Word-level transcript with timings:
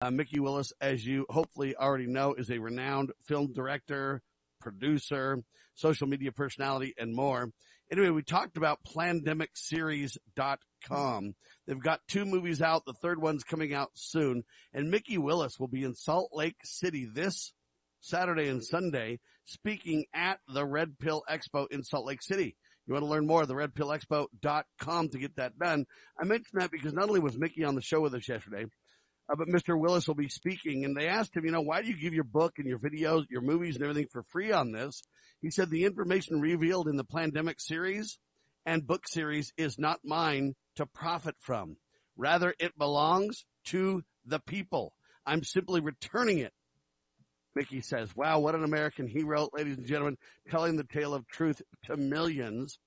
Uh, 0.00 0.12
Mikki 0.12 0.38
Willis, 0.38 0.72
as 0.80 1.04
you 1.04 1.26
hopefully 1.28 1.74
already 1.74 2.06
know, 2.06 2.34
is 2.34 2.50
a 2.50 2.58
renowned 2.58 3.10
film 3.26 3.52
director, 3.52 4.22
producer, 4.60 5.42
social 5.74 6.06
media 6.06 6.30
personality, 6.30 6.94
and 6.96 7.12
more. 7.14 7.50
Anyway, 7.90 8.10
we 8.10 8.22
talked 8.22 8.56
about 8.56 8.78
plandemicseries.com. 8.84 11.34
They've 11.66 11.82
got 11.82 12.00
two 12.06 12.24
movies 12.24 12.62
out. 12.62 12.84
The 12.84 12.92
third 12.92 13.20
one's 13.20 13.42
coming 13.42 13.74
out 13.74 13.90
soon. 13.94 14.44
And 14.72 14.90
Mikki 14.90 15.18
Willis 15.18 15.58
will 15.58 15.68
be 15.68 15.82
in 15.82 15.94
Salt 15.94 16.30
Lake 16.32 16.58
City 16.62 17.08
this 17.12 17.52
Saturday 18.00 18.48
and 18.48 18.64
Sunday 18.64 19.18
speaking 19.46 20.04
at 20.14 20.38
the 20.46 20.64
Red 20.64 21.00
Pill 21.00 21.24
Expo 21.28 21.66
in 21.70 21.82
Salt 21.82 22.06
Lake 22.06 22.22
City. 22.22 22.54
You 22.86 22.94
want 22.94 23.04
to 23.04 23.10
learn 23.10 23.26
more, 23.26 23.44
the 23.46 23.54
redpillexpo.com 23.54 25.08
to 25.08 25.18
get 25.18 25.34
that 25.36 25.58
done. 25.58 25.86
I 26.20 26.24
mentioned 26.24 26.60
that 26.60 26.70
because 26.70 26.92
not 26.92 27.08
only 27.08 27.20
was 27.20 27.36
Mikki 27.36 27.64
on 27.64 27.74
the 27.74 27.82
show 27.82 28.00
with 28.00 28.14
us 28.14 28.28
yesterday, 28.28 28.66
uh, 29.28 29.36
but 29.36 29.48
Mr. 29.48 29.78
Willis 29.78 30.08
will 30.08 30.14
be 30.14 30.28
speaking 30.28 30.84
and 30.84 30.96
they 30.96 31.08
asked 31.08 31.36
him, 31.36 31.44
you 31.44 31.50
know, 31.50 31.60
why 31.60 31.82
do 31.82 31.88
you 31.88 31.96
give 31.96 32.14
your 32.14 32.24
book 32.24 32.54
and 32.58 32.66
your 32.66 32.78
videos, 32.78 33.26
your 33.28 33.42
movies 33.42 33.76
and 33.76 33.84
everything 33.84 34.08
for 34.10 34.22
free 34.22 34.52
on 34.52 34.72
this? 34.72 35.02
He 35.40 35.50
said 35.50 35.70
the 35.70 35.84
information 35.84 36.40
revealed 36.40 36.88
in 36.88 36.96
the 36.96 37.04
Plandemic 37.04 37.60
series 37.60 38.18
and 38.64 38.86
book 38.86 39.08
series 39.08 39.52
is 39.56 39.78
not 39.78 40.00
mine 40.04 40.54
to 40.76 40.86
profit 40.86 41.36
from. 41.40 41.76
Rather, 42.16 42.54
it 42.58 42.76
belongs 42.76 43.44
to 43.66 44.02
the 44.26 44.40
people. 44.40 44.92
I'm 45.24 45.44
simply 45.44 45.80
returning 45.80 46.38
it. 46.38 46.52
Mikki 47.54 47.80
says, 47.80 48.14
wow, 48.14 48.38
what 48.38 48.54
an 48.54 48.64
American 48.64 49.06
hero, 49.06 49.48
ladies 49.52 49.78
and 49.78 49.86
gentlemen, 49.86 50.16
telling 50.50 50.76
the 50.76 50.84
tale 50.84 51.14
of 51.14 51.26
truth 51.26 51.60
to 51.86 51.96
millions. 51.96 52.78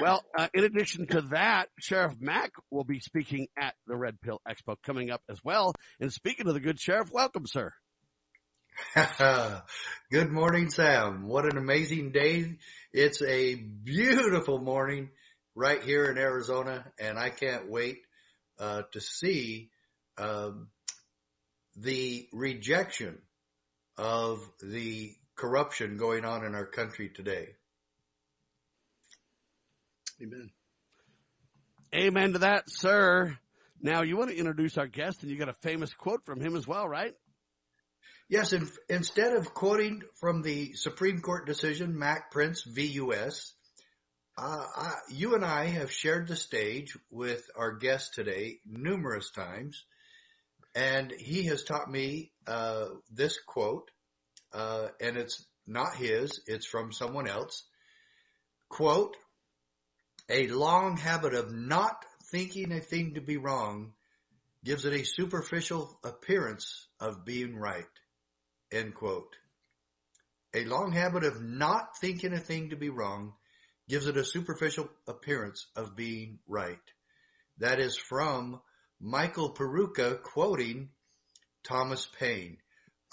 Well, 0.00 0.24
uh, 0.36 0.48
in 0.54 0.64
addition 0.64 1.06
to 1.08 1.20
that, 1.32 1.68
Sheriff 1.78 2.14
Mack 2.18 2.52
will 2.70 2.84
be 2.84 3.00
speaking 3.00 3.48
at 3.58 3.74
the 3.86 3.96
Red 3.96 4.20
Pill 4.20 4.40
Expo 4.48 4.76
coming 4.82 5.10
up 5.10 5.20
as 5.28 5.38
well. 5.44 5.74
And 6.00 6.12
speaking 6.12 6.48
of 6.48 6.54
the 6.54 6.60
good 6.60 6.80
sheriff, 6.80 7.10
welcome, 7.12 7.46
sir. 7.46 7.72
good 10.10 10.30
morning, 10.30 10.70
Sam. 10.70 11.26
What 11.26 11.44
an 11.44 11.58
amazing 11.58 12.12
day. 12.12 12.56
It's 12.92 13.22
a 13.22 13.54
beautiful 13.54 14.58
morning 14.58 15.10
right 15.54 15.82
here 15.82 16.06
in 16.06 16.18
Arizona, 16.18 16.84
and 16.98 17.18
I 17.18 17.30
can't 17.30 17.70
wait 17.70 17.98
uh, 18.58 18.82
to 18.92 19.00
see 19.00 19.70
um, 20.16 20.68
the 21.76 22.26
rejection 22.32 23.18
of 23.98 24.40
the 24.62 25.12
corruption 25.36 25.98
going 25.98 26.24
on 26.24 26.44
in 26.44 26.54
our 26.54 26.66
country 26.66 27.10
today. 27.10 27.50
Amen. 30.22 30.50
Amen 31.94 32.32
to 32.32 32.38
that, 32.40 32.64
sir. 32.68 33.36
Now 33.80 34.02
you 34.02 34.16
want 34.16 34.30
to 34.30 34.36
introduce 34.36 34.78
our 34.78 34.86
guest 34.86 35.22
and 35.22 35.30
you 35.30 35.38
got 35.38 35.48
a 35.48 35.54
famous 35.54 35.92
quote 35.92 36.24
from 36.24 36.40
him 36.40 36.56
as 36.56 36.66
well, 36.66 36.88
right? 36.88 37.14
Yes. 38.28 38.52
In, 38.52 38.68
instead 38.88 39.34
of 39.34 39.52
quoting 39.54 40.02
from 40.18 40.42
the 40.42 40.74
Supreme 40.74 41.20
Court 41.20 41.46
decision, 41.46 41.98
Mack 41.98 42.32
Printz 42.32 42.64
v. 42.66 42.86
U.S., 42.86 43.52
uh, 44.36 44.66
I, 44.76 44.92
you 45.10 45.34
and 45.34 45.44
I 45.44 45.66
have 45.66 45.92
shared 45.92 46.26
the 46.26 46.36
stage 46.36 46.96
with 47.10 47.44
our 47.56 47.76
guest 47.76 48.14
today 48.14 48.58
numerous 48.66 49.30
times, 49.30 49.84
and 50.74 51.12
he 51.12 51.44
has 51.44 51.62
taught 51.62 51.88
me 51.88 52.32
uh, 52.46 52.86
this 53.12 53.38
quote, 53.46 53.90
uh, 54.52 54.88
and 55.00 55.16
it's 55.16 55.46
not 55.68 55.94
his; 55.94 56.40
it's 56.48 56.66
from 56.66 56.90
someone 56.90 57.28
else. 57.28 57.62
Quote: 58.68 59.16
a 60.28 60.48
long 60.48 60.96
habit 60.96 61.34
of 61.34 61.52
not 61.52 62.04
thinking 62.30 62.72
a 62.72 62.80
thing 62.80 63.14
to 63.14 63.20
be 63.20 63.36
wrong 63.36 63.92
gives 64.64 64.84
it 64.84 64.94
a 64.94 65.04
superficial 65.04 65.98
appearance 66.02 66.86
of 66.98 67.24
being 67.24 67.56
right. 67.56 67.84
End 68.72 68.94
quote. 68.94 69.36
A 70.54 70.64
long 70.64 70.92
habit 70.92 71.24
of 71.24 71.42
not 71.42 71.98
thinking 72.00 72.32
a 72.32 72.38
thing 72.38 72.70
to 72.70 72.76
be 72.76 72.88
wrong 72.88 73.34
gives 73.88 74.06
it 74.06 74.16
a 74.16 74.24
superficial 74.24 74.88
appearance 75.06 75.66
of 75.76 75.94
being 75.94 76.38
right. 76.46 76.78
That 77.58 77.78
is 77.78 77.96
from 77.96 78.60
Michael 79.00 79.52
Peroutka 79.52 80.22
quoting 80.22 80.88
Thomas 81.62 82.08
Paine. 82.18 82.56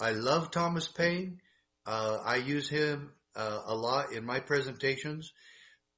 I 0.00 0.12
love 0.12 0.50
Thomas 0.50 0.88
Paine. 0.88 1.40
Uh, 1.84 2.18
I 2.24 2.36
use 2.36 2.68
him 2.68 3.12
uh, 3.36 3.60
a 3.66 3.74
lot 3.74 4.12
in 4.12 4.24
my 4.24 4.40
presentations. 4.40 5.32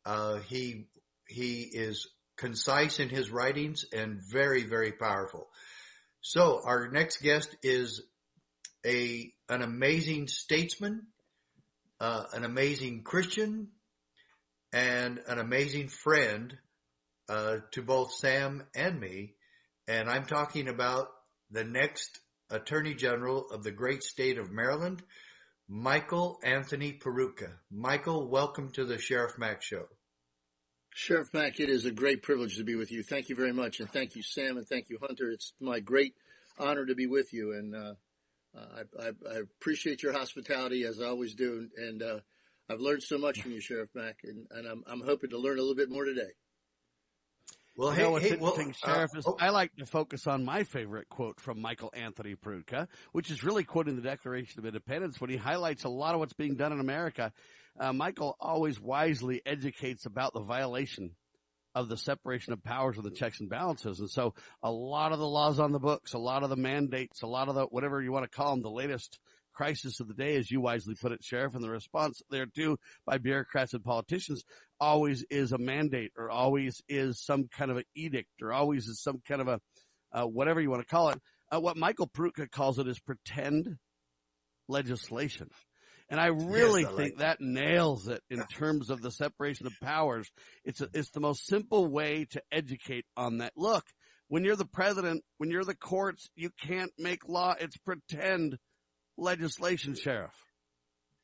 Uh, 0.05 0.39
he 0.41 0.87
he 1.29 1.62
is 1.62 2.09
concise 2.37 3.01
in 3.01 3.09
his 3.09 3.31
writings 3.31 3.85
and 3.93 4.21
very, 4.31 4.65
very 4.65 4.93
powerful. 4.93 5.49
So 6.21 6.61
our 6.65 6.89
next 6.89 7.23
guest 7.23 7.55
is 7.62 8.03
a, 8.85 9.33
an 9.49 9.63
amazing 9.63 10.29
statesman, 10.29 11.07
uh, 12.01 12.25
an 12.33 12.45
amazing 12.45 13.03
Christian, 13.03 13.69
and 14.73 15.21
an 15.29 15.39
amazing 15.39 15.89
friend, 15.89 16.57
uh, 17.29 17.59
to 17.73 17.83
both 17.83 18.13
Sam 18.13 18.65
and 18.75 18.99
me. 18.99 19.34
And 19.87 20.11
I'm 20.11 20.27
talking 20.27 20.69
about 20.69 21.09
the 21.51 21.65
next 21.65 22.19
Attorney 22.51 22.95
General 22.95 23.47
of 23.51 23.63
the 23.63 23.71
great 23.71 24.03
state 24.03 24.39
of 24.39 24.51
Maryland, 24.51 25.03
Michael 25.69 26.39
Anthony 26.43 26.93
Peroutka. 26.93 27.51
Michael, 27.71 28.29
welcome 28.29 28.71
to 28.73 28.84
the 28.84 28.99
Sheriff 28.99 29.39
Mack 29.39 29.63
Show. 29.63 29.87
Sheriff 30.97 31.34
Mack, 31.34 31.59
it 31.59 31.69
is 31.69 31.87
a 31.87 31.91
great 31.91 32.22
privilege 32.22 32.56
to 32.56 32.65
be 32.65 32.77
with 32.77 32.93
you. 32.93 33.03
Thank 33.03 33.28
you 33.28 33.34
very 33.34 33.53
much. 33.53 33.81
And 33.81 33.91
thank 33.91 34.15
you, 34.15 34.22
Sam, 34.22 34.56
and 34.56 34.66
thank 34.66 34.88
you, 34.88 34.99
Hunter. 35.00 35.28
It's 35.28 35.53
my 35.60 35.81
great 35.81 36.15
honor 36.56 36.87
to 36.87 36.94
be 36.94 37.09
with 37.09 37.32
you. 37.32 37.53
And, 37.53 37.75
uh, 37.75 37.94
uh 38.56 38.82
I, 39.00 39.03
I, 39.03 39.10
I, 39.28 39.38
appreciate 39.38 40.04
your 40.04 40.12
hospitality 40.12 40.84
as 40.84 41.00
I 41.00 41.06
always 41.06 41.34
do. 41.34 41.69
And, 41.77 42.00
uh, 42.00 42.21
I've 42.71 42.81
learned 42.81 43.03
so 43.03 43.19
much 43.19 43.43
from 43.43 43.50
you, 43.50 43.60
Sheriff 43.60 43.91
Mack, 43.93 44.21
and, 44.22 44.47
and 44.53 44.69
I'm, 44.69 44.84
I'm 44.87 45.00
hoping 45.00 45.31
to 45.31 45.38
learn 45.38 45.59
a 45.59 45.60
little 45.60 45.75
bit 45.75 45.91
more 45.91 46.04
today. 46.04 46.31
Well, 47.77 47.91
you 47.91 47.97
hey, 47.97 48.03
know 48.03 48.10
what's 48.12 48.25
hey, 48.27 48.34
interesting, 48.34 48.75
well, 48.84 48.93
uh, 48.93 48.94
Sheriff, 48.94 49.10
is 49.16 49.27
oh. 49.27 49.37
I 49.41 49.50
like 49.50 49.75
to 49.77 49.87
focus 49.87 50.28
on 50.28 50.44
my 50.44 50.62
favorite 50.62 51.09
quote 51.09 51.41
from 51.41 51.60
Michael 51.60 51.91
Anthony 51.93 52.37
Peroutka, 52.37 52.87
which 53.10 53.33
is 53.33 53.43
really 53.43 53.65
quoting 53.65 53.97
the 53.97 54.03
Declaration 54.03 54.60
of 54.60 54.66
Independence 54.66 55.21
when 55.21 55.28
he 55.28 55.37
highlights 55.37 55.83
a 55.83 55.88
lot 55.88 56.15
of 56.15 56.21
what's 56.21 56.34
being 56.34 56.54
done 56.54 56.72
in 56.72 56.78
America 56.78 57.33
uh, 57.79 57.93
Michael 57.93 58.37
always 58.41 58.81
wisely 58.81 59.43
educates 59.45 60.07
about 60.07 60.33
the 60.33 60.43
violation 60.43 61.11
of 61.75 61.89
the 61.89 61.97
separation 61.97 62.53
of 62.53 62.62
powers 62.62 62.97
and 62.97 63.05
the 63.05 63.11
checks 63.11 63.41
and 63.41 63.51
balances. 63.51 63.99
And 63.99 64.09
so 64.09 64.35
a 64.62 64.71
lot 64.71 65.12
of 65.12 65.19
the 65.19 65.27
laws 65.27 65.59
on 65.59 65.73
the 65.73 65.81
books, 65.81 66.13
a 66.13 66.19
lot 66.19 66.45
of 66.45 66.51
the 66.51 66.57
mandates, 66.57 67.23
a 67.23 67.27
lot 67.27 67.49
of 67.49 67.57
the, 67.57 67.65
whatever 67.65 68.01
you 68.01 68.13
want 68.13 68.31
to 68.31 68.37
call 68.37 68.51
them, 68.51 68.63
the 68.63 68.71
latest 68.71 69.19
crisis 69.53 70.01
of 70.01 70.09
the 70.09 70.15
day, 70.15 70.37
as 70.37 70.51
you 70.51 70.61
wisely 70.61 70.95
put 70.95 71.13
it, 71.13 71.23
Sheriff, 71.23 71.55
and 71.55 71.65
the 71.65 71.71
response 71.71 72.23
there 72.31 72.47
too 72.47 72.77
by 73.07 73.19
bureaucrats 73.19 73.75
and 73.75 73.84
politicians 73.84 74.45
always 74.81 75.25
is 75.31 75.53
a 75.53 75.59
mandate 75.59 76.13
or 76.17 76.31
always 76.31 76.83
is 76.89 77.21
some 77.25 77.49
kind 77.49 77.71
of 77.71 77.77
an 77.77 77.84
edict 77.95 78.43
or 78.43 78.53
always 78.53 78.87
is 78.87 79.03
some 79.03 79.21
kind 79.27 79.41
of 79.41 79.49
a, 79.49 79.61
uh, 80.13 80.25
whatever 80.25 80.61
you 80.61 80.71
want 80.71 80.83
to 80.83 80.89
call 80.89 81.09
it. 81.09 81.21
Uh, 81.53 81.61
what 81.61 81.77
Michael 81.77 82.09
Peroutka 82.09 82.51
calls 82.51 82.79
it 82.79 82.89
is 82.89 82.99
pretend 83.01 83.77
legislation. 84.69 85.49
And 86.10 86.20
I 86.20 86.26
really 86.26 86.82
yes, 86.82 86.92
I 86.92 86.97
think 86.97 86.98
like 86.98 87.16
that. 87.19 87.38
that 87.38 87.44
nails 87.44 88.09
it 88.09 88.22
in 88.28 88.44
terms 88.47 88.91
of 88.91 89.00
the 89.00 89.10
separation 89.10 89.66
of 89.66 89.72
powers. 89.82 90.31
It's 90.65 90.81
a, 90.81 90.88
it's 90.92 91.10
the 91.10 91.20
most 91.20 91.47
simple 91.47 91.87
way 91.87 92.26
to 92.32 92.42
educate 92.53 93.06
on 93.16 93.38
that. 93.38 93.53
Look, 93.56 93.84
when 94.28 94.44
you're 94.44 94.56
the 94.56 94.66
president, 94.66 95.25
when 95.38 95.50
you're 95.50 95.65
the 95.65 95.75
courts, 95.75 96.28
you 96.37 96.50
can't 96.66 96.92
make 96.98 97.28
law. 97.28 97.54
It's 97.59 97.76
pretend 97.78 98.59
legislation, 99.16 99.94
sheriff. 99.94 100.34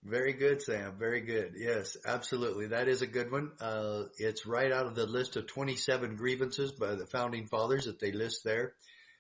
Very 0.03 0.33
good, 0.33 0.63
Sam. 0.63 0.95
Very 0.99 1.21
good. 1.21 1.53
Yes, 1.57 1.97
absolutely. 2.07 2.69
That 2.69 2.89
is 2.89 3.03
a 3.03 3.07
good 3.07 3.31
one. 3.31 3.53
Uh, 3.61 4.05
it's 4.17 4.47
right 4.47 4.73
out 4.73 4.87
of 4.87 4.95
the 4.95 5.07
list 5.07 5.37
of 5.37 5.47
27 5.47 6.17
grievances 6.17 6.73
by 6.73 6.95
the 6.95 7.07
founding 7.07 7.47
fathers 7.47 7.85
that 7.85 8.01
they 8.01 8.13
list 8.13 8.43
there. 8.43 8.73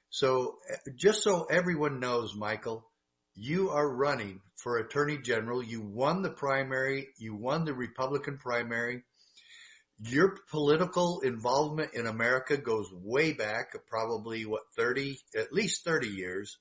So 0.08 0.56
just 0.96 1.22
so 1.22 1.44
everyone 1.44 2.00
knows, 2.00 2.34
Michael, 2.34 2.89
you 3.34 3.70
are 3.70 3.88
running 3.88 4.40
for 4.56 4.78
attorney 4.78 5.18
general. 5.18 5.62
You 5.62 5.80
won 5.80 6.22
the 6.22 6.30
primary. 6.30 7.08
You 7.18 7.34
won 7.34 7.64
the 7.64 7.74
Republican 7.74 8.38
primary. 8.38 9.02
Your 10.02 10.36
political 10.50 11.20
involvement 11.20 11.94
in 11.94 12.06
America 12.06 12.56
goes 12.56 12.90
way 12.92 13.32
back, 13.32 13.74
probably 13.88 14.46
what, 14.46 14.62
30, 14.76 15.18
at 15.36 15.52
least 15.52 15.84
30 15.84 16.08
years, 16.08 16.58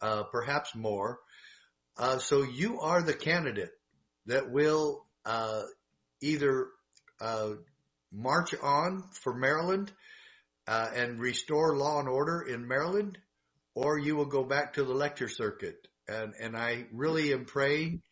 uh, 0.00 0.24
perhaps 0.24 0.74
more. 0.74 1.18
Uh, 1.96 2.18
so 2.18 2.42
you 2.42 2.80
are 2.80 3.02
the 3.02 3.14
candidate 3.14 3.72
that 4.26 4.50
will, 4.50 5.04
uh, 5.24 5.62
either, 6.20 6.68
uh, 7.20 7.50
march 8.12 8.54
on 8.62 9.04
for 9.12 9.34
Maryland, 9.34 9.92
uh, 10.66 10.90
and 10.94 11.18
restore 11.18 11.76
law 11.76 11.98
and 11.98 12.08
order 12.08 12.42
in 12.42 12.68
Maryland, 12.68 13.18
or 13.74 13.98
you 13.98 14.14
will 14.14 14.26
go 14.26 14.44
back 14.44 14.74
to 14.74 14.84
the 14.84 14.94
lecture 14.94 15.28
circuit 15.28 15.88
and, 16.10 16.34
and 16.40 16.56
I 16.56 16.86
really 16.92 17.32
am 17.32 17.44
praying 17.44 18.02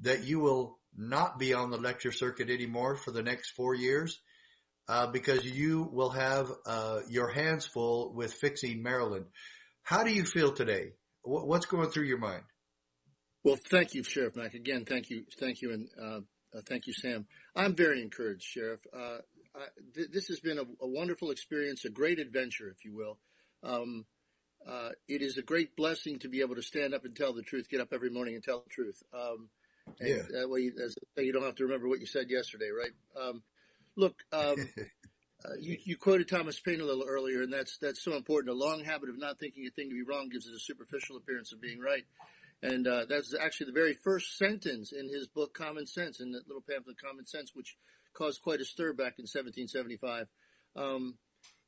that 0.00 0.24
you 0.24 0.40
will 0.40 0.78
not 0.96 1.38
be 1.38 1.54
on 1.54 1.70
the 1.70 1.78
lecture 1.78 2.12
circuit 2.12 2.50
anymore 2.50 2.96
for 2.96 3.10
the 3.10 3.22
next 3.22 3.50
four 3.50 3.74
years, 3.74 4.20
uh, 4.88 5.06
because 5.06 5.44
you 5.44 5.88
will 5.92 6.10
have, 6.10 6.50
uh, 6.66 7.00
your 7.08 7.28
hands 7.28 7.66
full 7.66 8.14
with 8.14 8.32
fixing 8.34 8.82
Maryland. 8.82 9.26
how 9.82 10.02
do 10.04 10.12
you 10.12 10.24
feel 10.24 10.52
today? 10.52 10.92
What's 11.22 11.66
going 11.66 11.90
through 11.90 12.04
your 12.04 12.18
mind? 12.18 12.42
Well, 13.44 13.58
thank 13.70 13.94
you, 13.94 14.02
Sheriff 14.02 14.36
Mack. 14.36 14.54
Again, 14.54 14.84
thank 14.84 15.10
you, 15.10 15.24
thank 15.38 15.62
you, 15.62 15.72
and 15.72 15.88
uh, 16.00 16.20
uh, 16.56 16.60
thank 16.68 16.86
you, 16.86 16.92
Sam. 16.92 17.26
I'm 17.54 17.74
very 17.74 18.02
encouraged, 18.02 18.42
Sheriff. 18.42 18.80
Uh, 18.92 19.18
I, 19.54 19.66
th- 19.94 20.10
this 20.12 20.28
has 20.28 20.40
been 20.40 20.58
a, 20.58 20.62
a, 20.62 20.88
wonderful 20.88 21.30
experience, 21.30 21.84
a 21.84 21.90
great 21.90 22.18
adventure, 22.18 22.68
if 22.68 22.84
you 22.84 22.94
will. 22.94 23.18
Um, 23.62 24.04
uh, 24.68 24.90
it 25.08 25.22
is 25.22 25.38
a 25.38 25.42
great 25.42 25.76
blessing 25.76 26.18
to 26.20 26.28
be 26.28 26.40
able 26.40 26.56
to 26.56 26.62
stand 26.62 26.94
up 26.94 27.04
and 27.04 27.14
tell 27.14 27.32
the 27.32 27.42
truth, 27.42 27.68
get 27.68 27.80
up 27.80 27.92
every 27.92 28.10
morning 28.10 28.34
and 28.34 28.42
tell 28.42 28.60
the 28.60 28.70
truth. 28.70 29.02
Um, 29.14 29.48
and 30.00 30.08
yeah. 30.08 30.22
that 30.40 30.50
way, 30.50 30.72
as 30.84 30.96
you 31.16 31.32
don't 31.32 31.44
have 31.44 31.54
to 31.56 31.64
remember 31.64 31.88
what 31.88 32.00
you 32.00 32.06
said 32.06 32.30
yesterday, 32.30 32.70
right? 32.70 32.90
Um, 33.20 33.42
look, 33.94 34.14
um, 34.32 34.56
uh, 35.44 35.54
you, 35.60 35.76
you, 35.84 35.96
quoted 35.96 36.28
Thomas 36.28 36.58
Paine 36.58 36.80
a 36.80 36.84
little 36.84 37.06
earlier, 37.06 37.42
and 37.42 37.52
that's 37.52 37.78
that's 37.78 38.02
so 38.02 38.16
important. 38.16 38.50
A 38.50 38.58
long 38.58 38.84
habit 38.84 39.08
of 39.08 39.18
not 39.18 39.38
thinking 39.38 39.66
a 39.66 39.70
thing 39.70 39.90
to 39.90 39.94
be 39.94 40.02
wrong 40.02 40.28
gives 40.28 40.48
it 40.48 40.54
a 40.54 40.58
superficial 40.58 41.16
appearance 41.16 41.52
of 41.52 41.60
being 41.60 41.78
right. 41.78 42.04
And 42.62 42.88
uh, 42.88 43.04
that's 43.08 43.34
actually 43.38 43.66
the 43.66 43.80
very 43.80 43.94
first 43.94 44.38
sentence 44.38 44.92
in 44.92 45.08
his 45.08 45.28
book, 45.28 45.54
Common 45.54 45.86
Sense, 45.86 46.20
in 46.20 46.32
that 46.32 46.48
little 46.48 46.64
pamphlet, 46.68 46.96
Common 47.00 47.26
Sense, 47.26 47.52
which 47.54 47.76
caused 48.14 48.42
quite 48.42 48.60
a 48.60 48.64
stir 48.64 48.92
back 48.92 49.18
in 49.18 49.24
1775. 49.24 50.26
Um, 50.74 51.14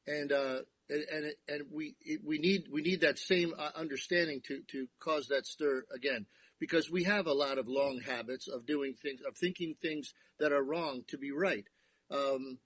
and, 0.08 0.32
uh, 0.32 0.58
and, 0.88 1.32
and, 1.48 1.62
we, 1.70 1.94
we 2.24 2.38
need, 2.38 2.64
we 2.72 2.82
need 2.82 3.02
that 3.02 3.18
same 3.18 3.52
uh, 3.56 3.70
understanding 3.74 4.40
to, 4.46 4.62
to 4.70 4.86
cause 5.00 5.28
that 5.28 5.46
stir 5.46 5.84
again. 5.94 6.26
Because 6.58 6.90
we 6.90 7.04
have 7.04 7.26
a 7.26 7.32
lot 7.32 7.58
of 7.58 7.68
long 7.68 8.00
habits 8.00 8.48
of 8.48 8.66
doing 8.66 8.94
things, 9.00 9.20
of 9.26 9.36
thinking 9.36 9.74
things 9.80 10.12
that 10.40 10.52
are 10.52 10.62
wrong 10.62 11.02
to 11.08 11.18
be 11.18 11.30
right. 11.30 11.64
Um, 12.10 12.58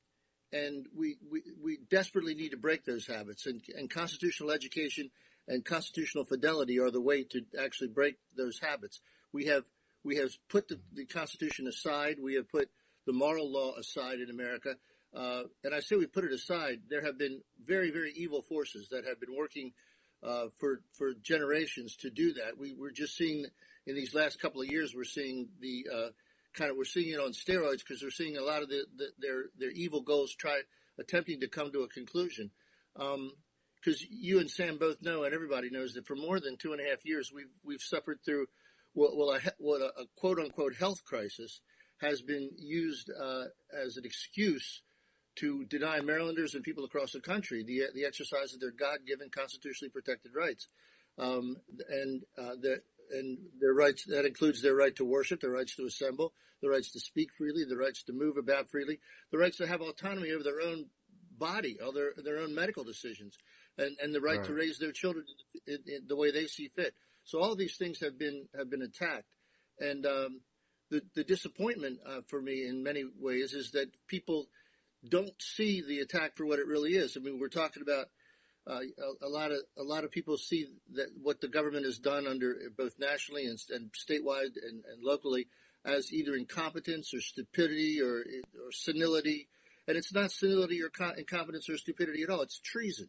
and 0.53 0.87
we, 0.97 1.17
we, 1.31 1.43
we 1.63 1.79
desperately 1.91 2.35
need 2.35 2.51
to 2.51 2.57
break 2.57 2.85
those 2.85 3.07
habits. 3.07 3.47
And, 3.47 3.61
and 3.77 3.91
constitutional 3.91 4.51
education 4.51 5.11
and 5.49 5.65
constitutional 5.65 6.25
fidelity 6.25 6.79
are 6.79 6.91
the 6.91 7.01
way 7.01 7.25
to 7.25 7.43
actually 7.63 7.89
break 7.89 8.17
those 8.37 8.61
habits. 8.61 9.01
We 9.33 9.47
have 9.47 9.65
we 10.05 10.17
have 10.17 10.31
put 10.49 10.69
the, 10.69 10.81
the 10.93 11.07
Constitution 11.07 11.69
aside. 11.69 12.17
We 12.21 12.35
have 12.35 12.49
put 12.49 12.69
the 13.07 13.13
moral 13.13 13.53
law 13.53 13.75
aside 13.77 14.19
in 14.21 14.31
America. 14.31 14.75
Uh, 15.15 15.43
and 15.63 15.75
I 15.75 15.81
say 15.81 15.97
we 15.97 16.07
put 16.07 16.25
it 16.25 16.33
aside. 16.33 16.83
There 16.89 17.05
have 17.05 17.19
been 17.19 17.43
very, 17.65 17.91
very 17.91 18.13
evil 18.17 18.43
forces 18.43 18.89
that 18.91 19.05
have 19.07 19.21
been 19.21 19.37
working 19.37 19.73
uh, 20.23 20.47
for 20.59 20.81
for 20.93 21.13
generations 21.15 21.97
to 21.97 22.11
do 22.11 22.35
that. 22.35 22.57
We, 22.59 22.75
we're 22.75 22.93
just 22.93 23.17
seeing 23.17 23.45
in 23.87 23.95
these 23.95 24.15
last 24.15 24.41
couple 24.41 24.63
of 24.63 24.69
years, 24.69 24.95
we're 24.95 25.05
seeing 25.05 25.49
the 25.61 25.87
uh, 25.93 26.09
kind 26.55 26.71
of 26.71 26.77
we're 26.77 26.85
seeing 26.85 27.13
it 27.13 27.21
on 27.21 27.33
steroids 27.33 27.79
because 27.79 28.03
we're 28.03 28.11
seeing 28.11 28.37
a 28.37 28.43
lot 28.43 28.63
of 28.63 28.69
the, 28.69 28.85
the, 28.97 29.07
their 29.19 29.45
their 29.59 29.71
evil 29.71 30.01
goals 30.01 30.35
try 30.35 30.61
attempting 30.99 31.41
to 31.41 31.49
come 31.49 31.73
to 31.73 31.81
a 31.81 31.89
conclusion. 31.89 32.51
Um, 32.97 33.33
because 33.77 34.01
you 34.09 34.39
and 34.39 34.49
Sam 34.49 34.79
both 34.79 35.03
know, 35.03 35.25
and 35.25 35.35
everybody 35.35 35.69
knows 35.69 35.95
that 35.95 36.07
for 36.07 36.15
more 36.15 36.39
than 36.39 36.57
two 36.57 36.73
and 36.73 36.81
a 36.81 36.89
half 36.89 37.05
years, 37.05 37.33
we've 37.35 37.51
we've 37.65 37.83
suffered 37.83 38.21
through 38.25 38.47
what, 38.93 39.17
well, 39.17 39.31
a, 39.31 39.41
what 39.59 39.81
a, 39.81 39.87
a 40.03 40.05
quote 40.17 40.39
unquote 40.39 40.77
health 40.77 41.05
crisis 41.05 41.61
has 42.01 42.23
been 42.23 42.51
used 42.57 43.11
uh, 43.11 43.45
as 43.77 43.97
an 43.97 44.05
excuse 44.05 44.83
to 45.37 45.65
deny 45.65 46.01
Marylanders 46.01 46.55
and 46.55 46.63
people 46.63 46.85
across 46.85 47.13
the 47.13 47.21
country 47.21 47.65
the 47.65 47.83
the 47.95 48.05
exercise 48.05 48.55
of 48.55 48.61
their 48.61 48.71
God 48.71 48.99
given 49.07 49.31
constitutionally 49.31 49.91
protected 49.91 50.33
rights, 50.35 50.69
um, 51.19 51.57
and 51.89 52.23
uh, 52.39 52.57
the, 52.61 52.83
and 53.11 53.39
their 53.61 53.75
rights 53.75 54.05
that 54.07 54.25
includes 54.25 54.63
their 54.63 54.75
right 54.75 54.95
to 54.97 55.05
worship, 55.05 55.41
their 55.41 55.51
rights 55.51 55.77
to 55.77 55.87
assemble, 55.87 56.33
their 56.61 56.71
rights 56.71 56.93
to 56.93 57.01
speak 57.01 57.33
freely, 57.37 57.65
their 57.65 57.79
rights 57.79 58.03
to 58.05 58.13
move 58.13 58.37
about 58.37 58.71
freely, 58.71 58.99
the 59.31 59.39
rights 59.39 59.59
to 59.59 59.67
have 59.67 59.81
autonomy 59.81 60.31
over 60.33 60.45
their 60.45 60.61
own 60.61 60.87
body, 61.39 61.79
or 61.85 61.93
their 61.93 62.13
their 62.23 62.39
own 62.39 62.55
medical 62.55 62.85
decisions 62.85 63.37
and, 63.79 63.97
and 64.03 64.15
the 64.15 64.21
right, 64.21 64.39
right. 64.39 64.47
to 64.47 64.55
raise 64.55 64.79
their 64.79 64.93
children 64.93 65.25
in, 65.67 65.79
in, 65.87 66.03
the 66.07 66.17
way 66.17 66.31
they 66.31 66.47
see 66.47 66.71
fit. 66.75 66.95
So 67.25 67.41
all 67.41 67.55
these 67.55 67.77
things 67.77 68.01
have 68.01 68.19
been 68.19 68.49
have 68.57 68.71
been 68.71 68.83
attacked, 68.83 69.29
and 69.79 70.05
um, 70.07 70.41
the 70.91 71.03
the 71.15 71.25
disappointment 71.25 72.01
uh, 72.07 72.21
for 72.29 72.41
me 72.41 72.67
in 72.67 72.83
many 72.83 73.05
ways 73.19 73.53
is 73.53 73.71
that 73.73 73.91
people 74.09 74.47
don't 75.07 75.35
see 75.41 75.83
the 75.83 75.99
attack 75.99 76.37
for 76.37 76.47
what 76.47 76.59
it 76.59 76.67
really 76.67 76.93
is. 76.93 77.17
I 77.17 77.21
mean, 77.21 77.39
we're 77.41 77.49
talking 77.49 77.83
about 77.83 78.07
uh, 78.67 78.81
a, 79.23 79.27
a, 79.27 79.29
lot 79.29 79.51
of 79.51 79.59
a 79.77 79.83
lot 79.83 80.05
of 80.05 80.11
people 80.11 80.37
see 80.37 80.69
that 80.95 81.09
what 81.21 81.41
the 81.41 81.49
government 81.49 81.85
has 81.85 81.99
done 81.99 82.27
under 82.27 82.57
both 82.77 82.95
nationally 82.99 83.47
and, 83.47 83.59
and 83.71 83.91
statewide 83.93 84.55
and, 84.63 84.85
and, 84.85 85.03
locally 85.03 85.49
as 85.85 86.13
either 86.13 86.35
incompetence 86.35 87.13
or 87.13 87.21
stupidity 87.21 88.01
or, 88.01 88.19
or 88.19 88.71
senility, 88.71 89.49
and 89.89 89.97
it's 89.97 90.15
not 90.15 90.31
senility 90.31 90.81
or 90.81 90.91
incompetence 91.19 91.69
or 91.69 91.77
stupidity 91.77 92.23
at 92.23 92.31
all. 92.31 92.43
It's 92.43 92.61
treason. 92.61 93.09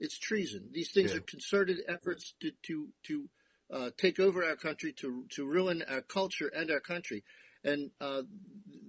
It's 0.00 0.18
treason. 0.18 0.70
These 0.72 0.90
things 0.90 1.12
yeah. 1.12 1.18
are 1.18 1.20
concerted 1.20 1.78
efforts 1.86 2.34
to 2.40 2.50
to 2.64 2.88
to 3.04 3.28
uh, 3.72 3.90
take 3.96 4.18
over 4.18 4.44
our 4.44 4.56
country, 4.56 4.92
to 4.94 5.26
to 5.30 5.46
ruin 5.46 5.84
our 5.88 6.00
culture 6.00 6.50
and 6.52 6.72
our 6.72 6.80
country. 6.80 7.22
And 7.64 7.90
uh, 8.00 8.22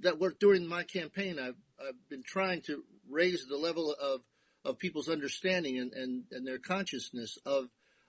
that 0.02 0.20
work 0.20 0.40
during 0.40 0.68
my 0.68 0.84
campaign, 0.84 1.38
I've 1.40 1.56
I've 1.80 2.10
been 2.10 2.24
trying 2.26 2.62
to 2.64 2.84
raise 3.10 3.46
the 3.46 3.58
level 3.58 3.94
of 3.94 4.22
of 4.66 4.80
people's 4.80 5.10
understanding 5.10 5.78
and, 5.78 5.92
and, 5.94 6.24
and 6.32 6.48
their 6.48 6.60
consciousness 6.60 7.38
of 7.46 7.66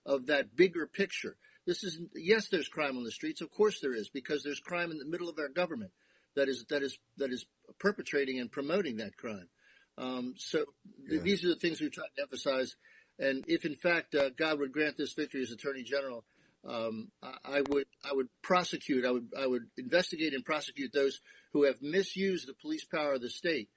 of 0.07 0.27
that 0.27 0.55
bigger 0.57 0.87
picture. 0.87 1.37
This 1.67 1.83
is 1.85 1.99
yes, 2.15 2.49
there's 2.49 2.69
crime 2.69 2.97
on 2.97 3.05
the 3.05 3.11
streets. 3.11 3.41
Of 3.41 3.51
course 3.51 3.81
there 3.81 3.95
is, 3.95 4.09
because 4.09 4.43
there's 4.43 4.61
crime 4.61 4.91
in 4.91 4.99
the 4.99 5.07
middle 5.07 5.29
of 5.29 5.39
our 5.39 5.49
government 5.49 5.93
that 6.37 6.49
is 6.49 6.65
that 6.71 6.83
is 6.83 6.99
that 7.19 7.31
is 7.31 7.47
perpetrating 7.79 8.41
and 8.41 8.51
promoting 8.51 8.99
that 8.99 9.17
crime. 9.17 9.49
Um, 9.97 10.35
so 10.37 10.65
yeah. 11.09 11.21
these 11.21 11.45
are 11.45 11.49
the 11.49 11.57
things 11.57 11.81
we 11.81 11.89
try 11.89 12.05
to 12.17 12.23
emphasize 12.23 12.75
and 13.19 13.45
if 13.47 13.65
in 13.65 13.77
fact 13.77 14.15
uh, 14.15 14.31
God 14.31 14.59
would 14.59 14.73
grant 14.73 14.97
this 14.97 15.13
victory 15.13 15.43
as 15.43 15.53
Attorney 15.53 15.83
General, 15.83 16.25
um, 16.67 17.09
I, 17.23 17.63
would 17.69 17.87
I 18.05 18.13
would 18.13 18.29
prosecute 18.43 19.05
I 19.05 19.11
would 19.11 19.29
I 19.39 19.47
would 19.47 19.65
investigate 19.77 20.35
and 20.35 20.45
prosecute 20.45 20.93
those 20.93 21.21
who 21.53 21.65
have 21.65 21.83
misused 21.83 22.49
the 22.49 22.55
police 22.55 22.85
power 22.85 23.15
of 23.15 23.21
the 23.21 23.31
state 23.31 23.69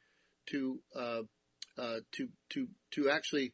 to 0.47 0.79
uh, 0.95 1.21
uh, 1.77 1.99
to 2.13 2.29
to 2.51 2.67
to 2.91 3.09
actually 3.09 3.53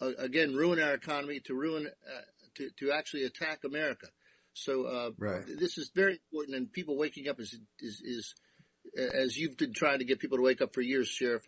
uh, 0.00 0.10
again 0.18 0.54
ruin 0.54 0.80
our 0.80 0.94
economy 0.94 1.40
to 1.40 1.54
ruin 1.54 1.86
uh, 1.86 2.20
to 2.56 2.70
to 2.78 2.92
actually 2.92 3.24
attack 3.24 3.60
America. 3.64 4.08
So 4.54 4.84
uh, 4.84 5.10
right. 5.18 5.44
this 5.46 5.78
is 5.78 5.90
very 5.94 6.20
important, 6.30 6.56
and 6.56 6.72
people 6.72 6.96
waking 6.96 7.28
up 7.28 7.40
is 7.40 7.58
is 7.78 8.02
is 8.04 8.34
as 8.96 9.36
you've 9.36 9.56
been 9.56 9.72
trying 9.72 10.00
to 10.00 10.04
get 10.04 10.18
people 10.18 10.38
to 10.38 10.42
wake 10.42 10.60
up 10.60 10.74
for 10.74 10.82
years, 10.82 11.08
Sheriff. 11.08 11.46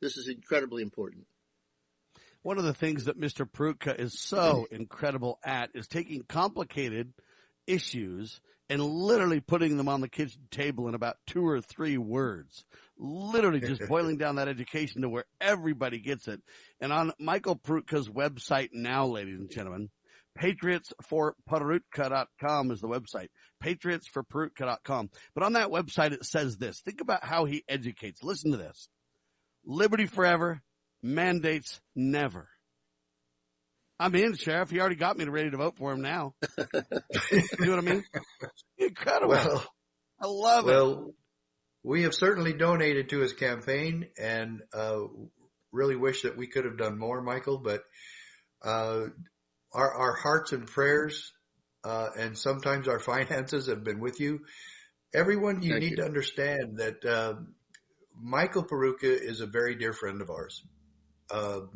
this 0.00 0.16
is 0.16 0.28
incredibly 0.28 0.82
important 0.82 1.26
one 2.44 2.58
of 2.58 2.64
the 2.64 2.74
things 2.74 3.06
that 3.06 3.18
Mr. 3.18 3.50
Peroutka 3.50 3.98
is 3.98 4.20
so 4.20 4.68
incredible 4.70 5.40
at 5.42 5.70
is 5.74 5.88
taking 5.88 6.22
complicated 6.22 7.12
issues 7.66 8.38
and 8.68 8.82
literally 8.82 9.40
putting 9.40 9.78
them 9.78 9.88
on 9.88 10.02
the 10.02 10.08
kitchen 10.08 10.42
table 10.50 10.86
in 10.86 10.94
about 10.94 11.16
two 11.26 11.46
or 11.46 11.62
three 11.62 11.96
words. 11.96 12.66
Literally 12.98 13.60
just 13.60 13.80
boiling 13.88 14.18
down 14.18 14.36
that 14.36 14.48
education 14.48 15.00
to 15.02 15.08
where 15.08 15.24
everybody 15.40 15.98
gets 15.98 16.28
it. 16.28 16.42
And 16.80 16.92
on 16.92 17.12
Michael 17.18 17.56
Peroutka's 17.56 18.10
website 18.10 18.74
now, 18.74 19.06
ladies 19.06 19.40
and 19.40 19.50
gentlemen, 19.50 19.88
patriotsforperoutka.com 20.38 22.70
is 22.72 22.82
the 22.82 22.88
website. 22.88 23.28
Patriotsforperoutka.com. 23.62 25.08
But 25.34 25.44
on 25.44 25.54
that 25.54 25.70
website, 25.70 26.12
it 26.12 26.26
says 26.26 26.58
this. 26.58 26.80
Think 26.80 27.00
about 27.00 27.24
how 27.24 27.46
he 27.46 27.64
educates. 27.70 28.22
Listen 28.22 28.50
to 28.50 28.58
this. 28.58 28.90
Liberty 29.64 30.04
forever, 30.04 30.60
mandates 31.04 31.80
never. 31.94 32.48
I'm 34.00 34.14
in, 34.16 34.34
Sheriff. 34.34 34.70
He 34.70 34.80
already 34.80 34.96
got 34.96 35.16
me 35.16 35.24
ready 35.26 35.50
to 35.50 35.56
vote 35.56 35.76
for 35.76 35.92
him 35.92 36.00
now. 36.00 36.34
you 36.58 37.42
know 37.60 37.76
what 37.76 37.78
I 37.78 37.80
mean? 37.82 38.04
Incredible. 38.78 39.28
Well, 39.28 39.66
I 40.20 40.26
love 40.26 40.64
well, 40.64 40.90
it. 40.90 40.96
Well, 40.96 41.14
we 41.84 42.02
have 42.02 42.14
certainly 42.14 42.54
donated 42.54 43.10
to 43.10 43.20
his 43.20 43.34
campaign 43.34 44.08
and 44.18 44.62
uh, 44.72 45.00
really 45.70 45.94
wish 45.94 46.22
that 46.22 46.36
we 46.36 46.46
could 46.48 46.64
have 46.64 46.78
done 46.78 46.98
more, 46.98 47.20
Michael. 47.20 47.58
But 47.58 47.82
uh, 48.64 49.02
our, 49.72 49.94
our 49.94 50.16
hearts 50.16 50.52
and 50.52 50.66
prayers 50.66 51.32
uh, 51.84 52.08
and 52.18 52.36
sometimes 52.36 52.88
our 52.88 52.98
finances 52.98 53.68
have 53.68 53.84
been 53.84 54.00
with 54.00 54.18
you. 54.18 54.40
Everyone, 55.14 55.62
you 55.62 55.72
Thank 55.72 55.82
need 55.82 55.90
you. 55.92 55.96
to 55.98 56.04
understand 56.04 56.78
that 56.78 57.04
uh, 57.04 57.34
Michael 58.20 58.64
Peroutka 58.64 59.04
is 59.04 59.40
a 59.40 59.46
very 59.46 59.76
dear 59.76 59.92
friend 59.92 60.20
of 60.20 60.30
ours 60.30 60.64
of, 61.34 61.68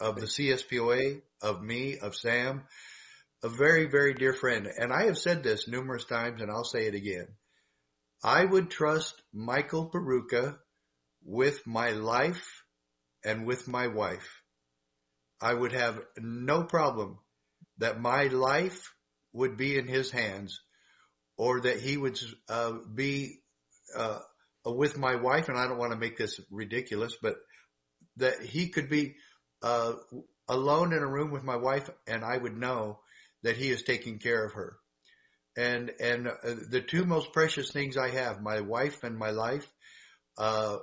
of 0.00 0.16
the 0.16 0.26
CSPOA, 0.26 1.20
of 1.42 1.62
me, 1.62 1.98
of 1.98 2.16
Sam, 2.16 2.62
a 3.42 3.48
very, 3.48 3.86
very 3.86 4.14
dear 4.14 4.32
friend. 4.32 4.66
And 4.66 4.92
I 4.92 5.04
have 5.04 5.18
said 5.18 5.42
this 5.42 5.68
numerous 5.68 6.06
times 6.06 6.40
and 6.40 6.50
I'll 6.50 6.64
say 6.64 6.86
it 6.86 6.94
again. 6.94 7.28
I 8.24 8.44
would 8.44 8.70
trust 8.70 9.14
Michael 9.32 9.90
Peroutka 9.90 10.56
with 11.22 11.66
my 11.66 11.90
life 11.90 12.64
and 13.24 13.46
with 13.46 13.68
my 13.68 13.88
wife. 13.88 14.42
I 15.40 15.52
would 15.52 15.72
have 15.72 16.00
no 16.18 16.64
problem 16.64 17.18
that 17.76 18.00
my 18.00 18.24
life 18.24 18.94
would 19.34 19.56
be 19.56 19.78
in 19.78 19.86
his 19.86 20.10
hands 20.10 20.60
or 21.36 21.60
that 21.60 21.78
he 21.78 21.96
would 21.96 22.18
uh, 22.48 22.72
be 22.92 23.40
uh, 23.94 24.18
with 24.64 24.96
my 24.96 25.16
wife. 25.16 25.48
And 25.48 25.58
I 25.58 25.68
don't 25.68 25.78
want 25.78 25.92
to 25.92 25.98
make 25.98 26.16
this 26.16 26.40
ridiculous, 26.50 27.14
but 27.22 27.36
that 28.18 28.42
he 28.42 28.68
could 28.68 28.88
be 28.88 29.16
uh, 29.62 29.94
alone 30.48 30.92
in 30.92 31.02
a 31.02 31.06
room 31.06 31.30
with 31.30 31.44
my 31.44 31.56
wife 31.56 31.90
and 32.06 32.24
I 32.24 32.36
would 32.36 32.56
know 32.56 33.00
that 33.42 33.56
he 33.56 33.70
is 33.70 33.82
taking 33.82 34.18
care 34.18 34.44
of 34.44 34.52
her. 34.52 34.76
And, 35.56 35.90
and 36.00 36.28
uh, 36.28 36.32
the 36.70 36.80
two 36.80 37.04
most 37.04 37.32
precious 37.32 37.72
things 37.72 37.96
I 37.96 38.10
have, 38.10 38.40
my 38.40 38.60
wife 38.60 39.02
and 39.02 39.18
my 39.18 39.30
life, 39.30 39.66
uh, 40.36 40.76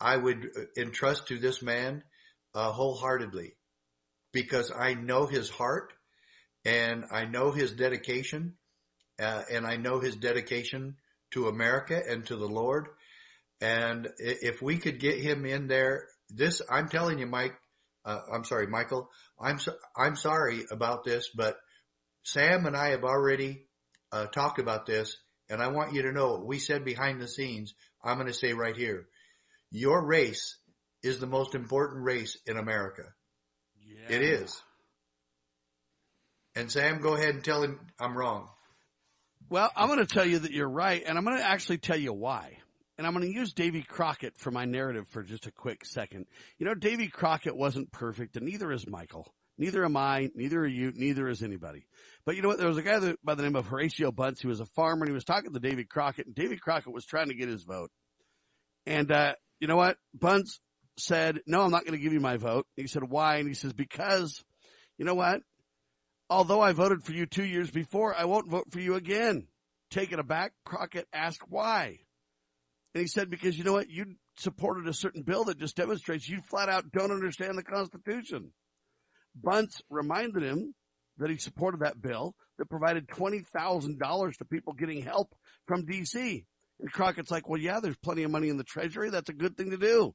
I 0.00 0.16
would 0.16 0.50
entrust 0.76 1.28
to 1.28 1.38
this 1.38 1.62
man, 1.62 2.02
uh, 2.54 2.72
wholeheartedly 2.72 3.54
because 4.32 4.72
I 4.76 4.94
know 4.94 5.26
his 5.26 5.48
heart 5.50 5.92
and 6.64 7.04
I 7.10 7.24
know 7.24 7.50
his 7.50 7.72
dedication, 7.72 8.54
uh, 9.20 9.42
and 9.50 9.66
I 9.66 9.76
know 9.76 10.00
his 10.00 10.16
dedication 10.16 10.96
to 11.32 11.48
America 11.48 12.00
and 12.08 12.24
to 12.26 12.36
the 12.36 12.48
Lord. 12.48 12.88
And 13.60 14.08
if 14.18 14.62
we 14.62 14.78
could 14.78 14.98
get 14.98 15.20
him 15.20 15.44
in 15.44 15.68
there, 15.68 16.08
this, 16.34 16.62
I'm 16.70 16.88
telling 16.88 17.18
you, 17.18 17.26
Mike, 17.26 17.54
uh, 18.04 18.20
I'm 18.32 18.44
sorry, 18.44 18.66
Michael, 18.66 19.08
I'm, 19.40 19.58
so, 19.58 19.74
I'm 19.96 20.16
sorry 20.16 20.64
about 20.70 21.04
this, 21.04 21.30
but 21.34 21.56
Sam 22.24 22.66
and 22.66 22.76
I 22.76 22.90
have 22.90 23.04
already 23.04 23.66
uh, 24.10 24.26
talked 24.26 24.58
about 24.58 24.86
this 24.86 25.16
and 25.52 25.60
I 25.60 25.68
want 25.68 25.92
you 25.92 26.02
to 26.02 26.12
know 26.12 26.32
what 26.32 26.46
we 26.46 26.58
said 26.58 26.82
behind 26.82 27.20
the 27.20 27.28
scenes. 27.28 27.74
I'm 28.02 28.16
going 28.16 28.26
to 28.26 28.32
say 28.32 28.54
right 28.54 28.76
here, 28.76 29.06
your 29.70 30.02
race 30.02 30.56
is 31.02 31.18
the 31.18 31.26
most 31.26 31.54
important 31.54 32.04
race 32.04 32.38
in 32.46 32.56
America. 32.56 33.02
Yeah. 33.84 34.16
It 34.16 34.22
is. 34.22 34.62
And 36.56 36.70
Sam, 36.70 37.02
go 37.02 37.14
ahead 37.14 37.34
and 37.34 37.44
tell 37.44 37.62
him 37.62 37.80
I'm 38.00 38.16
wrong. 38.16 38.48
Well, 39.50 39.70
I'm 39.76 39.88
going 39.88 39.98
to 39.98 40.06
tell 40.06 40.24
you 40.24 40.38
that 40.38 40.52
you're 40.52 40.68
right, 40.68 41.02
and 41.04 41.18
I'm 41.18 41.24
going 41.24 41.36
to 41.36 41.44
actually 41.46 41.78
tell 41.78 41.98
you 41.98 42.14
why. 42.14 42.56
And 43.02 43.06
I'm 43.08 43.14
going 43.14 43.26
to 43.26 43.36
use 43.36 43.52
Davy 43.52 43.82
Crockett 43.82 44.38
for 44.38 44.52
my 44.52 44.64
narrative 44.64 45.08
for 45.08 45.24
just 45.24 45.48
a 45.48 45.50
quick 45.50 45.84
second. 45.84 46.26
You 46.56 46.66
know, 46.66 46.74
Davy 46.76 47.08
Crockett 47.08 47.56
wasn't 47.56 47.90
perfect, 47.90 48.36
and 48.36 48.46
neither 48.46 48.70
is 48.70 48.86
Michael. 48.86 49.26
Neither 49.58 49.84
am 49.84 49.96
I, 49.96 50.30
neither 50.36 50.60
are 50.60 50.66
you, 50.68 50.92
neither 50.94 51.26
is 51.26 51.42
anybody. 51.42 51.84
But 52.24 52.36
you 52.36 52.42
know 52.42 52.48
what? 52.48 52.58
There 52.58 52.68
was 52.68 52.76
a 52.76 52.82
guy 52.82 53.00
that, 53.00 53.18
by 53.24 53.34
the 53.34 53.42
name 53.42 53.56
of 53.56 53.66
Horatio 53.66 54.12
Bunce 54.12 54.40
who 54.40 54.50
was 54.50 54.60
a 54.60 54.66
farmer, 54.66 55.02
and 55.02 55.08
he 55.08 55.14
was 55.14 55.24
talking 55.24 55.52
to 55.52 55.58
Davy 55.58 55.82
Crockett, 55.82 56.26
and 56.26 56.34
Davy 56.36 56.56
Crockett 56.56 56.92
was 56.92 57.04
trying 57.04 57.26
to 57.26 57.34
get 57.34 57.48
his 57.48 57.64
vote. 57.64 57.90
And, 58.86 59.10
uh, 59.10 59.32
you 59.58 59.66
know 59.66 59.74
what? 59.74 59.96
Bunce 60.14 60.60
said, 60.96 61.40
no, 61.44 61.62
I'm 61.62 61.72
not 61.72 61.84
going 61.84 61.98
to 61.98 62.04
give 62.04 62.12
you 62.12 62.20
my 62.20 62.36
vote. 62.36 62.68
He 62.76 62.86
said, 62.86 63.02
why? 63.02 63.38
And 63.38 63.48
he 63.48 63.54
says, 63.54 63.72
because, 63.72 64.44
you 64.96 65.04
know 65.04 65.16
what? 65.16 65.40
Although 66.30 66.60
I 66.60 66.70
voted 66.70 67.02
for 67.02 67.10
you 67.10 67.26
two 67.26 67.44
years 67.44 67.68
before, 67.68 68.14
I 68.14 68.26
won't 68.26 68.48
vote 68.48 68.70
for 68.70 68.78
you 68.78 68.94
again. 68.94 69.48
Taken 69.90 70.20
aback, 70.20 70.52
Crockett 70.64 71.08
asked 71.12 71.42
why. 71.48 71.98
And 72.94 73.00
he 73.00 73.08
said, 73.08 73.30
because 73.30 73.56
you 73.56 73.64
know 73.64 73.72
what? 73.72 73.88
You 73.88 74.16
supported 74.36 74.86
a 74.86 74.94
certain 74.94 75.22
bill 75.22 75.44
that 75.44 75.58
just 75.58 75.76
demonstrates 75.76 76.28
you 76.28 76.40
flat 76.50 76.68
out 76.68 76.92
don't 76.92 77.10
understand 77.10 77.56
the 77.56 77.62
Constitution. 77.62 78.52
Bunce 79.34 79.80
reminded 79.88 80.42
him 80.42 80.74
that 81.18 81.30
he 81.30 81.38
supported 81.38 81.80
that 81.80 82.00
bill 82.00 82.34
that 82.58 82.68
provided 82.68 83.08
$20,000 83.08 84.36
to 84.36 84.44
people 84.44 84.74
getting 84.74 85.02
help 85.02 85.34
from 85.66 85.86
DC. 85.86 86.44
And 86.80 86.92
Crockett's 86.92 87.30
like, 87.30 87.48
well, 87.48 87.60
yeah, 87.60 87.80
there's 87.80 87.96
plenty 87.96 88.24
of 88.24 88.30
money 88.30 88.48
in 88.48 88.56
the 88.56 88.64
treasury. 88.64 89.10
That's 89.10 89.30
a 89.30 89.34
good 89.34 89.56
thing 89.56 89.70
to 89.70 89.78
do. 89.78 90.14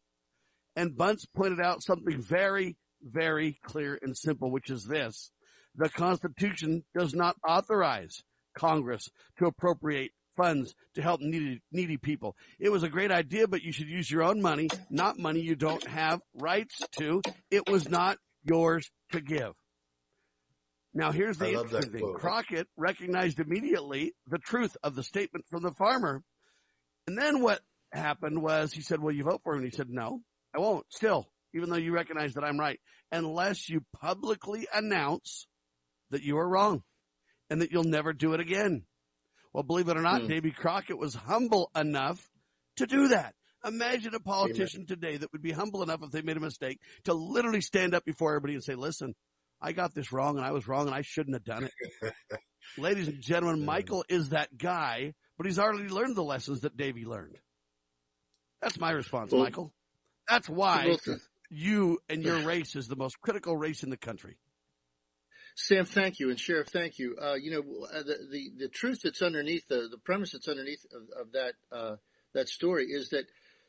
And 0.76 0.96
Bunce 0.96 1.26
pointed 1.36 1.60
out 1.60 1.82
something 1.82 2.22
very, 2.22 2.78
very 3.02 3.58
clear 3.64 3.98
and 4.02 4.16
simple, 4.16 4.52
which 4.52 4.70
is 4.70 4.86
this. 4.86 5.32
The 5.76 5.90
Constitution 5.90 6.84
does 6.98 7.14
not 7.16 7.36
authorize 7.48 8.24
Congress 8.56 9.10
to 9.38 9.46
appropriate 9.46 10.12
funds 10.38 10.74
to 10.96 11.02
help 11.02 11.20
needy, 11.20 11.62
needy 11.72 11.98
people. 11.98 12.38
It 12.60 12.70
was 12.70 12.84
a 12.84 12.90
great 12.90 13.12
idea, 13.12 13.48
but 13.48 13.64
you 13.64 13.74
should 13.74 13.90
use 13.90 14.10
your 14.10 14.24
own 14.24 14.42
money, 14.42 14.70
not 14.90 15.20
money 15.20 15.42
you 15.42 15.56
don't 15.56 15.86
have 15.88 16.22
rights 16.36 16.82
to. 17.00 17.22
It 17.52 17.68
was 17.70 17.90
not 17.90 18.18
yours 18.46 18.90
to 19.12 19.20
give. 19.20 19.52
Now 20.94 21.12
here's 21.12 21.38
the 21.38 21.52
interesting 21.52 21.92
thing. 21.92 22.14
Crockett 22.16 22.68
recognized 22.78 23.40
immediately 23.40 24.14
the 24.28 24.40
truth 24.40 24.78
of 24.82 24.96
the 24.96 25.04
statement 25.04 25.46
from 25.50 25.64
the 25.64 25.72
farmer. 25.72 26.24
And 27.08 27.18
then 27.18 27.42
what 27.42 27.60
happened 27.92 28.42
was 28.42 28.72
he 28.72 28.82
said, 28.82 29.02
well, 29.02 29.14
you 29.14 29.24
vote 29.24 29.42
for 29.44 29.54
him. 29.54 29.62
And 29.62 29.72
he 29.72 29.76
said, 29.76 29.90
no, 29.90 30.22
I 30.56 30.60
won't 30.60 30.86
still, 30.90 31.28
even 31.54 31.70
though 31.70 31.78
you 31.78 31.94
recognize 31.94 32.34
that 32.34 32.44
I'm 32.44 32.60
right, 32.60 32.80
unless 33.12 33.70
you 33.70 33.82
publicly 34.02 34.68
announce 34.74 35.48
that 36.12 36.24
you 36.24 36.38
are 36.38 36.48
wrong 36.48 36.84
and 37.50 37.62
that 37.62 37.72
you'll 37.72 37.84
never 37.84 38.14
do 38.14 38.34
it 38.34 38.40
again. 38.40 38.84
Well, 39.54 39.64
believe 39.64 39.90
it 39.90 39.98
or 39.98 40.02
not, 40.02 40.22
mm. 40.22 40.28
Davy 40.28 40.52
Crockett 40.52 40.98
was 40.98 41.16
humble 41.16 41.72
enough 41.76 42.30
to 42.78 42.86
do 42.86 43.10
that. 43.10 43.34
Imagine 43.66 44.14
a 44.14 44.20
politician 44.20 44.82
Amen. 44.82 44.88
today 44.88 45.18
that 45.18 45.32
would 45.32 45.42
be 45.42 45.52
humble 45.52 45.84
enough 45.84 46.02
if 46.04 46.12
they 46.12 46.22
made 46.22 46.38
a 46.38 46.42
mistake 46.42 46.80
to 47.06 47.14
literally 47.14 47.62
stand 47.62 47.96
up 47.96 48.06
before 48.06 48.32
everybody 48.32 48.54
and 48.54 48.64
say, 48.64 48.76
listen, 48.76 49.16
I 49.62 49.72
got 49.72 49.94
this 49.94 50.12
wrong 50.12 50.38
and 50.38 50.46
I 50.46 50.52
was 50.52 50.68
wrong 50.68 50.86
and 50.86 50.96
I 50.96 51.02
shouldn't 51.02 51.36
have 51.36 51.44
done 51.44 51.66
it. 51.66 52.14
Ladies 52.78 53.08
and 53.08 53.22
gentlemen, 53.22 53.66
Michael 53.66 54.06
is 54.08 54.30
that 54.30 54.56
guy, 54.58 55.14
but 55.38 55.48
he's 55.48 55.58
already 55.58 55.90
learned 55.90 56.16
the 56.16 56.24
lessons 56.24 56.62
that 56.62 56.78
Davy 56.78 57.06
learned. 57.06 57.38
That's 58.62 58.80
my 58.80 58.92
response, 58.92 59.32
well, 59.32 59.44
Michael. 59.44 59.74
That's 60.28 60.50
why 60.50 60.98
you 61.50 62.00
and 62.10 62.24
your 62.24 62.40
race 62.40 62.76
is 62.76 62.88
the 62.88 62.96
most 62.96 63.20
critical 63.22 63.56
race 63.56 63.84
in 63.84 63.90
the 63.90 63.98
country. 63.98 64.38
Sam, 65.60 65.86
thank 65.86 66.20
you, 66.20 66.30
and 66.30 66.40
Sheriff, 66.40 66.68
thank 66.68 67.00
you. 67.00 67.18
Uh, 67.20 67.34
you 67.34 67.50
know, 67.50 67.88
uh, 67.92 68.04
the, 68.04 68.28
the, 68.30 68.52
the 68.60 68.68
truth 68.68 69.02
that's 69.04 69.24
underneath 69.24 69.68
the 69.68 69.88
the 69.90 69.98
premise 69.98 70.34
that's 70.34 70.48
underneath 70.48 70.86
of, 70.94 71.02
of 71.20 71.32
that 71.32 71.54
uh, 71.72 71.96
that 72.34 72.48
story 72.48 72.86
is 72.86 73.10
that 73.10 73.26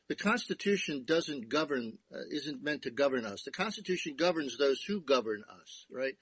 the 0.07 0.15
Constitution 0.15 1.03
doesn't 1.03 1.49
govern, 1.49 1.97
uh, 2.13 2.19
isn't 2.29 2.63
meant 2.63 2.83
to 2.83 2.91
govern 2.91 3.25
us. 3.25 3.41
The 3.41 3.51
Constitution 3.51 4.15
governs 4.15 4.55
those 4.57 4.83
who 4.83 5.01
govern 5.01 5.43
us, 5.61 5.87
right? 5.91 6.13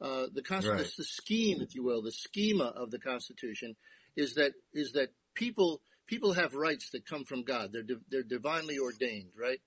Uh, 0.00 0.26
the 0.32 0.42
Constitution, 0.42 0.84
right. 0.84 0.96
the 0.96 1.04
scheme, 1.04 1.62
if 1.62 1.74
you 1.74 1.82
will, 1.82 2.00
the 2.00 2.12
schema 2.12 2.66
of 2.66 2.92
the 2.92 3.00
Constitution 3.00 3.74
is 4.16 4.34
that 4.34 4.52
is 4.72 4.92
that 4.92 5.08
people 5.34 5.80
people 6.06 6.34
have 6.34 6.54
rights 6.54 6.90
that 6.90 7.04
come 7.04 7.24
from 7.24 7.42
God. 7.42 7.70
They're 7.72 7.82
di- 7.82 8.04
they're 8.08 8.22
divinely 8.22 8.78
ordained, 8.78 9.30
right? 9.36 9.60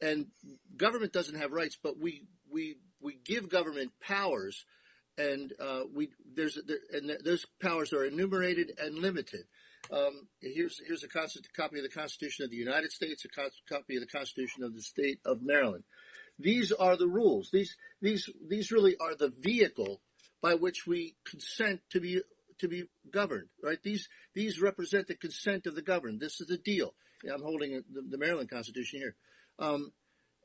and 0.00 0.26
government 0.76 1.12
doesn't 1.12 1.36
have 1.36 1.52
rights, 1.52 1.78
but 1.82 1.98
we 1.98 2.24
we 2.50 2.76
we 3.00 3.18
give 3.24 3.48
government 3.48 3.92
powers, 4.00 4.64
and 5.18 5.52
uh, 5.60 5.82
we 5.94 6.10
there's 6.34 6.58
there, 6.66 6.78
and 6.92 7.12
those 7.24 7.46
powers 7.60 7.92
are 7.92 8.04
enumerated 8.04 8.72
and 8.78 8.98
limited. 8.98 9.44
Um, 9.90 10.26
here's 10.40 10.80
here's 10.86 11.04
a 11.04 11.08
copy 11.08 11.78
of 11.78 11.84
the 11.84 11.88
Constitution 11.88 12.44
of 12.44 12.50
the 12.50 12.56
United 12.56 12.90
States, 12.90 13.24
a 13.24 13.28
co- 13.28 13.48
copy 13.68 13.96
of 13.96 14.02
the 14.02 14.08
Constitution 14.08 14.64
of 14.64 14.74
the 14.74 14.82
State 14.82 15.20
of 15.24 15.42
Maryland. 15.42 15.84
These 16.38 16.72
are 16.72 16.96
the 16.96 17.08
rules. 17.08 17.50
These 17.52 17.76
these 18.00 18.28
these 18.48 18.72
really 18.72 18.96
are 19.00 19.14
the 19.14 19.32
vehicle 19.38 20.00
by 20.42 20.54
which 20.54 20.86
we 20.86 21.14
consent 21.24 21.80
to 21.90 22.00
be 22.00 22.20
to 22.58 22.68
be 22.68 22.84
governed. 23.10 23.48
Right? 23.62 23.82
These 23.82 24.08
these 24.34 24.60
represent 24.60 25.06
the 25.06 25.14
consent 25.14 25.66
of 25.66 25.74
the 25.74 25.82
governed. 25.82 26.20
This 26.20 26.40
is 26.40 26.48
the 26.48 26.58
deal. 26.58 26.94
I'm 27.32 27.42
holding 27.42 27.82
the, 27.90 28.02
the 28.02 28.18
Maryland 28.18 28.50
Constitution 28.50 29.00
here. 29.00 29.16
Um, 29.58 29.92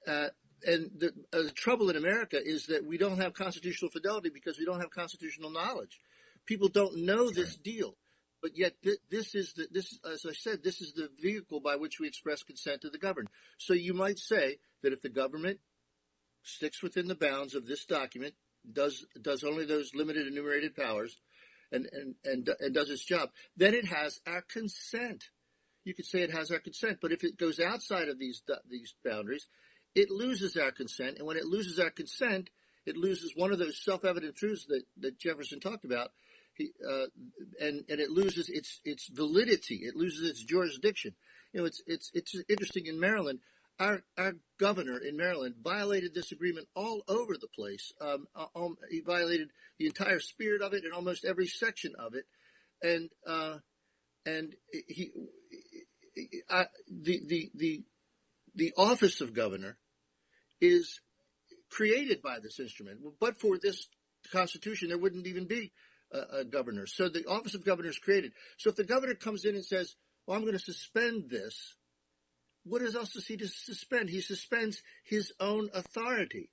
uh, 0.08 0.30
and 0.66 0.92
the, 0.98 1.14
uh, 1.34 1.44
the, 1.44 1.52
trouble 1.52 1.90
in 1.90 1.96
America 1.96 2.40
is 2.42 2.68
that 2.68 2.86
we 2.86 2.98
don't 2.98 3.20
have 3.20 3.34
constitutional 3.34 3.92
fidelity 3.92 4.30
because 4.30 4.58
we 4.58 4.66
don't 4.66 4.80
have 4.80 4.92
constitutional 4.92 5.50
knowledge. 5.50 6.00
People 6.46 6.68
don't 6.68 7.06
know 7.06 7.30
this 7.30 7.56
deal, 7.56 7.96
but 8.42 8.58
yet 8.58 8.74
th- 8.84 9.00
this 9.10 9.36
is 9.36 9.54
the, 9.54 9.68
this, 9.72 10.00
as 10.12 10.26
I 10.28 10.34
said, 10.34 10.64
this 10.64 10.82
is 10.82 10.94
the 10.94 11.10
vehicle 11.22 11.60
by 11.60 11.76
which 11.76 12.00
we 12.00 12.08
express 12.08 12.44
consent 12.44 12.82
to 12.82 12.90
the 12.90 12.98
governed. 12.98 13.30
So 13.58 13.74
you 13.74 13.94
might 13.94 14.20
say 14.20 14.58
that 14.84 14.94
if 14.94 15.02
the 15.02 15.10
government 15.10 15.60
sticks 16.44 16.82
within 16.82 17.08
the 17.08 17.16
bounds 17.16 17.56
of 17.56 17.66
this 17.66 17.86
document, 17.86 18.34
does 18.72 19.06
does 19.20 19.44
only 19.44 19.66
those 19.66 19.96
limited 19.96 20.28
enumerated 20.28 20.76
powers, 20.76 21.18
and 21.72 21.88
and 21.92 22.16
and, 22.24 22.50
and 22.60 22.74
does 22.74 22.90
its 22.90 23.04
job, 23.04 23.30
then 23.58 23.74
it 23.74 23.86
has 23.86 24.20
our 24.28 24.42
consent 24.42 25.24
you 25.84 25.94
could 25.94 26.06
say 26.06 26.22
it 26.22 26.32
has 26.32 26.52
our 26.52 26.60
consent. 26.60 27.00
But 27.02 27.12
if 27.12 27.24
it 27.24 27.38
goes 27.38 27.60
outside 27.60 28.10
of 28.10 28.20
these 28.20 28.42
these 28.70 28.94
boundaries, 29.04 29.48
it 29.96 30.10
loses 30.10 30.58
our 30.58 30.72
consent. 30.72 31.18
And 31.18 31.28
when 31.28 31.38
it 31.38 31.46
loses 31.46 31.80
our 31.80 31.90
consent, 31.90 32.50
it 32.86 32.98
loses 32.98 33.34
one 33.36 33.52
of 33.52 33.60
those 33.60 33.84
self-evident 33.84 34.36
truths 34.36 34.66
that, 34.66 34.84
that 34.98 35.20
Jefferson 35.20 35.60
talked 35.60 35.86
about. 35.86 36.12
He, 36.56 36.72
uh, 36.88 37.06
and 37.60 37.86
and 37.88 38.00
it 38.00 38.10
loses 38.10 38.50
its 38.50 38.82
its 38.84 39.08
validity. 39.08 39.82
It 39.84 39.96
loses 39.96 40.30
its 40.30 40.44
jurisdiction. 40.44 41.14
You 41.54 41.62
know, 41.62 41.66
it's 41.66 41.82
it's 41.88 42.12
it's 42.14 42.36
interesting 42.50 42.88
in 42.88 43.00
Maryland. 43.00 43.40
Our 43.80 44.04
our 44.18 44.34
governor 44.60 44.98
in 44.98 45.16
Maryland 45.16 45.56
violated 45.64 46.14
this 46.14 46.32
agreement 46.32 46.68
all 46.76 47.04
over 47.08 47.36
the 47.38 47.48
place. 47.48 47.94
Um, 48.02 48.28
um, 48.54 48.78
he 48.90 49.00
violated 49.00 49.50
the 49.80 49.86
entire 49.86 50.20
spirit 50.20 50.62
of 50.62 50.74
it 50.74 50.84
and 50.84 50.94
almost 50.94 51.24
every 51.24 51.48
section 51.48 51.94
of 51.98 52.16
it. 52.16 52.26
And 52.84 53.10
uh, 53.26 53.60
and 54.26 54.54
he 54.88 55.12
I, 56.50 56.66
the, 56.90 57.22
the, 57.26 57.52
the, 57.56 57.84
the 58.56 58.74
office 58.78 59.22
of 59.22 59.34
governor 59.34 59.78
is 60.60 61.00
created 61.70 62.22
by 62.22 62.40
this 62.40 62.60
instrument. 62.60 63.00
But 63.20 63.40
for 63.40 63.58
this 63.58 63.88
constitution, 64.32 64.90
there 64.90 64.98
wouldn't 64.98 65.28
even 65.28 65.48
be 65.48 65.72
a, 66.12 66.40
a 66.40 66.46
governor. 66.46 66.86
So 66.86 67.10
the 67.10 67.26
office 67.28 67.56
of 67.56 67.66
governor 67.66 67.90
is 67.90 67.98
created. 67.98 68.34
So 68.58 68.70
if 68.70 68.76
the 68.76 68.84
governor 68.84 69.16
comes 69.16 69.46
in 69.46 69.56
and 69.56 69.66
says, 69.66 69.96
well, 70.26 70.38
I'm 70.38 70.44
going 70.44 70.54
to 70.54 70.60
suspend 70.60 71.30
this, 71.30 71.76
what 72.64 72.82
else 72.82 73.14
does 73.14 73.26
he 73.26 73.38
to 73.38 73.48
suspend? 73.48 74.10
He 74.10 74.22
suspends 74.22 74.84
his 75.04 75.34
own 75.40 75.70
authority. 75.74 76.50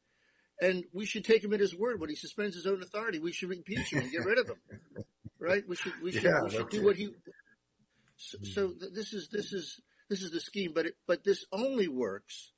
and 0.60 0.84
we 0.92 1.06
should 1.06 1.24
take 1.24 1.44
him 1.44 1.52
at 1.52 1.60
his 1.60 1.76
word. 1.76 2.00
When 2.00 2.10
he 2.10 2.16
suspends 2.16 2.54
his 2.56 2.66
own 2.66 2.82
authority, 2.82 3.18
we 3.18 3.32
should 3.32 3.52
impeach 3.52 3.92
him 3.92 4.00
and 4.00 4.10
get 4.10 4.24
rid 4.24 4.38
of 4.38 4.48
him. 4.48 5.04
Right? 5.38 5.62
We 5.68 5.76
should 5.76 5.92
we 6.02 6.12
should, 6.12 6.24
yeah, 6.24 6.42
we 6.42 6.50
should 6.50 6.70
do 6.70 6.84
what 6.84 6.96
he. 6.96 7.10
So, 8.16 8.38
so, 8.42 8.74
this 8.92 9.12
is 9.12 9.28
this 9.28 9.52
is 9.52 9.80
this 10.08 10.22
is 10.22 10.30
the 10.30 10.40
scheme, 10.40 10.72
but 10.74 10.86
it, 10.86 10.94
but 11.06 11.24
this 11.24 11.44
only 11.52 11.88
works 11.88 12.52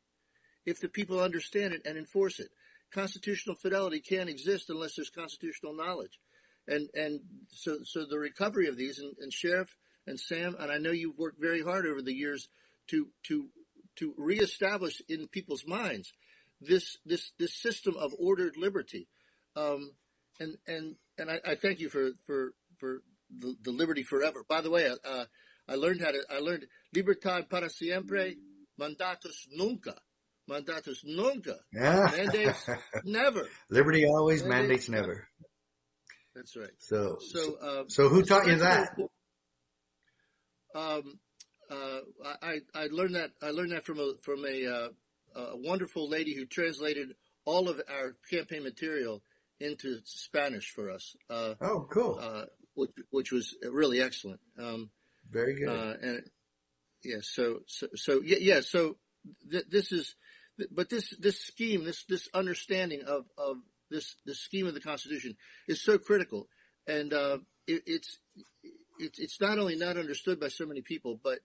if 0.66 0.80
the 0.80 0.88
people 0.88 1.20
understand 1.20 1.72
it 1.74 1.82
and 1.84 1.96
enforce 1.96 2.38
it. 2.38 2.48
Constitutional 2.92 3.56
fidelity 3.56 4.00
can't 4.00 4.28
exist 4.28 4.70
unless 4.70 4.96
there's 4.96 5.10
constitutional 5.10 5.74
knowledge, 5.74 6.18
and 6.66 6.88
and 6.94 7.20
so 7.48 7.78
so 7.84 8.04
the 8.04 8.18
recovery 8.18 8.68
of 8.68 8.76
these 8.76 8.98
and, 8.98 9.14
and 9.20 9.32
sheriff 9.32 9.74
and 10.06 10.18
Sam 10.18 10.56
and 10.58 10.72
I 10.72 10.78
know 10.78 10.90
you've 10.90 11.18
worked 11.18 11.40
very 11.40 11.62
hard 11.62 11.86
over 11.86 12.02
the 12.02 12.14
years 12.14 12.48
to 12.88 13.08
to 13.24 13.48
to 13.96 14.14
reestablish 14.16 15.00
in 15.08 15.28
people's 15.28 15.66
minds 15.66 16.12
this 16.60 16.98
this 17.06 17.32
this 17.38 17.54
system 17.54 17.96
of 17.96 18.14
ordered 18.18 18.56
liberty. 18.56 19.08
Um, 19.56 19.92
and 20.38 20.56
and 20.66 20.96
and 21.18 21.30
I, 21.30 21.40
I, 21.46 21.54
thank 21.54 21.80
you 21.80 21.88
for 21.88 22.10
for 22.26 22.52
for 22.78 23.02
the, 23.36 23.56
the 23.62 23.70
liberty 23.70 24.02
forever. 24.02 24.44
By 24.48 24.60
the 24.60 24.70
way, 24.70 24.88
uh, 24.88 25.24
I 25.68 25.74
learned 25.74 26.00
how 26.00 26.10
to 26.10 26.22
I 26.30 26.38
learned 26.38 26.66
libertad 26.92 27.48
para 27.48 27.68
siempre, 27.68 28.36
mandatus 28.78 29.48
nunca. 29.52 29.94
Mandatus 30.48 31.04
nunca. 31.04 31.56
Yeah. 31.72 32.10
Mandates 32.16 32.68
never. 33.04 33.48
Liberty 33.70 34.06
always, 34.06 34.42
mandates, 34.42 34.88
mandates 34.88 34.88
never. 34.88 35.06
never. 35.06 35.28
That's 36.34 36.56
right. 36.56 36.70
So 36.78 37.18
so 37.20 37.56
uh, 37.60 37.84
so 37.88 38.08
who 38.08 38.22
taught 38.22 38.46
you 38.46 38.56
that? 38.56 38.88
Um, 40.74 41.18
uh, 41.70 42.00
I 42.42 42.60
I 42.74 42.86
learned 42.90 43.16
that 43.16 43.30
I 43.42 43.50
learned 43.50 43.72
that 43.72 43.84
from 43.84 43.98
a 43.98 44.14
from 44.22 44.44
a 44.44 44.66
uh, 44.66 44.88
a 45.36 45.56
wonderful 45.56 46.08
lady 46.08 46.34
who 46.34 46.46
translated 46.46 47.14
all 47.44 47.68
of 47.68 47.80
our 47.88 48.16
campaign 48.30 48.62
material 48.62 49.22
into 49.60 50.00
Spanish 50.04 50.70
for 50.70 50.90
us. 50.90 51.14
Uh, 51.28 51.54
oh, 51.60 51.86
cool. 51.90 52.18
Uh, 52.20 52.44
which, 52.74 52.90
which 53.10 53.32
was 53.32 53.54
really 53.70 54.00
excellent. 54.00 54.40
Um, 54.58 54.90
Very 55.30 55.54
good. 55.54 55.68
Uh, 55.68 55.94
and 56.00 56.22
yeah, 57.04 57.18
so, 57.22 57.60
so, 57.66 57.86
so 57.94 58.20
yeah, 58.24 58.38
yeah, 58.40 58.60
so 58.60 58.96
th- 59.50 59.66
this 59.70 59.92
is, 59.92 60.14
but 60.70 60.88
this, 60.88 61.14
this 61.18 61.40
scheme, 61.40 61.84
this, 61.84 62.04
this 62.08 62.28
understanding 62.34 63.02
of, 63.06 63.24
of 63.38 63.56
this, 63.90 64.16
this 64.26 64.40
scheme 64.40 64.66
of 64.66 64.74
the 64.74 64.80
Constitution 64.80 65.36
is 65.68 65.82
so 65.82 65.98
critical. 65.98 66.48
And, 66.86 67.12
uh, 67.12 67.38
it, 67.66 67.82
it's, 67.86 68.18
it's, 68.98 69.18
it's 69.18 69.40
not 69.40 69.58
only 69.58 69.76
not 69.76 69.96
understood 69.96 70.40
by 70.40 70.48
so 70.48 70.66
many 70.66 70.82
people, 70.82 71.18
but, 71.22 71.38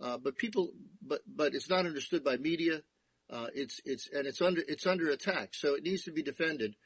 uh, 0.00 0.18
but 0.18 0.36
people, 0.36 0.72
but, 1.00 1.20
but 1.26 1.54
it's 1.54 1.70
not 1.70 1.86
understood 1.86 2.24
by 2.24 2.36
media. 2.36 2.82
Uh, 3.28 3.46
it's 3.54 3.80
it's 3.84 4.08
and 4.12 4.26
it's 4.26 4.40
under 4.40 4.62
it's 4.68 4.86
under 4.86 5.10
attack, 5.10 5.48
so 5.52 5.74
it 5.74 5.82
needs 5.82 6.04
to 6.04 6.12
be 6.12 6.22
defended. 6.22 6.76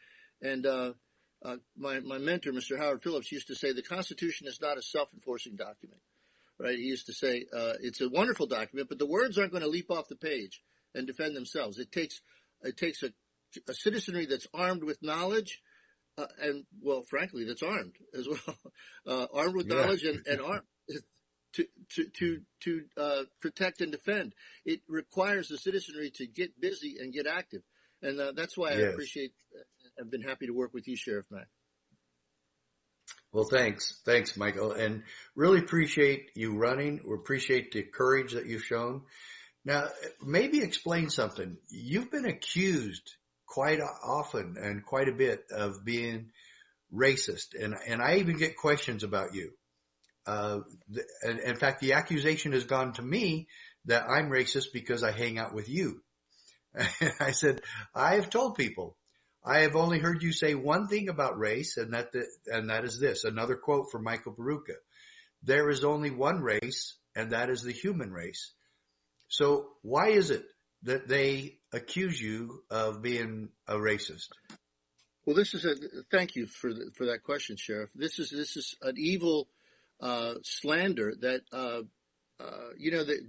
And 0.41 0.65
uh, 0.65 0.93
uh, 1.45 1.57
my 1.77 2.01
my 2.01 2.17
mentor, 2.19 2.53
Mr. 2.53 2.79
Howard 2.79 3.03
Phillips, 3.03 3.31
used 3.31 3.49
to 3.49 3.55
say 3.55 3.73
the 3.73 3.83
Constitution 3.83 4.47
is 4.47 4.59
not 4.61 4.79
a 4.79 4.83
self-enforcing 4.83 5.57
document, 5.57 6.01
right? 6.61 6.77
He 6.77 6.85
used 6.85 7.07
to 7.07 7.13
say 7.13 7.47
uh, 7.53 7.75
it's 7.81 8.01
a 8.01 8.09
wonderful 8.09 8.47
document, 8.47 8.89
but 8.89 8.99
the 8.99 9.07
words 9.07 9.39
aren't 9.39 9.53
going 9.53 9.63
to 9.63 9.69
leap 9.69 9.91
off 9.91 10.09
the 10.09 10.17
page 10.17 10.63
and 10.95 11.07
defend 11.07 11.35
themselves. 11.35 11.79
It 11.79 11.91
takes 11.91 12.21
it 12.63 12.77
takes 12.77 13.03
a, 13.03 13.11
a 13.69 13.75
citizenry 13.75 14.27
that's 14.27 14.47
armed 14.53 14.85
with 14.85 15.03
knowledge. 15.03 15.63
Uh, 16.19 16.27
and 16.43 16.65
well, 16.83 17.03
frankly, 17.09 17.45
that's 17.45 17.63
armed 17.63 17.95
as 18.17 18.29
well, 18.47 18.57
uh, 19.07 19.27
armed 19.33 19.57
with 19.57 19.69
yeah. 19.69 19.77
knowledge 19.77 20.05
and, 20.05 20.27
and 20.27 20.41
armed 20.41 20.67
to 21.55 21.67
to 21.95 22.05
to 22.19 22.41
to 22.61 22.83
uh, 22.97 23.23
protect 23.41 23.81
and 23.81 23.93
defend. 23.93 24.35
It 24.65 24.81
requires 24.89 25.49
the 25.49 25.59
citizenry 25.59 26.11
to 26.17 26.27
get 26.27 26.61
busy 26.61 26.97
and 27.01 27.13
get 27.13 27.27
active, 27.27 27.63
and 28.03 28.21
uh, 28.21 28.33
that's 28.33 28.57
why 28.57 28.73
yes. 28.73 28.79
I 28.79 28.83
appreciate. 28.89 29.33
Uh, 29.55 29.63
I've 29.99 30.11
been 30.11 30.23
happy 30.23 30.47
to 30.47 30.53
work 30.53 30.73
with 30.73 30.89
you, 30.89 30.97
Sheriff 30.97 31.27
Mack. 31.31 31.49
Well, 33.33 33.47
thanks, 33.49 34.01
thanks, 34.05 34.37
Michael, 34.37 34.73
and 34.73 35.05
really 35.37 35.61
appreciate 35.61 36.31
you 36.35 36.57
running. 36.57 37.01
We 37.07 37.15
appreciate 37.15 37.71
the 37.71 37.83
courage 37.83 38.33
that 38.33 38.47
you've 38.47 38.65
shown. 38.65 39.03
Now, 39.65 39.89
maybe 40.21 40.63
explain 40.63 41.11
something. 41.11 41.57
You've 41.69 42.11
been 42.11 42.25
accused 42.25 43.15
quite 43.47 43.79
often 43.81 44.57
and 44.61 44.85
quite 44.85 45.09
a 45.09 45.13
bit 45.13 45.45
of 45.53 45.85
being 45.85 46.31
racist, 46.93 47.55
and 47.61 47.75
and 47.87 48.03
I 48.03 48.17
even 48.17 48.37
get 48.37 48.57
questions 48.57 49.05
about 49.05 49.35
you. 49.35 49.53
Uh, 50.27 50.61
in 51.23 51.57
fact, 51.57 51.81
the 51.81 51.95
accusation 51.95 52.53
has 52.53 52.65
gone 52.65 52.95
to 52.95 53.03
me 53.03 53.47
that 53.87 54.05
I'm 54.09 54.29
racist 54.31 54.73
because 54.73 55.03
I 55.03 55.13
hang 55.13 55.39
out 55.39 55.55
with 55.55 55.69
you. 55.69 56.03
And 56.75 57.13
I 57.21 57.31
said, 57.33 57.63
I 57.95 58.17
have 58.17 58.31
told 58.31 58.57
people, 58.57 58.97
I 59.45 59.61
have 59.61 59.77
only 59.77 59.99
heard 59.99 60.23
you 60.23 60.33
say 60.33 60.55
one 60.55 60.89
thing 60.89 61.09
about 61.09 61.39
race 61.39 61.77
and 61.77 61.95
that, 61.95 62.13
the, 62.13 62.27
and 62.47 62.71
that 62.71 62.85
is 62.85 62.99
this, 62.99 63.25
another 63.25 63.57
quote 63.57 63.91
from 63.91 64.05
Michael 64.05 64.35
Peroutka. 64.35 64.75
There 65.43 65.71
is 65.71 65.85
only 65.85 66.11
one 66.11 66.41
race 66.41 66.95
and 67.17 67.31
that 67.33 67.49
is 67.49 67.63
the 67.63 67.73
human 67.73 68.13
race. 68.13 68.53
So 69.29 69.69
why 69.83 70.09
is 70.09 70.31
it 70.31 70.45
that 70.83 71.09
they 71.09 71.59
accuse 71.73 72.21
you 72.21 72.63
of 72.71 73.03
being 73.03 73.49
a 73.67 73.75
racist? 73.77 74.29
Well, 75.25 75.37
this 75.37 75.55
is 75.55 75.65
a, 75.65 75.75
thank 76.11 76.37
you 76.37 76.47
for, 76.47 76.73
the, 76.73 76.91
for 76.95 77.07
that 77.07 77.23
question, 77.23 77.57
Sheriff. 77.57 77.91
This 77.95 78.19
is, 78.19 78.31
this 78.31 78.57
is 78.57 78.75
an 78.83 78.97
evil, 78.99 79.49
uh, 80.01 80.35
slander 80.43 81.13
that 81.21 81.43
uh, 81.53 81.83
uh, 82.43 82.69
you 82.79 82.91
know 82.91 83.05
that 83.05 83.21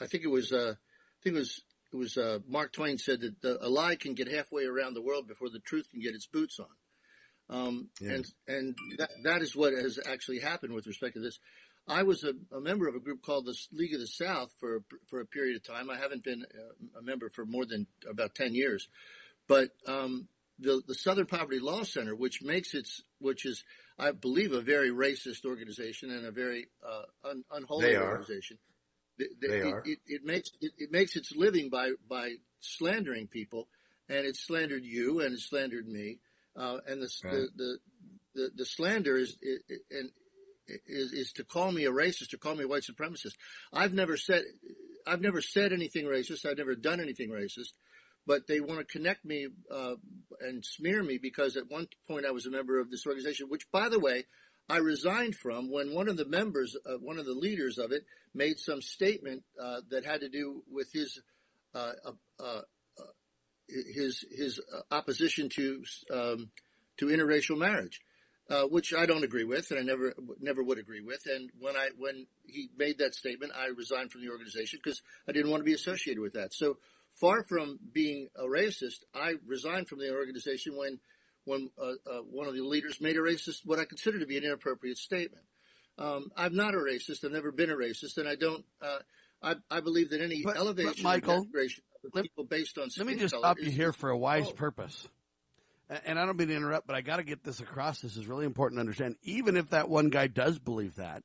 I 0.00 0.06
think 0.06 0.24
it 0.24 0.30
was 0.30 0.52
uh, 0.52 0.72
I 0.72 1.18
think 1.22 1.36
it 1.36 1.38
was 1.38 1.60
it 1.94 1.96
was 1.96 2.16
uh, 2.16 2.40
Mark 2.48 2.72
Twain 2.72 2.98
said 2.98 3.20
that 3.20 3.40
the, 3.40 3.64
a 3.64 3.68
lie 3.68 3.94
can 3.94 4.14
get 4.14 4.26
halfway 4.26 4.64
around 4.64 4.94
the 4.94 5.02
world 5.02 5.28
before 5.28 5.48
the 5.48 5.60
truth 5.60 5.88
can 5.90 6.00
get 6.00 6.14
its 6.14 6.26
boots 6.26 6.58
on. 6.58 6.66
Um, 7.56 7.88
yeah. 8.00 8.14
and, 8.14 8.24
and 8.48 8.74
that, 8.98 9.10
that 9.22 9.42
is 9.42 9.54
what 9.54 9.74
has 9.74 10.00
actually 10.04 10.40
happened 10.40 10.74
with 10.74 10.88
respect 10.88 11.14
to 11.14 11.20
this. 11.20 11.38
I 11.86 12.02
was 12.02 12.24
a, 12.24 12.32
a, 12.52 12.60
member 12.60 12.88
of 12.88 12.96
a 12.96 13.00
group 13.00 13.22
called 13.22 13.46
the 13.46 13.56
League 13.72 13.94
of 13.94 14.00
the 14.00 14.08
South 14.08 14.50
for, 14.58 14.82
for 15.08 15.20
a 15.20 15.26
period 15.26 15.56
of 15.56 15.62
time. 15.62 15.88
I 15.88 15.96
haven't 15.96 16.24
been 16.24 16.42
a, 16.42 16.98
a 16.98 17.02
member 17.02 17.28
for 17.28 17.46
more 17.46 17.64
than 17.64 17.86
about 18.10 18.34
10 18.34 18.54
years, 18.54 18.88
but, 19.46 19.68
um, 19.86 20.26
the, 20.58 20.82
the 20.86 20.94
Southern 20.94 21.26
Poverty 21.26 21.58
Law 21.58 21.82
Center, 21.82 22.14
which 22.14 22.40
makes 22.40 22.74
its, 22.74 23.02
which 23.18 23.44
is 23.44 23.64
I 23.98 24.10
believe, 24.10 24.52
a 24.52 24.60
very 24.60 24.90
racist 24.90 25.44
organization 25.44 26.10
and 26.10 26.26
a 26.26 26.30
very 26.30 26.66
uh, 26.84 27.28
un- 27.28 27.44
unholy 27.50 27.86
they 27.86 27.96
They, 29.18 29.26
they 29.40 29.58
it, 29.58 29.66
are. 29.66 29.82
It, 29.84 29.98
it 30.06 30.24
makes 30.24 30.50
it, 30.60 30.72
it, 30.78 30.92
makes 30.92 31.16
its 31.16 31.32
living 31.34 31.70
by 31.70 31.92
by 32.08 32.34
slandering 32.60 33.28
people, 33.28 33.68
and 34.08 34.26
it 34.26 34.36
slandered 34.36 34.84
you 34.84 35.20
and 35.20 35.34
it 35.34 35.40
slandered 35.40 35.86
me, 35.86 36.18
uh, 36.56 36.78
and 36.86 37.02
the, 37.02 37.10
right. 37.24 37.32
the, 37.32 37.48
the, 37.56 37.78
the 38.34 38.50
the 38.56 38.66
slander 38.66 39.16
is 39.16 39.36
and 39.90 40.10
is 40.86 41.12
is 41.12 41.32
to 41.32 41.44
call 41.44 41.70
me 41.70 41.84
a 41.84 41.92
racist 41.92 42.34
or 42.34 42.38
call 42.38 42.54
me 42.54 42.64
a 42.64 42.68
white 42.68 42.82
supremacist. 42.82 43.34
I've 43.72 43.94
never 43.94 44.16
said 44.16 44.42
I've 45.06 45.20
never 45.20 45.40
said 45.40 45.72
anything 45.72 46.06
racist. 46.06 46.44
I've 46.44 46.58
never 46.58 46.74
done 46.74 47.00
anything 47.00 47.30
racist 47.30 47.72
but 48.26 48.46
they 48.46 48.60
want 48.60 48.80
to 48.80 48.84
connect 48.84 49.24
me 49.24 49.48
uh, 49.72 49.94
and 50.40 50.64
smear 50.64 51.02
me 51.02 51.18
because 51.18 51.56
at 51.56 51.70
one 51.70 51.86
point 52.08 52.26
I 52.26 52.30
was 52.30 52.46
a 52.46 52.50
member 52.50 52.80
of 52.80 52.90
this 52.90 53.06
organization, 53.06 53.48
which, 53.48 53.70
by 53.70 53.88
the 53.88 54.00
way, 54.00 54.24
I 54.68 54.78
resigned 54.78 55.36
from 55.36 55.70
when 55.70 55.92
one 55.92 56.08
of 56.08 56.16
the 56.16 56.24
members, 56.24 56.76
uh, 56.86 56.94
one 56.94 57.18
of 57.18 57.26
the 57.26 57.34
leaders 57.34 57.78
of 57.78 57.92
it, 57.92 58.04
made 58.34 58.58
some 58.58 58.80
statement 58.80 59.42
uh, 59.62 59.80
that 59.90 60.04
had 60.04 60.20
to 60.20 60.28
do 60.28 60.62
with 60.70 60.90
his 60.92 61.20
uh, 61.74 61.92
uh, 62.04 62.42
uh, 62.42 62.60
his 63.68 64.24
his 64.30 64.60
opposition 64.90 65.48
to 65.50 65.84
um, 66.10 66.50
to 66.98 67.06
interracial 67.06 67.58
marriage. 67.58 68.00
Uh, 68.50 68.64
which 68.64 68.92
I 68.92 69.06
don't 69.06 69.24
agree 69.24 69.44
with, 69.44 69.70
and 69.70 69.80
I 69.80 69.82
never 69.82 70.12
never 70.38 70.62
would 70.62 70.78
agree 70.78 71.00
with. 71.00 71.24
And 71.24 71.50
when 71.58 71.76
I 71.76 71.88
when 71.96 72.26
he 72.46 72.68
made 72.76 72.98
that 72.98 73.14
statement, 73.14 73.52
I 73.56 73.68
resigned 73.68 74.12
from 74.12 74.20
the 74.20 74.28
organization 74.28 74.80
because 74.84 75.00
I 75.26 75.32
didn't 75.32 75.50
want 75.50 75.62
to 75.62 75.64
be 75.64 75.72
associated 75.72 76.20
with 76.20 76.34
that. 76.34 76.52
So 76.52 76.76
far 77.14 77.42
from 77.44 77.78
being 77.90 78.28
a 78.36 78.44
racist, 78.44 78.98
I 79.14 79.36
resigned 79.46 79.88
from 79.88 80.00
the 80.00 80.12
organization 80.12 80.76
when 80.76 81.00
when 81.44 81.70
uh, 81.80 81.92
uh, 82.10 82.20
one 82.30 82.46
of 82.48 82.54
the 82.54 82.62
leaders 82.62 83.00
made 83.00 83.16
a 83.16 83.20
racist, 83.20 83.60
what 83.64 83.78
I 83.78 83.84
consider 83.84 84.18
to 84.18 84.26
be 84.26 84.36
an 84.36 84.44
inappropriate 84.44 84.98
statement. 84.98 85.44
Um, 85.98 86.30
I'm 86.36 86.56
not 86.56 86.74
a 86.74 86.78
racist. 86.78 87.24
I've 87.24 87.32
never 87.32 87.52
been 87.52 87.70
a 87.70 87.76
racist, 87.76 88.18
and 88.18 88.28
I 88.28 88.34
don't. 88.34 88.64
Uh, 88.82 88.98
I, 89.42 89.54
I, 89.70 89.80
believe 89.80 90.10
that 90.10 90.22
any 90.22 90.42
but, 90.42 90.56
elevation 90.56 90.94
but 90.96 91.02
Michael, 91.02 91.40
of 91.40 91.46
let, 92.12 92.22
people 92.22 92.44
based 92.44 92.78
on 92.78 92.88
let 92.96 93.06
me 93.06 93.14
just 93.14 93.36
stop 93.36 93.58
you 93.60 93.70
here 93.70 93.92
for 93.92 94.10
a 94.10 94.16
wise 94.16 94.50
purpose. 94.50 95.06
And 96.06 96.18
I 96.18 96.24
don't 96.24 96.38
mean 96.38 96.48
to 96.48 96.56
interrupt, 96.56 96.86
but 96.86 96.96
I 96.96 97.02
got 97.02 97.16
to 97.16 97.24
get 97.24 97.44
this 97.44 97.60
across. 97.60 98.00
This 98.00 98.16
is 98.16 98.26
really 98.26 98.46
important 98.46 98.78
to 98.78 98.80
understand. 98.80 99.16
Even 99.22 99.56
if 99.56 99.70
that 99.70 99.88
one 99.88 100.08
guy 100.08 100.28
does 100.28 100.58
believe 100.58 100.96
that, 100.96 101.22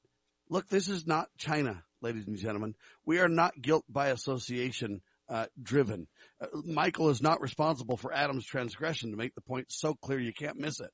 look, 0.49 0.67
this 0.67 0.89
is 0.89 1.07
not 1.07 1.29
China, 1.37 1.81
ladies 2.01 2.27
and 2.27 2.37
gentlemen. 2.37 2.75
We 3.05 3.19
are 3.19 3.29
not 3.29 3.59
guilt 3.59 3.85
by 3.87 4.09
association 4.09 5.01
uh, 5.29 5.45
driven. 5.61 6.07
Uh, 6.41 6.47
Michael 6.65 7.09
is 7.09 7.21
not 7.21 7.41
responsible 7.41 7.97
for 7.97 8.11
Adam's 8.11 8.45
transgression 8.45 9.11
to 9.11 9.17
make 9.17 9.35
the 9.35 9.41
point 9.41 9.71
so 9.71 9.93
clear 9.93 10.19
you 10.19 10.33
can't 10.33 10.59
miss 10.59 10.79
it. 10.79 10.91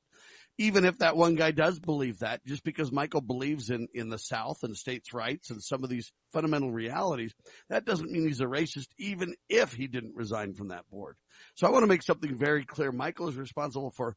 even 0.57 0.85
if 0.85 0.97
that 0.99 1.17
one 1.17 1.35
guy 1.35 1.51
does 1.51 1.79
believe 1.79 2.19
that, 2.19 2.45
just 2.45 2.63
because 2.63 2.91
Michael 2.91 3.21
believes 3.21 3.69
in, 3.69 3.87
in 3.93 4.09
the 4.09 4.17
South 4.17 4.63
and 4.63 4.75
states' 4.75 5.13
rights 5.13 5.49
and 5.49 5.61
some 5.61 5.83
of 5.83 5.89
these 5.89 6.11
fundamental 6.31 6.71
realities, 6.71 7.33
that 7.69 7.85
doesn't 7.85 8.11
mean 8.11 8.25
he's 8.25 8.41
a 8.41 8.45
racist, 8.45 8.87
even 8.97 9.35
if 9.49 9.73
he 9.73 9.87
didn't 9.87 10.15
resign 10.15 10.53
from 10.53 10.69
that 10.69 10.89
board. 10.89 11.17
So 11.55 11.67
I 11.67 11.71
want 11.71 11.83
to 11.83 11.87
make 11.87 12.03
something 12.03 12.35
very 12.35 12.65
clear. 12.65 12.91
Michael 12.91 13.27
is 13.27 13.35
responsible 13.35 13.91
for 13.91 14.15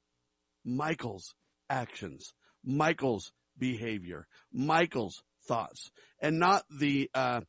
Michael's 0.64 1.34
actions, 1.68 2.32
Michael's 2.64 3.32
behavior, 3.58 4.26
Michael's 4.52 5.22
thoughts, 5.48 5.90
and 6.20 6.38
not 6.38 6.62
the, 6.70 7.10
uh, 7.14 7.40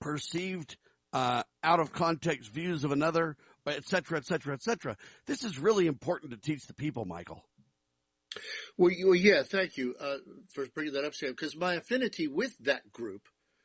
perceived, 0.00 0.76
uh, 1.12 1.42
out 1.62 1.80
of 1.80 1.92
context 1.92 2.52
views 2.52 2.84
of 2.84 2.92
another, 2.92 3.36
et 3.66 3.86
cetera, 3.86 4.18
et 4.18 4.26
cetera, 4.26 4.54
et 4.54 4.62
cetera. 4.62 4.96
This 5.26 5.44
is 5.44 5.58
really 5.58 5.86
important 5.86 6.32
to 6.32 6.38
teach 6.38 6.66
the 6.66 6.74
people, 6.74 7.04
Michael. 7.04 7.44
Well, 8.76 8.92
well 9.04 9.14
yeah, 9.14 9.42
thank 9.42 9.76
you 9.76 9.94
uh, 10.00 10.16
for 10.54 10.66
bringing 10.66 10.94
that 10.94 11.04
up, 11.04 11.14
Sam. 11.14 11.30
Because 11.30 11.56
my 11.56 11.74
affinity 11.74 12.28
with 12.28 12.56
that 12.60 12.92
group 12.92 13.22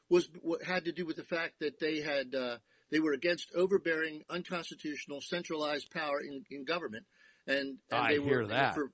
was 0.10 0.27
what 0.41 0.63
had 0.63 0.86
to 0.86 0.91
do 0.91 1.05
with 1.05 1.15
the 1.15 1.23
fact 1.23 1.55
that 1.60 1.79
they 1.79 2.01
had 2.01 2.34
uh, 2.36 2.58
they 2.91 2.99
were 2.99 3.13
against 3.13 3.49
overbearing, 3.55 4.23
unconstitutional, 4.29 5.21
centralized 5.21 5.91
power 5.91 6.19
in, 6.21 6.43
in 6.49 6.65
government, 6.65 7.05
and, 7.47 7.77
and 7.91 7.99
I 7.99 8.13
they 8.13 8.21
hear 8.21 8.41
were 8.41 8.47
that. 8.47 8.75
For, 8.75 8.91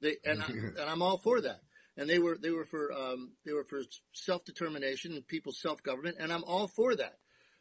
they 0.00 0.16
and 0.24 0.42
I, 0.42 0.46
and 0.50 0.80
I'm 0.80 1.02
all 1.02 1.18
for 1.18 1.40
that. 1.40 1.60
And 1.96 2.10
they 2.10 2.18
were 2.18 2.36
they 2.36 2.50
were 2.50 2.66
for 2.66 2.92
um, 2.92 3.32
they 3.44 3.52
were 3.52 3.64
for 3.64 3.80
self 4.12 4.44
determination 4.44 5.12
and 5.12 5.26
people's 5.26 5.60
self 5.60 5.82
government, 5.82 6.16
and 6.20 6.32
I'm 6.32 6.44
all 6.44 6.68
for 6.68 6.94
that. 6.94 7.14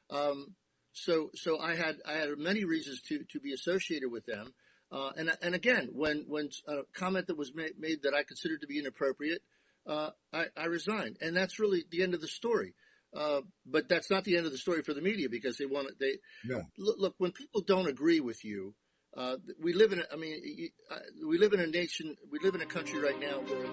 Um, 0.09 0.55
so 0.93 1.29
so 1.35 1.59
I 1.59 1.75
had 1.75 1.97
I 2.05 2.13
had 2.13 2.29
many 2.37 2.63
reasons 2.63 3.01
to 3.09 3.23
to 3.31 3.39
be 3.39 3.53
associated 3.53 4.11
with 4.11 4.25
them. 4.25 4.53
Uh, 4.91 5.11
and 5.17 5.31
and 5.41 5.55
again, 5.55 5.89
when 5.93 6.25
when 6.27 6.49
a 6.67 6.83
comment 6.93 7.27
that 7.27 7.37
was 7.37 7.53
made, 7.53 7.73
made 7.77 8.03
that 8.03 8.13
I 8.13 8.23
considered 8.23 8.61
to 8.61 8.67
be 8.67 8.79
inappropriate, 8.79 9.41
uh, 9.87 10.11
I, 10.31 10.45
I, 10.55 10.65
resigned, 10.65 11.17
and 11.21 11.35
that's 11.35 11.59
really 11.59 11.83
the 11.89 12.01
end 12.03 12.13
of 12.13 12.21
the 12.21 12.27
story. 12.27 12.75
Uh, 13.13 13.41
but 13.65 13.89
that's 13.89 14.09
not 14.09 14.23
the 14.23 14.37
end 14.37 14.45
of 14.45 14.51
the 14.51 14.57
story 14.57 14.83
for 14.83 14.93
the 14.93 15.01
media 15.01 15.27
because 15.29 15.57
they 15.57 15.65
want 15.65 15.87
they 15.99 16.17
yeah. 16.47 16.61
look, 16.77 16.95
look, 16.99 17.15
when 17.17 17.31
people 17.31 17.61
don't 17.61 17.87
agree 17.87 18.19
with 18.19 18.43
you. 18.43 18.73
Uh, 19.17 19.37
we 19.61 19.71
live 19.71 19.93
in, 19.93 19.99
a, 19.99 20.03
I 20.11 20.17
mean, 20.17 20.69
uh, 20.91 20.97
we 21.25 21.37
live 21.37 21.53
in 21.53 21.61
a 21.61 21.67
nation, 21.67 22.17
we 22.29 22.37
live 22.39 22.53
in 22.53 22.59
a 22.59 22.65
country 22.65 22.99
right 22.99 23.17
now 23.17 23.39
where 23.39 23.63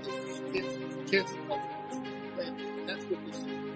kids, 0.52 1.10
kids, 1.10 1.32
that's 2.86 3.04
what 3.06 3.26
this 3.26 3.71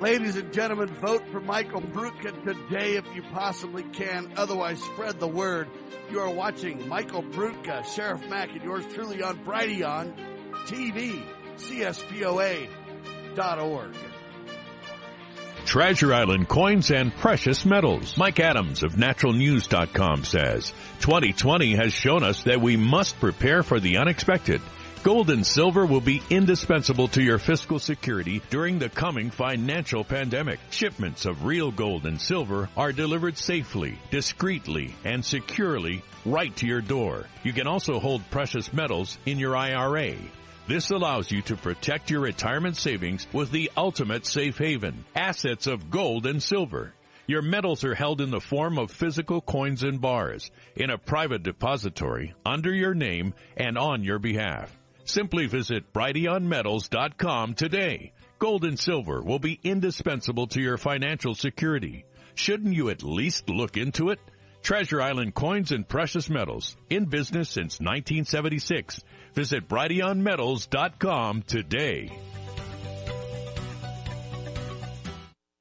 Ladies 0.00 0.36
and 0.36 0.52
gentlemen, 0.52 0.88
vote 0.96 1.26
for 1.32 1.40
Michael 1.40 1.80
Peroutka 1.80 2.44
today 2.44 2.96
if 2.96 3.06
you 3.14 3.22
possibly 3.32 3.82
can. 3.82 4.30
Otherwise, 4.36 4.78
spread 4.82 5.18
the 5.18 5.26
word. 5.26 5.70
You 6.10 6.20
are 6.20 6.28
watching 6.28 6.86
Michael 6.86 7.22
Peroutka, 7.22 7.82
Sheriff 7.86 8.20
Mack, 8.28 8.50
and 8.50 8.62
yours 8.62 8.84
truly 8.92 9.22
on 9.22 9.42
Brighteon 9.42 10.12
TV, 10.66 11.22
CSPOA.org. 11.56 12.68
Treasure 15.64 16.12
Island 16.14 16.46
Coins 16.46 16.90
and 16.90 17.14
Precious 17.16 17.64
Metals. 17.64 18.18
Mike 18.18 18.38
Adams 18.38 18.82
of 18.82 18.92
naturalnews.com 18.92 20.24
says, 20.24 20.74
2020 21.00 21.74
has 21.74 21.94
shown 21.94 22.22
us 22.22 22.42
that 22.42 22.60
we 22.60 22.76
must 22.76 23.18
prepare 23.18 23.62
for 23.62 23.80
the 23.80 23.96
unexpected. 23.96 24.60
Gold 25.06 25.30
and 25.30 25.46
silver 25.46 25.86
will 25.86 26.00
be 26.00 26.20
indispensable 26.30 27.06
to 27.06 27.22
your 27.22 27.38
fiscal 27.38 27.78
security 27.78 28.42
during 28.50 28.80
the 28.80 28.88
coming 28.88 29.30
financial 29.30 30.02
pandemic. 30.02 30.58
Shipments 30.70 31.26
of 31.26 31.44
real 31.44 31.70
gold 31.70 32.06
and 32.06 32.20
silver 32.20 32.68
are 32.76 32.90
delivered 32.90 33.38
safely, 33.38 34.00
discreetly, 34.10 34.96
and 35.04 35.24
securely 35.24 36.02
right 36.24 36.56
to 36.56 36.66
your 36.66 36.80
door. 36.80 37.26
You 37.44 37.52
can 37.52 37.68
also 37.68 38.00
hold 38.00 38.28
precious 38.32 38.72
metals 38.72 39.16
in 39.26 39.38
your 39.38 39.56
IRA. 39.56 40.16
This 40.66 40.90
allows 40.90 41.30
you 41.30 41.40
to 41.42 41.56
protect 41.56 42.10
your 42.10 42.22
retirement 42.22 42.76
savings 42.76 43.28
with 43.32 43.52
the 43.52 43.70
ultimate 43.76 44.26
safe 44.26 44.58
haven, 44.58 45.04
assets 45.14 45.68
of 45.68 45.88
gold 45.88 46.26
and 46.26 46.42
silver. 46.42 46.94
Your 47.28 47.42
metals 47.42 47.84
are 47.84 47.94
held 47.94 48.20
in 48.20 48.32
the 48.32 48.40
form 48.40 48.76
of 48.76 48.90
physical 48.90 49.40
coins 49.40 49.84
and 49.84 50.00
bars 50.00 50.50
in 50.74 50.90
a 50.90 50.98
private 50.98 51.44
depository 51.44 52.34
under 52.44 52.74
your 52.74 52.94
name 52.94 53.34
and 53.56 53.78
on 53.78 54.02
your 54.02 54.18
behalf. 54.18 54.75
Simply 55.06 55.46
visit 55.46 55.92
brighteonmetals.com 55.92 57.54
today. 57.54 58.12
Gold 58.40 58.64
and 58.64 58.78
silver 58.78 59.22
will 59.22 59.38
be 59.38 59.60
indispensable 59.62 60.48
to 60.48 60.60
your 60.60 60.76
financial 60.76 61.34
security. 61.34 62.04
Shouldn't 62.34 62.74
you 62.74 62.90
at 62.90 63.04
least 63.04 63.48
look 63.48 63.76
into 63.76 64.10
it? 64.10 64.18
Treasure 64.62 65.00
Island 65.00 65.32
Coins 65.32 65.70
and 65.70 65.88
Precious 65.88 66.28
Metals, 66.28 66.76
in 66.90 67.04
business 67.04 67.48
since 67.48 67.78
1976. 67.78 69.00
Visit 69.32 69.68
brighteonmetals.com 69.68 71.42
today. 71.42 72.10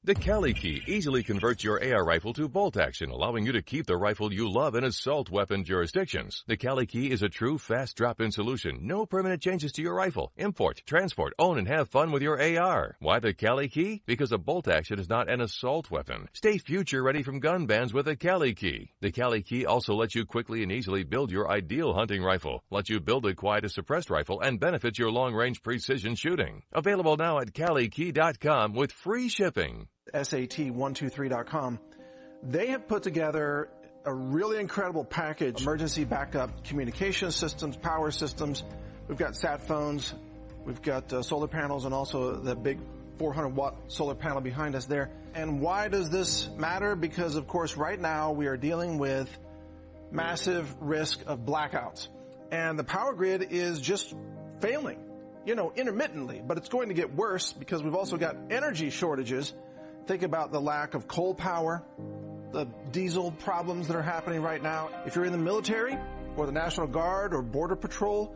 The 0.05 0.13
Cali 0.13 0.53
key 0.53 0.83
easily 0.85 1.23
converts 1.23 1.63
your 1.63 1.83
AR 1.83 2.05
rifle 2.05 2.31
to 2.33 2.47
bolt 2.47 2.77
action, 2.77 3.09
allowing 3.09 3.43
you 3.43 3.51
to 3.53 3.63
keep 3.63 3.87
the 3.87 3.97
rifle 3.97 4.31
you 4.31 4.47
love 4.47 4.75
in 4.75 4.83
assault 4.83 5.31
weapon 5.31 5.63
jurisdictions. 5.63 6.43
The 6.45 6.57
Cali 6.57 6.85
key 6.85 7.09
is 7.09 7.23
a 7.23 7.27
true 7.27 7.57
fast 7.57 7.97
drop-in 7.97 8.29
solution. 8.31 8.81
No 8.83 9.07
permanent 9.07 9.41
changes 9.41 9.71
to 9.71 9.81
your 9.81 9.95
rifle. 9.95 10.31
Import, 10.37 10.83
transport, 10.85 11.33
own, 11.39 11.57
and 11.57 11.67
have 11.67 11.89
fun 11.89 12.11
with 12.11 12.21
your 12.21 12.39
AR. 12.39 12.95
Why 12.99 13.17
the 13.17 13.33
Cali 13.33 13.67
key? 13.67 14.03
Because 14.05 14.31
a 14.31 14.37
bolt 14.37 14.67
action 14.67 14.99
is 14.99 15.09
not 15.09 15.27
an 15.27 15.41
assault 15.41 15.89
weapon. 15.89 16.29
Stay 16.33 16.59
future 16.59 17.01
ready 17.01 17.23
from 17.23 17.39
gun 17.39 17.65
bans 17.65 17.91
with 17.91 18.07
a 18.07 18.15
Cali 18.15 18.53
key. 18.53 18.91
The 19.01 19.11
Cali 19.11 19.41
key 19.41 19.65
also 19.65 19.95
lets 19.95 20.13
you 20.13 20.23
quickly 20.23 20.61
and 20.61 20.71
easily 20.71 21.03
build 21.03 21.31
your 21.31 21.49
ideal 21.49 21.95
hunting 21.95 22.21
rifle, 22.21 22.63
lets 22.69 22.91
you 22.91 22.99
build 22.99 23.25
a 23.25 23.33
quiet 23.33 23.71
suppressed 23.71 24.11
rifle, 24.11 24.39
and 24.39 24.59
benefits 24.59 24.99
your 24.99 25.09
long-range 25.09 25.63
precision 25.63 26.13
shooting. 26.13 26.61
Available 26.73 27.17
now 27.17 27.39
at 27.39 27.53
CaliKey.com 27.53 28.73
with 28.73 28.91
free 28.91 29.29
shipping. 29.29 29.87
SAT123.com, 30.13 31.79
they 32.43 32.67
have 32.67 32.87
put 32.87 33.03
together 33.03 33.69
a 34.05 34.13
really 34.13 34.59
incredible 34.59 35.03
package, 35.03 35.61
emergency 35.61 36.03
backup 36.03 36.63
communication 36.63 37.31
systems, 37.31 37.75
power 37.75 38.11
systems. 38.11 38.63
We've 39.07 39.17
got 39.17 39.35
sat 39.35 39.67
phones, 39.67 40.13
we've 40.63 40.81
got 40.81 41.11
uh, 41.11 41.23
solar 41.23 41.47
panels 41.47 41.85
and 41.85 41.93
also 41.93 42.35
the 42.35 42.55
big 42.55 42.79
400 43.17 43.55
watt 43.55 43.75
solar 43.87 44.15
panel 44.15 44.41
behind 44.41 44.75
us 44.75 44.85
there. 44.85 45.09
And 45.33 45.59
why 45.59 45.87
does 45.87 46.09
this 46.09 46.49
matter? 46.49 46.95
Because 46.95 47.35
of 47.35 47.47
course 47.47 47.77
right 47.77 47.99
now 47.99 48.31
we 48.31 48.47
are 48.47 48.57
dealing 48.57 48.97
with 48.97 49.35
massive 50.11 50.73
risk 50.81 51.21
of 51.25 51.39
blackouts. 51.39 52.07
And 52.51 52.77
the 52.77 52.83
power 52.83 53.13
grid 53.13 53.47
is 53.51 53.79
just 53.79 54.13
failing, 54.59 54.99
you 55.45 55.55
know, 55.55 55.73
intermittently, 55.75 56.41
but 56.45 56.57
it's 56.57 56.69
going 56.69 56.89
to 56.89 56.93
get 56.93 57.13
worse 57.13 57.53
because 57.53 57.81
we've 57.81 57.95
also 57.95 58.17
got 58.17 58.35
energy 58.51 58.89
shortages 58.91 59.53
Think 60.07 60.23
about 60.23 60.51
the 60.51 60.61
lack 60.61 60.93
of 60.93 61.07
coal 61.07 61.33
power, 61.33 61.81
the 62.51 62.67
diesel 62.91 63.31
problems 63.31 63.87
that 63.87 63.95
are 63.95 64.03
happening 64.03 64.41
right 64.41 64.61
now. 64.61 64.89
If 65.05 65.15
you're 65.15 65.23
in 65.25 65.31
the 65.31 65.37
military 65.37 65.97
or 66.37 66.45
the 66.45 66.51
National 66.51 66.85
Guard 66.85 67.33
or 67.33 67.41
Border 67.41 67.75
Patrol 67.75 68.35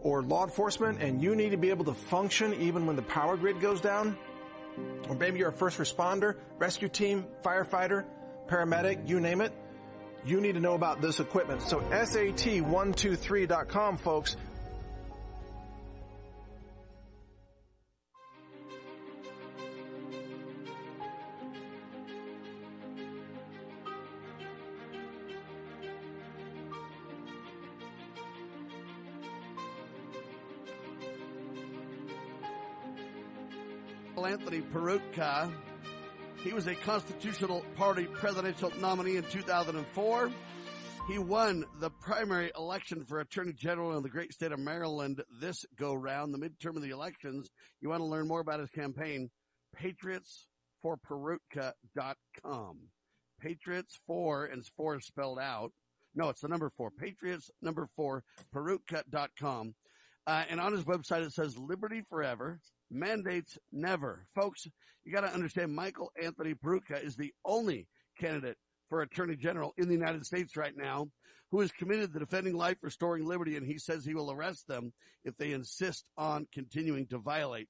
or 0.00 0.22
law 0.22 0.44
enforcement 0.44 1.02
and 1.02 1.22
you 1.22 1.36
need 1.36 1.50
to 1.50 1.58
be 1.58 1.68
able 1.68 1.84
to 1.84 1.94
function 1.94 2.54
even 2.54 2.86
when 2.86 2.96
the 2.96 3.02
power 3.02 3.36
grid 3.36 3.60
goes 3.60 3.82
down, 3.82 4.16
or 5.08 5.14
maybe 5.14 5.38
you're 5.38 5.50
a 5.50 5.52
first 5.52 5.78
responder, 5.78 6.36
rescue 6.58 6.88
team, 6.88 7.26
firefighter, 7.44 8.06
paramedic, 8.48 9.06
you 9.06 9.20
name 9.20 9.42
it, 9.42 9.52
you 10.24 10.40
need 10.40 10.54
to 10.54 10.60
know 10.60 10.74
about 10.74 11.02
this 11.02 11.20
equipment. 11.20 11.60
So 11.60 11.80
SAT123.com 11.80 13.98
folks, 13.98 14.38
Anthony 34.22 34.60
Peroutka. 34.60 35.52
He 36.42 36.52
was 36.52 36.68
a 36.68 36.74
Constitutional 36.74 37.64
Party 37.74 38.06
presidential 38.06 38.72
nominee 38.80 39.16
in 39.16 39.24
2004. 39.24 40.30
He 41.08 41.18
won 41.18 41.64
the 41.80 41.90
primary 41.90 42.52
election 42.56 43.04
for 43.04 43.18
Attorney 43.20 43.52
General 43.52 43.96
in 43.96 44.04
the 44.04 44.08
great 44.08 44.32
state 44.32 44.52
of 44.52 44.60
Maryland 44.60 45.20
this 45.40 45.64
go 45.76 45.94
round, 45.94 46.32
the 46.32 46.38
midterm 46.38 46.76
of 46.76 46.82
the 46.82 46.90
elections. 46.90 47.50
You 47.80 47.88
want 47.88 48.00
to 48.00 48.06
learn 48.06 48.28
more 48.28 48.40
about 48.40 48.60
his 48.60 48.70
campaign? 48.70 49.30
Patriots4Peroutka.com. 49.82 52.78
Patriots 53.40 53.98
for 54.06 54.44
and 54.44 54.64
four 54.76 55.00
spelled 55.00 55.40
out. 55.40 55.72
No, 56.14 56.28
it's 56.28 56.40
the 56.40 56.48
number 56.48 56.70
four. 56.76 56.90
Patriots 56.90 57.50
number 57.60 57.88
four 57.96 58.22
Peroutka.com. 58.54 59.74
Uh, 60.26 60.44
and 60.48 60.60
on 60.60 60.72
his 60.72 60.84
website 60.84 61.26
it 61.26 61.32
says 61.32 61.58
liberty 61.58 62.02
forever, 62.08 62.60
mandates 62.94 63.58
never. 63.72 64.26
Folks, 64.34 64.66
you 65.04 65.12
got 65.12 65.22
to 65.22 65.34
understand 65.34 65.74
Michael 65.74 66.10
Anthony 66.22 66.54
Peroutka 66.54 67.02
is 67.02 67.16
the 67.16 67.32
only 67.44 67.86
candidate 68.18 68.56
for 68.88 69.02
attorney 69.02 69.36
general 69.36 69.74
in 69.76 69.88
the 69.88 69.94
United 69.94 70.24
States 70.24 70.56
right 70.56 70.76
now 70.76 71.08
who 71.50 71.60
is 71.60 71.70
committed 71.72 72.12
to 72.12 72.18
defending 72.18 72.56
life, 72.56 72.76
restoring 72.82 73.26
liberty, 73.26 73.56
and 73.56 73.66
he 73.66 73.78
says 73.78 74.04
he 74.04 74.14
will 74.14 74.30
arrest 74.30 74.66
them 74.66 74.92
if 75.24 75.36
they 75.36 75.52
insist 75.52 76.04
on 76.16 76.46
continuing 76.52 77.06
to 77.06 77.18
violate 77.18 77.68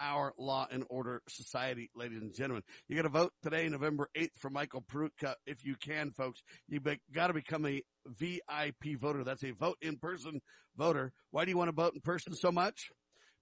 our 0.00 0.34
law 0.36 0.66
and 0.70 0.84
order 0.90 1.22
society, 1.28 1.88
ladies 1.94 2.20
and 2.20 2.34
gentlemen. 2.34 2.62
You 2.88 2.96
got 2.96 3.02
to 3.02 3.08
vote 3.08 3.32
today, 3.42 3.68
November 3.68 4.08
8th 4.16 4.36
for 4.38 4.50
Michael 4.50 4.82
Peroutka. 4.82 5.34
If 5.46 5.64
you 5.64 5.76
can, 5.76 6.10
folks, 6.10 6.42
you 6.68 6.80
be, 6.80 6.98
got 7.14 7.28
to 7.28 7.32
become 7.32 7.64
a 7.66 7.82
VIP 8.06 9.00
voter. 9.00 9.24
That's 9.24 9.44
a 9.44 9.52
vote 9.52 9.78
in 9.80 9.96
person 9.96 10.40
voter. 10.76 11.12
Why 11.30 11.44
do 11.44 11.52
you 11.52 11.56
want 11.56 11.68
to 11.68 11.74
vote 11.74 11.94
in 11.94 12.00
person 12.00 12.34
so 12.34 12.50
much? 12.50 12.90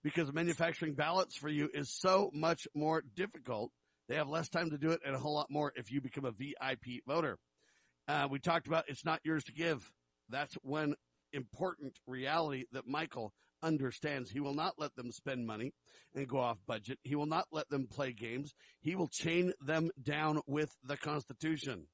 Because 0.02 0.32
manufacturing 0.32 0.94
ballots 0.94 1.36
for 1.36 1.48
you 1.48 1.68
is 1.72 1.90
so 1.90 2.30
much 2.32 2.66
more 2.74 3.02
difficult. 3.14 3.70
They 4.08 4.16
have 4.16 4.28
less 4.28 4.48
time 4.48 4.70
to 4.70 4.78
do 4.78 4.90
it 4.90 5.00
and 5.04 5.14
a 5.14 5.18
whole 5.18 5.34
lot 5.34 5.50
more 5.50 5.72
if 5.76 5.92
you 5.92 6.00
become 6.00 6.24
a 6.24 6.32
VIP 6.32 7.02
voter. 7.06 7.38
Uh, 8.08 8.26
we 8.30 8.38
talked 8.38 8.66
about 8.66 8.88
it's 8.88 9.04
not 9.04 9.20
yours 9.22 9.44
to 9.44 9.52
give. 9.52 9.88
That's 10.28 10.54
one 10.62 10.94
important 11.32 11.98
reality 12.06 12.64
that 12.72 12.86
Michael 12.86 13.32
understands. 13.62 14.30
He 14.30 14.40
will 14.40 14.54
not 14.54 14.74
let 14.78 14.94
them 14.96 15.12
spend 15.12 15.46
money 15.46 15.72
and 16.14 16.26
go 16.26 16.38
off 16.38 16.58
budget. 16.66 16.98
He 17.02 17.14
will 17.14 17.26
not 17.26 17.46
let 17.52 17.68
them 17.68 17.86
play 17.86 18.12
games. 18.12 18.54
He 18.80 18.96
will 18.96 19.08
chain 19.08 19.52
them 19.60 19.90
down 20.02 20.40
with 20.46 20.74
the 20.82 20.96
Constitution. 20.96 21.86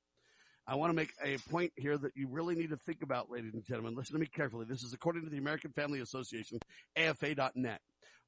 I 0.68 0.74
want 0.74 0.90
to 0.90 0.96
make 0.96 1.12
a 1.22 1.38
point 1.50 1.72
here 1.76 1.96
that 1.96 2.16
you 2.16 2.28
really 2.28 2.56
need 2.56 2.70
to 2.70 2.76
think 2.76 3.02
about, 3.02 3.30
ladies 3.30 3.54
and 3.54 3.64
gentlemen. 3.64 3.94
Listen 3.94 4.14
to 4.14 4.20
me 4.20 4.26
carefully. 4.26 4.66
This 4.68 4.82
is 4.82 4.92
according 4.92 5.22
to 5.24 5.30
the 5.30 5.38
American 5.38 5.70
Family 5.72 6.00
Association, 6.00 6.58
AFA.net. 6.96 7.80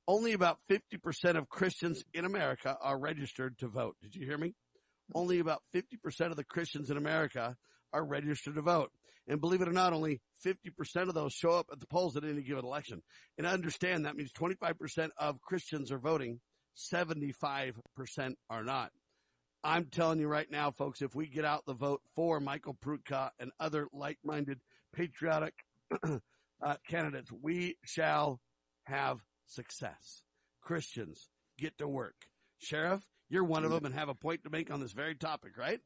Only 0.08 0.32
about 0.32 0.58
50% 0.70 1.36
of 1.36 1.50
Christians 1.50 2.02
in 2.14 2.24
America 2.24 2.78
are 2.80 2.98
registered 2.98 3.58
to 3.58 3.68
vote. 3.68 3.94
Did 4.00 4.16
you 4.16 4.24
hear 4.24 4.38
me? 4.38 4.54
Only 5.14 5.38
about 5.38 5.62
50% 5.74 6.30
of 6.30 6.36
the 6.36 6.44
Christians 6.44 6.90
in 6.90 6.96
America 6.96 7.56
are 7.92 8.04
registered 8.04 8.54
to 8.54 8.62
vote. 8.62 8.90
And 9.28 9.38
believe 9.38 9.60
it 9.60 9.68
or 9.68 9.72
not, 9.72 9.92
only 9.92 10.22
50% 10.46 11.08
of 11.08 11.14
those 11.14 11.34
show 11.34 11.50
up 11.50 11.66
at 11.70 11.78
the 11.78 11.86
polls 11.86 12.16
at 12.16 12.24
any 12.24 12.42
given 12.42 12.64
election. 12.64 13.02
And 13.36 13.46
I 13.46 13.52
understand 13.52 14.06
that 14.06 14.16
means 14.16 14.32
25% 14.32 15.10
of 15.18 15.42
Christians 15.42 15.92
are 15.92 15.98
voting, 15.98 16.40
75% 16.74 17.74
are 18.48 18.64
not. 18.64 18.90
I'm 19.62 19.86
telling 19.86 20.20
you 20.20 20.28
right 20.28 20.50
now, 20.50 20.70
folks, 20.70 21.02
if 21.02 21.14
we 21.14 21.26
get 21.26 21.44
out 21.44 21.66
the 21.66 21.74
vote 21.74 22.00
for 22.14 22.40
Michael 22.40 22.78
Peroutka 22.82 23.30
and 23.38 23.50
other 23.60 23.88
like-minded 23.92 24.60
patriotic 24.94 25.52
uh, 26.02 26.76
candidates, 26.88 27.30
we 27.30 27.76
shall 27.84 28.40
have 28.84 29.18
success. 29.48 30.22
Christians, 30.62 31.28
get 31.58 31.78
to 31.78 31.88
work. 31.88 32.14
Sheriff, 32.58 33.02
you're 33.28 33.44
one 33.44 33.64
of 33.64 33.70
them 33.70 33.84
and 33.84 33.94
have 33.94 34.08
a 34.08 34.14
point 34.14 34.44
to 34.44 34.50
make 34.50 34.70
on 34.70 34.80
this 34.80 34.92
very 34.92 35.14
topic, 35.14 35.56
right? 35.56 35.80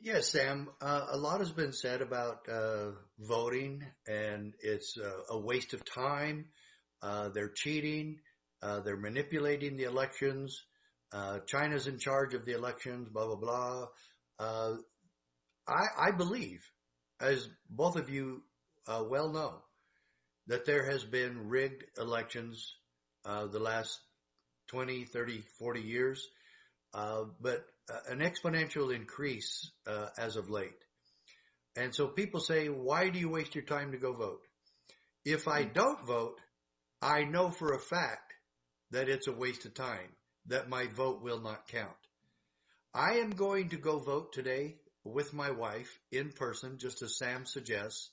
Yes, 0.00 0.30
Sam. 0.30 0.68
Uh, 0.80 1.06
a 1.12 1.16
lot 1.16 1.40
has 1.40 1.52
been 1.52 1.72
said 1.72 2.02
about 2.02 2.48
uh, 2.48 2.90
voting, 3.18 3.84
and 4.06 4.54
it's 4.60 4.96
uh, 4.98 5.34
a 5.34 5.38
waste 5.38 5.72
of 5.72 5.84
time. 5.84 6.46
Uh, 7.02 7.28
they're 7.28 7.52
cheating. 7.54 8.18
Uh, 8.62 8.80
they're 8.80 8.96
manipulating 8.96 9.76
the 9.76 9.84
elections. 9.84 10.64
Uh, 11.12 11.38
China's 11.46 11.86
in 11.86 11.98
charge 11.98 12.34
of 12.34 12.44
the 12.44 12.54
elections. 12.54 13.08
Blah 13.08 13.26
blah 13.26 13.36
blah. 13.36 13.86
I, 15.66 16.08
I, 16.08 16.10
believe, 16.10 16.60
as 17.20 17.48
both 17.70 17.96
of 17.96 18.10
you 18.10 18.42
well 18.86 19.32
know, 19.32 19.62
that 20.46 20.66
there 20.66 20.90
has 20.90 21.04
been 21.04 21.48
rigged 21.48 21.84
elections 21.98 22.74
the 23.24 23.58
last 23.58 23.98
20, 24.68 25.04
30, 25.04 25.44
40 25.58 25.80
years. 25.80 26.26
but 26.92 27.66
uh, 27.90 27.98
an 28.08 28.20
exponential 28.20 28.94
increase 28.94 29.70
uh, 29.86 30.08
as 30.16 30.36
of 30.36 30.48
late. 30.48 30.72
And 31.76 31.94
so 31.94 32.06
people 32.06 32.40
say, 32.40 32.68
why 32.68 33.10
do 33.10 33.18
you 33.18 33.28
waste 33.28 33.54
your 33.54 33.64
time 33.64 33.92
to 33.92 33.98
go 33.98 34.14
vote? 34.14 34.40
If 35.24 35.48
I 35.48 35.64
don't 35.64 36.06
vote, 36.06 36.40
I 37.02 37.24
know 37.24 37.50
for 37.50 37.74
a 37.74 37.78
fact 37.78 38.32
that 38.90 39.08
it's 39.10 39.26
a 39.26 39.32
waste 39.32 39.66
of 39.66 39.74
time, 39.74 40.16
that 40.46 40.68
my 40.68 40.86
vote 40.86 41.22
will 41.22 41.40
not 41.40 41.68
count. 41.68 41.90
I 42.94 43.18
am 43.18 43.30
going 43.30 43.70
to 43.70 43.76
go 43.76 43.98
vote 43.98 44.32
today 44.32 44.76
with 45.02 45.34
my 45.34 45.50
wife 45.50 45.98
in 46.10 46.30
person, 46.30 46.78
just 46.78 47.02
as 47.02 47.18
Sam 47.18 47.44
suggests. 47.44 48.08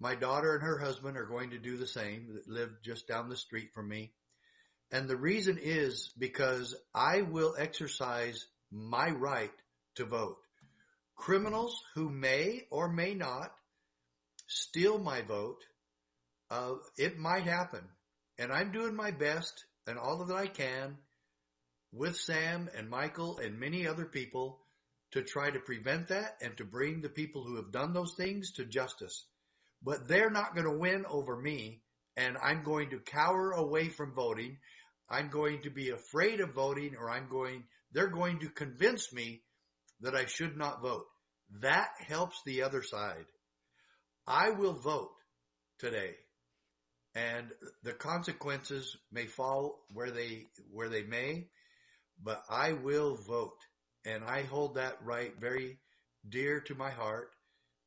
My 0.00 0.14
daughter 0.14 0.54
and 0.54 0.62
her 0.62 0.78
husband 0.78 1.18
are 1.18 1.26
going 1.26 1.50
to 1.50 1.58
do 1.58 1.76
the 1.76 1.86
same, 1.86 2.34
that 2.34 2.48
live 2.48 2.70
just 2.82 3.06
down 3.06 3.28
the 3.28 3.36
street 3.36 3.74
from 3.74 3.88
me. 3.88 4.12
And 4.90 5.06
the 5.06 5.16
reason 5.16 5.58
is 5.60 6.10
because 6.18 6.74
I 6.94 7.22
will 7.22 7.54
exercise 7.58 8.46
my 8.72 9.10
right 9.10 9.52
to 9.96 10.06
vote. 10.06 10.38
Criminals 11.16 11.78
who 11.94 12.08
may 12.08 12.66
or 12.70 12.88
may 12.88 13.14
not 13.14 13.52
steal 14.46 14.98
my 14.98 15.20
vote, 15.20 15.62
uh, 16.50 16.74
it 16.96 17.18
might 17.18 17.44
happen. 17.44 17.84
And 18.38 18.50
I'm 18.50 18.72
doing 18.72 18.96
my 18.96 19.10
best 19.10 19.64
and 19.86 19.98
all 19.98 20.24
that 20.24 20.34
I 20.34 20.46
can 20.46 20.96
with 21.92 22.16
Sam 22.16 22.70
and 22.74 22.88
Michael 22.88 23.38
and 23.38 23.60
many 23.60 23.86
other 23.86 24.06
people 24.06 24.60
to 25.12 25.22
try 25.22 25.50
to 25.50 25.60
prevent 25.60 26.08
that 26.08 26.36
and 26.40 26.56
to 26.56 26.64
bring 26.64 27.02
the 27.02 27.08
people 27.08 27.44
who 27.44 27.56
have 27.56 27.70
done 27.70 27.92
those 27.92 28.14
things 28.14 28.52
to 28.52 28.64
justice. 28.64 29.26
But 29.82 30.08
they're 30.08 30.30
not 30.30 30.54
going 30.54 30.66
to 30.66 30.78
win 30.78 31.04
over 31.08 31.36
me 31.36 31.82
and 32.16 32.36
I'm 32.42 32.62
going 32.62 32.90
to 32.90 32.98
cower 32.98 33.52
away 33.52 33.88
from 33.88 34.14
voting 34.14 34.58
I'm 35.10 35.28
going 35.28 35.62
to 35.62 35.70
be 35.70 35.90
afraid 35.90 36.40
of 36.40 36.54
voting 36.54 36.94
or 36.96 37.10
I'm 37.10 37.28
going, 37.28 37.64
they're 37.92 38.06
going 38.06 38.38
to 38.40 38.48
convince 38.48 39.12
me 39.12 39.42
that 40.02 40.14
I 40.14 40.26
should 40.26 40.56
not 40.56 40.82
vote. 40.82 41.06
That 41.60 41.88
helps 42.06 42.40
the 42.46 42.62
other 42.62 42.82
side. 42.84 43.26
I 44.26 44.50
will 44.50 44.74
vote 44.74 45.10
today 45.80 46.14
and 47.16 47.48
the 47.82 47.92
consequences 47.92 48.96
may 49.10 49.26
fall 49.26 49.80
where 49.92 50.12
they, 50.12 50.46
where 50.70 50.88
they 50.88 51.02
may, 51.02 51.48
but 52.22 52.40
I 52.48 52.74
will 52.74 53.16
vote 53.16 53.58
and 54.06 54.22
I 54.22 54.42
hold 54.42 54.76
that 54.76 54.98
right 55.04 55.32
very 55.40 55.80
dear 56.28 56.60
to 56.60 56.76
my 56.76 56.90
heart 56.90 57.30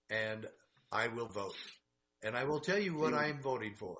and 0.09 0.45
I 0.91 1.07
will 1.07 1.29
vote. 1.29 1.55
And 2.23 2.37
I 2.37 2.45
will 2.45 2.61
tell 2.61 2.79
you 2.79 2.95
what 2.95 3.13
I 3.13 3.27
am 3.27 3.41
voting 3.41 3.75
for. 3.75 3.97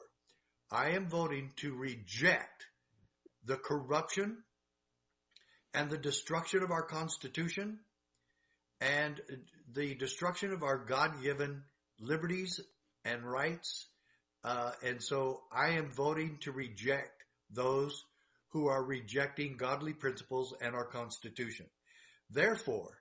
I 0.71 0.91
am 0.91 1.09
voting 1.09 1.51
to 1.57 1.75
reject 1.75 2.65
the 3.45 3.57
corruption 3.57 4.37
and 5.73 5.89
the 5.89 5.97
destruction 5.97 6.63
of 6.63 6.71
our 6.71 6.83
Constitution 6.83 7.79
and 8.79 9.19
the 9.73 9.95
destruction 9.95 10.53
of 10.53 10.63
our 10.63 10.77
God-given 10.77 11.63
liberties 11.99 12.59
and 13.03 13.23
rights. 13.23 13.87
Uh, 14.43 14.71
and 14.85 15.01
so 15.01 15.41
I 15.51 15.71
am 15.71 15.91
voting 15.91 16.37
to 16.41 16.51
reject 16.51 17.23
those 17.51 18.03
who 18.51 18.67
are 18.67 18.83
rejecting 18.83 19.57
godly 19.57 19.93
principles 19.93 20.53
and 20.61 20.75
our 20.75 20.85
Constitution. 20.85 21.65
Therefore, 22.29 22.97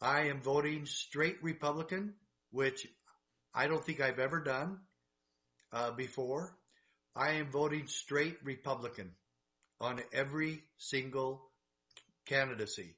I 0.00 0.28
am 0.28 0.42
voting 0.42 0.86
straight 0.86 1.42
Republican, 1.42 2.14
which 2.50 2.86
I 3.54 3.66
don't 3.66 3.84
think 3.84 4.00
I've 4.00 4.18
ever 4.18 4.40
done 4.40 4.78
uh, 5.72 5.90
before. 5.92 6.56
I 7.16 7.32
am 7.32 7.50
voting 7.50 7.86
straight 7.88 8.38
Republican 8.44 9.12
on 9.80 10.00
every 10.12 10.62
single 10.78 11.42
candidacy. 12.26 12.94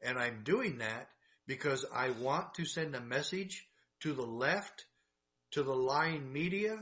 And 0.00 0.18
I'm 0.18 0.42
doing 0.42 0.78
that 0.78 1.08
because 1.46 1.84
I 1.94 2.10
want 2.10 2.54
to 2.54 2.64
send 2.64 2.96
a 2.96 3.00
message 3.00 3.66
to 4.00 4.12
the 4.12 4.26
left, 4.26 4.84
to 5.52 5.62
the 5.62 5.74
lying 5.74 6.32
media, 6.32 6.78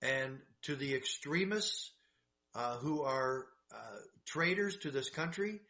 and 0.00 0.38
to 0.62 0.76
the 0.76 0.94
extremists 0.94 1.90
uh, 2.54 2.76
who 2.76 3.02
are 3.02 3.46
uh, 3.72 3.98
traitors 4.26 4.76
to 4.78 4.90
this 4.90 5.10
country 5.10 5.60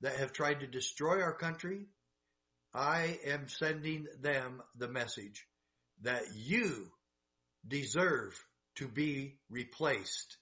that 0.00 0.16
have 0.16 0.32
tried 0.32 0.60
to 0.60 0.66
destroy 0.66 1.20
our 1.20 1.34
country. 1.34 1.86
I 2.72 3.18
am 3.26 3.48
sending 3.48 4.06
them 4.22 4.62
the 4.78 4.88
message 4.88 5.46
that 6.02 6.22
you 6.34 6.90
deserve 7.66 8.42
to 8.76 8.88
be 8.88 9.38
replaced 9.50 10.38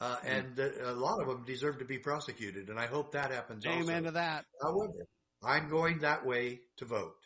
uh, 0.00 0.16
and 0.24 0.58
a 0.58 0.92
lot 0.92 1.20
of 1.20 1.26
them 1.26 1.44
deserve 1.46 1.78
to 1.78 1.84
be 1.84 1.98
prosecuted, 1.98 2.70
and 2.70 2.78
I 2.78 2.86
hope 2.86 3.12
that 3.12 3.30
happens. 3.30 3.66
Amen 3.66 3.80
also. 3.80 4.02
to 4.04 4.10
that. 4.12 4.46
However, 4.62 5.06
I'm 5.44 5.68
going 5.68 5.98
that 5.98 6.24
way 6.24 6.60
to 6.78 6.86
vote. 6.86 7.16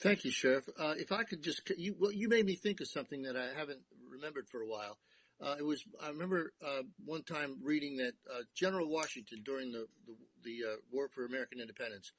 Thank 0.00 0.24
you, 0.24 0.32
Sheriff. 0.32 0.68
Uh, 0.78 0.94
if 0.96 1.12
I 1.12 1.22
could 1.22 1.42
just, 1.42 1.62
you, 1.78 1.94
well, 1.98 2.10
you 2.10 2.28
made 2.28 2.44
me 2.44 2.56
think 2.56 2.80
of 2.80 2.88
something 2.88 3.22
that 3.22 3.36
I 3.36 3.56
haven't 3.56 3.80
remembered 4.10 4.48
for 4.48 4.60
a 4.60 4.66
while. 4.66 4.98
Uh, 5.40 5.54
it 5.58 5.64
was, 5.64 5.84
I 6.02 6.08
remember, 6.08 6.52
uh, 6.64 6.82
one 7.04 7.22
time 7.22 7.58
reading 7.62 7.98
that, 7.98 8.12
uh, 8.30 8.42
General 8.54 8.88
Washington 8.88 9.42
during 9.44 9.70
the, 9.70 9.86
the, 10.06 10.14
the 10.42 10.72
uh, 10.72 10.76
War 10.90 11.08
for 11.08 11.24
American 11.24 11.60
Independence, 11.60 12.12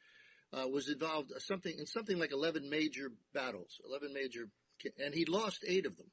was 0.64 0.90
involved 0.90 1.32
something, 1.40 1.74
in 1.78 1.86
something 1.86 2.18
like 2.18 2.32
11 2.32 2.70
major 2.70 3.12
battles, 3.34 3.80
11 3.88 4.14
major, 4.14 4.48
and 5.04 5.14
he 5.14 5.26
lost 5.26 5.64
eight 5.68 5.86
of 5.86 5.98
them. 5.98 6.08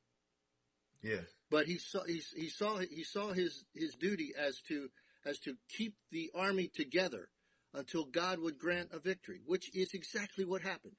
Yeah. 1.02 1.20
But 1.50 1.66
he 1.66 1.78
saw 1.78 2.05
he, 2.05 2.22
he 2.37 2.48
saw 2.48 2.78
he 2.78 3.05
saw 3.05 3.33
his 3.33 3.64
his 3.74 3.94
duty 3.94 4.33
as 4.38 4.61
to 4.68 4.88
as 5.26 5.38
to 5.40 5.55
keep 5.68 5.94
the 6.11 6.31
army 6.35 6.68
together 6.68 7.28
until 7.74 8.05
God 8.05 8.38
would 8.38 8.59
grant 8.59 8.90
a 8.92 8.98
victory, 8.98 9.40
which 9.46 9.74
is 9.74 9.94
exactly 9.94 10.44
what 10.44 10.62
happened. 10.62 10.96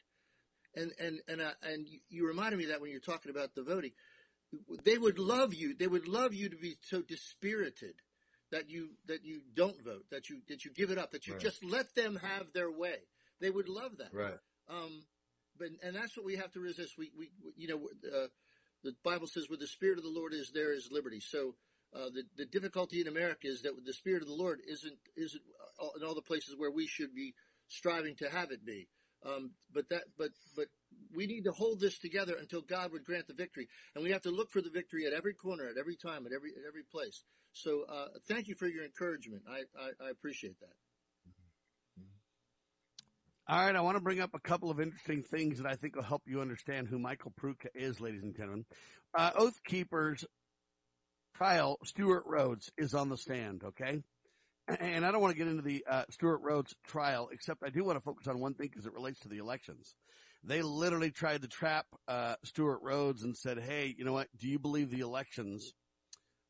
And 0.76 0.92
and 1.00 1.20
and 1.28 1.42
uh, 1.42 1.52
and 1.64 1.88
you 2.10 2.28
reminded 2.28 2.58
me 2.58 2.66
of 2.66 2.72
that 2.72 2.82
when 2.82 2.92
you're 2.92 3.00
talking 3.00 3.32
about 3.32 3.56
the 3.56 3.64
voting. 3.64 3.92
They 4.84 5.00
would 5.00 5.18
love 5.18 5.54
you. 5.54 5.74
They 5.74 5.88
would 5.88 6.08
love 6.08 6.34
you 6.34 6.50
to 6.50 6.56
be 6.56 6.78
so 6.82 7.02
dispirited 7.02 7.96
that 8.52 8.70
you 8.70 8.90
that 9.08 9.26
you 9.26 9.42
don't 9.56 9.84
vote, 9.84 10.06
that 10.12 10.30
you 10.30 10.42
that 10.50 10.66
you 10.66 10.72
give 10.72 10.92
it 10.92 10.98
up, 10.98 11.12
that 11.12 11.26
you 11.26 11.34
right. 11.34 11.42
just 11.42 11.64
let 11.64 11.94
them 11.96 12.20
have 12.22 12.54
their 12.54 12.72
way. 12.72 12.98
They 13.40 13.50
would 13.50 13.70
love 13.70 13.98
that. 13.98 14.14
Right. 14.14 14.40
Um, 14.70 15.04
but 15.58 15.70
and 15.84 15.96
that's 15.96 16.16
what 16.18 16.26
we 16.26 16.36
have 16.38 16.52
to 16.54 16.60
resist. 16.60 16.98
We 16.98 17.12
we 17.18 17.30
you 17.56 17.68
know 17.68 17.90
uh, 18.08 18.28
the 18.84 18.96
Bible 19.04 19.28
says 19.28 19.50
where 19.50 19.58
the 19.58 19.68
spirit 19.68 19.98
of 19.98 20.04
the 20.04 20.10
Lord 20.10 20.34
is, 20.34 20.52
there 20.54 20.74
is 20.74 20.90
liberty. 20.92 21.20
So. 21.20 21.56
Uh, 21.96 22.10
the 22.10 22.24
the 22.38 22.46
difficulty 22.48 23.02
in 23.02 23.08
America 23.08 23.46
is 23.46 23.62
that 23.62 23.74
the 23.86 23.94
spirit 23.94 24.24
of 24.24 24.28
the 24.28 24.34
Lord 24.34 24.60
isn't 24.68 24.98
isn't 25.16 25.44
uh, 25.80 25.90
in 25.96 26.04
all 26.04 26.16
the 26.16 26.24
places 26.24 26.56
where 26.58 26.72
we 26.72 26.88
should 26.88 27.14
be 27.14 27.36
striving 27.68 28.16
to 28.16 28.28
have 28.32 28.50
it 28.50 28.66
be. 28.66 28.88
Um, 29.26 29.52
but 29.74 29.90
that, 29.90 30.04
but, 30.18 30.30
but 30.56 30.68
we 31.16 31.28
need 31.28 31.46
to 31.46 31.52
hold 31.52 31.80
this 31.80 31.98
together 31.98 32.36
until 32.40 32.62
God 32.62 32.92
would 32.92 33.06
grant 33.06 33.28
the 33.28 33.34
victory. 33.34 33.68
And 33.96 34.04
we 34.04 34.12
have 34.12 34.24
to 34.24 34.32
look 34.32 34.52
for 34.52 34.62
the 34.62 34.70
victory 34.70 35.06
at 35.06 35.14
every 35.14 35.34
corner, 35.34 35.68
at 35.68 35.78
every 35.78 35.96
time, 35.96 36.26
at 36.26 36.34
every, 36.34 36.52
at 36.52 36.68
every 36.68 36.84
place. 36.84 37.24
So, 37.54 37.86
uh, 37.88 38.08
thank 38.28 38.48
you 38.48 38.56
for 38.56 38.68
your 38.68 38.84
encouragement. 38.84 39.44
I, 39.48 39.64
I, 39.80 40.08
I 40.08 40.10
appreciate 40.10 40.60
that. 40.60 40.74
All 43.46 43.58
right, 43.58 43.76
I 43.76 43.82
want 43.82 43.98
to 43.98 44.02
bring 44.02 44.22
up 44.22 44.30
a 44.34 44.40
couple 44.40 44.72
of 44.72 44.80
interesting 44.80 45.22
things 45.22 45.58
that 45.58 45.70
I 45.70 45.76
think 45.76 45.98
will 45.98 46.04
help 46.04 46.22
you 46.26 46.40
understand 46.40 46.88
who 46.88 46.98
Michael 46.98 47.34
Peroutka 47.38 47.68
is, 47.76 48.00
ladies 48.00 48.24
and 48.24 48.34
gentlemen. 48.34 48.64
Uh, 49.14 49.32
Oath 49.36 49.62
Keepers 49.66 50.24
trial, 51.36 51.78
Stewart 51.84 52.24
Rhodes 52.26 52.72
is 52.78 52.94
on 52.94 53.10
the 53.10 53.18
stand, 53.18 53.64
okay? 53.66 54.02
and 54.80 55.06
I 55.06 55.12
don't 55.12 55.20
want 55.20 55.34
to 55.34 55.38
get 55.38 55.50
into 55.50 55.62
the 55.62 55.84
uh, 55.90 56.04
Stewart 56.10 56.40
Rhodes 56.42 56.74
trial, 56.88 57.28
except 57.34 57.64
I 57.66 57.70
do 57.70 57.84
want 57.84 57.98
to 57.98 58.02
focus 58.02 58.28
on 58.28 58.40
one 58.40 58.54
thing 58.54 58.70
because 58.72 58.86
it 58.86 58.94
relates 58.94 59.20
to 59.22 59.28
the 59.28 59.40
elections. 59.40 59.94
They 60.46 60.62
literally 60.62 61.12
tried 61.12 61.42
to 61.42 61.50
trap 61.50 61.86
uh, 62.08 62.36
Stewart 62.46 62.80
Rhodes 62.82 63.24
and 63.24 63.36
said, 63.36 63.60
"Hey, 63.60 63.94
you 63.98 64.06
know 64.06 64.14
what? 64.14 64.30
Do 64.40 64.48
you 64.48 64.58
believe 64.58 64.90
the 64.90 65.02
elections 65.02 65.74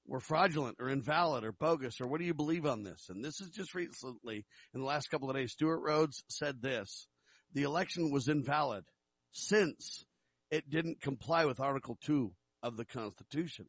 were 0.06 0.20
fraudulent 0.20 0.78
or 0.80 0.90
invalid 0.90 1.44
or 1.44 1.52
bogus, 1.52 2.02
or 2.02 2.08
what 2.08 2.20
do 2.20 2.26
you 2.26 2.34
believe 2.34 2.66
on 2.66 2.84
this?" 2.84 3.08
And 3.10 3.24
this 3.24 3.40
is 3.42 3.50
just 3.50 3.74
recently, 3.74 4.46
in 4.74 4.82
the 4.82 4.86
last 4.86 5.10
couple 5.10 5.30
of 5.30 5.36
days, 5.36 5.52
Stewart 5.52 5.82
Rhodes 5.82 6.24
said 6.28 6.62
this: 6.62 7.08
the 7.54 7.64
election 7.64 8.12
was 8.12 8.28
invalid 8.28 8.84
since 9.32 10.06
it 10.52 10.70
didn't 10.70 11.02
comply 11.02 11.46
with 11.46 11.60
Article 11.60 11.98
Two 12.04 12.34
of 12.62 12.78
the 12.78 12.86
Constitution. 12.86 13.66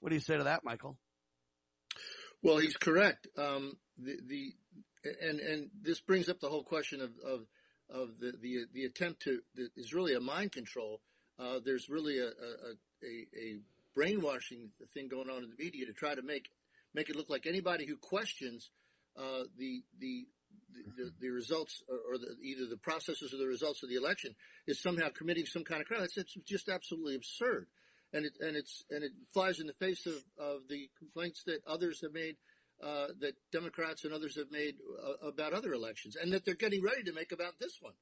What 0.00 0.10
do 0.10 0.14
you 0.14 0.20
say 0.20 0.36
to 0.36 0.44
that, 0.44 0.64
Michael? 0.64 0.98
Well, 2.42 2.58
he's 2.58 2.76
correct. 2.76 3.26
Um, 3.36 3.76
the, 3.98 4.16
the 4.26 4.52
and 5.22 5.40
and 5.40 5.70
this 5.82 6.00
brings 6.00 6.28
up 6.28 6.40
the 6.40 6.48
whole 6.48 6.64
question 6.64 7.00
of 7.00 7.10
of, 7.24 7.40
of 7.90 8.18
the, 8.20 8.32
the 8.40 8.66
the 8.72 8.84
attempt 8.84 9.22
to 9.22 9.40
is 9.76 9.94
really 9.94 10.14
a 10.14 10.20
mind 10.20 10.52
control. 10.52 11.00
Uh, 11.38 11.58
there's 11.64 11.88
really 11.88 12.18
a, 12.18 12.26
a, 12.26 12.28
a, 12.28 13.26
a 13.36 13.58
brainwashing 13.96 14.70
thing 14.94 15.08
going 15.08 15.30
on 15.30 15.42
in 15.42 15.50
the 15.50 15.64
media 15.64 15.86
to 15.86 15.92
try 15.92 16.14
to 16.14 16.22
make 16.22 16.48
make 16.94 17.10
it 17.10 17.16
look 17.16 17.30
like 17.30 17.46
anybody 17.46 17.86
who 17.86 17.96
questions 17.96 18.70
uh, 19.18 19.44
the, 19.58 19.82
the 19.98 20.26
the 20.72 21.12
the, 21.20 21.30
results 21.30 21.82
or, 21.88 22.18
the, 22.18 22.36
either 22.42 22.66
the 22.66 22.76
processes 22.76 23.32
or 23.32 23.38
the 23.38 23.46
results 23.46 23.82
of 23.82 23.88
the 23.88 23.96
election 23.96 24.34
is 24.66 24.80
somehow 24.80 25.08
committing 25.08 25.46
some 25.46 25.64
kind 25.64 25.80
of 25.80 25.86
crime. 25.86 26.00
That's, 26.00 26.34
just 26.44 26.68
absolutely 26.68 27.14
absurd, 27.14 27.66
and 28.12 28.24
it 28.24 28.32
and 28.40 28.56
it's 28.56 28.84
and 28.90 29.02
it 29.02 29.12
flies 29.32 29.58
in 29.58 29.66
the 29.66 29.72
face 29.74 30.06
of, 30.06 30.14
of 30.38 30.68
the 30.68 30.88
complaints 30.98 31.42
that 31.46 31.60
others 31.66 32.00
have 32.02 32.12
made 32.12 32.36
uh, 32.82 33.08
that 33.20 33.34
Democrats 33.52 34.04
and 34.04 34.12
others 34.12 34.36
have 34.36 34.50
made 34.50 34.74
uh, 35.02 35.28
about 35.28 35.52
other 35.52 35.72
elections, 35.72 36.16
and 36.20 36.32
that 36.32 36.44
they're 36.44 36.54
getting 36.54 36.82
ready 36.82 37.02
to 37.04 37.12
make 37.12 37.32
about 37.32 37.54
this 37.58 37.78
one. 37.80 37.94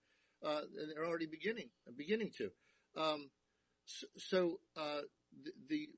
Uh, 0.44 0.60
and 0.78 0.90
they're 0.90 1.06
already 1.06 1.26
beginning 1.26 1.70
beginning 1.96 2.30
to. 2.36 2.50
Um, 2.96 3.30
so, 3.86 4.06
so 4.16 4.60
uh, 4.76 5.00
the, 5.68 5.88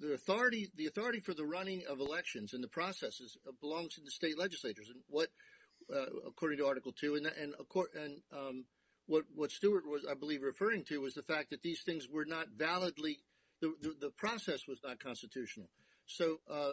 the 0.00 0.14
authority 0.14 0.70
the 0.76 0.86
authority 0.86 1.20
for 1.20 1.34
the 1.34 1.44
running 1.44 1.82
of 1.88 2.00
elections 2.00 2.52
and 2.54 2.62
the 2.62 2.68
processes 2.68 3.36
belongs 3.60 3.98
in 3.98 4.04
the 4.04 4.10
state 4.10 4.38
legislatures, 4.38 4.88
and 4.88 5.00
what 5.08 5.28
uh, 5.94 6.06
according 6.26 6.58
to 6.58 6.66
Article 6.66 6.92
Two, 6.92 7.16
and 7.16 7.26
and 7.26 7.54
and 7.94 8.20
um, 8.32 8.64
what 9.06 9.24
what 9.34 9.50
Stewart 9.50 9.84
was, 9.86 10.06
I 10.08 10.14
believe, 10.14 10.42
referring 10.42 10.84
to 10.84 11.00
was 11.00 11.14
the 11.14 11.22
fact 11.22 11.50
that 11.50 11.62
these 11.62 11.82
things 11.82 12.08
were 12.08 12.24
not 12.24 12.48
validly 12.56 13.18
the, 13.60 13.74
the, 13.80 13.94
the 14.00 14.10
process 14.10 14.66
was 14.66 14.78
not 14.82 14.98
constitutional. 14.98 15.68
So, 16.06 16.38
uh, 16.50 16.72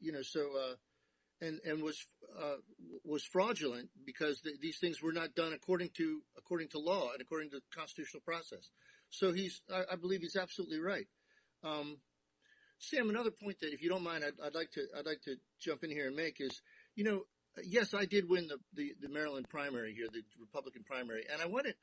you 0.00 0.12
know, 0.12 0.22
so, 0.22 0.40
uh, 0.40 1.44
and, 1.44 1.60
and 1.64 1.82
was, 1.82 2.04
uh, 2.38 2.56
was 3.04 3.24
fraudulent 3.24 3.90
because 4.04 4.40
th- 4.40 4.60
these 4.60 4.78
things 4.78 5.02
were 5.02 5.12
not 5.12 5.34
done 5.34 5.52
according 5.52 5.90
to, 5.96 6.22
according 6.36 6.68
to 6.68 6.78
law 6.78 7.12
and 7.12 7.20
according 7.20 7.50
to 7.50 7.56
the 7.56 7.62
constitutional 7.74 8.22
process. 8.24 8.70
So 9.10 9.32
he's, 9.32 9.60
I, 9.72 9.82
I 9.92 9.96
believe 9.96 10.20
he's 10.20 10.36
absolutely 10.36 10.80
right. 10.80 11.06
Um, 11.64 11.98
Sam, 12.78 13.08
another 13.08 13.30
point 13.30 13.60
that 13.60 13.72
if 13.72 13.82
you 13.82 13.88
don't 13.88 14.02
mind, 14.02 14.24
I'd, 14.24 14.44
I'd, 14.44 14.54
like 14.54 14.70
to, 14.72 14.82
I'd 14.98 15.06
like 15.06 15.22
to 15.22 15.36
jump 15.60 15.84
in 15.84 15.90
here 15.90 16.06
and 16.06 16.16
make 16.16 16.40
is, 16.40 16.60
you 16.94 17.04
know, 17.04 17.22
yes, 17.64 17.94
I 17.94 18.04
did 18.04 18.28
win 18.28 18.48
the, 18.48 18.58
the, 18.74 18.92
the 19.00 19.08
Maryland 19.08 19.48
primary 19.48 19.94
here, 19.94 20.06
the 20.12 20.22
Republican 20.40 20.84
primary, 20.84 21.24
and 21.32 21.40
I 21.40 21.46
won 21.46 21.66
it 21.66 21.76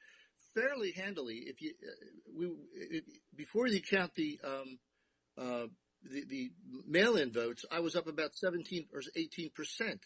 fairly 0.54 0.92
handily. 0.92 1.36
If 1.48 1.62
you, 1.62 1.72
uh, 1.84 2.38
we, 2.38 2.52
if, 2.76 3.04
before 3.36 3.68
you 3.68 3.82
count 3.82 4.14
the, 4.16 4.40
um, 4.44 4.80
uh, 5.38 5.68
the, 6.04 6.26
the 6.30 6.52
mail-in 6.88 7.32
votes, 7.32 7.66
I 7.72 7.80
was 7.80 7.96
up 7.96 8.08
about 8.08 8.36
17 8.36 8.88
or 8.94 9.02
18 9.16 9.52
percent, 9.56 10.02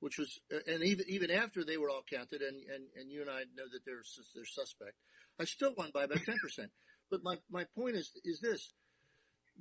which 0.00 0.18
was, 0.18 0.38
and 0.66 0.82
even 0.82 1.06
even 1.08 1.30
after 1.30 1.64
they 1.64 1.76
were 1.76 1.90
all 1.90 2.04
counted, 2.08 2.42
and 2.42 2.62
and, 2.72 2.84
and 2.96 3.10
you 3.10 3.22
and 3.22 3.30
I 3.30 3.40
know 3.56 3.64
that 3.72 3.84
they're 3.84 4.04
they're 4.34 4.44
suspect, 4.44 4.94
I 5.40 5.44
still 5.44 5.74
won 5.76 5.90
by 5.92 6.04
about 6.04 6.24
10 6.24 6.38
percent. 6.42 6.70
But 7.10 7.22
my 7.22 7.36
my 7.50 7.64
point 7.74 7.96
is 7.96 8.12
is 8.24 8.40
this, 8.40 8.72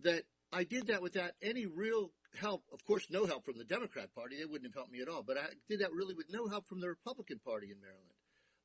that 0.03 0.23
I 0.51 0.63
did 0.63 0.87
that 0.87 1.01
without 1.01 1.31
any 1.41 1.65
real 1.65 2.11
help. 2.35 2.63
Of 2.73 2.83
course, 2.85 3.07
no 3.09 3.25
help 3.25 3.45
from 3.45 3.57
the 3.57 3.63
Democrat 3.63 4.13
Party; 4.13 4.37
they 4.37 4.45
wouldn't 4.45 4.65
have 4.65 4.75
helped 4.75 4.91
me 4.91 5.01
at 5.01 5.09
all. 5.09 5.23
But 5.23 5.37
I 5.37 5.47
did 5.69 5.79
that 5.79 5.93
really 5.93 6.13
with 6.13 6.27
no 6.29 6.47
help 6.47 6.67
from 6.67 6.81
the 6.81 6.89
Republican 6.89 7.39
Party 7.39 7.71
in 7.71 7.77
Maryland. 7.81 8.11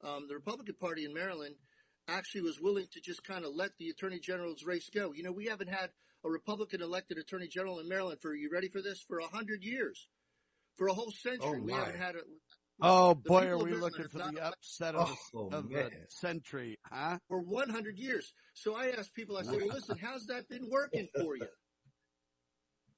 Um, 0.02 0.28
the 0.28 0.34
Republican 0.34 0.74
Party 0.80 1.04
in 1.04 1.14
Maryland 1.14 1.54
actually 2.08 2.40
was 2.40 2.60
willing 2.60 2.86
to 2.92 3.00
just 3.00 3.22
kind 3.22 3.44
of 3.44 3.54
let 3.54 3.70
the 3.78 3.88
Attorney 3.88 4.18
General's 4.18 4.64
race 4.64 4.90
go. 4.92 5.12
You 5.12 5.22
know, 5.22 5.30
we 5.30 5.46
haven't 5.46 5.68
had 5.68 5.90
a 6.24 6.30
Republican 6.30 6.82
elected 6.82 7.18
attorney 7.18 7.48
general 7.48 7.80
in 7.80 7.88
Maryland 7.88 8.20
for, 8.20 8.34
you 8.34 8.50
ready 8.52 8.68
for 8.68 8.80
this? 8.80 9.00
For 9.00 9.18
a 9.18 9.26
hundred 9.26 9.62
years. 9.62 10.08
For 10.76 10.86
a 10.86 10.92
whole 10.92 11.10
century. 11.10 11.58
Oh 11.58 11.62
we 11.62 11.72
haven't 11.72 11.98
had 11.98 12.16
a, 12.16 12.20
Oh 12.84 13.14
boy, 13.14 13.46
are 13.46 13.58
we 13.58 13.74
looking 13.74 14.08
for 14.08 14.18
the 14.18 14.44
upset 14.44 14.96
of, 14.96 15.16
oh, 15.34 15.50
of 15.52 15.68
the 15.68 15.88
century, 16.08 16.78
huh? 16.90 17.18
For 17.28 17.40
100 17.40 17.96
years. 17.96 18.34
So 18.54 18.74
I 18.74 18.88
asked 18.88 19.14
people, 19.14 19.36
I 19.36 19.42
said, 19.42 19.54
well, 19.54 19.68
listen, 19.68 19.98
how's 20.02 20.26
that 20.26 20.48
been 20.48 20.68
working 20.68 21.06
for 21.14 21.36
you? 21.36 21.46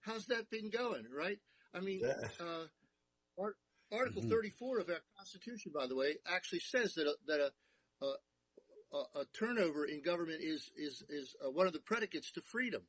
How's 0.00 0.24
that 0.26 0.48
been 0.48 0.70
going, 0.70 1.04
right? 1.14 1.38
I 1.74 1.80
mean, 1.80 2.00
uh, 2.40 2.64
Article 3.92 4.22
mm-hmm. 4.22 4.30
34 4.30 4.78
of 4.78 4.88
our 4.88 4.96
Constitution, 5.18 5.72
by 5.74 5.86
the 5.86 5.96
way, 5.96 6.16
actually 6.26 6.60
says 6.60 6.94
that 6.94 7.06
a, 7.06 7.14
that 7.26 7.40
a, 7.40 8.06
a, 8.96 9.20
a 9.20 9.24
turnover 9.38 9.84
in 9.84 10.02
government 10.02 10.40
is 10.42 10.70
is 10.76 11.02
is 11.08 11.36
uh, 11.44 11.50
one 11.50 11.66
of 11.66 11.72
the 11.72 11.80
predicates 11.80 12.32
to 12.32 12.42
freedom 12.42 12.82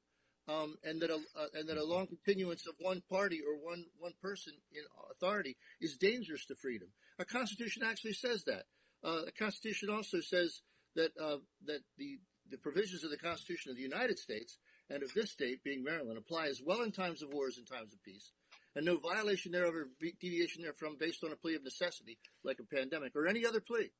um, 0.48 0.78
and 0.84 1.02
that 1.02 1.10
a 1.10 1.16
uh, 1.16 1.48
and 1.54 1.68
that 1.70 1.78
a 1.78 1.84
long 1.84 2.08
continuance 2.08 2.68
of 2.68 2.76
one 2.80 3.02
party 3.10 3.42
or 3.42 3.56
one 3.58 3.86
one 4.00 4.14
person 4.22 4.54
in 4.72 4.84
authority 5.12 5.58
is 5.82 5.98
dangerous 5.98 6.46
to 6.46 6.56
freedom. 6.56 6.90
Our 7.20 7.26
Constitution 7.26 7.84
actually 7.84 8.14
says 8.14 8.44
that. 8.46 8.64
Uh, 9.04 9.26
the 9.26 9.32
Constitution 9.32 9.90
also 9.90 10.20
says 10.20 10.62
that 10.96 11.12
uh, 11.22 11.38
that 11.66 11.82
the 11.98 12.20
the 12.50 12.58
provisions 12.58 13.04
of 13.04 13.12
the 13.12 13.18
Constitution 13.18 13.72
of 13.72 13.78
the 13.78 13.84
United 13.84 14.20
States 14.20 14.58
and 14.90 15.02
of 15.02 15.14
this 15.14 15.32
state, 15.32 15.64
being 15.64 15.84
Maryland, 15.84 16.18
apply 16.18 16.48
as 16.48 16.62
well 16.64 16.82
in 16.82 16.92
times 16.92 17.24
of 17.24 17.34
wars 17.34 17.58
and 17.58 17.68
times 17.68 17.92
of 17.92 18.04
peace, 18.04 18.32
and 18.76 18.86
no 18.86 18.98
violation 18.98 19.52
thereof 19.52 19.74
or 19.74 19.88
deviation 20.22 20.62
therefrom 20.62 20.96
based 21.00 21.24
on 21.24 21.32
a 21.32 21.36
plea 21.36 21.56
of 21.56 21.64
necessity, 21.64 22.20
like 22.44 22.60
a 22.60 22.76
pandemic 22.76 23.16
or 23.16 23.28
any 23.28 23.46
other 23.46 23.60
plea, 23.60 23.92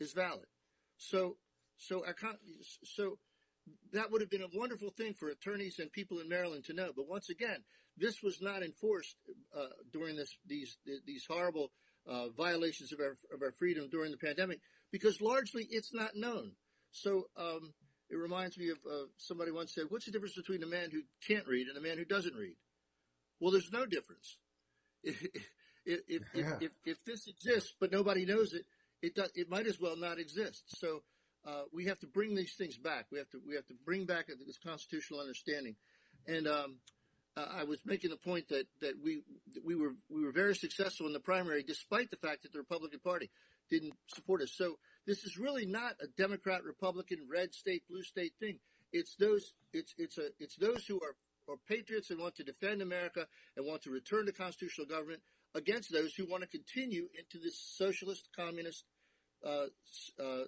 is 0.00 0.12
valid. 0.12 0.46
So, 0.96 1.36
so 1.76 2.04
our 2.04 2.16
so 2.84 3.18
that 3.92 4.10
would 4.10 4.20
have 4.20 4.30
been 4.30 4.42
a 4.42 4.58
wonderful 4.58 4.90
thing 4.90 5.14
for 5.14 5.28
attorneys 5.28 5.78
and 5.78 5.90
people 5.92 6.18
in 6.18 6.28
Maryland 6.28 6.64
to 6.66 6.72
know. 6.72 6.90
But 6.94 7.08
once 7.08 7.30
again, 7.30 7.58
this 7.96 8.22
was 8.22 8.40
not 8.40 8.62
enforced 8.62 9.16
uh, 9.56 9.68
during 9.92 10.16
this 10.16 10.36
these 10.46 10.76
these 11.06 11.24
horrible 11.28 11.70
uh, 12.06 12.28
violations 12.36 12.92
of 12.92 13.00
our 13.00 13.16
of 13.32 13.42
our 13.42 13.52
freedom 13.52 13.88
during 13.90 14.10
the 14.10 14.18
pandemic 14.18 14.60
because 14.90 15.20
largely 15.20 15.66
it's 15.70 15.94
not 15.94 16.16
known. 16.16 16.52
So 16.90 17.24
um, 17.36 17.72
it 18.10 18.16
reminds 18.16 18.58
me 18.58 18.70
of 18.70 18.78
uh, 18.88 19.06
somebody 19.16 19.50
once 19.50 19.74
said, 19.74 19.84
"What's 19.88 20.06
the 20.06 20.12
difference 20.12 20.36
between 20.36 20.62
a 20.62 20.66
man 20.66 20.90
who 20.90 21.02
can't 21.26 21.46
read 21.46 21.68
and 21.68 21.76
a 21.76 21.80
man 21.80 21.98
who 21.98 22.04
doesn't 22.04 22.34
read?" 22.34 22.56
Well, 23.40 23.52
there's 23.52 23.72
no 23.72 23.86
difference. 23.86 24.38
If 25.86 26.00
if, 26.08 26.22
yeah. 26.32 26.54
if, 26.54 26.62
if, 26.62 26.70
if 26.86 27.04
this 27.04 27.26
exists 27.26 27.74
but 27.78 27.92
nobody 27.92 28.24
knows 28.24 28.54
it, 28.54 28.64
it 29.02 29.14
does, 29.14 29.30
it 29.34 29.50
might 29.50 29.66
as 29.66 29.78
well 29.78 29.96
not 29.96 30.18
exist. 30.18 30.64
So 30.68 31.02
uh, 31.46 31.62
we 31.72 31.86
have 31.86 31.98
to 32.00 32.06
bring 32.06 32.34
these 32.34 32.54
things 32.54 32.76
back. 32.78 33.06
We 33.10 33.18
have 33.18 33.30
to 33.30 33.40
we 33.46 33.54
have 33.54 33.66
to 33.66 33.74
bring 33.84 34.06
back 34.06 34.26
this 34.26 34.58
constitutional 34.58 35.20
understanding. 35.20 35.76
And 36.26 36.48
um, 36.48 36.76
I 37.36 37.64
was 37.64 37.80
making 37.84 38.10
the 38.10 38.16
point 38.16 38.48
that 38.48 38.66
that 38.80 38.94
we 39.02 39.22
that 39.54 39.64
we 39.64 39.74
were 39.74 39.94
we 40.08 40.24
were 40.24 40.32
very 40.32 40.54
successful 40.54 41.06
in 41.06 41.12
the 41.12 41.20
primary, 41.20 41.62
despite 41.62 42.10
the 42.10 42.16
fact 42.16 42.42
that 42.42 42.52
the 42.52 42.58
Republican 42.58 43.00
Party 43.00 43.30
didn't 43.70 43.94
support 44.08 44.42
us. 44.42 44.52
So 44.52 44.76
This 45.06 45.24
is 45.24 45.36
really 45.36 45.66
not 45.66 45.96
a 46.02 46.06
Democrat, 46.06 46.64
Republican, 46.64 47.26
red 47.30 47.52
state, 47.54 47.82
blue 47.88 48.02
state 48.02 48.32
thing. 48.40 48.58
It's 48.92 49.16
those, 49.16 49.52
it's, 49.72 49.94
it's 49.98 50.18
a, 50.18 50.28
it's 50.38 50.56
those 50.56 50.86
who 50.86 51.00
are, 51.02 51.16
are 51.52 51.58
patriots 51.68 52.10
and 52.10 52.20
want 52.20 52.36
to 52.36 52.44
defend 52.44 52.80
America 52.80 53.26
and 53.56 53.66
want 53.66 53.82
to 53.82 53.90
return 53.90 54.26
to 54.26 54.32
constitutional 54.32 54.86
government 54.86 55.20
against 55.54 55.92
those 55.92 56.14
who 56.14 56.26
want 56.26 56.42
to 56.42 56.48
continue 56.48 57.08
into 57.18 57.38
this 57.38 57.58
socialist, 57.58 58.28
communist, 58.34 58.84
uh, 59.44 59.66
uh, 60.18 60.44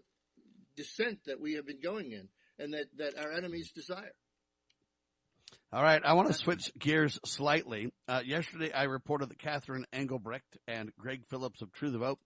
descent 0.77 1.20
that 1.27 1.41
we 1.41 1.55
have 1.55 1.66
been 1.66 1.81
going 1.81 2.12
in 2.12 2.29
and 2.59 2.74
that, 2.74 2.87
that 2.99 3.18
our 3.18 3.33
enemies 3.33 3.72
desire. 3.72 4.12
All 5.72 5.83
right, 5.83 6.01
I 6.05 6.14
want 6.14 6.29
to 6.29 6.35
switch 6.35 6.72
gears 6.79 7.18
slightly. 7.24 7.93
Uh, 8.09 8.22
yesterday, 8.24 8.72
I 8.72 8.85
reported 8.85 9.31
that 9.31 9.39
Catherine 9.39 9.85
Engelbrecht 9.93 10.57
and 10.66 10.93
Greg 10.99 11.22
Phillips 11.29 11.61
of 11.61 11.72
True 11.72 11.91
the 11.91 11.99
Vote, 11.99 12.18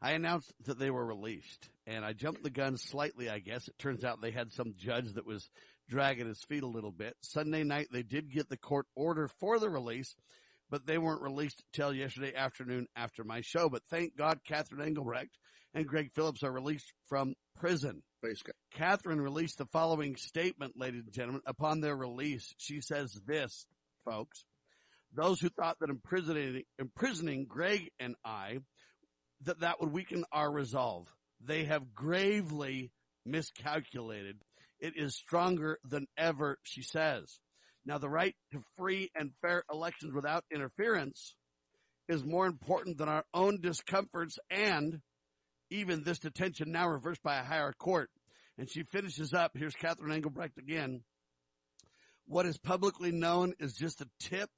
I 0.00 0.12
announced 0.12 0.52
that 0.64 0.78
they 0.78 0.90
were 0.90 1.04
released, 1.04 1.68
and 1.86 2.04
I 2.04 2.12
jumped 2.12 2.42
the 2.42 2.50
gun 2.50 2.76
slightly. 2.76 3.30
I 3.30 3.38
guess 3.38 3.68
it 3.68 3.78
turns 3.78 4.04
out 4.04 4.20
they 4.20 4.30
had 4.30 4.52
some 4.52 4.74
judge 4.78 5.12
that 5.14 5.26
was 5.26 5.48
dragging 5.88 6.26
his 6.26 6.42
feet 6.48 6.62
a 6.62 6.68
little 6.68 6.90
bit. 6.90 7.16
Sunday 7.20 7.64
night, 7.64 7.88
they 7.92 8.02
did 8.02 8.32
get 8.32 8.48
the 8.48 8.56
court 8.56 8.86
order 8.94 9.28
for 9.40 9.58
the 9.58 9.70
release, 9.70 10.14
but 10.70 10.86
they 10.86 10.98
weren't 10.98 11.22
released 11.22 11.62
till 11.72 11.94
yesterday 11.94 12.34
afternoon 12.34 12.86
after 12.96 13.24
my 13.24 13.40
show. 13.40 13.68
But 13.68 13.84
thank 13.88 14.16
God, 14.16 14.40
Catherine 14.46 14.86
Engelbrecht 14.86 15.36
and 15.76 15.86
Greg 15.86 16.10
Phillips 16.14 16.42
are 16.42 16.50
released 16.50 16.90
from 17.06 17.34
prison. 17.54 18.02
God. 18.22 18.34
Catherine 18.72 19.20
released 19.20 19.58
the 19.58 19.66
following 19.66 20.16
statement, 20.16 20.72
ladies 20.74 21.04
and 21.04 21.12
gentlemen. 21.12 21.42
Upon 21.46 21.80
their 21.80 21.94
release, 21.94 22.54
she 22.56 22.80
says 22.80 23.12
this, 23.26 23.66
folks. 24.04 24.42
Those 25.14 25.38
who 25.38 25.50
thought 25.50 25.76
that 25.80 25.90
imprisoning, 25.90 26.62
imprisoning 26.78 27.44
Greg 27.46 27.90
and 28.00 28.16
I, 28.24 28.60
that 29.42 29.60
that 29.60 29.80
would 29.80 29.92
weaken 29.92 30.24
our 30.32 30.50
resolve. 30.50 31.06
They 31.44 31.64
have 31.64 31.94
gravely 31.94 32.90
miscalculated. 33.26 34.38
It 34.80 34.94
is 34.96 35.14
stronger 35.14 35.78
than 35.88 36.06
ever, 36.16 36.58
she 36.62 36.82
says. 36.82 37.38
Now 37.84 37.98
the 37.98 38.08
right 38.08 38.34
to 38.52 38.62
free 38.78 39.10
and 39.14 39.30
fair 39.42 39.62
elections 39.70 40.14
without 40.14 40.44
interference 40.50 41.34
is 42.08 42.24
more 42.24 42.46
important 42.46 42.96
than 42.96 43.10
our 43.10 43.24
own 43.34 43.60
discomforts 43.60 44.38
and 44.50 45.00
even 45.70 46.02
this 46.02 46.18
detention 46.18 46.72
now 46.72 46.88
reversed 46.88 47.22
by 47.22 47.38
a 47.38 47.44
higher 47.44 47.72
court. 47.72 48.10
And 48.58 48.70
she 48.70 48.84
finishes 48.84 49.34
up. 49.34 49.52
Here's 49.54 49.74
Catherine 49.74 50.12
Engelbrecht 50.12 50.58
again. 50.58 51.02
What 52.26 52.46
is 52.46 52.58
publicly 52.58 53.12
known 53.12 53.54
is 53.60 53.74
just 53.74 54.00
a 54.00 54.08
tip 54.18 54.50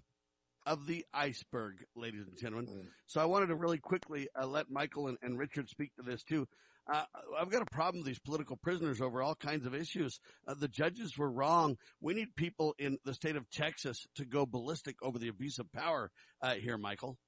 of 0.64 0.86
the 0.86 1.04
iceberg, 1.12 1.84
ladies 1.96 2.26
and 2.26 2.36
gentlemen. 2.38 2.66
Mm. 2.66 2.86
So 3.06 3.20
I 3.20 3.24
wanted 3.24 3.46
to 3.46 3.56
really 3.56 3.78
quickly 3.78 4.28
uh, 4.40 4.46
let 4.46 4.70
Michael 4.70 5.08
and, 5.08 5.18
and, 5.22 5.38
Richard 5.38 5.68
speak 5.68 5.94
to 5.96 6.02
this 6.02 6.22
too. 6.22 6.46
Uh, 6.92 7.04
I've 7.38 7.50
got 7.50 7.62
a 7.62 7.70
problem 7.74 8.00
with 8.00 8.06
these 8.06 8.18
political 8.18 8.56
prisoners 8.56 9.00
over 9.00 9.22
all 9.22 9.34
kinds 9.34 9.66
of 9.66 9.74
issues. 9.74 10.20
Uh, 10.46 10.54
the 10.54 10.68
judges 10.68 11.16
were 11.16 11.30
wrong. 11.30 11.76
We 12.00 12.14
need 12.14 12.34
people 12.36 12.74
in 12.78 12.98
the 13.04 13.14
state 13.14 13.36
of 13.36 13.50
Texas 13.50 14.06
to 14.16 14.24
go 14.24 14.46
ballistic 14.46 14.96
over 15.02 15.18
the 15.18 15.28
abuse 15.28 15.58
of 15.58 15.70
power 15.72 16.10
uh, 16.42 16.54
here, 16.54 16.78
Michael. 16.78 17.18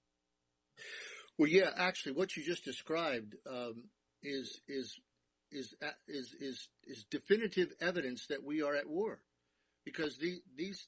Well, 1.38 1.48
yeah, 1.48 1.70
actually, 1.76 2.12
what 2.12 2.36
you 2.36 2.42
just 2.42 2.64
described 2.64 3.34
um, 3.48 3.84
is 4.22 4.60
is 4.68 5.00
is 5.50 5.74
is 6.06 6.34
is 6.40 6.68
is 6.84 7.04
definitive 7.10 7.72
evidence 7.80 8.26
that 8.26 8.44
we 8.44 8.62
are 8.62 8.74
at 8.74 8.88
war, 8.88 9.20
because 9.84 10.18
the, 10.18 10.40
these 10.56 10.86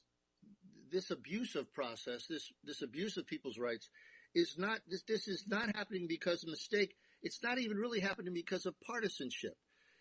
this 0.91 1.09
abusive 1.09 1.73
process, 1.73 2.27
this 2.27 2.51
this 2.63 2.81
abuse 2.81 3.17
of 3.17 3.25
people's 3.25 3.57
rights, 3.57 3.89
is 4.35 4.55
not 4.57 4.79
this 4.87 5.03
this 5.07 5.27
is 5.27 5.45
not 5.47 5.75
happening 5.75 6.07
because 6.07 6.43
of 6.43 6.49
mistake. 6.49 6.95
It's 7.23 7.41
not 7.41 7.57
even 7.57 7.77
really 7.77 8.01
happening 8.01 8.33
because 8.33 8.65
of 8.65 8.75
partisanship. 8.81 9.57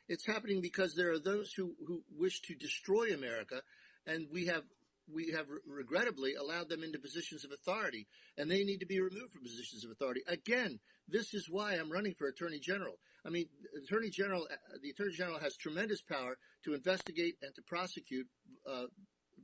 It's 0.08 0.26
happening 0.26 0.60
because 0.60 0.94
there 0.94 1.12
are 1.12 1.18
those 1.18 1.52
who 1.52 1.74
who 1.86 2.02
wish 2.14 2.42
to 2.42 2.54
destroy 2.54 3.14
America, 3.14 3.62
and 4.06 4.26
we 4.30 4.46
have 4.46 4.64
we 5.12 5.32
have 5.32 5.46
regrettably 5.66 6.34
allowed 6.34 6.68
them 6.68 6.82
into 6.82 6.98
positions 6.98 7.44
of 7.44 7.52
authority 7.52 8.06
and 8.36 8.50
they 8.50 8.64
need 8.64 8.78
to 8.78 8.86
be 8.86 9.00
removed 9.00 9.32
from 9.32 9.42
positions 9.42 9.84
of 9.84 9.90
authority. 9.90 10.22
Again, 10.26 10.78
this 11.08 11.34
is 11.34 11.48
why 11.50 11.74
I'm 11.74 11.90
running 11.90 12.14
for 12.14 12.26
attorney 12.26 12.58
general. 12.58 12.94
I 13.24 13.30
mean, 13.30 13.46
attorney 13.84 14.10
general, 14.10 14.46
the 14.82 14.90
attorney 14.90 15.12
general 15.12 15.38
has 15.38 15.56
tremendous 15.56 16.02
power 16.02 16.36
to 16.64 16.74
investigate 16.74 17.36
and 17.42 17.54
to 17.54 17.62
prosecute, 17.62 18.26
uh, 18.68 18.86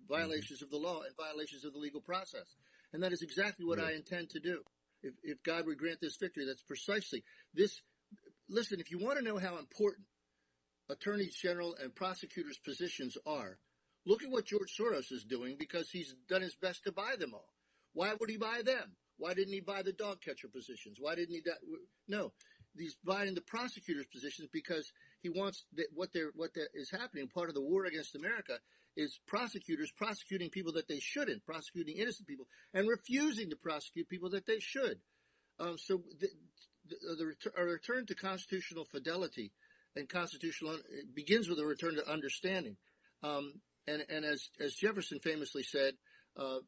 violations 0.08 0.62
of 0.62 0.70
the 0.70 0.76
law 0.76 1.02
and 1.02 1.14
violations 1.16 1.64
of 1.64 1.72
the 1.72 1.78
legal 1.78 2.00
process. 2.00 2.56
And 2.92 3.02
that 3.02 3.12
is 3.12 3.22
exactly 3.22 3.66
what 3.66 3.78
yeah. 3.78 3.86
I 3.86 3.92
intend 3.92 4.30
to 4.30 4.40
do. 4.40 4.62
If, 5.02 5.14
if 5.22 5.42
God 5.42 5.66
would 5.66 5.78
grant 5.78 6.00
this 6.00 6.16
victory, 6.16 6.46
that's 6.46 6.62
precisely 6.62 7.22
this. 7.54 7.80
Listen, 8.48 8.80
if 8.80 8.90
you 8.90 8.98
want 8.98 9.18
to 9.18 9.24
know 9.24 9.38
how 9.38 9.58
important 9.58 10.06
attorneys 10.90 11.36
general 11.36 11.76
and 11.80 11.94
prosecutors 11.94 12.58
positions 12.58 13.16
are, 13.26 13.58
Look 14.06 14.22
at 14.22 14.30
what 14.30 14.46
George 14.46 14.74
Soros 14.78 15.12
is 15.12 15.24
doing 15.24 15.56
because 15.58 15.90
he's 15.90 16.14
done 16.28 16.42
his 16.42 16.54
best 16.54 16.84
to 16.84 16.92
buy 16.92 17.14
them 17.18 17.34
all. 17.34 17.52
Why 17.92 18.14
would 18.18 18.30
he 18.30 18.36
buy 18.36 18.62
them? 18.64 18.92
Why 19.18 19.34
didn't 19.34 19.52
he 19.52 19.60
buy 19.60 19.82
the 19.82 19.92
dog 19.92 20.20
catcher 20.22 20.48
positions? 20.48 20.98
Why 21.00 21.14
didn't 21.16 21.34
he? 21.34 21.42
no, 22.06 22.32
he's 22.76 22.96
buying 23.04 23.34
the 23.34 23.40
prosecutors' 23.40 24.06
positions 24.06 24.48
because 24.52 24.92
he 25.20 25.28
wants 25.28 25.64
that 25.74 25.86
what 25.92 26.12
they're 26.12 26.30
what 26.34 26.54
that 26.54 26.68
is 26.74 26.90
happening. 26.90 27.28
Part 27.28 27.48
of 27.48 27.54
the 27.54 27.60
war 27.60 27.84
against 27.84 28.14
America 28.14 28.58
is 28.96 29.18
prosecutors 29.26 29.92
prosecuting 29.92 30.50
people 30.50 30.72
that 30.72 30.88
they 30.88 31.00
shouldn't, 31.00 31.44
prosecuting 31.44 31.96
innocent 31.96 32.28
people, 32.28 32.46
and 32.74 32.88
refusing 32.88 33.50
to 33.50 33.56
prosecute 33.56 34.08
people 34.08 34.30
that 34.30 34.46
they 34.46 34.60
should. 34.60 34.98
Um, 35.60 35.76
so 35.78 36.02
the, 36.20 36.28
the, 36.88 37.16
the 37.16 37.26
return, 37.26 37.52
a 37.56 37.64
return 37.64 38.06
to 38.06 38.14
constitutional 38.14 38.84
fidelity 38.84 39.52
and 39.96 40.08
constitutional 40.08 40.78
begins 41.14 41.48
with 41.48 41.58
a 41.58 41.64
return 41.64 41.96
to 41.96 42.10
understanding. 42.10 42.76
Um, 43.22 43.54
and, 43.90 44.04
and 44.08 44.24
as, 44.24 44.50
as 44.60 44.74
Jefferson 44.74 45.18
famously 45.20 45.62
said, 45.62 45.94
uh, 46.36 46.58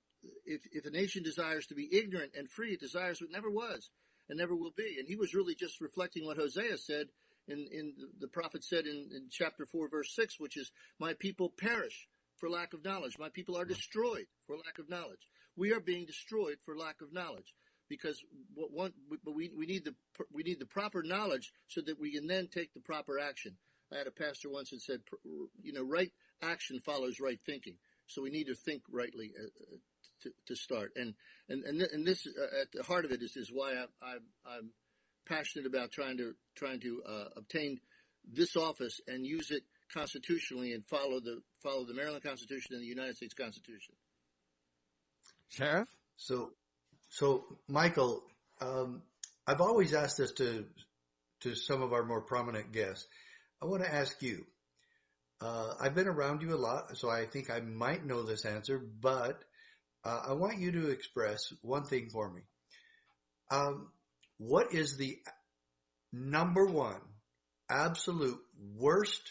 if, 0.45 0.63
if 0.73 0.85
a 0.87 0.91
nation 0.91 1.23
desires 1.23 1.67
to 1.67 1.75
be 1.75 1.89
ignorant 1.93 2.33
and 2.37 2.51
free, 2.51 2.73
it 2.73 2.81
desires 2.81 3.21
what 3.21 3.31
never 3.31 3.51
was 3.51 3.91
and 4.29 4.39
never 4.39 4.55
will 4.55 4.75
be. 4.77 4.97
And 4.99 5.09
he 5.09 5.17
was 5.17 5.35
really 5.35 5.55
just 5.55 5.81
reflecting 5.81 6.25
what 6.25 6.37
Hosea 6.37 6.79
said 6.79 7.07
in, 7.49 7.67
in 7.73 7.95
the 8.19 8.29
prophet 8.29 8.63
said 8.65 8.87
in, 8.87 9.09
in 9.15 9.29
chapter 9.31 9.67
four, 9.67 9.89
verse 9.89 10.15
six, 10.15 10.39
which 10.39 10.57
is, 10.57 10.71
my 10.99 11.15
people 11.15 11.53
perish 11.59 12.07
for 12.37 12.49
lack 12.49 12.73
of 12.75 12.85
knowledge. 12.85 13.19
My 13.19 13.29
people 13.29 13.57
are 13.57 13.65
destroyed 13.65 14.27
for 14.47 14.57
lack 14.57 14.79
of 14.79 14.89
knowledge. 14.89 15.27
We 15.57 15.73
are 15.73 15.81
being 15.81 16.07
destroyed 16.07 16.59
for 16.65 16.77
lack 16.77 17.01
of 17.03 17.13
knowledge 17.13 17.55
because 17.89 18.23
what 18.55 18.73
one, 18.73 18.93
but 19.25 19.35
we, 19.35 19.51
we 19.57 19.67
need 19.67 19.85
the, 19.85 19.95
we 20.33 20.43
need 20.43 20.61
the 20.61 20.67
proper 20.67 21.03
knowledge 21.03 21.53
so 21.67 21.81
that 21.87 22.01
we 22.01 22.13
can 22.13 22.27
then 22.27 22.49
take 22.49 22.73
the 22.73 22.81
proper 22.81 23.19
action. 23.19 23.57
I 23.93 23.99
had 23.99 24.07
a 24.07 24.13
pastor 24.13 24.49
once 24.51 24.71
that 24.71 24.81
said, 24.83 25.01
you 25.61 25.73
know, 25.73 25.83
right 25.83 26.13
action 26.43 26.81
follows 26.81 27.21
right 27.21 27.39
thinking. 27.47 27.77
So 28.07 28.23
we 28.23 28.31
need 28.31 28.49
to 28.49 28.55
think 28.55 28.83
rightly 28.91 29.33
uh, 29.39 29.77
to, 30.23 30.31
to, 30.47 30.57
start. 30.57 30.93
And, 30.97 31.15
and, 31.49 31.65
and, 31.65 31.83
and 31.83 32.07
this, 32.07 32.27
uh, 32.27 32.63
at 32.63 32.73
the 32.73 32.83
heart 32.83 33.05
of 33.05 33.13
it 33.13 33.23
is, 33.23 33.37
is 33.37 33.51
why 33.53 33.73
I, 33.73 33.85
I, 34.03 34.17
I'm 34.57 34.71
passionate 35.27 35.67
about 35.67 35.93
trying 35.93 36.19
to, 36.19 36.35
trying 36.57 36.81
to, 36.81 37.03
uh, 37.09 37.25
obtain 37.37 37.81
this 38.33 38.57
office 38.57 39.01
and 39.07 39.25
use 39.25 39.51
it 39.51 39.63
constitutionally 39.93 40.73
and 40.73 40.85
follow 40.87 41.21
the, 41.21 41.41
follow 41.63 41.85
the 41.85 41.95
Maryland 41.95 42.23
Constitution 42.23 42.75
and 42.75 42.83
the 42.83 42.87
United 42.87 43.17
States 43.17 43.35
Constitution. 43.35 43.95
Sheriff? 45.49 45.89
So, 46.17 46.51
so 47.09 47.45
Michael, 47.69 48.23
um, 48.61 49.03
I've 49.47 49.61
always 49.61 49.95
asked 49.95 50.19
this 50.19 50.33
to, 50.33 50.67
to 51.41 51.55
some 51.55 51.83
of 51.83 51.93
our 51.93 52.05
more 52.05 52.21
prominent 52.21 52.73
guests. 52.73 53.07
I 53.63 53.67
want 53.67 53.83
to 53.83 53.93
ask 53.93 54.21
you, 54.23 54.47
uh, 55.41 55.75
I've 55.81 55.95
been 55.95 56.09
around 56.09 56.43
you 56.43 56.55
a 56.55 56.57
lot, 56.57 56.97
so 56.97 57.09
I 57.09 57.25
think 57.27 57.51
I 57.51 57.61
might 57.61 58.05
know 58.05 58.23
this 58.23 58.45
answer, 58.45 58.79
but 58.79 59.43
uh, 60.05 60.21
I 60.29 60.33
want 60.35 60.59
you 60.59 60.73
to 60.73 60.91
express 60.91 61.53
one 61.63 61.85
thing 61.85 62.09
for 62.11 62.31
me. 62.31 62.43
Um, 63.51 63.89
what 64.39 64.75
is 64.75 64.97
the 64.97 65.19
number 66.13 66.67
one 66.67 67.01
absolute 67.71 68.41
worst 68.77 69.23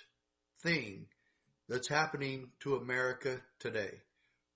thing 0.64 1.06
that's 1.68 1.90
happening 1.90 2.50
to 2.62 2.76
America 2.76 3.40
today? 3.60 3.92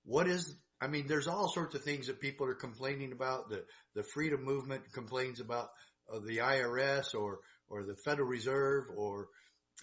What 0.05 0.27
is, 0.27 0.55
I 0.81 0.87
mean, 0.87 1.07
there's 1.07 1.27
all 1.27 1.49
sorts 1.49 1.75
of 1.75 1.83
things 1.83 2.07
that 2.07 2.19
people 2.19 2.47
are 2.47 2.55
complaining 2.55 3.11
about. 3.11 3.49
The, 3.49 3.63
the 3.95 4.03
freedom 4.13 4.43
movement 4.43 4.91
complains 4.91 5.39
about 5.39 5.69
uh, 6.11 6.19
the 6.19 6.37
IRS 6.37 7.15
or, 7.15 7.39
or 7.69 7.83
the 7.83 7.95
Federal 8.03 8.27
Reserve 8.27 8.85
or 8.95 9.27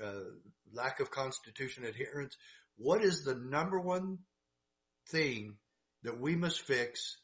Uh, 0.02 0.30
lack 0.72 1.00
of 1.00 1.10
constitution 1.10 1.84
adherence. 1.84 2.36
What 2.76 3.02
is 3.02 3.24
the 3.24 3.34
number 3.34 3.80
one 3.80 4.18
thing 5.08 5.56
that 6.02 6.20
we 6.20 6.36
must 6.36 6.60
fix 6.60 7.16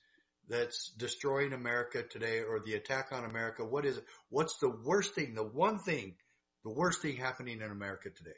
that's 0.49 0.91
destroying 0.97 1.53
America 1.53 2.03
today 2.03 2.41
or 2.41 2.61
the 2.61 2.75
attack 2.75 3.09
on 3.12 3.25
America? 3.25 3.64
What 3.64 3.85
is 3.85 3.99
it? 3.99 4.05
What's 4.29 4.59
the 4.59 4.71
worst 4.85 5.14
thing, 5.14 5.35
the 5.35 5.45
one 5.45 5.79
thing, 5.79 6.17
the 6.64 6.73
worst 6.73 7.03
thing 7.03 7.17
happening 7.17 7.61
in 7.61 7.71
America 7.71 8.11
today? 8.11 8.37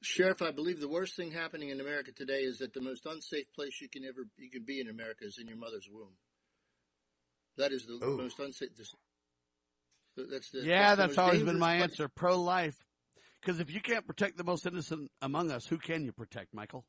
Sheriff, 0.00 0.42
I 0.42 0.52
believe 0.52 0.78
the 0.78 0.88
worst 0.88 1.16
thing 1.16 1.32
happening 1.32 1.70
in 1.70 1.80
America 1.80 2.12
today 2.12 2.42
is 2.42 2.58
that 2.58 2.72
the 2.72 2.80
most 2.80 3.04
unsafe 3.04 3.52
place 3.54 3.80
you 3.80 3.88
can 3.88 4.04
ever 4.04 4.28
you 4.36 4.50
can 4.50 4.64
be 4.64 4.80
in 4.80 4.88
America 4.88 5.24
is 5.24 5.38
in 5.40 5.48
your 5.48 5.56
mother's 5.56 5.88
womb. 5.90 6.14
That 7.56 7.72
is 7.72 7.86
the 7.86 7.94
Ooh. 8.04 8.16
most 8.16 8.38
unsafe. 8.38 8.68
That's 10.30 10.50
the, 10.50 10.60
yeah, 10.60 10.94
that's, 10.94 11.16
that's 11.16 11.18
always 11.18 11.42
been 11.42 11.58
my 11.58 11.76
answer. 11.76 12.08
Pro 12.08 12.40
life. 12.40 12.76
Because 13.40 13.60
if 13.60 13.72
you 13.72 13.80
can't 13.80 14.06
protect 14.06 14.36
the 14.36 14.44
most 14.44 14.66
innocent 14.66 15.10
among 15.22 15.50
us, 15.50 15.64
who 15.66 15.78
can 15.78 16.04
you 16.04 16.12
protect, 16.12 16.52
Michael? 16.52 16.84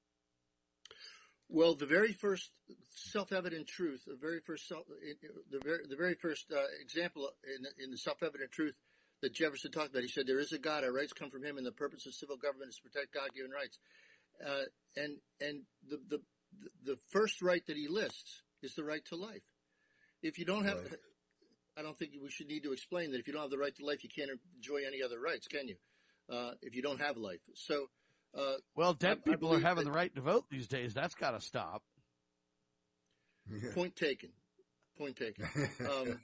Well, 1.48 1.76
the 1.76 1.86
very 1.86 2.12
first 2.12 2.52
self-evident 2.90 3.68
truth, 3.68 4.04
the 4.06 4.18
very 4.20 4.40
first 4.40 4.68
self, 4.68 4.84
the 5.52 5.60
very 5.64 5.80
the 5.88 5.96
very 5.96 6.16
first 6.16 6.46
uh, 6.52 6.62
example 6.82 7.30
in, 7.44 7.84
in 7.84 7.92
the 7.92 7.98
self-evident 7.98 8.52
truth 8.52 8.76
that 9.22 9.34
Jefferson 9.34 9.72
talked 9.72 9.90
about, 9.90 10.04
he 10.04 10.10
said, 10.10 10.28
"There 10.28 10.40
is 10.40 10.52
a 10.52 10.60
God. 10.60 10.84
Our 10.84 10.92
rights 10.92 11.14
come 11.14 11.30
from 11.30 11.44
Him, 11.44 11.58
and 11.58 11.66
the 11.66 11.72
purpose 11.72 12.06
of 12.06 12.14
civil 12.14 12.38
government 12.38 12.70
is 12.70 12.76
to 12.78 12.84
protect 12.84 13.14
God-given 13.14 13.52
rights." 13.52 13.80
Uh, 14.46 14.64
and 14.96 15.18
and 15.42 15.62
the, 15.88 16.00
the 16.08 16.22
the 16.86 16.98
first 17.10 17.42
right 17.42 17.66
that 17.68 17.78
he 17.78 17.88
lists 17.88 18.42
is 18.62 18.74
the 18.76 18.84
right 18.84 19.06
to 19.06 19.16
life. 19.16 19.44
If 20.22 20.38
you 20.38 20.46
don't 20.46 20.66
have, 20.66 20.78
right. 20.78 21.00
I 21.80 21.82
don't 21.82 21.98
think 21.98 22.12
we 22.22 22.30
should 22.30 22.48
need 22.48 22.64
to 22.64 22.74
explain 22.74 23.12
that 23.12 23.20
if 23.20 23.28
you 23.28 23.34
don't 23.34 23.44
have 23.44 23.52
the 23.52 23.58
right 23.58 23.76
to 23.78 23.86
life, 23.86 24.04
you 24.04 24.10
can't 24.10 24.32
enjoy 24.58 24.82
any 24.86 25.02
other 25.02 25.20
rights, 25.20 25.48
can 25.48 25.68
you? 25.68 25.76
Uh, 26.30 26.52
if 26.62 26.76
you 26.76 26.82
don't 26.82 27.00
have 27.00 27.18
life, 27.18 27.40
so 27.56 27.88
uh, 28.38 28.56
well, 28.76 28.94
dead 28.94 29.20
I, 29.26 29.32
people 29.32 29.52
I 29.52 29.56
are 29.56 29.60
having 29.60 29.86
that, 29.86 29.92
the 29.92 29.96
right 29.96 30.14
to 30.14 30.22
vote 30.22 30.46
these 30.52 30.68
days. 30.68 30.94
That's 30.94 31.16
got 31.16 31.32
to 31.32 31.42
stop. 31.42 31.82
Point 33.74 33.96
taken. 33.96 34.30
Point 34.98 35.16
taken. 35.16 35.46
Um, 35.80 36.20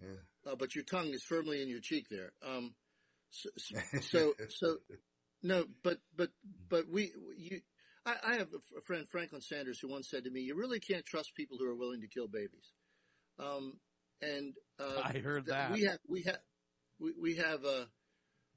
yeah. 0.00 0.52
uh, 0.52 0.54
but 0.56 0.74
your 0.74 0.84
tongue 0.84 1.08
is 1.08 1.22
firmly 1.22 1.62
in 1.62 1.68
your 1.68 1.80
cheek 1.80 2.06
there. 2.10 2.30
Um, 2.46 2.74
so, 3.30 3.48
so, 4.02 4.34
so, 4.50 4.76
no, 5.42 5.64
but, 5.82 5.98
but, 6.14 6.28
but 6.68 6.84
we, 6.88 7.12
you, 7.38 7.60
I, 8.04 8.14
I 8.22 8.36
have 8.36 8.48
a 8.76 8.80
friend, 8.82 9.08
Franklin 9.08 9.40
Sanders, 9.40 9.80
who 9.80 9.88
once 9.88 10.08
said 10.10 10.24
to 10.24 10.30
me, 10.30 10.42
you 10.42 10.54
really 10.54 10.78
can't 10.78 11.04
trust 11.04 11.34
people 11.34 11.56
who 11.58 11.68
are 11.68 11.74
willing 11.74 12.02
to 12.02 12.08
kill 12.08 12.28
babies. 12.28 12.72
Um, 13.38 13.78
and, 14.22 14.54
uh, 14.78 15.00
I 15.02 15.18
heard 15.18 15.46
that. 15.46 15.72
We 15.72 15.82
have, 15.82 15.98
we 16.08 16.22
have, 16.22 16.38
we, 16.98 17.12
we 17.20 17.36
have, 17.36 17.64
uh, 17.64 17.84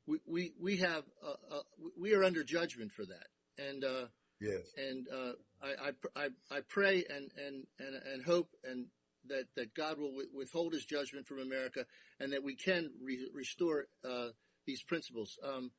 we, 0.08 0.18
we, 0.26 0.54
we 0.60 0.78
have, 0.78 1.04
uh, 1.24 1.56
uh, 1.56 1.62
we 2.00 2.14
are 2.14 2.24
under 2.24 2.44
judgment 2.44 2.92
for 2.92 3.06
that. 3.06 3.28
And, 3.58 3.84
uh, 3.84 4.06
yes. 4.40 4.62
And, 4.78 5.08
uh, 5.08 5.32
I, 5.62 5.92
I, 6.16 6.30
I 6.50 6.62
pray 6.68 7.04
and, 7.10 7.30
and, 7.38 7.68
and, 7.80 7.96
and 8.14 8.24
hope 8.24 8.50
and 8.64 8.86
that, 9.28 9.46
that 9.56 9.74
God 9.74 10.00
will 10.00 10.14
withhold 10.34 10.74
his 10.74 10.86
judgment 10.86 11.28
from 11.28 11.40
America 11.40 11.86
and 12.20 12.32
that 12.34 12.44
we 12.44 12.56
can 12.56 12.92
re- 13.04 13.30
restore, 13.34 13.88
uh, 14.10 14.30
these 14.66 14.82
principles. 14.84 15.38
Um, 15.44 15.72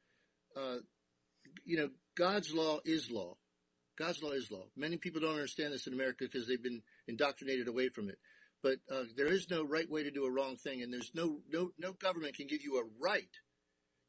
uh, 0.56 0.76
you 1.64 1.78
know, 1.78 1.88
God's 2.16 2.52
law 2.52 2.80
is 2.84 3.10
law. 3.10 3.36
God's 3.98 4.22
law 4.22 4.32
is 4.32 4.50
law. 4.50 4.64
Many 4.76 4.96
people 4.96 5.20
don't 5.20 5.34
understand 5.34 5.72
this 5.72 5.86
in 5.86 5.92
America 5.92 6.24
because 6.24 6.46
they've 6.48 6.62
been 6.62 6.82
indoctrinated 7.06 7.68
away 7.68 7.88
from 7.88 8.08
it. 8.08 8.18
But 8.62 8.78
uh, 8.90 9.04
there 9.16 9.32
is 9.32 9.48
no 9.50 9.64
right 9.64 9.90
way 9.90 10.02
to 10.02 10.10
do 10.10 10.24
a 10.24 10.30
wrong 10.30 10.56
thing, 10.56 10.82
and 10.82 10.92
there's 10.92 11.12
no 11.14 11.40
no 11.50 11.70
no 11.78 11.92
government 11.92 12.36
can 12.36 12.46
give 12.46 12.62
you 12.62 12.78
a 12.78 12.84
right 13.00 13.30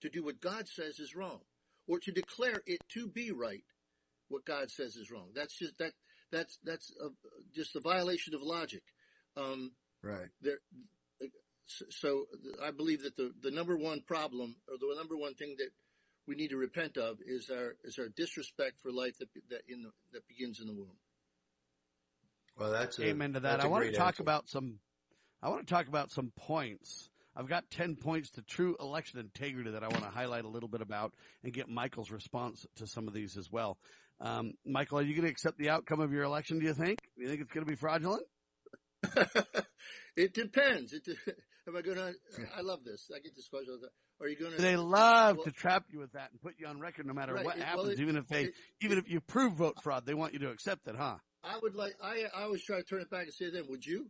to 0.01 0.09
do 0.09 0.23
what 0.23 0.41
God 0.41 0.67
says 0.67 0.99
is 0.99 1.15
wrong, 1.15 1.39
or 1.87 1.99
to 1.99 2.11
declare 2.11 2.61
it 2.65 2.81
to 2.89 3.07
be 3.07 3.31
right, 3.31 3.63
what 4.27 4.45
God 4.45 4.69
says 4.69 4.95
is 4.95 5.09
wrong. 5.11 5.29
That's 5.33 5.57
just 5.57 5.77
that 5.77 5.93
that's 6.31 6.57
that's 6.63 6.91
a, 7.01 7.09
just 7.55 7.75
a 7.75 7.79
violation 7.79 8.33
of 8.33 8.41
logic. 8.41 8.83
Um, 9.37 9.71
right. 10.03 10.29
There. 10.41 10.59
So 11.89 12.25
I 12.61 12.71
believe 12.71 13.03
that 13.03 13.15
the, 13.15 13.31
the 13.41 13.51
number 13.51 13.77
one 13.77 14.01
problem 14.01 14.57
or 14.67 14.77
the 14.77 14.93
number 14.97 15.15
one 15.15 15.35
thing 15.35 15.55
that 15.59 15.69
we 16.27 16.35
need 16.35 16.49
to 16.49 16.57
repent 16.57 16.97
of 16.97 17.19
is 17.25 17.49
our 17.49 17.75
is 17.83 17.97
our 17.97 18.09
disrespect 18.09 18.79
for 18.81 18.91
life 18.91 19.17
that 19.19 19.29
that 19.49 19.61
in 19.69 19.83
the, 19.83 19.91
that 20.11 20.27
begins 20.27 20.59
in 20.59 20.67
the 20.67 20.73
womb. 20.73 20.97
Well, 22.61 22.71
that's 22.71 22.99
a, 22.99 23.05
amen 23.07 23.33
to 23.33 23.41
that. 23.41 23.59
I 23.59 23.67
want 23.67 23.85
to 23.85 23.91
talk 23.91 24.07
answer. 24.07 24.23
about 24.23 24.49
some. 24.49 24.79
I 25.41 25.49
want 25.49 25.67
to 25.67 25.73
talk 25.73 25.87
about 25.87 26.11
some 26.11 26.31
points 26.35 27.09
I've 27.35 27.47
got 27.47 27.69
10 27.71 27.95
points 27.95 28.31
to 28.31 28.41
true 28.41 28.75
election 28.79 29.19
integrity 29.19 29.71
that 29.71 29.83
I 29.83 29.87
want 29.87 30.03
to 30.03 30.09
highlight 30.09 30.43
a 30.43 30.49
little 30.49 30.67
bit 30.67 30.81
about 30.81 31.13
and 31.43 31.53
get 31.53 31.69
Michael's 31.69 32.11
response 32.11 32.65
to 32.75 32.87
some 32.87 33.07
of 33.07 33.13
these 33.13 33.37
as 33.37 33.51
well. 33.51 33.77
Um, 34.19 34.53
Michael, 34.65 34.99
are 34.99 35.01
you 35.01 35.13
going 35.13 35.25
to 35.25 35.31
accept 35.31 35.57
the 35.57 35.69
outcome 35.69 35.99
of 35.99 36.11
your 36.11 36.23
election, 36.23 36.59
do 36.59 36.65
you 36.65 36.73
think? 36.73 36.99
Do 37.17 37.23
you 37.23 37.29
think 37.29 37.41
it's 37.41 37.51
going 37.51 37.65
to 37.65 37.69
be 37.69 37.75
fraudulent? 37.75 38.23
it 40.15 40.33
depends. 40.33 40.93
It, 40.93 41.07
am 41.67 41.75
I 41.75 41.81
going 41.81 41.97
to, 41.97 42.13
I 42.55 42.61
love 42.61 42.83
this. 42.83 43.09
I 43.15 43.19
get 43.19 43.35
this 43.35 43.47
question 43.47 43.73
all 43.73 43.79
the 43.79 43.87
time. 43.87 43.93
Are 44.19 44.27
you 44.27 44.35
going 44.35 44.51
to? 44.51 44.61
They 44.61 44.75
love 44.75 45.37
well, 45.37 45.45
to 45.45 45.51
trap 45.51 45.85
you 45.89 45.97
with 45.97 46.11
that 46.11 46.29
and 46.31 46.39
put 46.41 46.55
you 46.59 46.67
on 46.67 46.79
record 46.79 47.07
no 47.07 47.13
matter 47.13 47.33
right, 47.33 47.45
what 47.45 47.57
it, 47.57 47.63
happens. 47.63 47.83
Well, 47.83 47.93
it, 47.93 47.99
even 47.99 48.17
if 48.17 48.27
they, 48.27 48.43
it, 48.43 48.53
even 48.81 48.99
if 48.99 49.09
you 49.09 49.19
prove 49.19 49.53
vote 49.53 49.81
fraud, 49.81 50.05
they 50.05 50.13
want 50.13 50.33
you 50.33 50.39
to 50.39 50.49
accept 50.51 50.87
it, 50.87 50.95
huh? 50.95 51.15
I 51.43 51.57
would 51.61 51.75
like, 51.75 51.93
I, 52.03 52.25
I 52.35 52.43
always 52.43 52.63
try 52.63 52.77
to 52.77 52.83
turn 52.83 53.01
it 53.01 53.09
back 53.09 53.23
and 53.23 53.33
say 53.33 53.45
to 53.45 53.51
them, 53.51 53.65
would 53.69 53.85
you? 53.85 54.07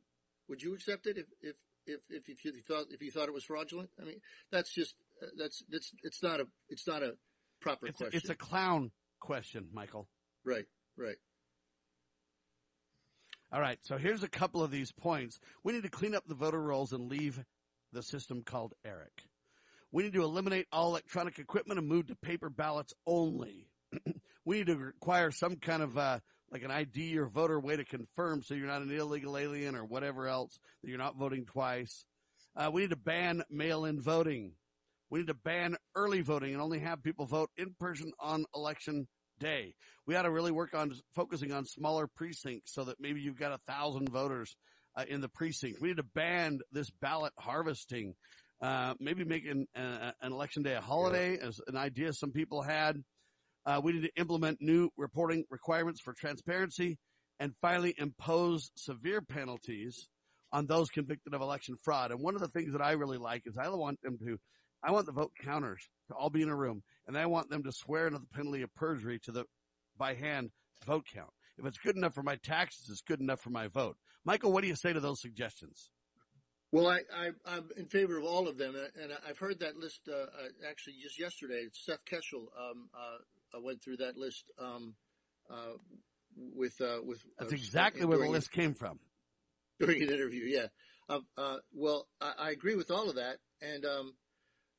Would 0.49 0.61
you 0.61 0.73
accept 0.73 1.07
it 1.07 1.17
if, 1.17 1.25
if, 1.41 1.55
if, 1.85 1.99
if, 2.09 2.23
if 2.27 2.45
you 2.45 2.61
thought, 2.67 2.85
if 2.89 3.01
you 3.01 3.11
thought 3.11 3.27
it 3.27 3.33
was 3.33 3.45
fraudulent? 3.45 3.89
I 4.01 4.05
mean, 4.05 4.19
that's 4.51 4.73
just, 4.73 4.95
uh, 5.21 5.27
that's, 5.37 5.63
that's, 5.69 5.91
it's 6.03 6.21
not 6.21 6.41
a, 6.41 6.45
it's 6.69 6.87
not 6.87 7.03
a 7.03 7.13
proper 7.61 7.87
it's 7.87 7.97
question. 7.97 8.15
A, 8.15 8.17
it's 8.17 8.29
a 8.29 8.35
clown 8.35 8.91
question, 9.19 9.67
Michael. 9.71 10.07
Right, 10.45 10.65
right. 10.97 11.15
All 13.53 13.59
right. 13.59 13.77
So 13.83 13.97
here's 13.97 14.23
a 14.23 14.29
couple 14.29 14.63
of 14.63 14.71
these 14.71 14.91
points. 14.91 15.39
We 15.63 15.73
need 15.73 15.83
to 15.83 15.89
clean 15.89 16.15
up 16.15 16.25
the 16.25 16.35
voter 16.35 16.61
rolls 16.61 16.93
and 16.93 17.09
leave 17.09 17.43
the 17.91 18.01
system 18.01 18.43
called 18.43 18.73
ERIC. 18.85 19.25
We 19.91 20.03
need 20.03 20.13
to 20.13 20.23
eliminate 20.23 20.67
all 20.71 20.89
electronic 20.89 21.37
equipment 21.37 21.77
and 21.77 21.87
move 21.87 22.07
to 22.07 22.15
paper 22.15 22.49
ballots 22.49 22.93
only. 23.05 23.67
we 24.45 24.57
need 24.57 24.67
to 24.67 24.77
require 24.77 25.31
some 25.31 25.57
kind 25.57 25.83
of 25.83 25.97
uh, 25.97 26.19
like 26.51 26.63
an 26.63 26.71
ID 26.71 27.17
or 27.17 27.27
voter 27.27 27.59
way 27.59 27.77
to 27.77 27.85
confirm 27.85 28.43
so 28.43 28.53
you're 28.53 28.67
not 28.67 28.81
an 28.81 28.91
illegal 28.91 29.37
alien 29.37 29.75
or 29.75 29.85
whatever 29.85 30.27
else 30.27 30.59
that 30.81 30.89
you're 30.89 30.97
not 30.97 31.17
voting 31.17 31.45
twice. 31.45 32.05
Uh, 32.55 32.69
we 32.71 32.81
need 32.81 32.89
to 32.89 32.97
ban 32.97 33.43
mail-in 33.49 34.01
voting. 34.01 34.51
We 35.09 35.19
need 35.19 35.27
to 35.27 35.33
ban 35.33 35.77
early 35.95 36.21
voting 36.21 36.53
and 36.53 36.61
only 36.61 36.79
have 36.79 37.03
people 37.03 37.25
vote 37.25 37.49
in 37.57 37.73
person 37.79 38.11
on 38.19 38.45
election 38.53 39.07
day. 39.39 39.75
We 40.05 40.15
ought 40.15 40.23
to 40.23 40.31
really 40.31 40.51
work 40.51 40.73
on 40.73 40.93
focusing 41.15 41.51
on 41.51 41.65
smaller 41.65 42.07
precincts 42.07 42.73
so 42.73 42.83
that 42.85 42.97
maybe 42.99 43.21
you've 43.21 43.39
got 43.39 43.53
a 43.53 43.59
thousand 43.71 44.09
voters 44.09 44.55
uh, 44.95 45.05
in 45.07 45.21
the 45.21 45.29
precinct. 45.29 45.81
We 45.81 45.89
need 45.89 45.97
to 45.97 46.03
ban 46.03 46.59
this 46.71 46.89
ballot 47.01 47.33
harvesting. 47.37 48.15
Uh, 48.61 48.93
maybe 48.99 49.23
make 49.23 49.45
an, 49.45 49.65
uh, 49.75 50.11
an 50.21 50.31
election 50.31 50.63
day 50.63 50.75
a 50.75 50.81
holiday 50.81 51.37
yeah. 51.37 51.47
as 51.47 51.59
an 51.67 51.75
idea 51.75 52.13
some 52.13 52.31
people 52.31 52.61
had. 52.61 53.01
Uh, 53.65 53.79
we 53.83 53.93
need 53.93 54.03
to 54.03 54.15
implement 54.15 54.61
new 54.61 54.89
reporting 54.97 55.43
requirements 55.49 56.01
for 56.01 56.13
transparency 56.13 56.97
and 57.39 57.53
finally 57.61 57.93
impose 57.97 58.71
severe 58.75 59.21
penalties 59.21 60.09
on 60.51 60.65
those 60.65 60.89
convicted 60.89 61.33
of 61.33 61.41
election 61.41 61.75
fraud. 61.83 62.11
And 62.11 62.19
one 62.19 62.35
of 62.35 62.41
the 62.41 62.47
things 62.47 62.73
that 62.73 62.81
I 62.81 62.91
really 62.91 63.17
like 63.17 63.43
is 63.45 63.57
I 63.57 63.69
want 63.69 64.01
them 64.01 64.17
to, 64.19 64.37
I 64.83 64.91
want 64.91 65.05
the 65.05 65.11
vote 65.11 65.31
counters 65.43 65.87
to 66.09 66.15
all 66.15 66.29
be 66.29 66.41
in 66.41 66.49
a 66.49 66.55
room 66.55 66.83
and 67.07 67.17
I 67.17 67.25
want 67.25 67.49
them 67.49 67.63
to 67.63 67.71
swear 67.71 68.07
under 68.07 68.19
the 68.19 68.27
penalty 68.33 68.61
of 68.61 68.73
perjury 68.75 69.19
to 69.23 69.31
the 69.31 69.45
by 69.97 70.13
hand 70.13 70.51
vote 70.85 71.05
count. 71.13 71.29
If 71.57 71.65
it's 71.65 71.77
good 71.77 71.95
enough 71.95 72.15
for 72.15 72.23
my 72.23 72.37
taxes, 72.37 72.89
it's 72.89 73.01
good 73.01 73.19
enough 73.19 73.39
for 73.39 73.51
my 73.51 73.67
vote. 73.67 73.97
Michael, 74.25 74.51
what 74.51 74.61
do 74.61 74.67
you 74.67 74.75
say 74.75 74.93
to 74.93 74.99
those 74.99 75.21
suggestions? 75.21 75.91
Well, 76.71 76.87
I, 76.87 77.01
I, 77.45 77.57
am 77.57 77.69
in 77.75 77.85
favor 77.85 78.17
of 78.17 78.23
all 78.23 78.47
of 78.47 78.57
them, 78.57 78.75
and 78.75 79.11
I've 79.27 79.37
heard 79.37 79.59
that 79.59 79.75
list 79.75 80.07
uh, 80.07 80.15
uh, 80.15 80.27
actually 80.69 80.95
just 81.03 81.19
yesterday. 81.19 81.67
Seth 81.73 82.05
Keshel 82.05 82.47
um, 82.57 82.89
uh, 82.95 83.17
I 83.53 83.59
went 83.59 83.81
through 83.81 83.97
that 83.97 84.17
list 84.17 84.45
um, 84.59 84.95
uh, 85.49 85.77
with 86.55 86.79
uh, 86.81 86.99
with. 87.03 87.23
That's 87.39 87.53
exactly 87.53 88.05
where 88.05 88.17
the 88.17 88.29
list 88.29 88.51
came 88.51 88.73
from. 88.73 88.99
During 89.79 90.03
an 90.03 90.09
interview, 90.09 90.45
yeah. 90.45 90.67
Um, 91.09 91.25
uh, 91.37 91.57
well, 91.73 92.07
I, 92.21 92.33
I, 92.37 92.51
agree 92.51 92.75
with 92.75 92.91
all 92.91 93.09
of 93.09 93.15
that, 93.15 93.37
and 93.61 93.83
um, 93.85 94.13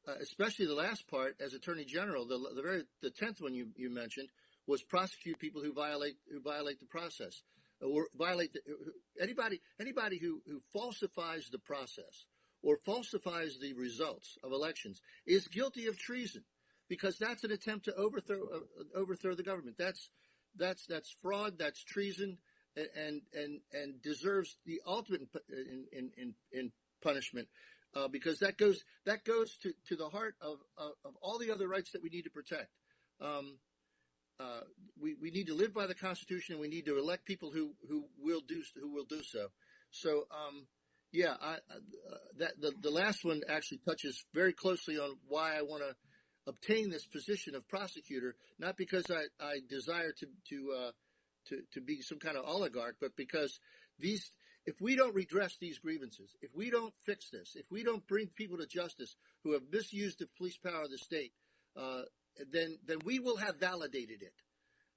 uh, 0.09 0.15
especially 0.21 0.67
the 0.67 0.75
last 0.75 1.07
part. 1.09 1.37
As 1.41 1.53
Attorney 1.55 1.85
General, 1.85 2.27
the, 2.27 2.39
the 2.55 2.63
very 2.63 2.85
the 3.03 3.11
tenth 3.11 3.41
one 3.41 3.55
you, 3.55 3.69
you 3.77 3.91
mentioned 3.91 4.29
was 4.67 4.83
prosecute 4.83 5.39
people 5.39 5.63
who 5.63 5.73
violate 5.73 6.17
who 6.31 6.41
violate 6.41 6.79
the 6.81 6.87
process 6.87 7.43
or 7.81 8.07
violate 8.17 8.53
the, 8.53 8.61
anybody 9.21 9.61
anybody 9.81 10.19
who 10.19 10.41
who 10.47 10.61
falsifies 10.73 11.49
the 11.51 11.59
process 11.59 12.27
or 12.63 12.77
falsifies 12.77 13.59
the 13.61 13.73
results 13.75 14.39
of 14.45 14.53
elections 14.53 15.01
is 15.27 15.49
guilty 15.49 15.87
of 15.87 15.99
treason 15.99 16.45
because 16.93 17.17
that's 17.17 17.43
an 17.43 17.51
attempt 17.51 17.87
to 17.87 17.95
overthrow 17.95 18.37
uh, 18.37 18.99
overthrow 18.99 19.35
the 19.35 19.43
government. 19.43 19.77
That's 19.79 20.11
that's 20.59 20.85
that's 20.85 21.17
fraud. 21.23 21.55
That's 21.59 21.83
treason, 21.83 22.37
and 22.77 23.23
and 23.33 23.61
and 23.73 24.03
deserves 24.03 24.59
the 24.67 24.83
ultimate 24.87 25.23
in 25.49 25.87
in 25.91 26.11
in, 26.19 26.35
in 26.53 26.73
punishment. 27.03 27.49
Uh, 27.95 28.09
because 28.09 28.41
that 28.41 28.59
goes 28.59 28.85
that 29.07 29.25
goes 29.25 29.57
to, 29.63 29.73
to 29.89 29.97
the 29.97 30.11
heart 30.11 30.35
of, 30.43 30.59
of, 30.77 30.93
of 31.03 31.15
all 31.23 31.39
the 31.39 31.51
other 31.51 31.67
rights 31.67 31.93
that 31.93 32.03
we 32.03 32.11
need 32.11 32.25
to 32.25 32.31
protect. 32.31 32.69
Um, 33.23 33.57
uh, 34.39 34.61
we 35.01 35.15
we 35.15 35.31
need 35.31 35.47
to 35.47 35.55
live 35.55 35.73
by 35.73 35.87
the 35.87 35.95
Constitution, 35.95 36.57
and 36.57 36.61
we 36.61 36.69
need 36.69 36.85
to 36.85 36.99
elect 36.99 37.25
people 37.25 37.51
who 37.51 37.71
who 37.89 38.05
will 38.19 38.43
do 38.47 38.63
who 38.79 38.93
will 38.93 39.07
do 39.07 39.23
so. 39.23 39.47
So 39.93 40.27
um, 40.31 40.67
yeah, 41.11 41.37
I, 41.41 41.55
uh, 41.55 42.17
that 42.37 42.61
the 42.61 42.75
the 42.83 42.91
last 42.91 43.25
one 43.25 43.41
actually 43.49 43.81
touches 43.89 44.27
very 44.35 44.53
closely 44.53 44.99
on 44.99 45.17
why 45.27 45.57
I 45.57 45.63
want 45.63 45.83
to 45.83 45.97
obtain 46.47 46.91
this 46.91 47.07
position 47.07 47.55
of 47.55 47.69
prosecutor, 47.69 48.35
not 48.59 48.77
because 48.77 49.07
I, 49.11 49.25
I 49.45 49.61
desire 49.69 50.13
to, 50.13 50.27
to, 50.51 50.75
uh, 50.77 50.91
to, 51.49 51.63
to 51.75 51.81
be 51.81 52.03
some 52.03 52.19
kind 52.19 52.37
of 52.37 52.45
oligarch, 52.47 52.97
but 53.01 53.17
because 53.17 53.59
these, 53.99 54.33
if 54.67 54.81
we 54.81 54.97
don't 54.97 55.15
redress 55.15 55.57
these 55.61 55.79
grievances, 55.79 56.35
if 56.41 56.51
we 56.55 56.71
don't 56.71 56.95
fix 57.05 57.31
this, 57.31 57.57
if 57.57 57.67
we 57.71 57.83
don't 57.83 58.07
bring 58.07 58.29
people 58.29 58.59
to 58.59 58.67
justice 58.67 59.17
who 59.45 59.53
have 59.53 59.63
misused 59.71 60.19
the 60.19 60.29
police 60.39 60.57
power 60.57 60.83
of 60.83 60.91
the 60.91 60.99
state, 60.99 61.33
uh, 61.77 62.03
then 62.51 62.79
then 62.87 62.99
we 63.05 63.19
will 63.19 63.37
have 63.37 63.57
validated 63.57 64.23
it, 64.23 64.33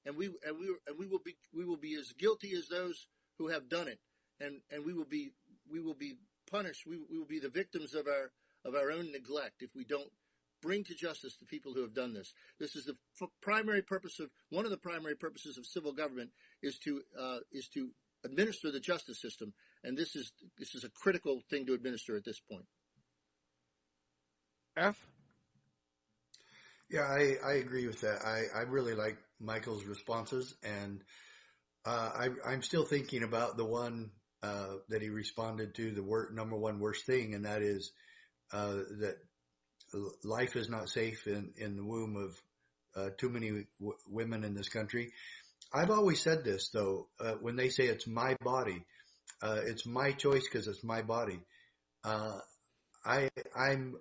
and 0.05 0.15
we 0.15 0.27
and 0.45 0.57
we 0.57 0.73
and 0.87 0.97
we 0.97 1.05
will 1.05 1.19
be 1.19 1.35
we 1.53 1.65
will 1.65 1.77
be 1.77 1.95
as 1.95 2.11
guilty 2.13 2.53
as 2.55 2.67
those 2.67 3.07
who 3.37 3.49
have 3.49 3.67
done 3.69 3.87
it, 3.87 3.99
and 4.39 4.61
and 4.71 4.85
we 4.85 4.93
will 4.93 5.05
be 5.05 5.31
we 5.69 5.79
will 5.81 5.93
be 5.93 6.15
punished. 6.49 6.85
We, 6.87 6.97
we 7.09 7.17
will 7.17 7.25
be 7.25 7.39
the 7.39 7.49
victims 7.49 7.93
of 7.93 8.07
our 8.07 8.31
of 8.63 8.75
our 8.75 8.91
own 8.91 9.11
neglect 9.11 9.61
if 9.61 9.69
we 9.75 9.83
don't 9.83 10.09
bring 10.61 10.83
to 10.83 10.95
justice 10.95 11.37
the 11.37 11.45
people 11.45 11.73
who 11.73 11.81
have 11.81 11.93
done 11.93 12.13
this. 12.13 12.33
This 12.59 12.75
is 12.75 12.85
the 12.85 12.95
f- 13.21 13.29
primary 13.41 13.81
purpose 13.81 14.19
of 14.19 14.29
one 14.49 14.65
of 14.65 14.71
the 14.71 14.77
primary 14.77 15.15
purposes 15.15 15.57
of 15.57 15.65
civil 15.65 15.93
government 15.93 16.31
is 16.61 16.77
to 16.79 17.01
uh, 17.19 17.37
is 17.51 17.67
to 17.73 17.89
administer 18.23 18.71
the 18.71 18.79
justice 18.79 19.21
system, 19.21 19.53
and 19.83 19.97
this 19.97 20.15
is 20.15 20.31
this 20.57 20.75
is 20.75 20.83
a 20.83 20.89
critical 20.89 21.41
thing 21.49 21.65
to 21.65 21.73
administer 21.73 22.15
at 22.15 22.25
this 22.25 22.39
point. 22.39 22.65
F. 24.77 24.97
Yeah, 26.89 27.01
I, 27.01 27.35
I 27.43 27.53
agree 27.53 27.87
with 27.87 28.01
that. 28.01 28.19
I, 28.23 28.59
I 28.59 28.61
really 28.63 28.93
like 28.93 29.17
Michael's 29.39 29.85
responses, 29.85 30.53
and 30.63 31.01
uh, 31.83 32.11
I, 32.15 32.29
I'm 32.47 32.61
still 32.61 32.83
thinking 32.83 33.23
about 33.23 33.57
the 33.57 33.65
one 33.65 34.11
uh, 34.43 34.75
that 34.89 35.01
he 35.01 35.09
responded 35.09 35.73
to, 35.75 35.91
the 35.91 36.03
wor- 36.03 36.29
number 36.31 36.55
one 36.55 36.79
worst 36.79 37.05
thing, 37.05 37.33
and 37.33 37.45
that 37.45 37.63
is 37.63 37.91
uh, 38.53 38.75
that 38.99 39.17
life 40.23 40.55
is 40.55 40.69
not 40.69 40.89
safe 40.89 41.27
in, 41.27 41.51
in 41.57 41.75
the 41.75 41.83
womb 41.83 42.15
of 42.15 42.35
uh, 42.95 43.09
too 43.17 43.29
many 43.29 43.49
w- 43.79 43.97
women 44.09 44.43
in 44.43 44.53
this 44.53 44.69
country. 44.69 45.11
I've 45.73 45.91
always 45.91 46.21
said 46.21 46.43
this 46.43 46.69
though, 46.69 47.07
uh, 47.19 47.33
when 47.41 47.55
they 47.55 47.69
say 47.69 47.85
it's 47.85 48.07
my 48.07 48.35
body, 48.43 48.85
uh, 49.41 49.61
it's 49.65 49.85
my 49.85 50.11
choice 50.11 50.47
because 50.47 50.67
it's 50.67 50.83
my 50.83 51.01
body. 51.01 51.39
Uh, 52.03 52.39
I, 53.05 53.29
I'm 53.55 53.95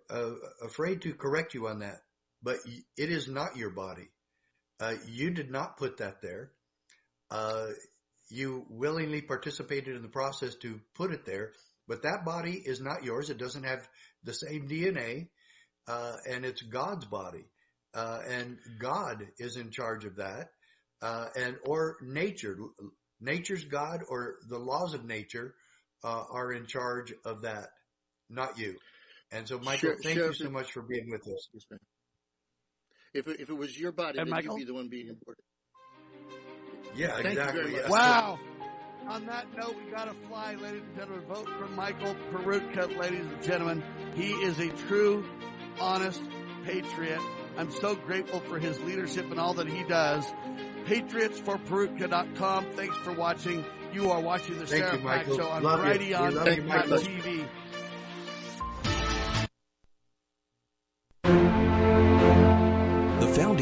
afraid 0.62 1.02
to 1.02 1.12
correct 1.14 1.54
you 1.54 1.68
on 1.68 1.80
that 1.80 2.00
but 2.44 2.58
it 2.96 3.10
is 3.10 3.26
not 3.26 3.56
your 3.56 3.70
body. 3.70 4.10
Uh, 4.78 4.94
you 5.08 5.30
did 5.30 5.50
not 5.50 5.78
put 5.78 5.96
that 5.96 6.20
there. 6.20 6.52
Uh, 7.30 7.68
you 8.28 8.66
willingly 8.68 9.22
participated 9.22 9.96
in 9.96 10.02
the 10.02 10.08
process 10.08 10.54
to 10.56 10.78
put 10.94 11.12
it 11.12 11.24
there, 11.24 11.52
but 11.88 12.02
that 12.02 12.24
body 12.24 12.52
is 12.52 12.80
not 12.80 13.02
yours. 13.02 13.30
It 13.30 13.38
doesn't 13.38 13.64
have 13.64 13.88
the 14.22 14.34
same 14.34 14.68
DNA, 14.68 15.28
uh, 15.88 16.16
and 16.28 16.44
it's 16.44 16.62
God's 16.62 17.04
body, 17.04 17.44
uh, 17.94 18.20
and 18.28 18.58
God 18.78 19.26
is 19.38 19.56
in 19.56 19.70
charge 19.70 20.04
of 20.04 20.16
that, 20.16 20.50
uh, 21.02 21.26
and 21.36 21.56
or 21.64 21.96
nature, 22.02 22.56
nature's 23.20 23.64
God 23.64 24.00
or 24.08 24.36
the 24.48 24.58
laws 24.58 24.94
of 24.94 25.04
nature 25.04 25.54
uh, 26.02 26.24
are 26.30 26.52
in 26.52 26.66
charge 26.66 27.12
of 27.24 27.42
that, 27.42 27.68
not 28.28 28.58
you. 28.58 28.76
And 29.32 29.48
so, 29.48 29.58
Michael, 29.58 29.90
sure, 29.90 29.96
thank 30.02 30.18
sure. 30.18 30.28
you 30.28 30.34
so 30.34 30.50
much 30.50 30.72
for 30.72 30.82
being 30.82 31.10
with 31.10 31.26
us. 31.26 31.48
If 33.14 33.28
it, 33.28 33.40
if 33.40 33.50
it 33.50 33.54
was 33.54 33.78
your 33.78 33.92
body, 33.92 34.18
and 34.18 34.26
then 34.26 34.30
Michael? 34.30 34.58
you'd 34.58 34.66
be 34.66 34.72
the 34.72 34.74
one 34.74 34.88
being 34.88 35.08
important. 35.08 35.44
Yeah, 36.96 37.16
Thank 37.16 37.38
exactly. 37.38 37.74
Wow. 37.88 38.38
On 39.08 39.26
that 39.26 39.46
note, 39.56 39.76
we 39.84 39.90
got 39.90 40.06
to 40.06 40.14
fly, 40.28 40.54
ladies 40.54 40.82
and 40.82 40.96
gentlemen. 40.96 41.26
Vote 41.26 41.48
for 41.58 41.68
Michael 41.68 42.16
Peroutka, 42.32 42.96
ladies 42.96 43.26
and 43.26 43.42
gentlemen. 43.42 43.82
He 44.14 44.30
is 44.30 44.58
a 44.60 44.70
true, 44.86 45.24
honest 45.80 46.22
patriot. 46.64 47.20
I'm 47.56 47.70
so 47.70 47.94
grateful 47.94 48.40
for 48.40 48.58
his 48.58 48.80
leadership 48.80 49.30
and 49.30 49.38
all 49.38 49.54
that 49.54 49.68
he 49.68 49.84
does. 49.84 50.24
Patriotsforperoutka.com. 50.86 52.66
Thanks 52.72 52.96
for 52.98 53.12
watching. 53.12 53.64
You 53.92 54.10
are 54.10 54.20
watching 54.20 54.58
the 54.58 54.66
Thank 54.66 54.84
Sheriff 54.84 55.28
you, 55.28 55.36
Show 55.36 55.48
on 55.48 55.62
Friday 55.62 56.14
on 56.14 56.32
TV. 56.32 57.48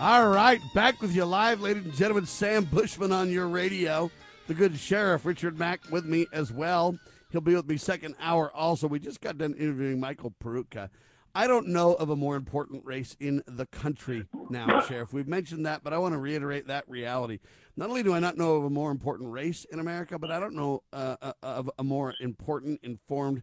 All 0.00 0.28
right, 0.28 0.60
back 0.74 1.02
with 1.02 1.12
you 1.12 1.24
live, 1.24 1.60
ladies 1.60 1.84
and 1.84 1.92
gentlemen. 1.92 2.24
Sam 2.24 2.64
Bushman 2.64 3.10
on 3.10 3.32
your 3.32 3.48
radio. 3.48 4.12
The 4.46 4.54
good 4.54 4.78
sheriff, 4.78 5.26
Richard 5.26 5.58
Mack, 5.58 5.80
with 5.90 6.04
me 6.04 6.28
as 6.32 6.52
well. 6.52 6.96
He'll 7.32 7.40
be 7.40 7.56
with 7.56 7.66
me 7.66 7.78
second 7.78 8.14
hour 8.20 8.48
also. 8.54 8.86
We 8.86 9.00
just 9.00 9.20
got 9.20 9.38
done 9.38 9.54
interviewing 9.54 9.98
Michael 9.98 10.32
Peroutka. 10.40 10.90
I 11.34 11.48
don't 11.48 11.66
know 11.66 11.94
of 11.94 12.10
a 12.10 12.16
more 12.16 12.36
important 12.36 12.84
race 12.84 13.16
in 13.18 13.42
the 13.48 13.66
country 13.66 14.26
now, 14.50 14.82
Sheriff. 14.82 15.12
We've 15.12 15.26
mentioned 15.26 15.66
that, 15.66 15.82
but 15.82 15.92
I 15.92 15.98
want 15.98 16.14
to 16.14 16.18
reiterate 16.18 16.68
that 16.68 16.88
reality. 16.88 17.40
Not 17.76 17.88
only 17.88 18.04
do 18.04 18.14
I 18.14 18.20
not 18.20 18.36
know 18.36 18.54
of 18.54 18.66
a 18.66 18.70
more 18.70 18.92
important 18.92 19.32
race 19.32 19.66
in 19.72 19.80
America, 19.80 20.16
but 20.16 20.30
I 20.30 20.38
don't 20.38 20.54
know 20.54 20.84
uh, 20.92 21.16
uh 21.20 21.32
of 21.42 21.68
a 21.76 21.82
more 21.82 22.14
important, 22.20 22.78
informed, 22.84 23.42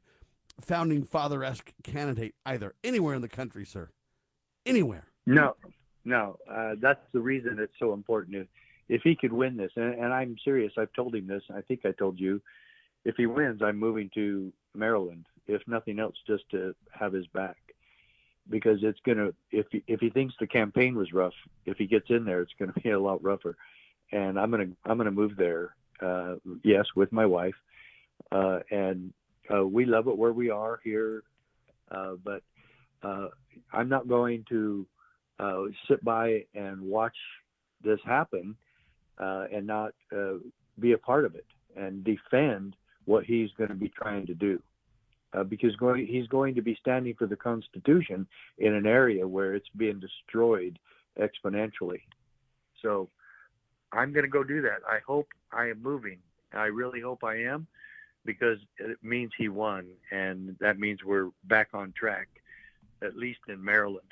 founding 0.61 1.03
father 1.03 1.43
esque 1.43 1.73
candidate 1.83 2.33
either, 2.45 2.75
anywhere 2.81 3.13
in 3.13 3.21
the 3.21 3.27
country, 3.27 3.65
sir. 3.65 3.89
Anywhere. 4.65 5.07
No, 5.27 5.55
no, 6.05 6.37
uh, 6.49 6.75
that's 6.79 7.01
the 7.13 7.19
reason 7.19 7.57
it's 7.59 7.73
so 7.79 7.93
important 7.93 8.33
to 8.33 8.47
if 8.87 9.01
he 9.01 9.15
could 9.15 9.33
win 9.33 9.57
this, 9.57 9.71
and, 9.75 9.95
and 9.95 10.13
I'm 10.13 10.35
serious, 10.43 10.71
I've 10.77 10.93
told 10.93 11.15
him 11.15 11.27
this. 11.27 11.41
I 11.53 11.61
think 11.61 11.81
I 11.85 11.91
told 11.91 12.19
you, 12.19 12.41
if 13.03 13.15
he 13.15 13.25
wins, 13.25 13.61
I'm 13.63 13.77
moving 13.77 14.09
to 14.13 14.51
Maryland, 14.75 15.25
if 15.47 15.61
nothing 15.67 15.99
else, 15.99 16.15
just 16.27 16.43
to 16.51 16.75
have 16.91 17.13
his 17.13 17.25
back, 17.27 17.57
because 18.49 18.79
it's 18.83 18.99
gonna. 19.05 19.31
If 19.51 19.67
he, 19.71 19.83
if 19.87 19.99
he 19.99 20.09
thinks 20.09 20.35
the 20.39 20.47
campaign 20.47 20.95
was 20.95 21.13
rough, 21.13 21.33
if 21.65 21.77
he 21.77 21.87
gets 21.87 22.09
in 22.09 22.25
there, 22.25 22.41
it's 22.41 22.53
gonna 22.59 22.73
be 22.83 22.91
a 22.91 22.99
lot 22.99 23.23
rougher, 23.23 23.55
and 24.11 24.39
I'm 24.39 24.51
gonna 24.51 24.67
I'm 24.85 24.97
gonna 24.97 25.11
move 25.11 25.35
there. 25.35 25.75
Uh, 26.01 26.35
yes, 26.63 26.85
with 26.95 27.11
my 27.11 27.25
wife, 27.25 27.55
uh, 28.31 28.59
and 28.69 29.13
uh, 29.53 29.65
we 29.65 29.85
love 29.85 30.07
it 30.07 30.17
where 30.17 30.33
we 30.33 30.49
are 30.49 30.79
here, 30.83 31.23
uh, 31.89 32.13
but 32.23 32.43
uh, 33.01 33.29
I'm 33.71 33.87
not 33.89 34.07
going 34.07 34.45
to 34.49 34.85
uh, 35.39 35.63
sit 35.87 36.03
by 36.03 36.45
and 36.53 36.81
watch 36.81 37.15
this 37.83 37.99
happen 38.05 38.55
uh, 39.19 39.45
and 39.53 39.67
not 39.67 39.93
uh, 40.15 40.33
be 40.79 40.93
a 40.93 40.97
part 40.97 41.25
of 41.25 41.35
it 41.35 41.45
and 41.75 42.03
defend 42.03 42.75
what 43.05 43.23
he's 43.23 43.49
going 43.57 43.69
to 43.69 43.75
be 43.75 43.89
trying 43.89 44.25
to 44.25 44.33
do. 44.33 44.61
Uh, 45.33 45.43
because 45.43 45.75
going, 45.75 46.07
he's 46.07 46.27
going 46.27 46.55
to 46.55 46.61
be 46.61 46.77
standing 46.79 47.13
for 47.15 47.27
the 47.27 47.35
Constitution 47.35 48.25
in 48.57 48.73
an 48.73 48.85
area 48.85 49.27
where 49.27 49.53
it's 49.53 49.67
being 49.75 49.99
destroyed 49.99 50.79
exponentially. 51.19 52.01
So 52.81 53.09
I'm 53.91 54.13
going 54.13 54.23
to 54.23 54.29
go 54.29 54.43
do 54.43 54.61
that. 54.61 54.79
I 54.87 54.99
hope 55.05 55.27
I 55.51 55.69
am 55.69 55.81
moving. 55.81 56.19
I 56.53 56.65
really 56.65 57.01
hope 57.01 57.23
I 57.23 57.43
am 57.43 57.67
because 58.23 58.59
it 58.79 58.97
means 59.03 59.31
he 59.37 59.49
won, 59.49 59.87
and 60.11 60.55
that 60.59 60.79
means 60.79 61.03
we're 61.03 61.29
back 61.43 61.69
on 61.73 61.93
track, 61.97 62.27
at 63.01 63.17
least 63.17 63.39
in 63.47 63.63
Maryland. 63.63 64.07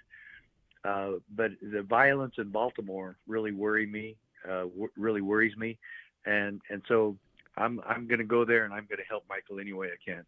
Uh, 0.83 1.13
but 1.33 1.51
the 1.61 1.81
violence 1.81 2.35
in 2.37 2.49
Baltimore 2.49 3.15
really 3.27 3.51
worry 3.51 3.85
me, 3.85 4.17
uh, 4.45 4.63
w- 4.63 4.89
really 4.97 5.21
worries 5.21 5.55
me, 5.55 5.77
and 6.25 6.61
and 6.69 6.81
so 6.87 7.17
I'm 7.57 7.79
I'm 7.87 8.07
going 8.07 8.19
to 8.19 8.25
go 8.25 8.43
there 8.45 8.65
and 8.65 8.73
I'm 8.73 8.85
going 8.85 8.97
to 8.97 9.07
help 9.09 9.23
Michael 9.29 9.59
any 9.59 9.73
way 9.73 9.87
I 9.87 10.11
can. 10.11 10.25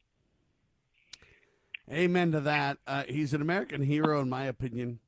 Amen 1.91 2.31
to 2.31 2.39
that. 2.41 2.77
Uh, 2.87 3.03
he's 3.07 3.33
an 3.33 3.41
American 3.41 3.81
hero, 3.81 4.21
in 4.21 4.29
my 4.29 4.45
opinion. 4.45 4.99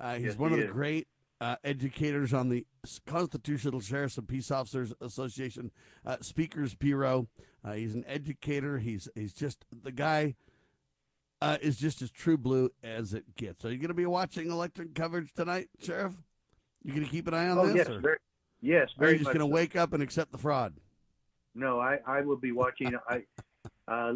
Uh, 0.00 0.14
he's 0.14 0.24
yes, 0.24 0.38
one 0.38 0.52
he 0.52 0.60
of 0.60 0.66
the 0.66 0.72
great 0.72 1.06
uh, 1.40 1.56
educators 1.62 2.32
on 2.32 2.48
the 2.48 2.66
Constitutional 3.06 3.80
Sheriffs 3.80 4.18
and 4.18 4.26
Peace 4.26 4.50
Officers 4.50 4.92
Association 5.00 5.70
uh, 6.04 6.16
Speakers 6.20 6.74
Bureau. 6.74 7.28
Uh, 7.64 7.72
he's 7.72 7.94
an 7.94 8.04
educator. 8.06 8.78
He's 8.78 9.08
he's 9.14 9.32
just 9.32 9.64
the 9.82 9.92
guy 9.92 10.34
uh, 11.40 11.58
is 11.60 11.76
just 11.76 12.02
as 12.02 12.10
true 12.10 12.36
blue 12.36 12.70
as 12.82 13.14
it 13.14 13.24
gets. 13.36 13.64
Are 13.64 13.70
you 13.70 13.78
going 13.78 13.88
to 13.88 13.94
be 13.94 14.06
watching 14.06 14.50
election 14.50 14.90
coverage 14.94 15.32
tonight, 15.34 15.68
Sheriff? 15.80 16.14
You 16.82 16.92
going 16.92 17.04
to 17.04 17.10
keep 17.10 17.26
an 17.28 17.34
eye 17.34 17.48
on 17.48 17.58
oh, 17.58 17.66
this? 17.66 17.76
Yes, 17.76 17.88
or? 17.88 18.00
very, 18.00 18.18
yes. 18.60 18.88
Very 18.98 19.10
are 19.10 19.12
you 19.12 19.18
just 19.18 19.28
going 19.28 19.38
to 19.38 19.44
so. 19.44 19.54
wake 19.54 19.76
up 19.76 19.92
and 19.92 20.02
accept 20.02 20.32
the 20.32 20.38
fraud? 20.38 20.74
No, 21.54 21.80
I, 21.80 21.98
I 22.06 22.20
will 22.20 22.36
be 22.36 22.52
watching. 22.52 22.94
I 23.08 23.22
uh, 23.88 24.14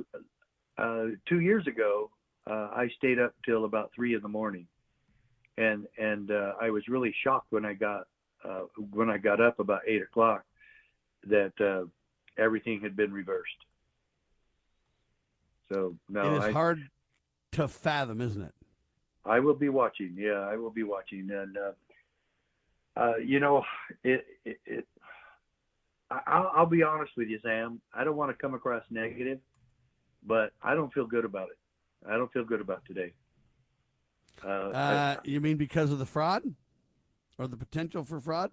uh, 0.79 1.05
two 1.29 1.41
years 1.41 1.67
ago, 1.67 2.11
I 2.47 2.89
stayed 2.97 3.21
up 3.21 3.35
till 3.47 3.65
about 3.65 3.93
three 3.95 4.15
in 4.15 4.23
the 4.23 4.29
morning 4.29 4.67
and 5.61 5.87
and 5.99 6.31
uh, 6.31 6.55
I 6.61 6.71
was 6.71 6.89
really 6.89 7.15
shocked 7.23 7.47
when 7.51 7.65
I 7.65 7.75
got 7.75 8.07
uh, 8.45 8.63
when 8.91 9.11
I 9.11 9.19
got 9.19 9.41
up 9.41 9.61
about 9.61 9.83
eight 9.87 10.03
o'clock 10.03 10.45
that 11.27 11.53
uh, 11.61 11.87
everything 12.43 12.81
had 12.81 12.97
been 12.97 13.13
reversed. 13.13 13.51
So 15.71 15.97
no, 16.09 16.35
it 16.35 16.39
is 16.39 16.45
I, 16.45 16.53
hard 16.53 16.81
to 17.53 17.69
fathom, 17.69 18.21
isn't 18.21 18.43
it? 18.43 18.55
I 19.25 19.41
will 19.41 19.55
be 19.55 19.69
watching. 19.69 20.15
Yeah, 20.17 20.41
I 20.41 20.57
will 20.57 20.71
be 20.71 20.83
watching, 20.83 21.31
and 21.31 21.57
uh, 21.57 21.73
uh, 23.01 23.17
you 23.17 23.41
know, 23.41 23.65
it. 24.03 24.27
it, 24.45 24.61
it 24.67 24.87
I'll, 26.27 26.51
I'll 26.57 26.67
be 26.67 26.83
honest 26.83 27.13
with 27.17 27.29
you, 27.29 27.39
Sam. 27.41 27.81
I 27.95 28.03
don't 28.03 28.17
want 28.17 28.37
to 28.37 28.43
come 28.43 28.55
across 28.55 28.83
negative, 28.91 29.39
but 30.27 30.53
I 30.61 30.75
don't 30.75 30.93
feel 30.93 31.07
good 31.07 31.25
about 31.25 31.51
it. 31.51 31.59
I 32.09 32.17
don't 32.17 32.33
feel 32.33 32.45
good 32.45 32.61
about 32.61 32.85
today. 32.85 33.13
Uh, 34.45 34.71
uh, 34.71 35.17
you 35.23 35.41
mean 35.41 35.57
because 35.57 35.93
of 35.93 36.01
the 36.01 36.07
fraud, 36.07 36.43
or 37.39 37.47
the 37.47 37.57
potential 37.57 38.03
for 38.03 38.21
fraud? 38.21 38.51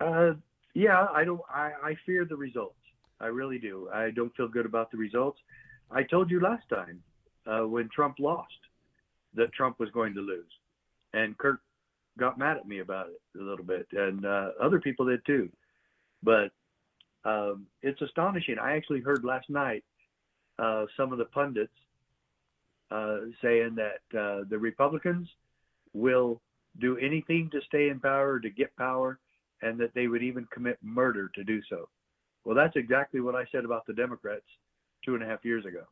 Uh, 0.00 0.34
yeah, 0.74 1.06
I 1.12 1.24
don't. 1.24 1.40
I, 1.52 1.72
I 1.82 1.94
fear 2.04 2.24
the 2.24 2.36
results. 2.36 2.76
I 3.20 3.26
really 3.26 3.58
do. 3.58 3.88
I 3.92 4.10
don't 4.10 4.34
feel 4.36 4.46
good 4.46 4.66
about 4.66 4.90
the 4.90 4.98
results. 4.98 5.40
I 5.90 6.02
told 6.02 6.30
you 6.30 6.40
last 6.40 6.68
time 6.68 7.02
uh, 7.46 7.66
when 7.66 7.88
Trump 7.94 8.16
lost 8.18 8.52
that 9.34 9.52
Trump 9.52 9.78
was 9.78 9.90
going 9.90 10.14
to 10.14 10.20
lose, 10.20 10.50
and 11.12 11.36
Kurt 11.38 11.60
got 12.18 12.38
mad 12.38 12.56
at 12.56 12.66
me 12.66 12.80
about 12.80 13.08
it 13.08 13.38
a 13.38 13.42
little 13.42 13.64
bit, 13.64 13.86
and 13.92 14.24
uh, 14.24 14.50
other 14.60 14.80
people 14.80 15.06
did 15.06 15.24
too. 15.26 15.50
But 16.22 16.50
um, 17.24 17.66
it's 17.82 18.00
astonishing. 18.00 18.58
I 18.58 18.76
actually 18.76 19.00
heard 19.00 19.24
last 19.24 19.50
night 19.50 19.84
uh, 20.58 20.86
some 20.96 21.12
of 21.12 21.18
the 21.18 21.24
pundits 21.26 21.72
uh, 22.90 23.18
saying 23.42 23.76
that 23.76 24.18
uh, 24.18 24.44
the 24.48 24.58
Republicans 24.58 25.28
will 25.92 26.40
do 26.80 26.96
anything 26.98 27.50
to 27.52 27.60
stay 27.66 27.88
in 27.88 28.00
power, 28.00 28.38
to 28.38 28.50
get 28.50 28.74
power, 28.76 29.18
and 29.62 29.78
that 29.80 29.94
they 29.94 30.06
would 30.06 30.22
even 30.22 30.46
commit 30.52 30.78
murder 30.82 31.30
to 31.34 31.42
do 31.42 31.60
so. 31.68 31.88
Well, 32.44 32.54
that's 32.54 32.76
exactly 32.76 33.20
what 33.20 33.34
I 33.34 33.44
said 33.50 33.64
about 33.64 33.86
the 33.86 33.92
Democrats 33.92 34.44
two 35.04 35.14
and 35.14 35.22
a 35.22 35.26
half 35.26 35.44
years 35.44 35.64
ago. 35.64 35.82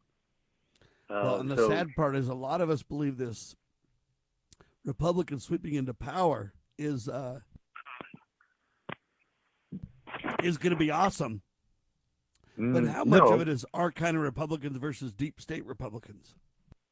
Well, 1.09 1.41
and 1.41 1.51
the 1.51 1.57
so, 1.57 1.69
sad 1.69 1.89
part 1.97 2.17
is 2.17 2.29
a 2.29 2.35
lot 2.35 2.61
of 2.61 2.71
us 2.71 2.83
believe 2.83 3.19
this 3.19 3.55
Republican 4.85 5.39
sweeping 5.39 5.75
into 5.75 5.95
power 5.95 6.55
is 6.79 7.09
uh, 7.09 7.41
is 10.43 10.59
going 10.59 10.73
to 10.73 10.79
be 10.79 10.91
awesome. 10.91 11.43
But 12.57 12.85
mm, 12.85 12.93
how 12.93 13.05
much 13.05 13.25
no. 13.25 13.35
of 13.35 13.41
it 13.41 13.49
is 13.49 13.67
our 13.75 13.91
kind 13.91 14.17
of 14.17 14.23
Republicans 14.23 14.77
versus 14.77 15.13
deep 15.13 15.41
state 15.41 15.67
Republicans? 15.67 16.35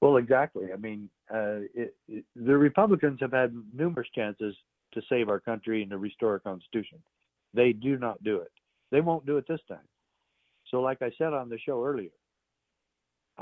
Well, 0.00 0.16
exactly. 0.16 0.72
I 0.72 0.76
mean, 0.76 1.08
uh, 1.32 1.60
it, 1.72 1.94
it, 2.08 2.24
the 2.34 2.56
Republicans 2.56 3.18
have 3.20 3.32
had 3.32 3.54
numerous 3.72 4.08
chances 4.14 4.56
to 4.94 5.02
save 5.08 5.28
our 5.28 5.38
country 5.38 5.82
and 5.82 5.90
to 5.92 5.98
restore 5.98 6.32
our 6.32 6.38
Constitution. 6.40 6.98
They 7.54 7.72
do 7.72 7.96
not 7.96 8.22
do 8.24 8.38
it. 8.38 8.50
They 8.90 9.00
won't 9.00 9.24
do 9.24 9.36
it 9.36 9.44
this 9.48 9.60
time. 9.68 9.86
So, 10.70 10.80
like 10.80 11.02
I 11.02 11.12
said 11.16 11.32
on 11.32 11.48
the 11.48 11.58
show 11.64 11.84
earlier, 11.84 12.10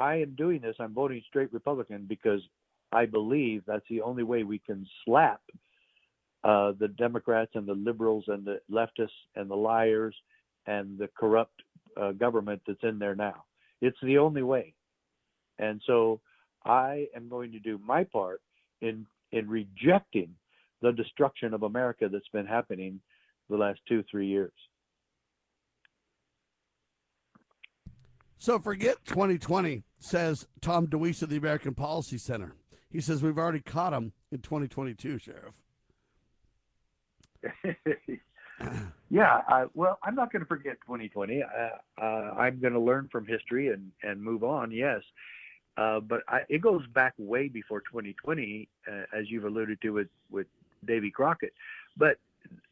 I 0.00 0.16
am 0.16 0.34
doing 0.34 0.60
this. 0.62 0.74
I'm 0.80 0.94
voting 0.94 1.22
straight 1.28 1.52
Republican 1.52 2.06
because 2.08 2.40
I 2.90 3.06
believe 3.06 3.62
that's 3.66 3.84
the 3.90 4.00
only 4.00 4.22
way 4.22 4.42
we 4.42 4.58
can 4.58 4.86
slap 5.04 5.42
uh, 6.42 6.72
the 6.80 6.88
Democrats 6.88 7.52
and 7.54 7.68
the 7.68 7.74
liberals 7.74 8.24
and 8.28 8.44
the 8.44 8.60
leftists 8.72 9.08
and 9.36 9.48
the 9.50 9.54
liars 9.54 10.16
and 10.66 10.98
the 10.98 11.08
corrupt 11.16 11.62
uh, 12.00 12.12
government 12.12 12.62
that's 12.66 12.82
in 12.82 12.98
there 12.98 13.14
now. 13.14 13.44
It's 13.82 13.98
the 14.02 14.18
only 14.18 14.42
way. 14.42 14.72
And 15.58 15.80
so 15.86 16.20
I 16.64 17.06
am 17.14 17.28
going 17.28 17.52
to 17.52 17.58
do 17.58 17.78
my 17.84 18.04
part 18.04 18.40
in 18.80 19.06
in 19.32 19.48
rejecting 19.48 20.34
the 20.82 20.92
destruction 20.92 21.52
of 21.54 21.62
America 21.62 22.08
that's 22.10 22.28
been 22.32 22.46
happening 22.46 23.00
the 23.50 23.56
last 23.56 23.80
two 23.86 24.02
three 24.10 24.26
years. 24.26 24.52
So 28.40 28.58
forget 28.58 28.96
2020, 29.04 29.82
says 29.98 30.48
Tom 30.62 30.86
DeWeese 30.86 31.20
of 31.20 31.28
the 31.28 31.36
American 31.36 31.74
Policy 31.74 32.16
Center. 32.16 32.54
He 32.90 33.02
says 33.02 33.22
we've 33.22 33.36
already 33.36 33.60
caught 33.60 33.92
him 33.92 34.14
in 34.32 34.38
2022, 34.40 35.18
Sheriff. 35.18 35.54
yeah, 39.10 39.42
I, 39.46 39.66
well, 39.74 39.98
I'm 40.02 40.14
not 40.14 40.32
going 40.32 40.40
to 40.40 40.46
forget 40.46 40.78
2020. 40.86 41.42
Uh, 41.42 41.46
uh, 42.00 42.04
I'm 42.38 42.58
going 42.60 42.72
to 42.72 42.80
learn 42.80 43.10
from 43.12 43.26
history 43.26 43.68
and, 43.68 43.92
and 44.02 44.22
move 44.22 44.42
on, 44.42 44.70
yes. 44.70 45.02
Uh, 45.76 46.00
but 46.00 46.22
I, 46.26 46.40
it 46.48 46.62
goes 46.62 46.86
back 46.94 47.12
way 47.18 47.48
before 47.48 47.80
2020, 47.80 48.70
uh, 48.90 49.02
as 49.14 49.30
you've 49.30 49.44
alluded 49.44 49.82
to 49.82 49.90
with, 49.90 50.08
with 50.30 50.46
Davy 50.86 51.10
Crockett. 51.10 51.52
But 51.94 52.16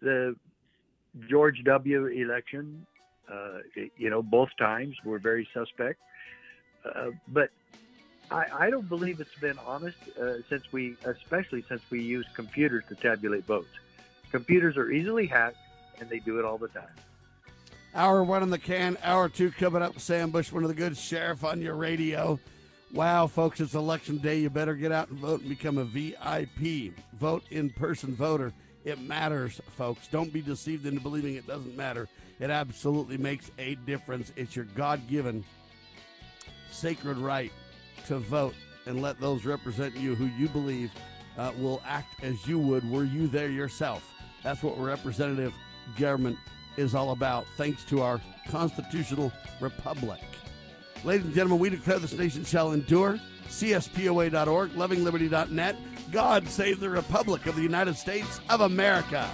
the 0.00 0.34
George 1.28 1.62
W. 1.64 2.06
election, 2.06 2.86
you 3.96 4.10
know, 4.10 4.22
both 4.22 4.50
times 4.58 4.96
were 5.04 5.18
very 5.18 5.48
suspect. 5.52 6.00
Uh, 6.84 7.10
but 7.28 7.50
I, 8.30 8.46
I, 8.52 8.70
don't 8.70 8.88
believe 8.88 9.20
it's 9.20 9.34
been 9.40 9.58
honest 9.66 9.96
uh, 10.20 10.34
since 10.48 10.72
we, 10.72 10.96
especially 11.04 11.62
since 11.68 11.82
we 11.90 12.02
use 12.02 12.26
computers 12.34 12.84
to 12.88 12.94
tabulate 12.94 13.44
votes. 13.44 13.68
Computers 14.30 14.76
are 14.76 14.90
easily 14.90 15.26
hacked, 15.26 15.56
and 16.00 16.08
they 16.08 16.18
do 16.20 16.38
it 16.38 16.44
all 16.44 16.58
the 16.58 16.68
time. 16.68 16.88
Hour 17.94 18.22
one 18.22 18.42
in 18.42 18.50
the 18.50 18.58
can, 18.58 18.96
hour 19.02 19.28
two 19.28 19.50
coming 19.50 19.82
up. 19.82 19.98
Sam 19.98 20.30
Bush, 20.30 20.52
one 20.52 20.62
of 20.62 20.68
the 20.68 20.74
good 20.74 20.96
sheriff 20.96 21.44
on 21.44 21.60
your 21.60 21.74
radio. 21.74 22.38
Wow, 22.92 23.26
folks, 23.26 23.60
it's 23.60 23.74
election 23.74 24.18
day. 24.18 24.38
You 24.40 24.50
better 24.50 24.74
get 24.74 24.92
out 24.92 25.08
and 25.08 25.18
vote 25.18 25.40
and 25.40 25.48
become 25.48 25.78
a 25.78 25.84
VIP. 25.84 26.94
Vote 27.18 27.42
in 27.50 27.70
person 27.70 28.14
voter. 28.14 28.52
It 28.84 29.00
matters, 29.00 29.60
folks. 29.76 30.06
Don't 30.08 30.32
be 30.32 30.40
deceived 30.40 30.86
into 30.86 31.00
believing 31.00 31.34
it 31.34 31.46
doesn't 31.46 31.76
matter. 31.76 32.08
It 32.40 32.50
absolutely 32.50 33.18
makes 33.18 33.50
a 33.58 33.74
difference. 33.74 34.32
It's 34.36 34.54
your 34.54 34.66
God 34.66 35.00
given 35.08 35.44
sacred 36.70 37.18
right 37.18 37.52
to 38.06 38.18
vote 38.18 38.54
and 38.86 39.02
let 39.02 39.20
those 39.20 39.44
represent 39.44 39.96
you 39.96 40.14
who 40.14 40.26
you 40.26 40.48
believe 40.48 40.90
uh, 41.36 41.52
will 41.58 41.82
act 41.86 42.22
as 42.22 42.46
you 42.46 42.58
would 42.58 42.88
were 42.90 43.04
you 43.04 43.28
there 43.28 43.50
yourself. 43.50 44.04
That's 44.42 44.62
what 44.62 44.78
Representative 44.78 45.52
government 45.98 46.38
is 46.76 46.94
all 46.94 47.10
about, 47.10 47.46
thanks 47.56 47.84
to 47.86 48.02
our 48.02 48.20
constitutional 48.48 49.32
republic. 49.60 50.20
Ladies 51.04 51.26
and 51.26 51.34
gentlemen, 51.34 51.58
we 51.58 51.70
declare 51.70 51.98
this 51.98 52.12
nation 52.12 52.44
shall 52.44 52.72
endure. 52.72 53.18
CSPOA.org, 53.48 54.70
lovingliberty.net. 54.72 55.76
God 56.12 56.48
save 56.48 56.80
the 56.80 56.90
Republic 56.90 57.46
of 57.46 57.56
the 57.56 57.62
United 57.62 57.96
States 57.96 58.40
of 58.50 58.60
America. 58.60 59.28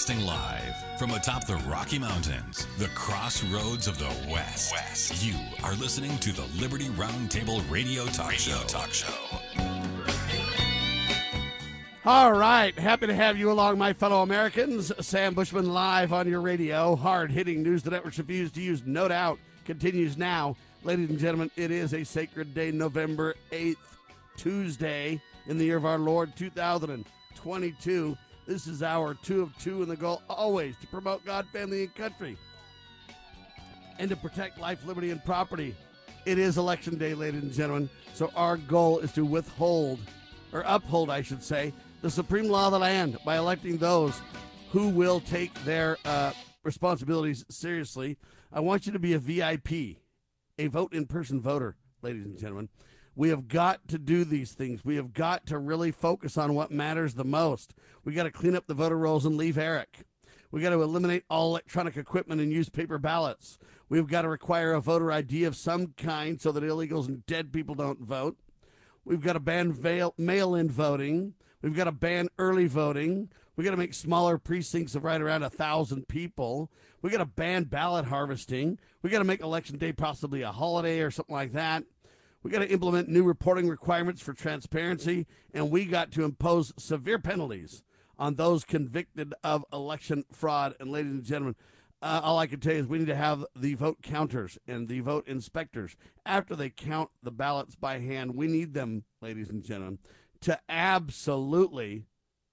Broadcasting 0.00 0.26
live 0.26 0.98
from 0.98 1.10
atop 1.10 1.46
the 1.46 1.56
Rocky 1.68 1.98
Mountains, 1.98 2.66
the 2.78 2.88
crossroads 2.94 3.86
of 3.86 3.98
the 3.98 4.08
West. 4.32 4.72
West. 4.72 5.22
You 5.22 5.34
are 5.62 5.74
listening 5.74 6.16
to 6.18 6.32
the 6.32 6.46
Liberty 6.58 6.86
Roundtable 6.90 7.62
Radio 7.70 8.06
Talk 8.06 8.30
radio 8.30 8.56
Show. 8.56 8.66
Talk 8.66 8.94
Show. 8.94 9.12
All 12.06 12.32
right, 12.32 12.78
happy 12.78 13.08
to 13.08 13.14
have 13.14 13.36
you 13.36 13.52
along, 13.52 13.76
my 13.76 13.92
fellow 13.92 14.22
Americans. 14.22 14.90
Sam 15.06 15.34
Bushman 15.34 15.70
live 15.70 16.14
on 16.14 16.26
your 16.26 16.40
radio. 16.40 16.96
Hard 16.96 17.30
hitting 17.30 17.62
news 17.62 17.82
the 17.82 17.90
networks 17.90 18.18
refuse 18.18 18.50
to 18.52 18.62
use, 18.62 18.82
no 18.86 19.06
doubt, 19.06 19.38
continues 19.66 20.16
now. 20.16 20.56
Ladies 20.82 21.10
and 21.10 21.18
gentlemen, 21.18 21.50
it 21.56 21.70
is 21.70 21.92
a 21.92 22.04
sacred 22.04 22.54
day, 22.54 22.70
November 22.70 23.34
8th, 23.52 23.76
Tuesday, 24.38 25.20
in 25.46 25.58
the 25.58 25.64
year 25.66 25.76
of 25.76 25.84
our 25.84 25.98
Lord 25.98 26.34
2022. 26.36 28.16
This 28.50 28.66
is 28.66 28.82
our 28.82 29.14
two 29.14 29.42
of 29.42 29.56
two, 29.58 29.80
and 29.80 29.88
the 29.88 29.94
goal 29.94 30.22
always 30.28 30.76
to 30.78 30.86
promote 30.88 31.24
God, 31.24 31.46
family, 31.52 31.84
and 31.84 31.94
country, 31.94 32.36
and 34.00 34.10
to 34.10 34.16
protect 34.16 34.58
life, 34.58 34.84
liberty, 34.84 35.12
and 35.12 35.24
property. 35.24 35.72
It 36.26 36.36
is 36.36 36.58
election 36.58 36.98
day, 36.98 37.14
ladies 37.14 37.44
and 37.44 37.52
gentlemen, 37.52 37.88
so 38.12 38.32
our 38.34 38.56
goal 38.56 38.98
is 38.98 39.12
to 39.12 39.24
withhold, 39.24 40.00
or 40.52 40.64
uphold, 40.66 41.10
I 41.10 41.22
should 41.22 41.44
say, 41.44 41.72
the 42.02 42.10
supreme 42.10 42.48
law 42.48 42.66
of 42.66 42.72
the 42.72 42.80
land 42.80 43.18
by 43.24 43.36
electing 43.36 43.78
those 43.78 44.20
who 44.72 44.88
will 44.88 45.20
take 45.20 45.54
their 45.62 45.96
uh, 46.04 46.32
responsibilities 46.64 47.44
seriously. 47.50 48.18
I 48.52 48.58
want 48.58 48.84
you 48.84 48.90
to 48.90 48.98
be 48.98 49.12
a 49.12 49.20
VIP, 49.20 49.98
a 50.58 50.66
vote 50.66 50.92
in 50.92 51.06
person 51.06 51.40
voter, 51.40 51.76
ladies 52.02 52.24
and 52.24 52.36
gentlemen. 52.36 52.68
We 53.16 53.28
have 53.30 53.48
got 53.48 53.88
to 53.88 53.98
do 53.98 54.24
these 54.24 54.52
things. 54.52 54.84
We 54.84 54.96
have 54.96 55.12
got 55.12 55.46
to 55.46 55.58
really 55.58 55.90
focus 55.90 56.38
on 56.38 56.54
what 56.54 56.70
matters 56.70 57.14
the 57.14 57.24
most. 57.24 57.74
We 58.04 58.12
got 58.12 58.22
to 58.24 58.30
clean 58.30 58.56
up 58.56 58.66
the 58.66 58.74
voter 58.74 58.96
rolls 58.96 59.26
and 59.26 59.36
leave 59.36 59.58
Eric. 59.58 60.04
We 60.50 60.60
got 60.60 60.70
to 60.70 60.82
eliminate 60.82 61.24
all 61.30 61.50
electronic 61.50 61.96
equipment 61.96 62.40
and 62.40 62.52
use 62.52 62.68
paper 62.68 62.98
ballots. 62.98 63.58
We've 63.88 64.06
got 64.06 64.22
to 64.22 64.28
require 64.28 64.72
a 64.72 64.80
voter 64.80 65.12
ID 65.12 65.44
of 65.44 65.56
some 65.56 65.94
kind 65.96 66.40
so 66.40 66.52
that 66.52 66.64
illegals 66.64 67.08
and 67.08 67.24
dead 67.26 67.52
people 67.52 67.74
don't 67.74 68.00
vote. 68.00 68.36
We've 69.04 69.20
got 69.20 69.34
to 69.34 69.40
ban 69.40 69.76
mail 70.16 70.54
in 70.54 70.70
voting. 70.70 71.34
We've 71.62 71.76
got 71.76 71.84
to 71.84 71.92
ban 71.92 72.28
early 72.38 72.66
voting. 72.66 73.30
We 73.56 73.64
got 73.64 73.72
to 73.72 73.76
make 73.76 73.94
smaller 73.94 74.38
precincts 74.38 74.94
of 74.94 75.04
right 75.04 75.20
around 75.20 75.42
a 75.42 75.50
thousand 75.50 76.08
people. 76.08 76.70
We 77.02 77.10
got 77.10 77.18
to 77.18 77.26
ban 77.26 77.64
ballot 77.64 78.06
harvesting. 78.06 78.78
We 79.02 79.10
got 79.10 79.18
to 79.18 79.24
make 79.24 79.40
election 79.40 79.78
day 79.78 79.92
possibly 79.92 80.42
a 80.42 80.52
holiday 80.52 81.00
or 81.00 81.10
something 81.10 81.34
like 81.34 81.52
that. 81.52 81.84
We 82.42 82.50
got 82.50 82.60
to 82.60 82.70
implement 82.70 83.08
new 83.08 83.22
reporting 83.22 83.68
requirements 83.68 84.22
for 84.22 84.32
transparency, 84.32 85.26
and 85.52 85.70
we 85.70 85.84
got 85.84 86.10
to 86.12 86.24
impose 86.24 86.72
severe 86.78 87.18
penalties 87.18 87.82
on 88.18 88.36
those 88.36 88.64
convicted 88.64 89.34
of 89.44 89.64
election 89.72 90.24
fraud. 90.32 90.74
And, 90.80 90.90
ladies 90.90 91.12
and 91.12 91.24
gentlemen, 91.24 91.56
uh, 92.02 92.20
all 92.22 92.38
I 92.38 92.46
can 92.46 92.60
tell 92.60 92.72
you 92.72 92.80
is 92.80 92.86
we 92.86 92.98
need 92.98 93.08
to 93.08 93.14
have 93.14 93.44
the 93.54 93.74
vote 93.74 94.00
counters 94.02 94.58
and 94.66 94.88
the 94.88 95.00
vote 95.00 95.28
inspectors 95.28 95.96
after 96.24 96.56
they 96.56 96.70
count 96.70 97.10
the 97.22 97.30
ballots 97.30 97.74
by 97.74 97.98
hand. 97.98 98.34
We 98.34 98.46
need 98.46 98.72
them, 98.72 99.04
ladies 99.20 99.50
and 99.50 99.62
gentlemen, 99.62 99.98
to 100.40 100.58
absolutely 100.68 102.06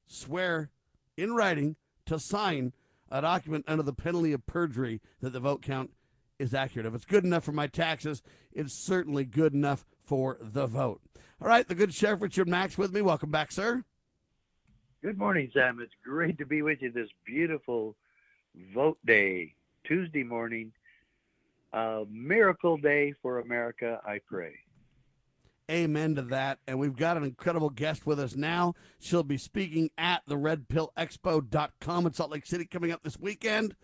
swear 0.06 0.70
in 1.16 1.34
writing 1.34 1.78
to 2.08 2.20
sign 2.20 2.74
a 3.10 3.22
document 3.22 3.64
under 3.70 3.84
the 3.84 3.94
penalty 3.94 4.34
of 4.34 4.46
perjury 4.46 5.00
that 5.22 5.32
the 5.32 5.40
vote 5.40 5.62
count 5.62 5.92
is 6.40 6.54
accurate. 6.54 6.86
If 6.86 6.96
it's 6.96 7.06
good 7.06 7.24
enough 7.24 7.44
for 7.44 7.52
my 7.52 7.68
taxes, 7.68 8.22
it's 8.52 8.74
certainly 8.74 9.26
good 9.26 9.54
enough 9.54 9.86
for 10.04 10.38
the 10.42 10.68
vote. 10.68 11.02
All 11.42 11.48
right, 11.48 11.68
the 11.68 11.76
good 11.76 11.94
Sheriff 11.94 12.22
Richard 12.22 12.48
Mack 12.48 12.78
with 12.78 12.94
me. 12.94 13.02
Welcome 13.02 13.32
back, 13.32 13.52
sir. 13.52 13.84
Good 15.04 15.18
morning, 15.18 15.52
Sam. 15.54 15.80
It's 15.82 15.94
great 16.04 16.40
to 16.40 16.46
be 16.46 16.62
with 16.62 16.82
you 16.82 16.92
this 16.92 17.10
beautiful 17.26 17.96
vote 18.74 18.98
day, 19.06 19.54
Tuesday 19.84 20.24
morning. 20.24 20.72
A 21.74 22.06
miracle 22.10 22.78
day 22.78 23.14
for 23.22 23.40
America, 23.40 24.02
I 24.06 24.20
pray. 24.28 24.56
Amen 25.70 26.16
to 26.16 26.22
that. 26.24 26.60
And 26.66 26.80
we've 26.80 26.96
got 26.96 27.18
an 27.18 27.24
incredible 27.24 27.70
guest 27.70 28.06
with 28.06 28.20
us 28.20 28.36
now. 28.36 28.74
She'll 29.00 29.22
be 29.22 29.38
speaking 29.38 29.90
at 29.98 30.24
the 30.26 30.36
redpillexpo.com 30.36 32.06
in 32.06 32.14
Salt 32.14 32.32
Lake 32.32 32.46
City 32.46 32.66
coming 32.66 32.92
up 32.92 33.04
this 33.04 33.20
weekend 33.20 33.76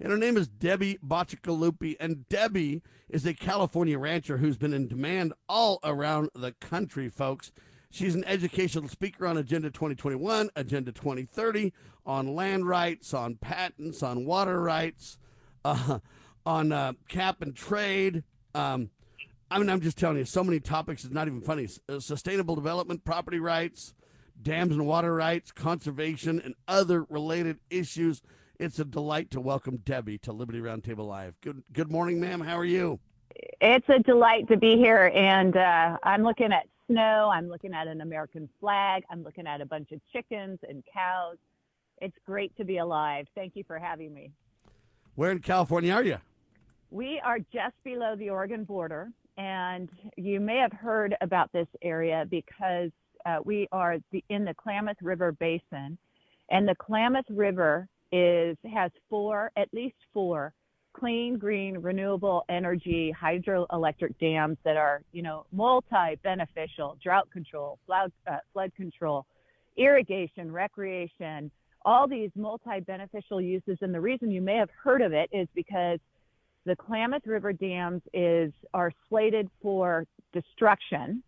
and 0.00 0.10
her 0.10 0.18
name 0.18 0.36
is 0.36 0.48
Debbie 0.48 0.98
Bacigalupi. 1.04 1.96
And 1.98 2.28
Debbie 2.28 2.82
is 3.08 3.26
a 3.26 3.34
California 3.34 3.98
rancher 3.98 4.38
who's 4.38 4.56
been 4.56 4.72
in 4.72 4.88
demand 4.88 5.32
all 5.48 5.80
around 5.82 6.30
the 6.34 6.52
country, 6.52 7.08
folks. 7.08 7.52
She's 7.90 8.14
an 8.14 8.24
educational 8.24 8.88
speaker 8.88 9.26
on 9.26 9.38
Agenda 9.38 9.70
2021, 9.70 10.50
Agenda 10.54 10.92
2030, 10.92 11.72
on 12.04 12.34
land 12.34 12.68
rights, 12.68 13.14
on 13.14 13.36
patents, 13.36 14.02
on 14.02 14.26
water 14.26 14.60
rights, 14.60 15.18
uh, 15.64 15.98
on 16.44 16.70
uh, 16.70 16.92
cap 17.08 17.42
and 17.42 17.56
trade. 17.56 18.24
Um, 18.54 18.90
I 19.50 19.58
mean, 19.58 19.70
I'm 19.70 19.80
just 19.80 19.96
telling 19.96 20.18
you, 20.18 20.24
so 20.26 20.44
many 20.44 20.60
topics. 20.60 21.04
It's 21.04 21.14
not 21.14 21.26
even 21.26 21.40
funny. 21.40 21.68
Uh, 21.88 22.00
sustainable 22.00 22.54
development, 22.54 23.04
property 23.04 23.40
rights, 23.40 23.94
dams 24.40 24.72
and 24.72 24.86
water 24.86 25.14
rights, 25.14 25.50
conservation, 25.50 26.40
and 26.44 26.54
other 26.66 27.04
related 27.04 27.58
issues. 27.70 28.22
It's 28.58 28.80
a 28.80 28.84
delight 28.84 29.30
to 29.30 29.40
welcome 29.40 29.76
Debbie 29.84 30.18
to 30.18 30.32
Liberty 30.32 30.58
Roundtable 30.60 31.06
Live. 31.06 31.40
Good, 31.42 31.62
good 31.72 31.92
morning, 31.92 32.18
ma'am. 32.18 32.40
How 32.40 32.58
are 32.58 32.64
you? 32.64 32.98
It's 33.60 33.88
a 33.88 34.00
delight 34.00 34.48
to 34.48 34.56
be 34.56 34.76
here, 34.76 35.12
and 35.14 35.56
uh, 35.56 35.96
I'm 36.02 36.24
looking 36.24 36.52
at 36.52 36.66
snow. 36.88 37.30
I'm 37.32 37.48
looking 37.48 37.72
at 37.72 37.86
an 37.86 38.00
American 38.00 38.48
flag. 38.58 39.04
I'm 39.10 39.22
looking 39.22 39.46
at 39.46 39.60
a 39.60 39.66
bunch 39.66 39.92
of 39.92 40.00
chickens 40.12 40.58
and 40.68 40.82
cows. 40.92 41.36
It's 42.02 42.16
great 42.26 42.56
to 42.56 42.64
be 42.64 42.78
alive. 42.78 43.26
Thank 43.36 43.54
you 43.54 43.62
for 43.64 43.78
having 43.78 44.12
me. 44.12 44.32
Where 45.14 45.30
in 45.30 45.38
California 45.38 45.92
are 45.92 46.02
you? 46.02 46.18
We 46.90 47.20
are 47.24 47.38
just 47.38 47.76
below 47.84 48.16
the 48.16 48.30
Oregon 48.30 48.64
border, 48.64 49.12
and 49.36 49.88
you 50.16 50.40
may 50.40 50.56
have 50.56 50.72
heard 50.72 51.14
about 51.20 51.52
this 51.52 51.68
area 51.80 52.26
because 52.28 52.90
uh, 53.24 53.36
we 53.44 53.68
are 53.70 53.98
the, 54.10 54.24
in 54.30 54.44
the 54.44 54.54
Klamath 54.54 55.00
River 55.00 55.30
Basin, 55.30 55.96
and 56.50 56.66
the 56.66 56.74
Klamath 56.74 57.26
River 57.30 57.86
is 58.12 58.56
has 58.72 58.90
four, 59.08 59.50
at 59.56 59.68
least 59.72 59.96
four 60.12 60.52
clean, 60.98 61.38
green, 61.38 61.78
renewable 61.78 62.44
energy 62.48 63.14
hydroelectric 63.20 64.18
dams 64.20 64.56
that 64.64 64.76
are, 64.76 65.02
you 65.12 65.22
know, 65.22 65.46
multi-beneficial, 65.52 66.98
drought 67.02 67.30
control, 67.30 67.78
flood, 67.86 68.10
uh, 68.26 68.38
flood 68.52 68.72
control, 68.74 69.24
irrigation, 69.76 70.50
recreation, 70.50 71.50
all 71.84 72.08
these 72.08 72.30
multi-beneficial 72.34 73.40
uses. 73.40 73.78
And 73.80 73.94
the 73.94 74.00
reason 74.00 74.30
you 74.30 74.42
may 74.42 74.56
have 74.56 74.70
heard 74.82 75.02
of 75.02 75.12
it 75.12 75.30
is 75.32 75.46
because 75.54 76.00
the 76.66 76.74
Klamath 76.74 77.26
River 77.26 77.52
dams 77.52 78.02
is 78.12 78.52
are 78.74 78.92
slated 79.08 79.48
for 79.62 80.04
destruction 80.32 81.22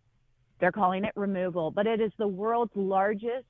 they're 0.61 0.71
calling 0.71 1.03
it 1.03 1.11
removal, 1.15 1.71
but 1.71 1.87
it 1.87 1.99
is 1.99 2.11
the 2.19 2.27
world's 2.27 2.71
largest 2.75 3.47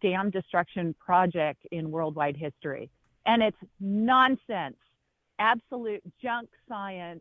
dam 0.00 0.30
destruction 0.30 0.94
project 1.04 1.66
in 1.72 1.90
worldwide 1.90 2.36
history. 2.36 2.88
And 3.26 3.42
it's 3.42 3.56
nonsense, 3.80 4.76
absolute 5.40 6.02
junk 6.22 6.48
science 6.68 7.20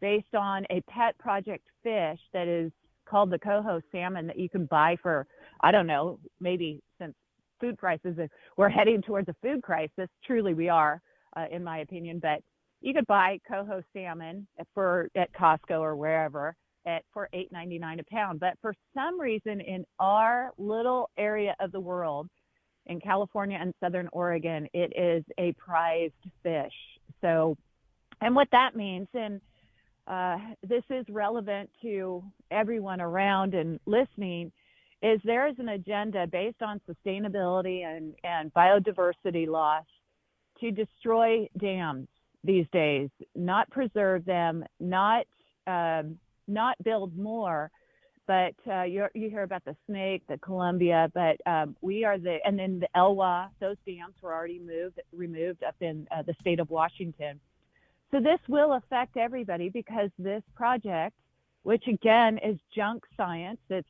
based 0.00 0.34
on 0.34 0.64
a 0.70 0.80
pet 0.88 1.16
project 1.18 1.66
fish 1.82 2.18
that 2.32 2.48
is 2.48 2.72
called 3.04 3.30
the 3.30 3.38
coho 3.38 3.82
salmon 3.92 4.26
that 4.26 4.38
you 4.38 4.48
can 4.48 4.64
buy 4.64 4.96
for, 5.02 5.26
I 5.60 5.72
don't 5.72 5.86
know, 5.86 6.18
maybe 6.40 6.80
since 6.98 7.14
food 7.60 7.76
prices, 7.76 8.16
we're 8.56 8.70
heading 8.70 9.02
towards 9.02 9.28
a 9.28 9.36
food 9.42 9.62
crisis. 9.62 10.08
Truly, 10.26 10.54
we 10.54 10.70
are, 10.70 11.02
uh, 11.36 11.44
in 11.50 11.62
my 11.62 11.78
opinion. 11.80 12.18
But 12.18 12.40
you 12.80 12.94
could 12.94 13.06
buy 13.06 13.40
coho 13.46 13.82
salmon 13.92 14.46
for 14.72 15.10
at 15.14 15.30
Costco 15.34 15.80
or 15.80 15.96
wherever 15.96 16.56
at 16.86 17.02
for 17.12 17.28
eight 17.32 17.50
ninety 17.52 17.78
nine 17.78 18.00
a 18.00 18.04
pound. 18.04 18.40
But 18.40 18.54
for 18.60 18.74
some 18.94 19.20
reason, 19.20 19.60
in 19.60 19.84
our 19.98 20.52
little 20.58 21.10
area 21.16 21.54
of 21.60 21.72
the 21.72 21.80
world, 21.80 22.28
in 22.86 23.00
California 23.00 23.58
and 23.60 23.74
Southern 23.80 24.08
Oregon, 24.12 24.66
it 24.72 24.92
is 24.96 25.24
a 25.38 25.52
prized 25.52 26.14
fish. 26.42 26.72
So, 27.20 27.56
and 28.20 28.34
what 28.34 28.48
that 28.52 28.74
means, 28.74 29.08
and 29.14 29.40
uh, 30.06 30.38
this 30.66 30.82
is 30.90 31.04
relevant 31.08 31.70
to 31.82 32.24
everyone 32.50 33.00
around 33.00 33.54
and 33.54 33.78
listening, 33.86 34.50
is 35.02 35.20
there 35.24 35.46
is 35.46 35.54
an 35.58 35.68
agenda 35.68 36.26
based 36.26 36.62
on 36.62 36.80
sustainability 36.88 37.84
and, 37.84 38.14
and 38.24 38.52
biodiversity 38.54 39.46
loss 39.46 39.84
to 40.60 40.70
destroy 40.70 41.46
dams 41.58 42.08
these 42.42 42.66
days, 42.72 43.08
not 43.34 43.70
preserve 43.70 44.24
them, 44.24 44.64
not 44.80 45.26
um, 45.66 46.18
not 46.50 46.76
build 46.82 47.16
more. 47.16 47.70
But 48.26 48.54
uh, 48.70 48.82
you 48.84 49.08
hear 49.12 49.42
about 49.42 49.64
the 49.64 49.74
Snake, 49.86 50.22
the 50.28 50.38
Columbia, 50.38 51.10
but 51.14 51.36
um, 51.46 51.74
we 51.80 52.04
are 52.04 52.16
the 52.16 52.38
and 52.44 52.56
then 52.58 52.78
the 52.78 52.88
Elwha. 52.94 53.48
Those 53.60 53.76
dams 53.84 54.14
were 54.22 54.32
already 54.32 54.60
moved 54.60 55.00
removed 55.12 55.64
up 55.64 55.74
in 55.80 56.06
uh, 56.16 56.22
the 56.22 56.34
state 56.40 56.60
of 56.60 56.70
Washington. 56.70 57.40
So 58.12 58.20
this 58.20 58.38
will 58.48 58.74
affect 58.74 59.16
everybody 59.16 59.68
because 59.68 60.10
this 60.18 60.42
project, 60.54 61.16
which 61.64 61.86
again 61.88 62.38
is 62.38 62.56
junk 62.74 63.04
science, 63.16 63.58
it's 63.68 63.88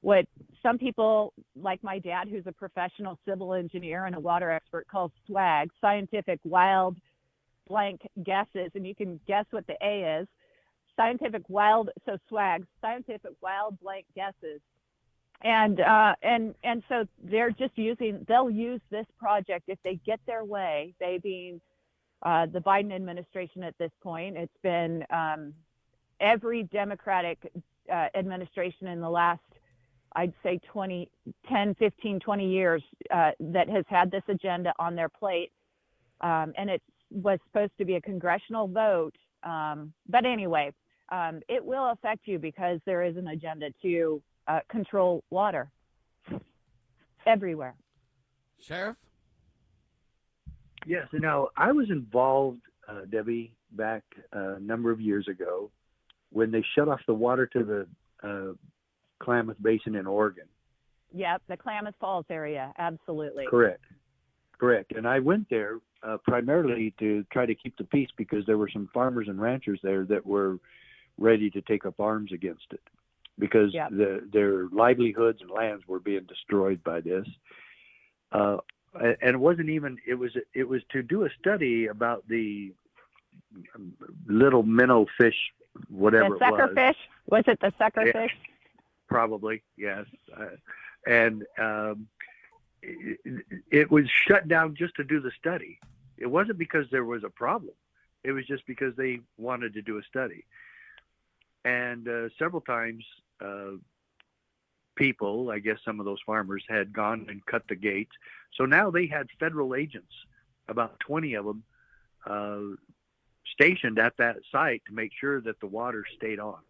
what 0.00 0.26
some 0.62 0.78
people, 0.78 1.32
like 1.60 1.82
my 1.82 1.98
dad, 1.98 2.28
who's 2.28 2.46
a 2.46 2.52
professional 2.52 3.18
civil 3.26 3.54
engineer 3.54 4.06
and 4.06 4.14
a 4.14 4.20
water 4.20 4.50
expert, 4.50 4.86
calls 4.88 5.10
swag, 5.26 5.70
scientific 5.80 6.40
wild 6.44 6.96
blank 7.68 8.00
guesses, 8.24 8.70
and 8.74 8.86
you 8.86 8.94
can 8.94 9.20
guess 9.26 9.44
what 9.50 9.66
the 9.66 9.76
A 9.82 10.20
is. 10.20 10.28
Scientific 10.98 11.42
wild, 11.48 11.90
so 12.06 12.18
swag, 12.28 12.66
scientific 12.80 13.32
wild 13.40 13.78
blank 13.80 14.04
guesses, 14.14 14.60
and 15.42 15.80
uh, 15.80 16.14
and 16.22 16.54
and 16.64 16.82
so 16.88 17.06
they're 17.22 17.52
just 17.52 17.76
using. 17.76 18.24
They'll 18.26 18.50
use 18.50 18.80
this 18.90 19.06
project 19.18 19.64
if 19.68 19.78
they 19.84 20.00
get 20.04 20.20
their 20.26 20.44
way. 20.44 20.94
They 20.98 21.18
being 21.22 21.60
uh, 22.22 22.46
the 22.46 22.60
Biden 22.60 22.92
administration 22.92 23.62
at 23.62 23.78
this 23.78 23.92
point. 24.02 24.36
It's 24.36 24.58
been 24.62 25.04
um, 25.10 25.54
every 26.18 26.64
Democratic 26.64 27.38
uh, 27.90 28.08
administration 28.14 28.88
in 28.88 29.00
the 29.00 29.10
last 29.10 29.40
I'd 30.14 30.32
say 30.42 30.60
20, 30.72 31.10
10, 31.48 31.74
15, 31.74 32.20
20 32.20 32.48
years 32.48 32.82
uh, 33.10 33.32
that 33.40 33.68
has 33.68 33.84
had 33.88 34.10
this 34.10 34.22
agenda 34.28 34.72
on 34.78 34.94
their 34.94 35.08
plate. 35.08 35.52
Um, 36.20 36.52
and 36.56 36.70
it 36.70 36.82
was 37.10 37.38
supposed 37.46 37.72
to 37.78 37.84
be 37.84 37.94
a 37.94 38.00
congressional 38.00 38.66
vote. 38.66 39.14
Um, 39.42 39.92
but 40.08 40.24
anyway, 40.24 40.72
um, 41.10 41.40
it 41.48 41.64
will 41.64 41.90
affect 41.90 42.26
you 42.26 42.38
because 42.38 42.80
there 42.84 43.02
is 43.02 43.16
an 43.16 43.28
agenda 43.28 43.70
to 43.82 44.22
uh, 44.46 44.60
control 44.68 45.22
water 45.30 45.70
everywhere. 47.26 47.74
Sheriff? 48.60 48.96
Yes, 50.86 51.06
you 51.12 51.20
know, 51.20 51.50
I 51.56 51.72
was 51.72 51.90
involved, 51.90 52.60
uh, 52.88 53.02
Debbie, 53.10 53.52
back 53.72 54.02
uh, 54.34 54.56
a 54.56 54.60
number 54.60 54.90
of 54.90 55.00
years 55.00 55.28
ago 55.28 55.70
when 56.30 56.50
they 56.50 56.64
shut 56.74 56.88
off 56.88 57.00
the 57.06 57.14
water 57.14 57.46
to 57.46 57.64
the 57.64 57.86
uh, 58.26 58.52
Klamath 59.22 59.56
Basin 59.60 59.94
in 59.94 60.06
Oregon. 60.06 60.44
Yep, 61.14 61.42
the 61.48 61.56
Klamath 61.56 61.94
Falls 62.00 62.26
area, 62.30 62.72
absolutely. 62.78 63.46
Correct, 63.48 63.84
correct. 64.58 64.92
And 64.96 65.06
I 65.06 65.18
went 65.18 65.48
there 65.50 65.78
uh, 66.02 66.18
primarily 66.24 66.94
to 66.98 67.24
try 67.32 67.46
to 67.46 67.54
keep 67.54 67.76
the 67.76 67.84
peace 67.84 68.10
because 68.16 68.44
there 68.46 68.58
were 68.58 68.68
some 68.72 68.88
farmers 68.92 69.28
and 69.28 69.40
ranchers 69.40 69.80
there 69.82 70.04
that 70.04 70.24
were 70.24 70.58
ready 71.18 71.50
to 71.50 71.60
take 71.60 71.84
up 71.84 72.00
arms 72.00 72.32
against 72.32 72.66
it 72.72 72.80
because 73.38 73.72
yep. 73.72 73.90
the, 73.90 74.26
their 74.32 74.68
livelihoods 74.68 75.40
and 75.40 75.50
lands 75.50 75.86
were 75.86 76.00
being 76.00 76.24
destroyed 76.24 76.82
by 76.82 77.00
this. 77.00 77.26
Uh, 78.32 78.58
and 78.94 79.34
it 79.34 79.38
wasn't 79.38 79.68
even 79.68 79.98
it 80.06 80.14
was 80.14 80.32
it 80.54 80.68
was 80.68 80.82
to 80.90 81.02
do 81.02 81.24
a 81.24 81.30
study 81.38 81.86
about 81.86 82.26
the 82.28 82.72
little 84.26 84.62
minnow 84.62 85.06
fish 85.16 85.36
whatever 85.88 86.30
the 86.30 86.38
sucker 86.38 86.66
was. 86.66 86.74
fish 86.74 86.96
was 87.28 87.44
it 87.46 87.60
the 87.60 87.72
sucker 87.78 88.06
yeah. 88.06 88.12
fish 88.12 88.36
probably 89.08 89.62
yes, 89.76 90.04
uh, 90.36 90.46
and 91.06 91.44
um, 91.58 92.06
it, 92.82 93.18
it 93.70 93.90
was 93.90 94.04
shut 94.10 94.46
down 94.46 94.74
just 94.76 94.94
to 94.96 95.04
do 95.04 95.20
the 95.20 95.32
study. 95.38 95.78
It 96.16 96.26
wasn't 96.26 96.58
because 96.58 96.86
there 96.90 97.04
was 97.04 97.24
a 97.24 97.30
problem. 97.30 97.74
It 98.22 98.32
was 98.32 98.46
just 98.46 98.66
because 98.66 98.94
they 98.96 99.20
wanted 99.36 99.74
to 99.74 99.82
do 99.82 99.98
a 99.98 100.02
study. 100.02 100.44
And 101.68 102.08
uh, 102.08 102.28
several 102.38 102.62
times, 102.62 103.04
uh, 103.44 103.72
people, 104.96 105.50
I 105.50 105.58
guess 105.58 105.76
some 105.84 106.00
of 106.00 106.06
those 106.06 106.20
farmers, 106.24 106.64
had 106.66 106.94
gone 106.94 107.26
and 107.28 107.44
cut 107.44 107.62
the 107.68 107.76
gates. 107.76 108.12
So 108.54 108.64
now 108.64 108.90
they 108.90 109.06
had 109.06 109.26
federal 109.38 109.74
agents, 109.74 110.12
about 110.68 110.98
20 111.00 111.34
of 111.34 111.44
them, 111.44 111.62
uh, 112.26 112.60
stationed 113.52 113.98
at 113.98 114.16
that 114.16 114.36
site 114.50 114.82
to 114.86 114.94
make 114.94 115.12
sure 115.20 115.42
that 115.42 115.60
the 115.60 115.66
water 115.66 116.04
stayed 116.16 116.40
on. 116.40 116.60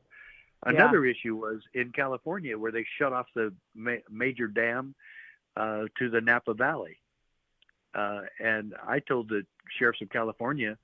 Another 0.64 1.07
yeah. 1.07 1.12
issue 1.12 1.36
was 1.36 1.61
in 1.74 1.92
California 1.92 2.59
where 2.59 2.72
they 2.72 2.84
shut 2.99 3.12
off 3.12 3.26
the 3.36 3.55
ma- 3.76 4.05
major 4.11 4.49
dam 4.49 4.96
uh, 5.57 5.84
to 5.99 6.11
the 6.11 6.20
Napa 6.20 6.55
Valley. 6.55 6.99
Uh, 7.94 8.22
and 8.40 8.74
I 8.84 8.99
told 8.99 9.28
the 9.28 9.46
sheriffs 9.78 10.03
of 10.03 10.11
California 10.11 10.76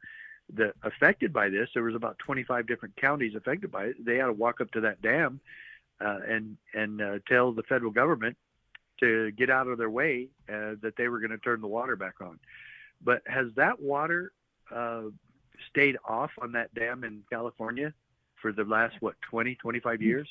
that 0.57 0.74
affected 0.82 1.32
by 1.32 1.48
this, 1.48 1.68
there 1.74 1.82
was 1.82 1.94
about 1.94 2.18
25 2.18 2.66
different 2.66 2.96
counties 2.96 3.34
affected 3.34 3.70
by 3.70 3.86
it. 3.86 4.05
They 4.05 4.16
had 4.16 4.26
to 4.26 4.32
walk 4.32 4.61
up 4.61 4.70
to 4.72 4.80
that 4.82 5.02
dam 5.02 5.40
uh, 6.00 6.18
and 6.26 6.57
and 6.72 7.00
uh, 7.00 7.18
tell 7.28 7.52
the 7.52 7.62
federal 7.64 7.90
government 7.90 8.36
to 9.00 9.30
get 9.32 9.50
out 9.50 9.66
of 9.66 9.78
their 9.78 9.90
way 9.90 10.28
uh, 10.48 10.74
that 10.82 10.94
they 10.96 11.09
were 11.09 11.18
going 11.18 11.30
to 11.30 11.38
turn 11.38 11.61
the 11.61 11.66
water 11.66 11.96
back 11.96 12.20
on. 12.20 12.38
But 13.02 13.22
has 13.26 13.46
that 13.57 13.80
water 13.80 14.32
uh, 14.74 15.02
stayed 15.70 15.96
off 16.07 16.30
on 16.40 16.52
that 16.52 16.72
dam 16.74 17.05
in 17.05 17.22
California 17.30 17.92
for 18.40 18.52
the 18.52 18.64
last 18.64 18.96
what 19.00 19.14
20 19.30 19.55
25 19.55 20.02
years 20.02 20.28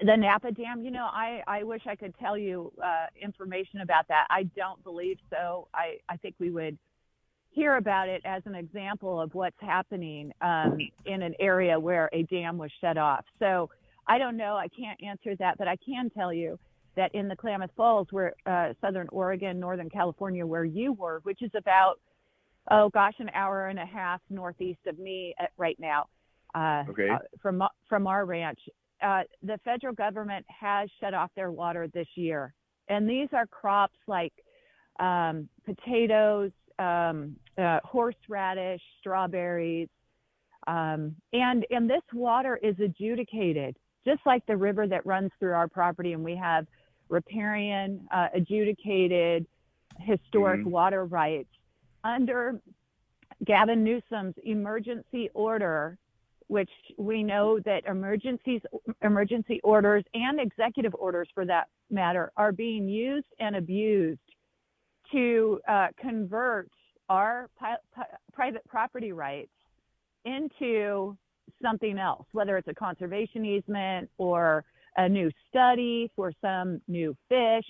the 0.00 0.16
napa 0.16 0.50
dam 0.50 0.82
you 0.82 0.90
know 0.90 1.08
i 1.12 1.42
i 1.46 1.62
wish 1.62 1.82
i 1.86 1.94
could 1.94 2.14
tell 2.18 2.36
you 2.36 2.72
uh, 2.84 3.06
information 3.20 3.80
about 3.80 4.06
that 4.08 4.26
i 4.30 4.42
don't 4.56 4.82
believe 4.82 5.18
so 5.30 5.68
i 5.74 5.98
i 6.08 6.16
think 6.16 6.34
we 6.38 6.50
would 6.50 6.76
hear 7.50 7.76
about 7.76 8.08
it 8.08 8.22
as 8.24 8.42
an 8.46 8.54
example 8.54 9.20
of 9.20 9.34
what's 9.34 9.56
happening 9.60 10.32
um, 10.40 10.78
in 11.06 11.22
an 11.22 11.34
area 11.40 11.78
where 11.78 12.08
a 12.12 12.22
dam 12.24 12.58
was 12.58 12.70
shut 12.80 12.96
off 12.96 13.24
so 13.38 13.68
i 14.06 14.18
don't 14.18 14.36
know 14.36 14.56
i 14.56 14.68
can't 14.68 15.02
answer 15.02 15.34
that 15.36 15.56
but 15.58 15.68
i 15.68 15.76
can 15.76 16.10
tell 16.10 16.32
you 16.32 16.58
that 16.96 17.14
in 17.14 17.28
the 17.28 17.36
klamath 17.36 17.70
falls 17.76 18.06
where 18.10 18.32
uh, 18.46 18.72
southern 18.80 19.08
oregon 19.10 19.58
northern 19.58 19.90
california 19.90 20.46
where 20.46 20.64
you 20.64 20.92
were 20.92 21.20
which 21.24 21.42
is 21.42 21.50
about 21.54 22.00
oh 22.70 22.88
gosh 22.90 23.14
an 23.18 23.30
hour 23.34 23.68
and 23.68 23.78
a 23.78 23.86
half 23.86 24.20
northeast 24.30 24.80
of 24.86 24.98
me 24.98 25.34
at, 25.38 25.50
right 25.56 25.78
now 25.80 26.06
uh, 26.54 26.84
okay. 26.88 27.08
uh, 27.08 27.18
from 27.40 27.62
from 27.88 28.06
our 28.06 28.24
ranch. 28.24 28.58
Uh, 29.02 29.22
the 29.42 29.58
federal 29.64 29.94
government 29.94 30.44
has 30.48 30.88
shut 31.00 31.14
off 31.14 31.30
their 31.36 31.52
water 31.52 31.88
this 31.92 32.08
year, 32.14 32.52
and 32.88 33.08
these 33.08 33.28
are 33.32 33.46
crops 33.46 33.96
like 34.06 34.32
um, 34.98 35.48
potatoes, 35.64 36.50
um, 36.78 37.36
uh, 37.56 37.80
horseradish, 37.84 38.80
strawberries, 39.00 39.88
um, 40.66 41.14
and 41.32 41.66
and 41.70 41.88
this 41.88 42.02
water 42.12 42.58
is 42.62 42.78
adjudicated 42.80 43.76
just 44.04 44.20
like 44.24 44.44
the 44.46 44.56
river 44.56 44.86
that 44.86 45.04
runs 45.04 45.30
through 45.38 45.52
our 45.52 45.68
property, 45.68 46.12
and 46.12 46.24
we 46.24 46.36
have 46.36 46.66
riparian 47.08 48.06
uh, 48.12 48.28
adjudicated 48.34 49.46
historic 50.00 50.60
mm-hmm. 50.60 50.70
water 50.70 51.04
rights 51.04 51.48
under 52.04 52.60
Gavin 53.44 53.82
Newsom's 53.82 54.34
emergency 54.44 55.30
order 55.34 55.98
which 56.48 56.70
we 56.96 57.22
know 57.22 57.60
that 57.60 57.84
emergencies, 57.86 58.62
emergency 59.02 59.60
orders 59.62 60.02
and 60.14 60.40
executive 60.40 60.94
orders 60.98 61.28
for 61.34 61.44
that 61.44 61.68
matter 61.90 62.32
are 62.36 62.52
being 62.52 62.88
used 62.88 63.26
and 63.38 63.54
abused 63.54 64.18
to 65.12 65.60
uh, 65.68 65.88
convert 66.00 66.70
our 67.08 67.48
pi- 67.58 67.76
pi- 67.94 68.16
private 68.32 68.66
property 68.68 69.12
rights 69.12 69.50
into 70.24 71.16
something 71.62 71.98
else, 71.98 72.26
whether 72.32 72.56
it's 72.56 72.68
a 72.68 72.74
conservation 72.74 73.44
easement 73.44 74.10
or 74.18 74.64
a 74.96 75.08
new 75.08 75.30
study 75.48 76.10
for 76.14 76.32
some 76.40 76.80
new 76.88 77.16
fish. 77.28 77.64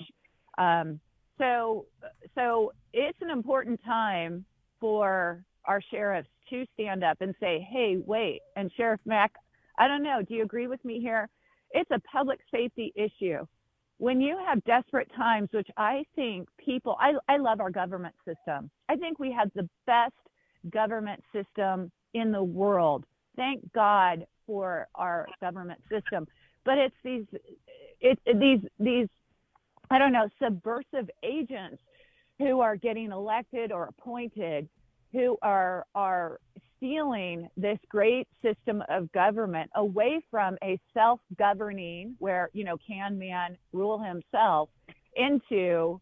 Um, 0.59 0.99
so, 1.39 1.87
so 2.35 2.73
it's 2.93 3.19
an 3.21 3.31
important 3.31 3.81
time 3.85 4.45
for 4.81 5.45
our 5.65 5.81
sheriffs 5.91 6.29
to 6.51 6.65
stand 6.75 7.05
up 7.05 7.19
and 7.21 7.35
say, 7.39 7.67
hey, 7.71 7.99
wait, 8.05 8.41
and 8.57 8.71
Sheriff 8.77 9.01
Mack, 9.05 9.33
I 9.79 9.87
don't 9.87 10.03
know, 10.03 10.23
do 10.27 10.35
you 10.35 10.43
agree 10.43 10.67
with 10.67 10.85
me 10.85 10.99
here? 11.01 11.29
It's 11.71 11.91
a 11.91 12.01
public 12.01 12.41
safety 12.51 12.93
issue. 12.97 13.47
When 13.99 14.21
you 14.21 14.39
have 14.47 14.63
desperate 14.65 15.11
times, 15.17 15.49
which 15.53 15.69
I 15.77 16.05
think 16.15 16.49
people, 16.65 16.97
I, 17.01 17.15
I 17.29 17.37
love 17.37 17.61
our 17.61 17.71
government 17.71 18.15
system. 18.25 18.71
I 18.89 18.97
think 18.97 19.19
we 19.19 19.33
have 19.33 19.51
the 19.55 19.69
best 19.87 20.15
government 20.71 21.23
system 21.33 21.91
in 22.15 22.33
the 22.33 22.43
world. 22.43 23.05
Thank 23.37 23.73
God 23.73 24.25
for 24.47 24.89
our 24.95 25.27
government 25.41 25.81
system. 25.91 26.27
But 26.65 26.79
it's 26.79 26.95
these, 27.03 27.25
it, 28.01 28.19
these, 28.25 28.61
these, 28.79 29.09
I 29.91 29.99
don't 29.99 30.13
know, 30.13 30.29
subversive 30.43 31.11
agents 31.23 31.83
who 32.39 32.61
are 32.61 32.77
getting 32.77 33.11
elected 33.11 33.73
or 33.73 33.85
appointed 33.85 34.69
who 35.13 35.39
are 35.43 35.87
are 35.95 36.39
stealing 36.79 37.49
this 37.57 37.79
great 37.91 38.27
system 38.43 38.83
of 38.89 39.13
government 39.13 39.71
away 39.77 40.21
from 40.31 40.57
a 40.65 40.81
self-governing, 40.95 42.17
where 42.19 42.49
you 42.55 42.65
know 42.65 42.77
can 42.87 43.19
man 43.19 43.57
rule 43.73 44.03
himself, 44.03 44.71
into 45.15 46.01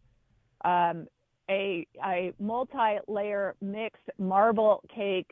um, 0.63 1.07
a, 1.49 1.85
a 2.05 2.33
multi-layer 2.39 3.55
mixed 3.61 4.09
marble 4.17 4.83
cake 4.93 5.31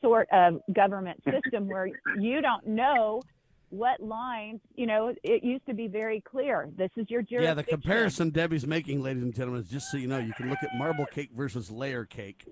sort 0.00 0.28
of 0.32 0.60
government 0.72 1.22
system 1.30 1.68
where 1.68 1.88
you 2.18 2.40
don't 2.40 2.66
know 2.66 3.22
what 3.70 4.02
lines, 4.02 4.60
you 4.74 4.86
know, 4.86 5.14
it 5.22 5.42
used 5.42 5.64
to 5.64 5.72
be 5.72 5.88
very 5.88 6.20
clear. 6.20 6.68
This 6.76 6.90
is 6.96 7.08
your 7.08 7.22
jurisdiction. 7.22 7.44
Yeah, 7.44 7.54
the 7.54 7.64
comparison 7.64 8.28
Debbie's 8.28 8.66
making, 8.66 9.02
ladies 9.02 9.22
and 9.22 9.34
gentlemen, 9.34 9.62
is 9.62 9.70
just 9.70 9.90
so 9.90 9.96
you 9.96 10.08
know, 10.08 10.18
you 10.18 10.34
can 10.34 10.50
look 10.50 10.58
at 10.62 10.68
marble 10.76 11.06
cake 11.06 11.30
versus 11.34 11.70
layer 11.70 12.04
cake. 12.04 12.44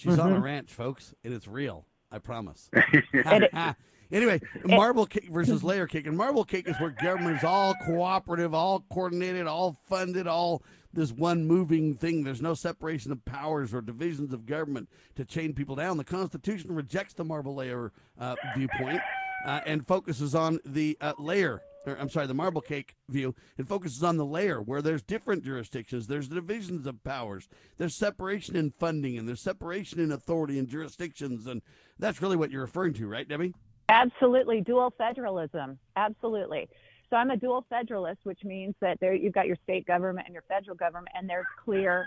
She's 0.00 0.12
mm-hmm. 0.12 0.22
on 0.22 0.32
a 0.32 0.40
ranch, 0.40 0.72
folks, 0.72 1.14
and 1.24 1.34
it's 1.34 1.46
real. 1.46 1.84
I 2.10 2.20
promise. 2.20 2.70
anyway, 4.10 4.40
marble 4.64 5.04
cake 5.04 5.28
versus 5.30 5.62
layer 5.62 5.86
cake. 5.86 6.06
And 6.06 6.16
marble 6.16 6.42
cake 6.42 6.66
is 6.66 6.80
where 6.80 6.88
government 6.88 7.36
is 7.36 7.44
all 7.44 7.74
cooperative, 7.84 8.54
all 8.54 8.82
coordinated, 8.90 9.46
all 9.46 9.76
funded, 9.90 10.26
all 10.26 10.62
this 10.94 11.12
one 11.12 11.44
moving 11.44 11.96
thing. 11.96 12.24
There's 12.24 12.40
no 12.40 12.54
separation 12.54 13.12
of 13.12 13.22
powers 13.26 13.74
or 13.74 13.82
divisions 13.82 14.32
of 14.32 14.46
government 14.46 14.88
to 15.16 15.26
chain 15.26 15.52
people 15.52 15.76
down. 15.76 15.98
The 15.98 16.04
Constitution 16.04 16.74
rejects 16.74 17.12
the 17.12 17.24
marble 17.24 17.54
layer 17.54 17.92
uh, 18.18 18.36
viewpoint 18.56 19.02
uh, 19.44 19.60
and 19.66 19.86
focuses 19.86 20.34
on 20.34 20.60
the 20.64 20.96
uh, 21.02 21.12
layer. 21.18 21.60
Or, 21.86 21.96
I'm 21.98 22.10
sorry, 22.10 22.26
the 22.26 22.34
marble 22.34 22.60
cake 22.60 22.94
view. 23.08 23.34
It 23.56 23.66
focuses 23.66 24.02
on 24.02 24.16
the 24.16 24.24
layer 24.24 24.60
where 24.60 24.82
there's 24.82 25.02
different 25.02 25.44
jurisdictions, 25.44 26.06
there's 26.06 26.28
divisions 26.28 26.86
of 26.86 27.02
powers, 27.02 27.48
there's 27.78 27.96
separation 27.96 28.54
in 28.56 28.70
funding, 28.70 29.16
and 29.16 29.26
there's 29.26 29.40
separation 29.40 29.98
in 29.98 30.12
authority 30.12 30.58
and 30.58 30.68
jurisdictions, 30.68 31.46
and 31.46 31.62
that's 31.98 32.20
really 32.20 32.36
what 32.36 32.50
you're 32.50 32.62
referring 32.62 32.92
to, 32.94 33.06
right, 33.06 33.26
Debbie? 33.26 33.54
Absolutely, 33.88 34.60
dual 34.60 34.92
federalism. 34.96 35.78
Absolutely. 35.96 36.68
So 37.10 37.16
I'm 37.16 37.30
a 37.30 37.36
dual 37.36 37.66
federalist, 37.68 38.20
which 38.22 38.44
means 38.44 38.74
that 38.80 38.98
there 39.00 39.14
you've 39.14 39.34
got 39.34 39.48
your 39.48 39.56
state 39.64 39.84
government 39.84 40.28
and 40.28 40.32
your 40.32 40.44
federal 40.48 40.76
government, 40.76 41.08
and 41.16 41.28
there's 41.28 41.46
clear 41.64 42.06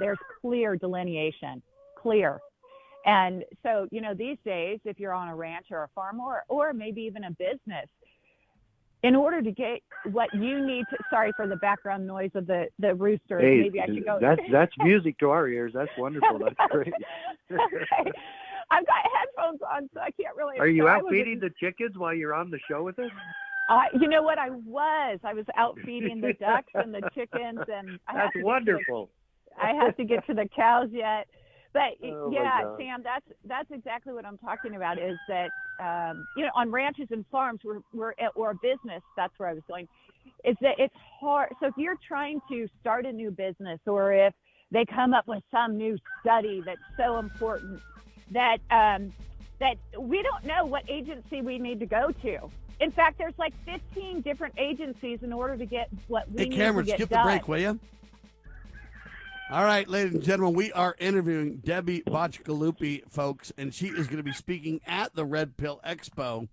there's 0.00 0.18
clear 0.40 0.76
delineation, 0.76 1.62
clear. 1.96 2.40
And 3.04 3.44
so 3.62 3.86
you 3.92 4.00
know 4.00 4.14
these 4.14 4.36
days, 4.44 4.80
if 4.84 4.98
you're 4.98 5.12
on 5.12 5.28
a 5.28 5.36
ranch 5.36 5.66
or 5.70 5.84
a 5.84 5.88
farm 5.94 6.18
or 6.18 6.42
or 6.48 6.72
maybe 6.72 7.02
even 7.02 7.22
a 7.22 7.30
business, 7.30 7.86
in 9.02 9.14
order 9.14 9.42
to 9.42 9.50
get 9.50 9.80
what 10.12 10.32
you 10.34 10.64
need 10.64 10.84
to 10.90 10.96
sorry 11.10 11.32
for 11.36 11.46
the 11.46 11.56
background 11.56 12.06
noise 12.06 12.30
of 12.34 12.46
the 12.46 12.66
the 12.78 12.94
rooster 12.94 13.38
hey, 13.38 13.60
maybe 13.62 13.80
i 13.80 13.86
should 13.86 14.04
go 14.04 14.18
that's 14.20 14.40
that's 14.50 14.72
music 14.78 15.18
to 15.18 15.30
our 15.30 15.48
ears 15.48 15.72
that's 15.74 15.90
wonderful 15.98 16.38
that's 16.38 16.70
great 16.70 16.88
okay. 17.52 18.10
i've 18.70 18.86
got 18.86 18.96
headphones 19.18 19.60
on 19.72 19.88
so 19.92 20.00
i 20.00 20.10
can't 20.10 20.36
really 20.36 20.58
are 20.58 20.68
you 20.68 20.88
out 20.88 21.02
feeding 21.10 21.38
the 21.40 21.50
chickens 21.60 21.96
while 21.96 22.14
you're 22.14 22.34
on 22.34 22.50
the 22.50 22.58
show 22.68 22.82
with 22.82 22.98
us 22.98 23.10
uh, 23.68 23.80
you 24.00 24.08
know 24.08 24.22
what? 24.22 24.38
I 24.38 24.50
was. 24.50 25.18
I 25.24 25.34
was 25.34 25.44
out 25.56 25.76
feeding 25.84 26.20
the 26.20 26.34
ducks 26.34 26.72
and 26.74 26.94
the 26.94 27.02
chickens, 27.14 27.58
and 27.66 27.98
I 28.06 28.14
that's 28.14 28.36
wonderful. 28.36 29.10
The, 29.56 29.64
I 29.64 29.74
have 29.74 29.96
to 29.96 30.04
get 30.04 30.24
to 30.26 30.34
the 30.34 30.48
cows 30.54 30.88
yet, 30.92 31.26
but 31.76 32.08
oh 32.08 32.30
yeah, 32.32 32.76
Sam, 32.78 33.02
that's 33.02 33.24
that's 33.44 33.70
exactly 33.70 34.12
what 34.12 34.24
I'm 34.24 34.38
talking 34.38 34.76
about. 34.76 34.98
Is 34.98 35.18
that 35.28 35.50
um, 35.78 36.26
you 36.36 36.44
know 36.44 36.50
on 36.54 36.70
ranches 36.70 37.08
and 37.10 37.24
farms, 37.30 37.60
we're 37.64 37.80
we're 37.92 38.14
at, 38.18 38.32
or 38.34 38.50
a 38.50 38.54
business. 38.54 39.02
That's 39.16 39.32
where 39.38 39.48
I 39.48 39.52
was 39.52 39.62
going. 39.68 39.88
Is 40.44 40.56
that 40.62 40.76
it's 40.78 40.94
hard. 41.20 41.54
So 41.60 41.66
if 41.66 41.74
you're 41.76 41.98
trying 42.06 42.40
to 42.48 42.68
start 42.80 43.04
a 43.06 43.12
new 43.12 43.30
business, 43.30 43.78
or 43.86 44.12
if 44.12 44.32
they 44.70 44.84
come 44.84 45.14
up 45.14 45.26
with 45.26 45.42
some 45.50 45.76
new 45.76 45.98
study 46.20 46.62
that's 46.64 46.80
so 46.96 47.18
important 47.18 47.80
that 48.30 48.58
um, 48.70 49.12
that 49.60 49.76
we 49.98 50.22
don't 50.22 50.44
know 50.44 50.64
what 50.64 50.82
agency 50.88 51.42
we 51.42 51.58
need 51.58 51.80
to 51.80 51.86
go 51.86 52.10
to 52.22 52.50
in 52.80 52.90
fact, 52.90 53.18
there's 53.18 53.38
like 53.38 53.54
15 53.64 54.20
different 54.20 54.54
agencies 54.58 55.20
in 55.22 55.32
order 55.32 55.56
to 55.56 55.64
get 55.64 55.88
what 56.08 56.30
we 56.30 56.42
hey, 56.42 56.48
need 56.48 56.56
Cameron, 56.56 56.84
to 56.84 56.90
get 56.90 56.98
skip 56.98 57.08
done. 57.08 57.26
the 57.26 57.32
break, 57.32 57.48
will 57.48 57.58
you? 57.58 57.80
All 59.48 59.64
right, 59.64 59.88
ladies 59.88 60.14
and 60.14 60.24
gentlemen, 60.24 60.56
we 60.56 60.72
are 60.72 60.96
interviewing 60.98 61.58
Debbie 61.58 62.02
Bacigalupi, 62.02 63.08
folks, 63.08 63.52
and 63.56 63.72
she 63.72 63.86
is 63.86 64.08
going 64.08 64.16
to 64.16 64.24
be 64.24 64.32
speaking 64.32 64.80
at 64.88 65.14
the 65.14 65.24
Red 65.24 65.56
Pill 65.56 65.80
Expo 65.86 66.48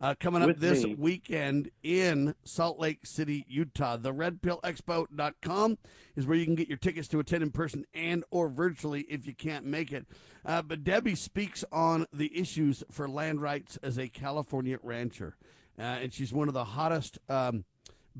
uh, 0.00 0.14
coming 0.18 0.40
up 0.40 0.48
With 0.48 0.60
this 0.60 0.82
me. 0.82 0.94
weekend 0.94 1.70
in 1.82 2.34
Salt 2.44 2.78
Lake 2.78 3.04
City, 3.04 3.44
Utah. 3.48 3.98
The 3.98 4.14
redpillexpo.com 4.14 5.76
is 6.16 6.26
where 6.26 6.38
you 6.38 6.46
can 6.46 6.54
get 6.54 6.68
your 6.68 6.78
tickets 6.78 7.06
to 7.08 7.18
attend 7.20 7.42
in 7.42 7.50
person 7.50 7.84
and 7.92 8.24
or 8.30 8.48
virtually 8.48 9.02
if 9.02 9.26
you 9.26 9.34
can't 9.34 9.66
make 9.66 9.92
it. 9.92 10.06
Uh, 10.46 10.62
but 10.62 10.84
Debbie 10.84 11.16
speaks 11.16 11.66
on 11.70 12.06
the 12.14 12.34
issues 12.38 12.82
for 12.90 13.06
land 13.08 13.42
rights 13.42 13.76
as 13.82 13.98
a 13.98 14.08
California 14.08 14.78
rancher. 14.82 15.36
Uh, 15.78 15.82
and 15.82 16.14
she's 16.14 16.32
one 16.32 16.48
of 16.48 16.54
the 16.54 16.64
hottest 16.64 17.18
um, 17.28 17.64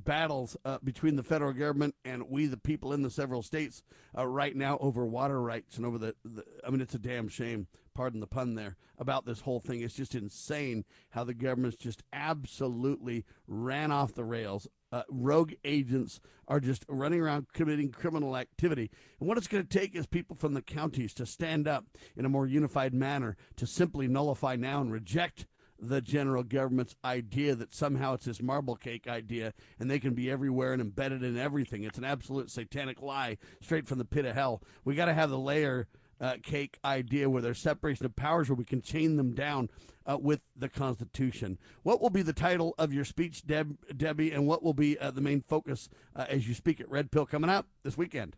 battles 0.04 0.56
uh, 0.64 0.78
between 0.82 1.16
the 1.16 1.22
federal 1.22 1.52
government 1.52 1.94
and 2.04 2.28
we, 2.28 2.46
the 2.46 2.56
people 2.56 2.92
in 2.92 3.02
the 3.02 3.10
several 3.10 3.42
states, 3.42 3.82
uh, 4.16 4.26
right 4.26 4.54
now 4.54 4.78
over 4.78 5.04
water 5.06 5.40
rights 5.40 5.76
and 5.76 5.86
over 5.86 5.98
the, 5.98 6.14
the. 6.24 6.44
I 6.66 6.70
mean, 6.70 6.80
it's 6.80 6.94
a 6.94 6.98
damn 6.98 7.28
shame. 7.28 7.66
Pardon 7.94 8.20
the 8.20 8.26
pun 8.28 8.54
there 8.54 8.76
about 8.96 9.26
this 9.26 9.40
whole 9.40 9.58
thing. 9.58 9.80
It's 9.80 9.94
just 9.94 10.14
insane 10.14 10.84
how 11.10 11.24
the 11.24 11.34
government's 11.34 11.76
just 11.76 12.02
absolutely 12.12 13.24
ran 13.48 13.90
off 13.90 14.14
the 14.14 14.24
rails. 14.24 14.68
Uh, 14.92 15.02
rogue 15.10 15.52
agents 15.64 16.20
are 16.46 16.60
just 16.60 16.84
running 16.88 17.20
around 17.20 17.46
committing 17.52 17.90
criminal 17.90 18.36
activity. 18.36 18.90
And 19.18 19.28
what 19.28 19.36
it's 19.36 19.48
going 19.48 19.66
to 19.66 19.78
take 19.78 19.96
is 19.96 20.06
people 20.06 20.36
from 20.36 20.54
the 20.54 20.62
counties 20.62 21.12
to 21.14 21.26
stand 21.26 21.66
up 21.66 21.86
in 22.16 22.24
a 22.24 22.30
more 22.30 22.46
unified 22.46 22.94
manner 22.94 23.36
to 23.56 23.66
simply 23.66 24.06
nullify 24.06 24.56
now 24.56 24.80
and 24.80 24.92
reject 24.92 25.46
the 25.80 26.00
general 26.00 26.42
government's 26.42 26.96
idea 27.04 27.54
that 27.54 27.74
somehow 27.74 28.14
it's 28.14 28.24
this 28.24 28.42
marble 28.42 28.76
cake 28.76 29.06
idea 29.06 29.52
and 29.78 29.90
they 29.90 29.98
can 29.98 30.14
be 30.14 30.30
everywhere 30.30 30.72
and 30.72 30.82
embedded 30.82 31.22
in 31.22 31.38
everything. 31.38 31.84
It's 31.84 31.98
an 31.98 32.04
absolute 32.04 32.50
satanic 32.50 33.00
lie 33.00 33.38
straight 33.60 33.86
from 33.86 33.98
the 33.98 34.04
pit 34.04 34.24
of 34.24 34.34
hell. 34.34 34.62
We 34.84 34.94
got 34.94 35.06
to 35.06 35.14
have 35.14 35.30
the 35.30 35.38
layer 35.38 35.86
uh, 36.20 36.36
cake 36.42 36.78
idea 36.84 37.30
where 37.30 37.42
there's 37.42 37.60
separation 37.60 38.04
of 38.04 38.16
powers 38.16 38.48
where 38.48 38.56
we 38.56 38.64
can 38.64 38.82
chain 38.82 39.16
them 39.16 39.34
down 39.34 39.70
uh, 40.08 40.18
with 40.20 40.40
the 40.56 40.68
Constitution. 40.68 41.58
What 41.82 42.00
will 42.00 42.10
be 42.10 42.22
the 42.22 42.32
title 42.32 42.74
of 42.78 42.92
your 42.92 43.04
speech, 43.04 43.46
Deb, 43.46 43.76
Debbie, 43.96 44.32
and 44.32 44.46
what 44.46 44.62
will 44.62 44.74
be 44.74 44.98
uh, 44.98 45.10
the 45.10 45.20
main 45.20 45.42
focus 45.42 45.88
uh, 46.16 46.26
as 46.28 46.48
you 46.48 46.54
speak 46.54 46.80
at 46.80 46.90
Red 46.90 47.10
Pill 47.10 47.26
coming 47.26 47.50
up 47.50 47.66
this 47.84 47.96
weekend? 47.96 48.36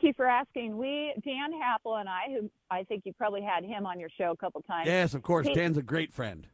Thank 0.00 0.08
you 0.08 0.14
for 0.16 0.26
asking. 0.26 0.78
We, 0.78 1.12
Dan 1.22 1.50
Happel 1.52 2.00
and 2.00 2.08
I, 2.08 2.22
who 2.28 2.50
I 2.70 2.84
think 2.84 3.02
you 3.04 3.12
probably 3.12 3.42
had 3.42 3.64
him 3.64 3.84
on 3.84 4.00
your 4.00 4.08
show 4.16 4.30
a 4.30 4.36
couple 4.36 4.62
times. 4.62 4.86
Yes, 4.86 5.12
of 5.12 5.22
course. 5.22 5.46
He, 5.46 5.52
Dan's 5.52 5.76
a 5.76 5.82
great 5.82 6.10
friend. 6.10 6.46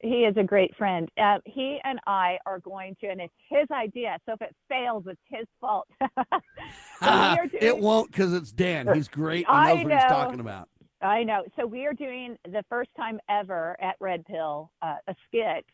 He 0.00 0.24
is 0.24 0.34
a 0.38 0.42
great 0.42 0.74
friend. 0.76 1.10
Uh, 1.18 1.38
he 1.44 1.80
and 1.84 2.00
I 2.06 2.38
are 2.46 2.60
going 2.60 2.96
to, 3.02 3.08
and 3.08 3.20
it's 3.20 3.34
his 3.50 3.66
idea. 3.70 4.16
So 4.24 4.32
if 4.32 4.40
it 4.40 4.56
fails, 4.70 5.04
it's 5.06 5.20
his 5.28 5.46
fault. 5.60 5.86
doing, 7.02 7.50
it 7.52 7.78
won't 7.78 8.10
because 8.10 8.32
it's 8.32 8.52
Dan. 8.52 8.88
He's 8.94 9.08
great 9.08 9.44
and 9.48 9.68
knows 9.68 9.84
what 9.84 9.92
he's 9.92 10.10
talking 10.10 10.40
about. 10.40 10.70
I 11.02 11.24
know. 11.24 11.42
So 11.56 11.66
we 11.66 11.84
are 11.84 11.92
doing 11.92 12.38
the 12.44 12.64
first 12.70 12.88
time 12.96 13.20
ever 13.28 13.76
at 13.82 13.96
Red 14.00 14.24
Pill 14.24 14.70
uh, 14.80 14.96
a 15.08 15.14
skit, 15.26 15.66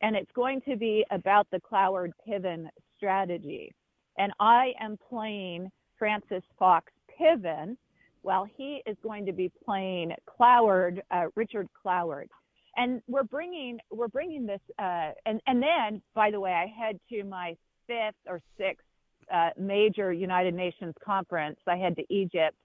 and 0.00 0.16
it's 0.16 0.32
going 0.34 0.62
to 0.62 0.76
be 0.76 1.04
about 1.10 1.46
the 1.52 1.60
Cloward 1.60 2.12
Piven 2.26 2.68
strategy. 2.96 3.74
And 4.16 4.32
I 4.40 4.72
am 4.80 4.96
playing 5.08 5.70
Frances 5.98 6.42
Fox 6.58 6.92
Piven, 7.18 7.76
while 8.22 8.46
he 8.56 8.82
is 8.86 8.96
going 9.02 9.26
to 9.26 9.32
be 9.32 9.50
playing 9.64 10.12
Cloward, 10.26 11.00
uh, 11.10 11.26
Richard 11.34 11.68
Cloward. 11.84 12.28
And 12.76 13.02
we're 13.08 13.24
bringing 13.24 13.78
we're 13.90 14.08
bringing 14.08 14.46
this, 14.46 14.60
uh, 14.78 15.10
and 15.26 15.40
and 15.46 15.62
then 15.62 16.02
by 16.14 16.30
the 16.30 16.38
way, 16.38 16.52
I 16.52 16.66
head 16.66 17.00
to 17.10 17.24
my 17.24 17.56
fifth 17.86 18.14
or 18.26 18.40
sixth 18.56 18.84
uh, 19.32 19.50
major 19.58 20.12
United 20.12 20.54
Nations 20.54 20.94
conference. 21.04 21.58
I 21.66 21.76
head 21.76 21.96
to 21.96 22.04
Egypt 22.08 22.56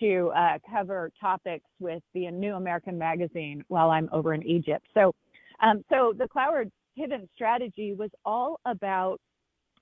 to 0.00 0.32
uh, 0.36 0.58
cover 0.68 1.12
topics 1.20 1.66
with 1.78 2.02
the 2.14 2.30
New 2.30 2.54
American 2.54 2.98
Magazine 2.98 3.62
while 3.68 3.90
I'm 3.90 4.08
over 4.12 4.34
in 4.34 4.42
Egypt. 4.42 4.86
So, 4.92 5.14
um, 5.62 5.84
so 5.88 6.12
the 6.16 6.26
Cloward 6.26 6.70
Piven 6.98 7.28
strategy 7.34 7.94
was 7.94 8.10
all 8.24 8.60
about. 8.64 9.20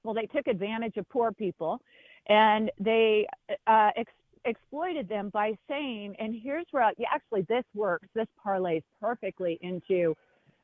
Well, 0.04 0.14
they 0.14 0.26
took 0.26 0.48
advantage 0.48 0.96
of 0.96 1.08
poor 1.08 1.30
people 1.30 1.80
and 2.28 2.70
they 2.78 3.26
uh, 3.66 3.90
ex- 3.96 4.12
exploited 4.44 5.08
them 5.08 5.30
by 5.30 5.52
saying, 5.68 6.14
and 6.18 6.34
here's 6.42 6.66
where 6.70 6.90
yeah, 6.98 7.08
actually 7.12 7.42
this 7.48 7.64
works. 7.74 8.08
This 8.14 8.26
parlays 8.44 8.82
perfectly 9.00 9.58
into 9.62 10.14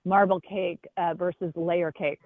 marble 0.04 0.40
cake 0.40 0.84
uh, 0.96 1.14
versus 1.14 1.52
layer 1.54 1.92
cake. 1.92 2.20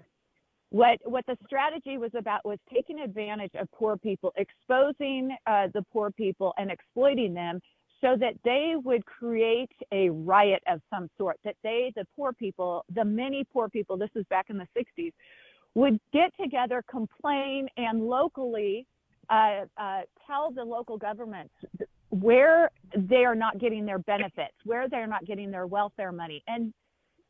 What 0.71 0.99
what 1.05 1.27
the 1.27 1.37
strategy 1.45 1.99
was 1.99 2.13
about 2.17 2.45
was 2.45 2.59
taking 2.73 3.01
advantage 3.01 3.53
of 3.59 3.71
poor 3.73 3.97
people, 3.97 4.33
exposing 4.37 5.37
uh, 5.47 5.69
the 5.75 5.83
poor 5.93 6.11
people, 6.11 6.55
and 6.57 6.71
exploiting 6.71 7.35
them 7.35 7.61
so 8.01 8.17
that 8.19 8.35
they 8.45 8.75
would 8.83 9.05
create 9.07 9.71
a 9.93 10.11
riot 10.11 10.63
of 10.67 10.81
some 10.91 11.09
sort. 11.19 11.39
That 11.45 11.57
they, 11.63 11.93
the 11.95 12.07
poor 12.17 12.33
people, 12.33 12.85
the 12.95 13.05
many 13.05 13.45
poor 13.45 13.69
people, 13.69 13.97
this 13.97 14.11
is 14.15 14.25
back 14.29 14.47
in 14.49 14.59
the 14.59 14.67
60s, 14.77 15.13
would 15.75 15.99
get 16.13 16.33
together, 16.41 16.83
complain, 16.91 17.69
and 17.77 18.07
locally 18.07 18.87
uh, 19.33 19.65
uh, 19.79 20.01
tell 20.27 20.51
the 20.53 20.63
local 20.63 20.99
governments 20.99 21.55
where 22.11 22.71
they 22.95 23.25
are 23.25 23.35
not 23.35 23.59
getting 23.59 23.87
their 23.87 23.99
benefits, 23.99 24.55
where 24.65 24.89
they're 24.89 25.07
not 25.07 25.25
getting 25.25 25.51
their 25.51 25.67
welfare 25.67 26.13
money. 26.13 26.43
And 26.47 26.75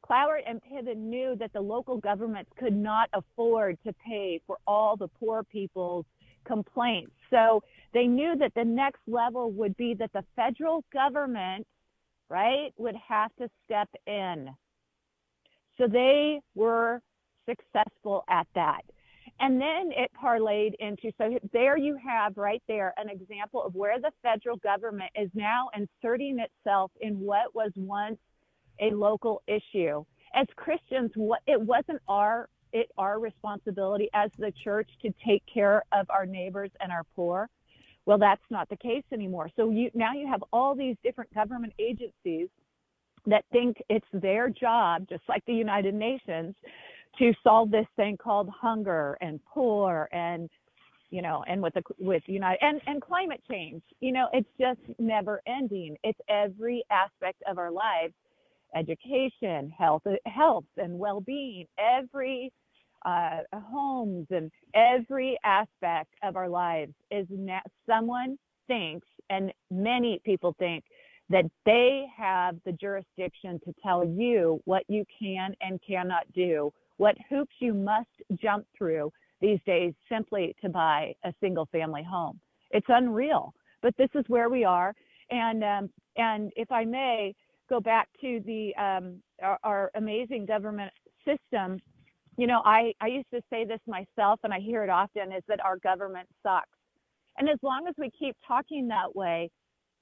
Cloward 0.05 0.43
and 0.47 0.61
Piven 0.61 0.97
knew 0.97 1.37
that 1.39 1.53
the 1.53 1.61
local 1.61 1.99
governments 1.99 2.51
could 2.59 2.75
not 2.75 3.09
afford 3.15 3.79
to 3.87 3.95
pay 4.05 4.41
for 4.47 4.59
all 4.67 4.97
the 4.97 5.07
poor 5.07 5.45
people's 5.45 6.05
complaints. 6.45 7.13
So 7.31 7.63
they 7.95 8.07
knew 8.07 8.35
that 8.37 8.53
the 8.57 8.65
next 8.65 9.01
level 9.07 9.53
would 9.53 9.77
be 9.77 9.95
that 9.95 10.13
the 10.13 10.25
federal 10.35 10.85
government, 10.93 11.65
right, 12.29 12.73
would 12.77 12.97
have 12.97 13.31
to 13.37 13.49
step 13.65 13.89
in. 14.09 14.51
So 15.79 15.87
they 15.87 16.41
were 16.57 17.01
successful 17.49 18.25
at 18.29 18.49
that. 18.57 18.83
And 19.43 19.61
then 19.61 19.91
it 19.91 20.09
parlayed 20.15 20.75
into 20.79 21.11
so 21.19 21.37
there 21.53 21.77
you 21.77 21.97
have 21.97 22.37
right 22.37 22.63
there 22.69 22.95
an 22.97 23.09
example 23.09 23.61
of 23.61 23.75
where 23.75 24.01
the 24.01 24.13
federal 24.23 24.57
government 24.59 25.11
is 25.17 25.29
now 25.35 25.69
inserting 25.75 26.39
itself 26.39 26.93
in 27.01 27.19
what 27.19 27.53
was 27.53 27.73
once 27.75 28.19
a 28.81 28.91
local 28.95 29.43
issue. 29.49 30.05
As 30.35 30.47
Christians, 30.55 31.11
what 31.17 31.41
it 31.49 31.61
wasn't 31.61 32.01
our 32.07 32.49
it 32.73 32.89
our 32.97 33.19
responsibility 33.19 34.09
as 34.15 34.31
the 34.39 34.53
church 34.63 34.89
to 35.03 35.13
take 35.27 35.43
care 35.53 35.83
of 35.93 36.09
our 36.09 36.25
neighbors 36.25 36.71
and 36.81 36.93
our 36.93 37.03
poor. 37.17 37.49
Well, 38.07 38.19
that's 38.19 38.43
not 38.49 38.69
the 38.69 38.77
case 38.77 39.05
anymore. 39.13 39.51
So 39.57 39.71
you 39.71 39.91
now 39.93 40.13
you 40.13 40.29
have 40.29 40.45
all 40.53 40.77
these 40.77 40.95
different 41.03 41.35
government 41.35 41.73
agencies 41.81 42.49
that 43.27 43.45
think 43.51 43.77
it's 43.89 44.07
their 44.13 44.49
job, 44.49 45.09
just 45.09 45.23
like 45.29 45.45
the 45.47 45.53
United 45.53 45.95
Nations, 45.95 46.55
to 47.19 47.33
solve 47.43 47.71
this 47.71 47.87
thing 47.97 48.17
called 48.17 48.49
hunger 48.49 49.19
and 49.21 49.41
poor 49.53 50.09
and 50.13 50.49
you 51.11 51.23
know 51.23 51.45
and 51.47 51.63
with 51.63 51.75
the 51.75 51.83
with 51.99 52.23
united 52.27 52.59
and 52.63 52.81
and 52.87 53.03
climate 53.03 53.43
change. 53.51 53.83
You 54.01 54.13
know 54.13 54.29
it's 54.33 54.49
just 54.59 54.81
never 54.99 55.43
ending. 55.47 55.97
It's 56.03 56.19
every 56.29 56.85
aspect 56.91 57.43
of 57.49 57.59
our 57.59 57.71
lives 57.71 58.15
education 58.75 59.71
health 59.77 60.03
health 60.25 60.65
and 60.77 60.99
well-being 60.99 61.67
every 61.79 62.51
uh, 63.05 63.41
homes 63.55 64.27
and 64.31 64.51
every 64.75 65.37
aspect 65.45 66.15
of 66.23 66.37
our 66.37 66.49
lives 66.49 66.93
is 67.11 67.27
na- 67.31 67.61
someone 67.87 68.39
thinks 68.67 69.07
and 69.29 69.53
many 69.71 70.21
people 70.25 70.55
think 70.59 70.85
that 71.29 71.45
they 71.67 72.05
have 72.17 72.57
the 72.65 72.73
jurisdiction 72.73 73.59
to 73.65 73.75
tell 73.83 74.05
you 74.05 74.61
what 74.65 74.85
you 74.89 75.05
can 75.19 75.55
and 75.61 75.81
cannot 75.87 76.25
do 76.33 76.73
what 77.03 77.17
hoops 77.29 77.57
you 77.59 77.75
must 77.75 78.15
jump 78.41 78.65
through 78.79 79.13
these 79.41 79.59
days 79.67 79.93
simply 80.09 80.55
to 80.63 80.69
buy 80.69 81.13
a 81.25 81.35
single 81.41 81.67
family 81.73 82.05
home. 82.09 82.39
It's 82.71 82.87
unreal, 82.89 83.53
but 83.83 83.93
this 83.99 84.11
is 84.15 84.25
where 84.29 84.49
we 84.49 84.63
are. 84.63 84.95
And 85.33 85.65
um, 85.65 85.91
and 86.17 86.53
if 86.55 86.71
I 86.71 86.85
may 86.85 87.35
go 87.69 87.81
back 87.81 88.07
to 88.21 88.41
the 88.47 88.73
um, 88.81 89.21
our, 89.43 89.59
our 89.65 89.91
amazing 89.97 90.47
government 90.47 90.93
system, 91.27 91.81
you 92.39 92.47
know, 92.47 92.63
I 92.65 92.93
I 93.01 93.09
used 93.09 93.31
to 93.35 93.43
say 93.51 93.65
this 93.65 93.81
myself, 93.89 94.39
and 94.45 94.55
I 94.55 94.61
hear 94.61 94.85
it 94.85 94.91
often, 94.91 95.33
is 95.33 95.43
that 95.49 95.59
our 95.65 95.79
government 95.79 96.29
sucks. 96.45 96.79
And 97.37 97.49
as 97.49 97.59
long 97.63 97.89
as 97.89 97.97
we 97.99 98.13
keep 98.17 98.37
talking 98.47 98.87
that 98.89 99.17
way, 99.17 99.51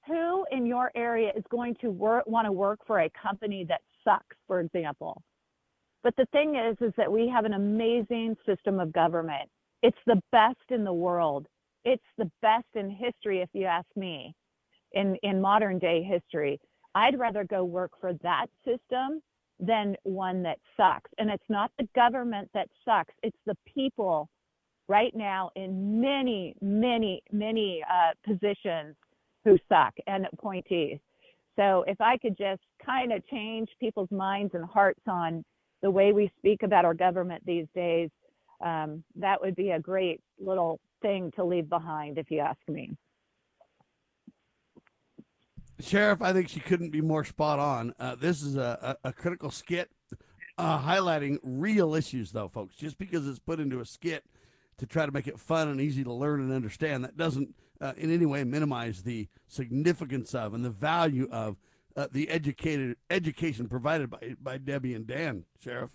who 0.07 0.45
in 0.51 0.67
your 0.67 0.93
area 0.95 1.31
is 1.35 1.45
going 1.51 1.77
to 1.81 1.91
work, 1.91 2.27
want 2.27 2.45
to 2.45 2.53
work 2.53 2.81
for 2.87 3.01
a 3.01 3.11
company 3.11 3.65
that 3.71 3.81
sucks, 4.05 4.37
for 4.47 4.61
example? 4.61 5.23
But 6.03 6.17
the 6.17 6.27
thing 6.33 6.57
is, 6.57 6.77
is 6.81 6.93
that 6.97 7.11
we 7.11 7.29
have 7.29 7.45
an 7.45 7.55
amazing 7.55 8.37
system 8.47 8.81
of 8.81 8.93
government. 8.93 9.49
It's 9.83 9.99
the 10.07 10.21
best 10.33 10.71
in 10.71 10.85
the 10.85 10.93
world. 10.93 11.47
It's 11.85 12.03
the 12.19 12.31
best 12.43 12.67
in 12.75 12.91
history, 12.91 13.41
if 13.41 13.49
you 13.53 13.65
ask 13.65 13.89
me, 13.97 14.35
in, 14.93 15.17
in 15.23 15.41
modern 15.41 15.79
day 15.79 16.03
history. 16.03 16.59
I'd 16.95 17.19
rather 17.19 17.45
go 17.45 17.65
work 17.65 17.93
for 18.01 18.13
that 18.23 18.47
system 18.65 19.21
than 19.59 19.95
one 20.05 20.43
that 20.43 20.59
sucks. 20.77 21.11
And 21.19 21.31
it's 21.31 21.49
not 21.49 21.71
the 21.79 21.89
government 21.95 22.49
that 22.55 22.69
sucks, 22.85 23.15
it's 23.23 23.37
the 23.47 23.57
people 23.73 24.29
right 24.89 25.15
now 25.15 25.51
in 25.55 26.01
many, 26.01 26.55
many, 26.61 27.23
many 27.31 27.83
uh, 27.89 28.13
positions 28.27 28.97
who 29.45 29.57
suck 29.69 29.95
and 30.07 30.27
appointees. 30.33 30.99
So 31.57 31.85
if 31.87 32.01
I 32.01 32.17
could 32.19 32.37
just 32.37 32.63
kind 32.85 33.13
of 33.13 33.27
change 33.29 33.69
people's 33.79 34.11
minds 34.11 34.55
and 34.55 34.65
hearts 34.65 35.03
on 35.07 35.45
the 35.83 35.91
way 35.91 36.13
we 36.13 36.31
speak 36.39 36.63
about 36.63 36.85
our 36.85 36.95
government 36.95 37.45
these 37.47 37.67
days, 37.75 38.11
um, 38.61 39.03
that 39.17 39.41
would 39.41 39.57
be 39.57 39.71
a 39.71 39.81
great 39.81 40.21
little 40.39 40.79
thing 41.03 41.33
to 41.37 41.45
leave 41.45 41.69
behind, 41.69 42.19
if 42.19 42.31
you 42.31 42.41
ask 42.41 42.59
me. 42.69 42.91
Sheriff, 45.81 46.21
I 46.21 46.33
think 46.33 46.49
she 46.49 46.61
couldn't 46.61 46.91
be 46.91 47.01
more 47.01 47.25
spot 47.25 47.59
on. 47.59 47.95
Uh, 47.99 48.15
this 48.15 48.43
is 48.43 48.57
a, 48.57 48.97
a, 49.03 49.09
a 49.09 49.13
critical 49.13 49.51
skit 49.51 49.91
uh, 50.59 50.79
highlighting 50.79 51.39
real 51.43 51.95
issues, 51.95 52.33
though, 52.33 52.49
folks. 52.49 52.77
Just 52.77 52.99
because 52.99 53.27
it's 53.27 53.39
put 53.39 53.61
into 53.61 53.81
a 53.81 53.87
skit 53.87 54.25
to 54.77 54.87
try 54.87 55.07
to 55.07 55.13
make 55.13 55.27
it 55.27 55.41
fun 55.41 55.69
and 55.69 55.81
easy 55.81 56.05
to 56.05 56.13
learn 56.13 56.41
and 56.41 56.53
understand, 56.53 57.05
that 57.05 57.17
doesn't 57.17 57.55
uh, 57.81 57.95
in 57.97 58.13
any 58.13 58.27
way 58.27 58.45
minimize 58.45 59.03
the 59.03 59.29
significance 59.49 60.35
of 60.35 60.53
and 60.53 60.65
the 60.65 60.71
value 60.71 61.29
of 61.33 61.57
uh, 61.97 62.07
the 62.13 62.29
educated 62.29 62.97
education 63.11 63.69
provided 63.69 64.11
by 64.11 64.35
by 64.41 64.59
Debbie 64.59 64.95
and 64.95 65.07
Dan, 65.07 65.45
Sheriff. 65.63 65.91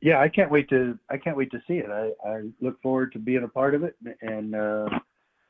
Yeah, 0.00 0.20
I 0.20 0.28
can't 0.28 0.50
wait 0.50 0.68
to 0.70 0.98
I 1.10 1.16
can't 1.16 1.36
wait 1.36 1.50
to 1.52 1.62
see 1.66 1.78
it. 1.78 1.90
I, 1.90 2.10
I 2.28 2.42
look 2.60 2.80
forward 2.82 3.12
to 3.12 3.18
being 3.18 3.44
a 3.44 3.48
part 3.48 3.74
of 3.74 3.84
it, 3.84 3.96
and 4.20 4.54
uh, 4.54 4.88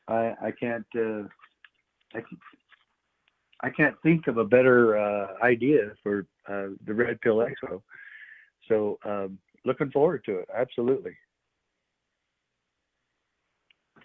I 0.07 0.33
I 0.41 0.51
can't 0.59 0.85
uh, 0.97 1.23
I, 2.13 2.21
I 3.61 3.69
can't 3.69 3.95
think 4.03 4.27
of 4.27 4.37
a 4.37 4.45
better 4.45 4.97
uh, 4.97 5.27
idea 5.43 5.91
for 6.03 6.25
uh, 6.47 6.67
the 6.85 6.93
Red 6.93 7.19
Pill 7.21 7.37
Expo. 7.37 7.81
So 8.67 8.99
um, 9.05 9.37
looking 9.65 9.91
forward 9.91 10.23
to 10.25 10.39
it. 10.39 10.49
Absolutely 10.55 11.15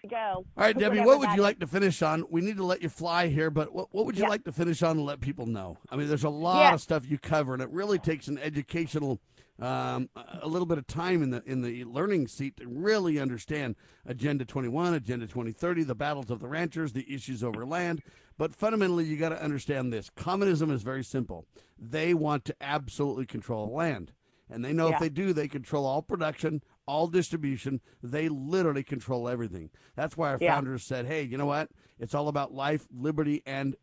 go. 0.07 0.45
All 0.57 0.63
right, 0.63 0.77
Debbie, 0.77 0.99
what 0.99 1.19
would 1.19 1.31
you 1.31 1.41
like 1.41 1.59
to 1.59 1.67
finish 1.67 2.01
on? 2.01 2.25
We 2.29 2.41
need 2.41 2.57
to 2.57 2.65
let 2.65 2.81
you 2.81 2.89
fly 2.89 3.27
here, 3.27 3.49
but 3.49 3.73
what, 3.73 3.93
what 3.93 4.05
would 4.05 4.17
you 4.17 4.23
yeah. 4.23 4.29
like 4.29 4.43
to 4.45 4.51
finish 4.51 4.81
on 4.83 4.97
and 4.97 5.05
let 5.05 5.21
people 5.21 5.45
know? 5.45 5.77
I 5.89 5.95
mean, 5.95 6.07
there's 6.07 6.23
a 6.23 6.29
lot 6.29 6.61
yeah. 6.61 6.73
of 6.73 6.81
stuff 6.81 7.09
you 7.09 7.17
cover, 7.17 7.53
and 7.53 7.61
it 7.61 7.69
really 7.69 7.99
takes 7.99 8.27
an 8.27 8.37
educational, 8.37 9.19
um, 9.59 10.09
a 10.41 10.47
little 10.47 10.65
bit 10.65 10.77
of 10.77 10.87
time 10.87 11.21
in 11.21 11.29
the 11.29 11.43
in 11.45 11.61
the 11.61 11.83
learning 11.85 12.27
seat 12.27 12.57
to 12.57 12.67
really 12.67 13.19
understand 13.19 13.75
Agenda 14.05 14.45
21, 14.45 14.93
Agenda 14.93 15.27
2030, 15.27 15.83
the 15.83 15.95
battles 15.95 16.29
of 16.29 16.39
the 16.39 16.47
ranchers, 16.47 16.93
the 16.93 17.13
issues 17.13 17.43
over 17.43 17.65
land. 17.65 18.01
But 18.37 18.55
fundamentally, 18.55 19.05
you 19.05 19.17
got 19.17 19.29
to 19.29 19.41
understand 19.41 19.93
this: 19.93 20.09
communism 20.15 20.71
is 20.71 20.83
very 20.83 21.03
simple. 21.03 21.45
They 21.77 22.13
want 22.13 22.45
to 22.45 22.55
absolutely 22.61 23.25
control 23.25 23.71
land. 23.73 24.13
And 24.51 24.65
they 24.65 24.73
know 24.73 24.89
yeah. 24.89 24.95
if 24.95 24.99
they 24.99 25.09
do, 25.09 25.31
they 25.31 25.47
control 25.47 25.85
all 25.85 26.01
production, 26.01 26.61
all 26.85 27.07
distribution. 27.07 27.81
They 28.01 28.29
literally 28.29 28.83
control 28.83 29.29
everything. 29.29 29.69
That's 29.95 30.17
why 30.17 30.29
our 30.29 30.37
yeah. 30.39 30.55
founders 30.55 30.83
said, 30.83 31.05
hey, 31.05 31.23
you 31.23 31.37
know 31.37 31.45
what? 31.45 31.69
It's 31.99 32.13
all 32.13 32.27
about 32.27 32.53
life, 32.53 32.87
liberty, 32.91 33.43
and 33.45 33.75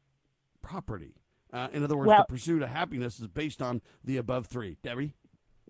property. 0.62 1.14
Uh, 1.52 1.68
in 1.72 1.82
other 1.82 1.96
words, 1.96 2.08
well, 2.08 2.24
the 2.28 2.32
pursuit 2.32 2.62
of 2.62 2.68
happiness 2.68 3.18
is 3.20 3.26
based 3.28 3.62
on 3.62 3.80
the 4.04 4.18
above 4.18 4.46
three. 4.46 4.76
Debbie? 4.82 5.14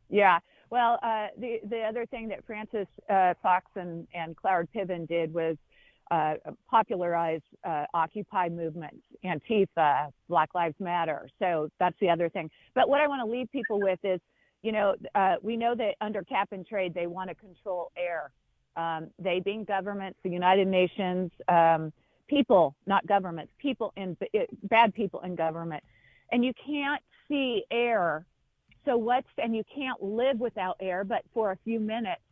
Yeah. 0.09 0.39
Well, 0.71 0.99
uh, 1.03 1.29
the, 1.39 1.61
the 1.69 1.83
other 1.83 2.05
thing 2.07 2.29
that 2.29 2.45
Frances 2.47 2.87
uh, 3.09 3.35
Fox 3.43 3.67
and, 3.77 4.07
and 4.13 4.37
Cloward 4.37 4.69
Piven 4.75 5.07
did 5.07 5.33
was 5.33 5.57
uh, 6.11 6.35
popularize 6.69 7.43
uh, 7.65 7.85
Occupy 7.95 8.49
movements, 8.49 9.03
Antifa, 9.25 10.11
Black 10.29 10.55
Lives 10.55 10.75
Matter. 10.81 11.29
So 11.39 11.69
that's 11.79 11.97
the 12.01 12.11
other 12.11 12.29
thing. 12.29 12.51
But 12.75 12.89
what 12.89 13.01
I 13.01 13.07
want 13.07 13.21
to 13.25 13.31
leave 13.31 13.51
people 13.53 13.81
with 13.81 13.99
is 14.03 14.21
you 14.63 14.73
know, 14.73 14.95
uh, 15.15 15.37
we 15.43 15.57
know 15.57 15.75
that 15.75 15.95
under 16.01 16.23
cap 16.23 16.49
and 16.53 16.67
trade, 16.67 16.95
they 16.95 17.07
want 17.07 17.29
to 17.31 17.35
control 17.35 17.93
air. 17.97 18.31
Um, 18.77 19.09
they 19.19 19.41
being 19.41 19.65
governments, 19.65 20.19
the 20.23 20.31
United 20.31 20.69
Nations, 20.69 21.31
um, 21.49 21.93
people, 22.29 22.75
not 22.87 23.07
governments, 23.07 23.53
people 23.59 23.93
in 23.97 24.17
bad 24.65 24.95
people 24.95 25.21
in 25.21 25.35
government, 25.35 25.83
and 26.31 26.45
you 26.45 26.53
can't 26.65 27.03
see 27.29 27.65
air. 27.71 28.25
So 28.85 28.97
what's 28.97 29.29
and 29.39 29.55
you 29.55 29.65
can't 29.75 30.03
live 30.03 30.39
without 30.39 30.77
air, 30.81 31.05
but 31.05 31.23
for 31.35 31.53
a 31.53 31.59
few 31.65 31.81
minutes. 31.81 32.23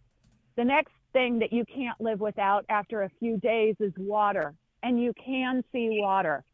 The 0.57 0.65
next 0.65 0.93
thing 1.13 1.39
that 1.41 1.53
you 1.53 1.65
can't 1.65 2.01
live 2.01 2.21
without 2.21 2.65
after 2.69 3.03
a 3.03 3.11
few 3.19 3.37
days 3.39 3.77
is 3.79 3.93
water, 3.97 4.55
and 4.83 5.01
you 5.03 5.13
can 5.23 5.63
see 5.73 5.99
water, 6.01 6.45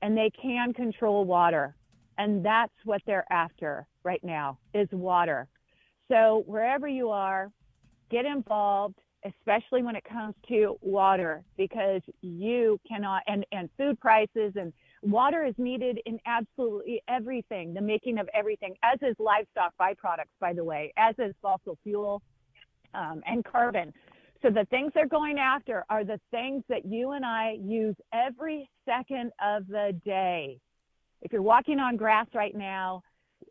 and 0.00 0.16
they 0.16 0.30
can 0.30 0.72
control 0.72 1.24
water. 1.24 1.74
And 2.18 2.44
that's 2.44 2.72
what 2.84 3.02
they're 3.06 3.30
after 3.32 3.86
right 4.04 4.22
now 4.22 4.58
is 4.72 4.88
water. 4.92 5.48
So 6.08 6.44
wherever 6.46 6.86
you 6.86 7.10
are, 7.10 7.50
get 8.10 8.24
involved, 8.24 8.98
especially 9.24 9.82
when 9.82 9.96
it 9.96 10.04
comes 10.04 10.34
to 10.48 10.76
water, 10.82 11.42
because 11.56 12.02
you 12.20 12.78
cannot, 12.86 13.22
and, 13.26 13.44
and 13.52 13.70
food 13.78 13.98
prices 13.98 14.52
and 14.56 14.72
water 15.02 15.44
is 15.44 15.54
needed 15.56 15.98
in 16.04 16.18
absolutely 16.26 17.02
everything, 17.08 17.72
the 17.72 17.80
making 17.80 18.18
of 18.18 18.28
everything, 18.34 18.74
as 18.82 18.98
is 19.02 19.16
livestock 19.18 19.72
byproducts, 19.80 20.34
by 20.40 20.52
the 20.52 20.62
way, 20.62 20.92
as 20.96 21.14
is 21.18 21.34
fossil 21.40 21.78
fuel 21.82 22.22
um, 22.92 23.22
and 23.26 23.44
carbon. 23.44 23.92
So 24.42 24.50
the 24.50 24.66
things 24.66 24.92
they're 24.94 25.08
going 25.08 25.38
after 25.38 25.84
are 25.88 26.04
the 26.04 26.20
things 26.30 26.62
that 26.68 26.84
you 26.84 27.12
and 27.12 27.24
I 27.24 27.56
use 27.60 27.96
every 28.12 28.68
second 28.84 29.32
of 29.42 29.66
the 29.68 29.98
day. 30.04 30.58
If 31.24 31.32
you're 31.32 31.42
walking 31.42 31.80
on 31.80 31.96
grass 31.96 32.26
right 32.34 32.54
now, 32.54 33.02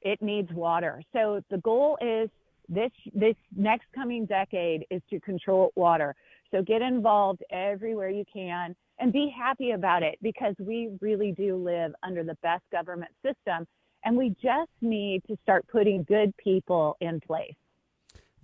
it 0.01 0.21
needs 0.21 0.51
water. 0.53 1.01
So 1.11 1.41
the 1.49 1.57
goal 1.57 1.97
is 2.01 2.29
this 2.69 2.91
this 3.13 3.35
next 3.55 3.87
coming 3.93 4.25
decade 4.25 4.85
is 4.89 5.01
to 5.09 5.19
control 5.19 5.71
water. 5.75 6.15
So 6.51 6.61
get 6.61 6.81
involved 6.81 7.43
everywhere 7.51 8.09
you 8.09 8.23
can 8.31 8.75
and 8.99 9.11
be 9.11 9.33
happy 9.35 9.71
about 9.71 10.03
it 10.03 10.19
because 10.21 10.55
we 10.59 10.91
really 11.01 11.31
do 11.31 11.55
live 11.55 11.93
under 12.03 12.23
the 12.23 12.37
best 12.43 12.63
government 12.71 13.11
system 13.23 13.67
and 14.05 14.15
we 14.15 14.29
just 14.41 14.71
need 14.81 15.23
to 15.27 15.37
start 15.41 15.65
putting 15.67 16.03
good 16.03 16.35
people 16.37 16.95
in 17.01 17.19
place. 17.21 17.55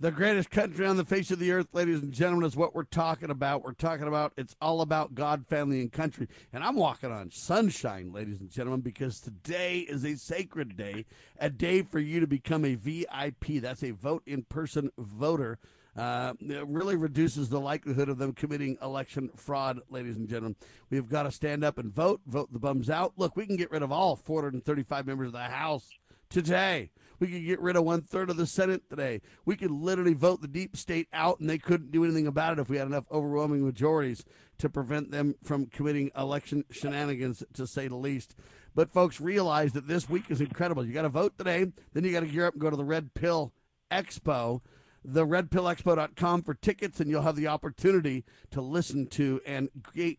The 0.00 0.10
greatest 0.10 0.48
country 0.48 0.86
on 0.86 0.96
the 0.96 1.04
face 1.04 1.30
of 1.30 1.38
the 1.38 1.52
earth, 1.52 1.66
ladies 1.74 2.02
and 2.02 2.10
gentlemen, 2.10 2.46
is 2.46 2.56
what 2.56 2.74
we're 2.74 2.84
talking 2.84 3.28
about. 3.28 3.62
We're 3.62 3.74
talking 3.74 4.08
about 4.08 4.32
it's 4.38 4.56
all 4.58 4.80
about 4.80 5.14
God, 5.14 5.46
family, 5.46 5.82
and 5.82 5.92
country. 5.92 6.26
And 6.54 6.64
I'm 6.64 6.76
walking 6.76 7.12
on 7.12 7.30
sunshine, 7.30 8.10
ladies 8.10 8.40
and 8.40 8.50
gentlemen, 8.50 8.80
because 8.80 9.20
today 9.20 9.80
is 9.80 10.06
a 10.06 10.16
sacred 10.16 10.74
day, 10.74 11.04
a 11.38 11.50
day 11.50 11.82
for 11.82 11.98
you 11.98 12.18
to 12.18 12.26
become 12.26 12.64
a 12.64 12.76
VIP. 12.76 13.60
That's 13.60 13.82
a 13.82 13.90
vote 13.90 14.22
in 14.24 14.44
person 14.44 14.90
voter. 14.96 15.58
Uh, 15.94 16.32
it 16.40 16.66
really 16.66 16.96
reduces 16.96 17.50
the 17.50 17.60
likelihood 17.60 18.08
of 18.08 18.16
them 18.16 18.32
committing 18.32 18.78
election 18.80 19.28
fraud, 19.36 19.80
ladies 19.90 20.16
and 20.16 20.30
gentlemen. 20.30 20.56
We've 20.88 21.10
got 21.10 21.24
to 21.24 21.30
stand 21.30 21.62
up 21.62 21.76
and 21.76 21.92
vote, 21.92 22.22
vote 22.26 22.50
the 22.50 22.58
bums 22.58 22.88
out. 22.88 23.12
Look, 23.18 23.36
we 23.36 23.44
can 23.44 23.56
get 23.56 23.70
rid 23.70 23.82
of 23.82 23.92
all 23.92 24.16
435 24.16 25.06
members 25.06 25.26
of 25.26 25.32
the 25.34 25.40
House 25.40 25.90
today. 26.30 26.90
We 27.20 27.28
could 27.28 27.44
get 27.44 27.60
rid 27.60 27.76
of 27.76 27.84
one 27.84 28.02
third 28.02 28.30
of 28.30 28.36
the 28.36 28.46
Senate 28.46 28.88
today. 28.90 29.20
We 29.44 29.54
could 29.54 29.70
literally 29.70 30.14
vote 30.14 30.40
the 30.40 30.48
deep 30.48 30.76
state 30.76 31.06
out, 31.12 31.38
and 31.38 31.48
they 31.48 31.58
couldn't 31.58 31.92
do 31.92 32.02
anything 32.02 32.26
about 32.26 32.54
it 32.54 32.60
if 32.60 32.68
we 32.68 32.78
had 32.78 32.88
enough 32.88 33.04
overwhelming 33.12 33.64
majorities 33.64 34.24
to 34.58 34.68
prevent 34.68 35.10
them 35.10 35.36
from 35.44 35.66
committing 35.66 36.10
election 36.16 36.64
shenanigans, 36.70 37.44
to 37.54 37.66
say 37.66 37.86
the 37.86 37.96
least. 37.96 38.34
But 38.74 38.92
folks, 38.92 39.20
realize 39.20 39.72
that 39.74 39.86
this 39.86 40.08
week 40.08 40.30
is 40.30 40.40
incredible. 40.40 40.84
You 40.84 40.92
got 40.92 41.02
to 41.02 41.08
vote 41.08 41.38
today, 41.38 41.66
then 41.92 42.04
you 42.04 42.12
got 42.12 42.20
to 42.20 42.26
gear 42.26 42.46
up 42.46 42.54
and 42.54 42.60
go 42.60 42.70
to 42.70 42.76
the 42.76 42.84
Red 42.84 43.14
Pill 43.14 43.52
Expo 43.92 44.62
the 45.04 45.26
redpillexpo.com 45.26 46.42
for 46.42 46.54
tickets, 46.54 47.00
and 47.00 47.10
you'll 47.10 47.22
have 47.22 47.36
the 47.36 47.46
opportunity 47.46 48.24
to 48.50 48.60
listen 48.60 49.06
to 49.06 49.40
and 49.46 49.70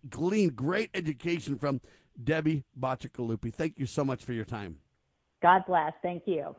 glean 0.10 0.50
great 0.50 0.90
education 0.94 1.58
from 1.58 1.82
Debbie 2.22 2.64
Bacigalupi. 2.80 3.54
Thank 3.54 3.80
you 3.80 3.86
so 3.86 4.04
much 4.04 4.24
for 4.24 4.34
your 4.34 4.46
time. 4.46 4.78
God 5.42 5.64
bless. 5.68 5.94
Thank 6.02 6.24
you. 6.26 6.56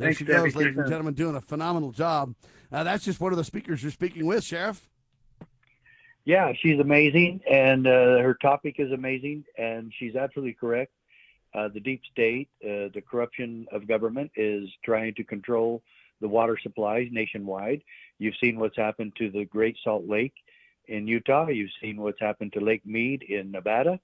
There 0.00 0.06
Thanks, 0.06 0.18
she 0.20 0.24
goes, 0.24 0.56
ladies 0.56 0.78
and 0.78 0.88
gentlemen, 0.88 1.12
doing 1.12 1.36
a 1.36 1.42
phenomenal 1.42 1.92
job. 1.92 2.34
Uh, 2.72 2.84
that's 2.84 3.04
just 3.04 3.20
one 3.20 3.32
of 3.32 3.36
the 3.36 3.44
speakers 3.44 3.82
you're 3.82 3.92
speaking 3.92 4.24
with, 4.24 4.42
Sheriff. 4.42 4.88
Yeah, 6.24 6.54
she's 6.58 6.80
amazing, 6.80 7.42
and 7.50 7.86
uh, 7.86 8.16
her 8.20 8.34
topic 8.40 8.76
is 8.78 8.92
amazing, 8.92 9.44
and 9.58 9.92
she's 9.98 10.16
absolutely 10.16 10.54
correct. 10.54 10.92
Uh, 11.52 11.68
the 11.68 11.80
deep 11.80 12.00
state, 12.10 12.48
uh, 12.64 12.88
the 12.94 13.02
corruption 13.06 13.66
of 13.72 13.86
government, 13.86 14.30
is 14.36 14.70
trying 14.82 15.14
to 15.16 15.24
control 15.24 15.82
the 16.22 16.28
water 16.28 16.56
supplies 16.62 17.08
nationwide. 17.10 17.82
You've 18.18 18.36
seen 18.42 18.58
what's 18.58 18.78
happened 18.78 19.12
to 19.18 19.30
the 19.30 19.44
Great 19.44 19.76
Salt 19.84 20.08
Lake 20.08 20.32
in 20.88 21.06
Utah. 21.06 21.48
You've 21.48 21.72
seen 21.82 22.00
what's 22.00 22.20
happened 22.20 22.54
to 22.54 22.60
Lake 22.60 22.86
Mead 22.86 23.22
in 23.22 23.50
Nevada. 23.50 24.00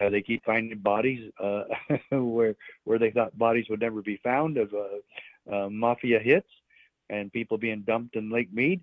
Uh, 0.00 0.08
they 0.08 0.22
keep 0.22 0.44
finding 0.44 0.78
bodies 0.78 1.30
uh, 1.38 1.64
where 2.10 2.56
where 2.84 2.98
they 2.98 3.10
thought 3.10 3.36
bodies 3.38 3.66
would 3.68 3.80
never 3.80 4.02
be 4.02 4.18
found 4.22 4.56
of 4.56 4.72
uh, 4.74 5.54
uh 5.54 5.68
mafia 5.68 6.18
hits 6.18 6.48
and 7.10 7.32
people 7.32 7.58
being 7.58 7.82
dumped 7.82 8.16
in 8.16 8.30
Lake 8.30 8.52
Mead. 8.52 8.80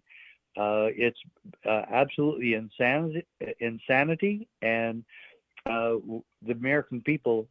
Uh, 0.58 0.88
it's 0.96 1.20
uh, 1.66 1.84
absolutely 1.92 2.54
insanity, 2.54 3.26
insanity, 3.60 4.48
and 4.62 5.04
the 5.66 6.22
American 6.50 7.02
people, 7.02 7.48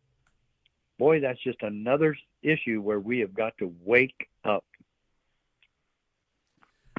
boy, 0.98 1.20
that's 1.20 1.43
just 1.43 1.62
another 1.62 2.16
issue 2.43 2.81
where 2.81 3.01
we 3.01 3.18
have 3.20 3.35
got 3.35 3.56
to 3.59 3.74
wake. 3.85 4.28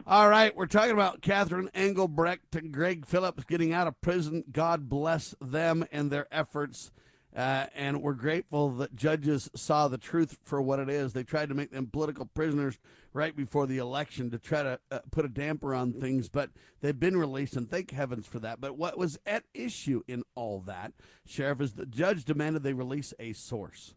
All 0.08 0.28
right, 0.28 0.56
we're 0.56 0.66
talking 0.66 0.94
about 0.94 1.22
Catherine 1.22 1.70
Engelbrecht 1.76 2.56
and 2.56 2.72
Greg 2.72 3.06
Phillips 3.06 3.44
getting 3.44 3.72
out 3.72 3.86
of 3.86 4.02
prison. 4.02 4.44
God 4.52 4.90
bless 4.90 5.36
them 5.40 5.86
and 5.92 6.10
their 6.10 6.26
efforts. 6.32 6.92
Uh, 7.36 7.68
and 7.76 8.02
we're 8.02 8.14
grateful 8.14 8.72
that 8.72 8.96
judges 8.96 9.48
saw 9.56 9.88
the 9.88 10.00
truth 10.00 10.40
for 10.44 10.60
what 10.60 10.80
it 10.80 10.90
is. 10.90 11.14
They 11.14 11.24
tried 11.24 11.50
to 11.50 11.56
make 11.56 11.72
them 11.72 11.86
political 11.86 12.26
prisoners 12.26 12.80
right 13.14 13.36
before 13.36 13.68
the 13.68 13.78
election 13.78 14.32
to 14.32 14.40
try 14.40 14.64
to 14.64 14.80
uh, 14.90 15.00
put 15.12 15.24
a 15.24 15.30
damper 15.30 15.76
on 15.76 15.94
things, 15.94 16.30
but 16.30 16.50
they've 16.82 17.00
been 17.00 17.16
released, 17.16 17.56
and 17.56 17.70
thank 17.70 17.92
heavens 17.92 18.26
for 18.26 18.40
that. 18.40 18.60
But 18.60 18.78
what 18.78 18.98
was 18.98 19.20
at 19.28 19.44
issue 19.54 20.02
in 20.08 20.24
all 20.34 20.62
that, 20.62 20.94
Sheriff, 21.28 21.62
is 21.62 21.74
the 21.74 21.86
judge 21.86 22.26
demanded 22.26 22.64
they 22.64 22.74
release 22.74 23.14
a 23.20 23.34
source. 23.34 23.94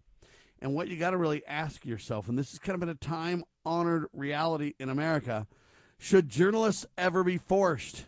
And 0.61 0.75
what 0.75 0.89
you 0.89 0.99
got 0.99 1.11
to 1.11 1.19
really 1.19 1.45
ask 1.47 1.87
yourself, 1.87 2.29
and 2.29 2.39
this 2.39 2.53
is 2.53 2.59
kind 2.59 2.75
of 2.75 2.81
been 2.81 2.91
a 2.91 2.95
time 2.95 3.43
honored 3.65 4.07
reality 4.13 4.75
in 4.79 4.91
America 4.91 5.47
should 5.99 6.29
journalists 6.29 6.87
ever 6.99 7.25
be 7.25 7.39
forced 7.39 8.05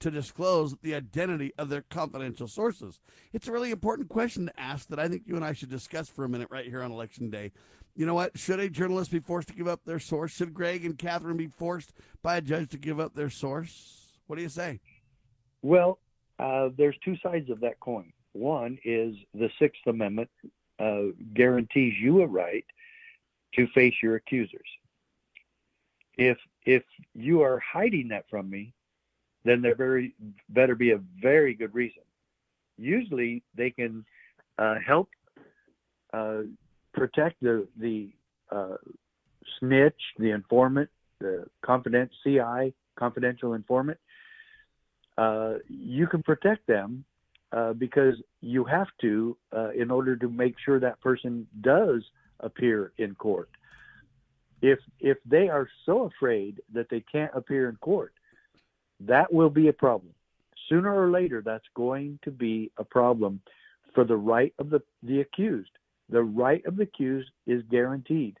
to 0.00 0.10
disclose 0.10 0.74
the 0.82 0.94
identity 0.94 1.52
of 1.58 1.68
their 1.68 1.82
confidential 1.82 2.48
sources? 2.48 3.00
It's 3.32 3.48
a 3.48 3.52
really 3.52 3.70
important 3.70 4.08
question 4.08 4.46
to 4.46 4.60
ask 4.60 4.88
that 4.88 4.98
I 4.98 5.08
think 5.08 5.22
you 5.26 5.36
and 5.36 5.44
I 5.44 5.52
should 5.52 5.70
discuss 5.70 6.08
for 6.08 6.24
a 6.24 6.28
minute 6.28 6.48
right 6.50 6.66
here 6.66 6.82
on 6.82 6.92
Election 6.92 7.30
Day. 7.30 7.52
You 7.94 8.04
know 8.04 8.14
what? 8.14 8.38
Should 8.38 8.60
a 8.60 8.68
journalist 8.68 9.10
be 9.10 9.20
forced 9.20 9.48
to 9.48 9.54
give 9.54 9.68
up 9.68 9.84
their 9.84 9.98
source? 9.98 10.32
Should 10.32 10.52
Greg 10.52 10.84
and 10.84 10.98
Catherine 10.98 11.38
be 11.38 11.46
forced 11.46 11.92
by 12.22 12.36
a 12.36 12.40
judge 12.42 12.68
to 12.70 12.78
give 12.78 13.00
up 13.00 13.14
their 13.14 13.30
source? 13.30 14.18
What 14.26 14.36
do 14.36 14.42
you 14.42 14.50
say? 14.50 14.80
Well, 15.62 15.98
uh, 16.38 16.68
there's 16.76 16.96
two 17.04 17.16
sides 17.22 17.48
of 17.48 17.60
that 17.60 17.80
coin. 17.80 18.12
One 18.32 18.78
is 18.84 19.16
the 19.32 19.48
Sixth 19.58 19.80
Amendment 19.86 20.28
uh, 20.78 21.04
guarantees 21.32 21.94
you 21.98 22.20
a 22.20 22.26
right 22.26 22.66
to 23.54 23.66
face 23.68 23.94
your 24.02 24.16
accusers. 24.16 24.68
If 26.18 26.36
if 26.66 26.82
you 27.14 27.42
are 27.42 27.60
hiding 27.60 28.08
that 28.08 28.24
from 28.28 28.50
me, 28.50 28.74
then 29.44 29.62
there 29.62 29.76
very 29.76 30.12
better 30.48 30.74
be 30.74 30.90
a 30.90 30.98
very 31.22 31.54
good 31.54 31.72
reason. 31.72 32.02
Usually, 32.76 33.42
they 33.56 33.70
can 33.70 34.04
uh, 34.58 34.74
help 34.84 35.08
uh, 36.12 36.42
protect 36.92 37.40
the 37.40 37.66
the 37.78 38.10
uh, 38.50 38.76
snitch, 39.60 40.00
the 40.18 40.30
informant, 40.30 40.90
the 41.20 41.46
confident 41.64 42.10
CI, 42.24 42.74
confidential 42.98 43.54
informant. 43.54 43.98
Uh, 45.16 45.54
you 45.68 46.06
can 46.06 46.22
protect 46.22 46.66
them 46.66 47.04
uh, 47.52 47.72
because 47.72 48.14
you 48.40 48.64
have 48.64 48.88
to 49.00 49.36
uh, 49.56 49.70
in 49.70 49.90
order 49.90 50.16
to 50.16 50.28
make 50.28 50.56
sure 50.62 50.80
that 50.80 51.00
person 51.00 51.46
does 51.60 52.02
appear 52.40 52.92
in 52.98 53.14
court 53.14 53.48
if 54.62 54.78
if 55.00 55.18
they 55.26 55.48
are 55.48 55.68
so 55.84 56.04
afraid 56.04 56.60
that 56.72 56.88
they 56.88 57.00
can't 57.00 57.32
appear 57.34 57.68
in 57.68 57.76
court, 57.76 58.12
that 59.00 59.32
will 59.32 59.50
be 59.50 59.68
a 59.68 59.72
problem. 59.72 60.12
Sooner 60.68 60.92
or 60.92 61.10
later, 61.10 61.42
that's 61.44 61.66
going 61.74 62.18
to 62.22 62.30
be 62.30 62.70
a 62.76 62.84
problem 62.84 63.40
for 63.94 64.04
the 64.04 64.16
right 64.16 64.52
of 64.58 64.70
the, 64.70 64.82
the 65.02 65.20
accused. 65.20 65.70
The 66.08 66.22
right 66.22 66.64
of 66.66 66.76
the 66.76 66.84
accused 66.84 67.30
is 67.46 67.62
guaranteed 67.70 68.38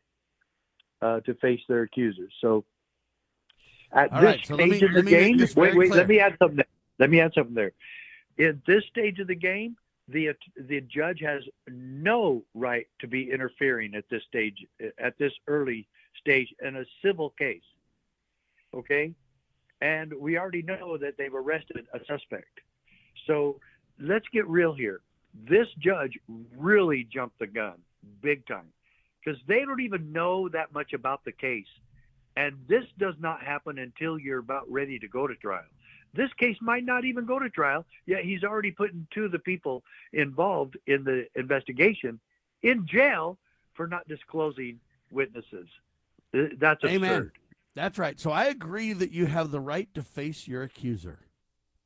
uh, 1.02 1.20
to 1.20 1.34
face 1.34 1.60
their 1.68 1.82
accusers. 1.82 2.32
So 2.40 2.64
at 3.92 4.12
All 4.12 4.20
this 4.20 4.26
right, 4.26 4.46
so 4.46 4.54
stage 4.54 4.82
me, 4.82 4.86
of 4.86 4.94
the 4.94 5.02
game, 5.02 5.38
wait, 5.38 5.56
wait, 5.56 5.74
clear. 5.74 6.00
let 6.00 6.08
me 6.08 6.20
add 6.20 6.36
something. 6.38 6.56
There. 6.56 6.66
Let 6.98 7.10
me 7.10 7.20
add 7.20 7.32
something 7.34 7.54
there. 7.54 7.72
At 8.38 8.64
this 8.66 8.82
stage 8.90 9.18
of 9.20 9.26
the 9.28 9.34
game, 9.34 9.76
the 10.08 10.30
the 10.56 10.80
judge 10.82 11.20
has 11.20 11.42
no 11.68 12.42
right 12.54 12.86
to 13.00 13.06
be 13.06 13.30
interfering 13.30 13.94
at 13.94 14.04
this 14.10 14.22
stage, 14.28 14.64
at 14.98 15.18
this 15.18 15.32
early 15.46 15.86
stage 16.20 16.54
in 16.62 16.76
a 16.76 16.84
civil 17.04 17.30
case. 17.30 17.62
Okay? 18.74 19.12
And 19.80 20.12
we 20.18 20.38
already 20.38 20.62
know 20.62 20.96
that 20.98 21.16
they've 21.18 21.34
arrested 21.34 21.86
a 21.92 21.98
suspect. 22.06 22.60
So 23.26 23.60
let's 23.98 24.26
get 24.32 24.46
real 24.48 24.74
here. 24.74 25.00
This 25.48 25.68
judge 25.78 26.18
really 26.56 27.04
jumped 27.04 27.38
the 27.38 27.46
gun 27.46 27.74
big 28.22 28.46
time 28.46 28.72
because 29.24 29.40
they 29.46 29.60
don't 29.60 29.80
even 29.80 30.12
know 30.12 30.48
that 30.48 30.72
much 30.72 30.92
about 30.92 31.24
the 31.24 31.32
case. 31.32 31.66
And 32.36 32.56
this 32.68 32.84
does 32.98 33.14
not 33.18 33.42
happen 33.42 33.78
until 33.78 34.18
you're 34.18 34.38
about 34.38 34.70
ready 34.70 34.98
to 34.98 35.08
go 35.08 35.26
to 35.26 35.34
trial. 35.34 35.64
This 36.14 36.32
case 36.38 36.56
might 36.60 36.84
not 36.84 37.04
even 37.04 37.26
go 37.26 37.38
to 37.38 37.50
trial, 37.50 37.84
yet 38.06 38.24
he's 38.24 38.44
already 38.44 38.70
putting 38.70 39.06
two 39.10 39.24
of 39.24 39.32
the 39.32 39.38
people 39.38 39.82
involved 40.12 40.78
in 40.86 41.04
the 41.04 41.26
investigation 41.34 42.18
in 42.62 42.86
jail 42.86 43.36
for 43.74 43.86
not 43.86 44.08
disclosing 44.08 44.80
witnesses. 45.10 45.68
That's 46.58 46.84
absurd. 46.84 46.94
Amen. 46.94 47.32
That's 47.74 47.98
right. 47.98 48.18
So 48.18 48.30
I 48.30 48.46
agree 48.46 48.92
that 48.92 49.12
you 49.12 49.26
have 49.26 49.50
the 49.50 49.60
right 49.60 49.88
to 49.94 50.02
face 50.02 50.48
your 50.48 50.62
accuser. 50.62 51.20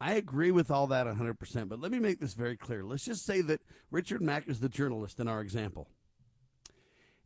I 0.01 0.14
agree 0.14 0.51
with 0.51 0.70
all 0.70 0.86
that 0.86 1.06
100%. 1.06 1.68
But 1.68 1.81
let 1.81 1.90
me 1.90 1.98
make 1.98 2.20
this 2.20 2.35
very 2.35 2.56
clear. 2.56 2.85
Let's 2.85 3.05
just 3.05 3.24
say 3.24 3.40
that 3.43 3.60
Richard 3.90 4.22
Mack 4.22 4.48
is 4.48 4.60
the 4.60 4.68
journalist 4.68 5.20
in 5.20 5.28
our 5.28 5.40
example. 5.40 5.89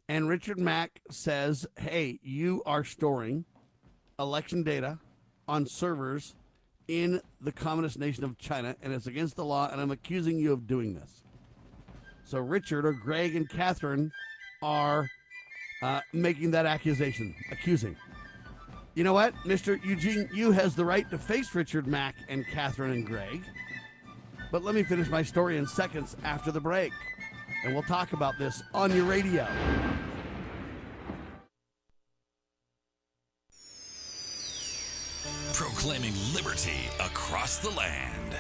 And 0.09 0.29
Richard 0.29 0.59
Mack 0.59 1.01
says, 1.11 1.67
hey, 1.79 2.19
you 2.23 2.63
are 2.67 2.85
storing 2.85 3.45
election 4.19 4.63
data 4.63 4.99
on 5.47 5.67
servers 5.67 6.35
in 6.89 7.21
the 7.41 7.53
communist 7.53 7.99
nation 7.99 8.25
of 8.25 8.37
China, 8.39 8.77
and 8.83 8.93
it's 8.93 9.07
against 9.07 9.37
the 9.37 9.45
law, 9.45 9.71
and 9.71 9.81
I'm 9.81 9.91
accusing 9.91 10.39
you 10.39 10.53
of 10.53 10.67
doing 10.67 10.95
this. 10.95 11.25
So 12.25 12.39
Richard 12.39 12.85
or 12.85 12.93
Greg 12.93 13.35
and 13.37 13.49
Catherine 13.49 14.13
are 14.63 15.09
uh, 15.85 16.01
making 16.15 16.51
that 16.51 16.65
accusation, 16.65 17.35
accusing. 17.53 17.95
You 18.95 19.05
know 19.05 19.13
what, 19.13 19.35
Mr. 19.45 19.79
Eugene, 19.85 20.31
Yu 20.33 20.51
has 20.51 20.75
the 20.75 20.85
right 20.85 21.09
to 21.11 21.19
face 21.19 21.55
Richard 21.55 21.87
Mack 21.87 22.15
and 22.31 22.47
Catherine 22.47 22.93
and 22.93 23.07
Greg. 23.07 23.43
But 24.51 24.65
let 24.65 24.75
me 24.75 24.83
finish 24.83 25.11
my 25.11 25.23
story 25.23 25.59
in 25.59 25.67
seconds 25.67 26.17
after 26.25 26.51
the 26.51 26.61
break. 26.61 26.91
And 27.65 27.75
we'll 27.75 27.83
talk 27.83 28.15
about 28.15 28.39
this 28.39 28.63
on 28.73 28.97
your 28.97 29.05
radio. 29.05 29.47
Proclaiming 35.53 36.15
liberty 36.33 36.89
across 36.99 37.59
the 37.59 37.71
land. 37.71 38.37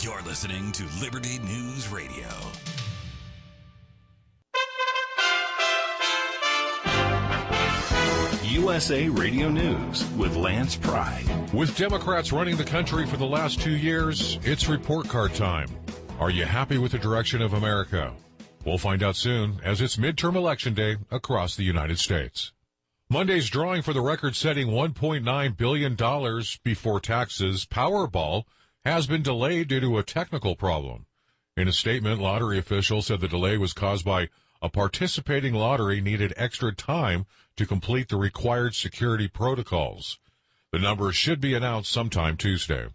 You're 0.00 0.22
listening 0.22 0.72
to 0.72 0.84
Liberty 1.00 1.38
News 1.38 1.88
Radio. 1.88 2.28
USA 8.54 9.08
Radio 9.08 9.48
News 9.48 10.08
with 10.10 10.36
Lance 10.36 10.76
Pride. 10.76 11.24
With 11.52 11.76
Democrats 11.76 12.30
running 12.30 12.56
the 12.56 12.62
country 12.62 13.04
for 13.04 13.16
the 13.16 13.26
last 13.26 13.60
two 13.60 13.76
years, 13.76 14.38
it's 14.44 14.68
report 14.68 15.08
card 15.08 15.34
time. 15.34 15.68
Are 16.20 16.30
you 16.30 16.44
happy 16.44 16.78
with 16.78 16.92
the 16.92 16.98
direction 16.98 17.42
of 17.42 17.52
America? 17.52 18.12
We'll 18.64 18.78
find 18.78 19.02
out 19.02 19.16
soon 19.16 19.60
as 19.64 19.80
it's 19.80 19.96
midterm 19.96 20.36
election 20.36 20.72
day 20.72 20.98
across 21.10 21.56
the 21.56 21.64
United 21.64 21.98
States. 21.98 22.52
Monday's 23.10 23.50
drawing 23.50 23.82
for 23.82 23.92
the 23.92 24.00
record-setting 24.00 24.68
$1.9 24.68 25.56
billion 25.56 26.42
before 26.62 27.00
taxes 27.00 27.66
Powerball 27.66 28.44
has 28.84 29.08
been 29.08 29.22
delayed 29.22 29.66
due 29.66 29.80
to 29.80 29.98
a 29.98 30.04
technical 30.04 30.54
problem. 30.54 31.06
In 31.56 31.66
a 31.66 31.72
statement, 31.72 32.20
lottery 32.20 32.58
officials 32.58 33.06
said 33.06 33.20
the 33.20 33.26
delay 33.26 33.58
was 33.58 33.72
caused 33.72 34.04
by 34.04 34.28
a 34.64 34.70
participating 34.70 35.52
lottery 35.52 36.00
needed 36.00 36.32
extra 36.38 36.74
time 36.74 37.26
to 37.54 37.66
complete 37.66 38.08
the 38.08 38.16
required 38.16 38.74
security 38.74 39.28
protocols. 39.28 40.18
The 40.72 40.78
numbers 40.78 41.14
should 41.16 41.38
be 41.38 41.52
announced 41.52 41.92
sometime 41.92 42.38
Tuesday. 42.38 42.86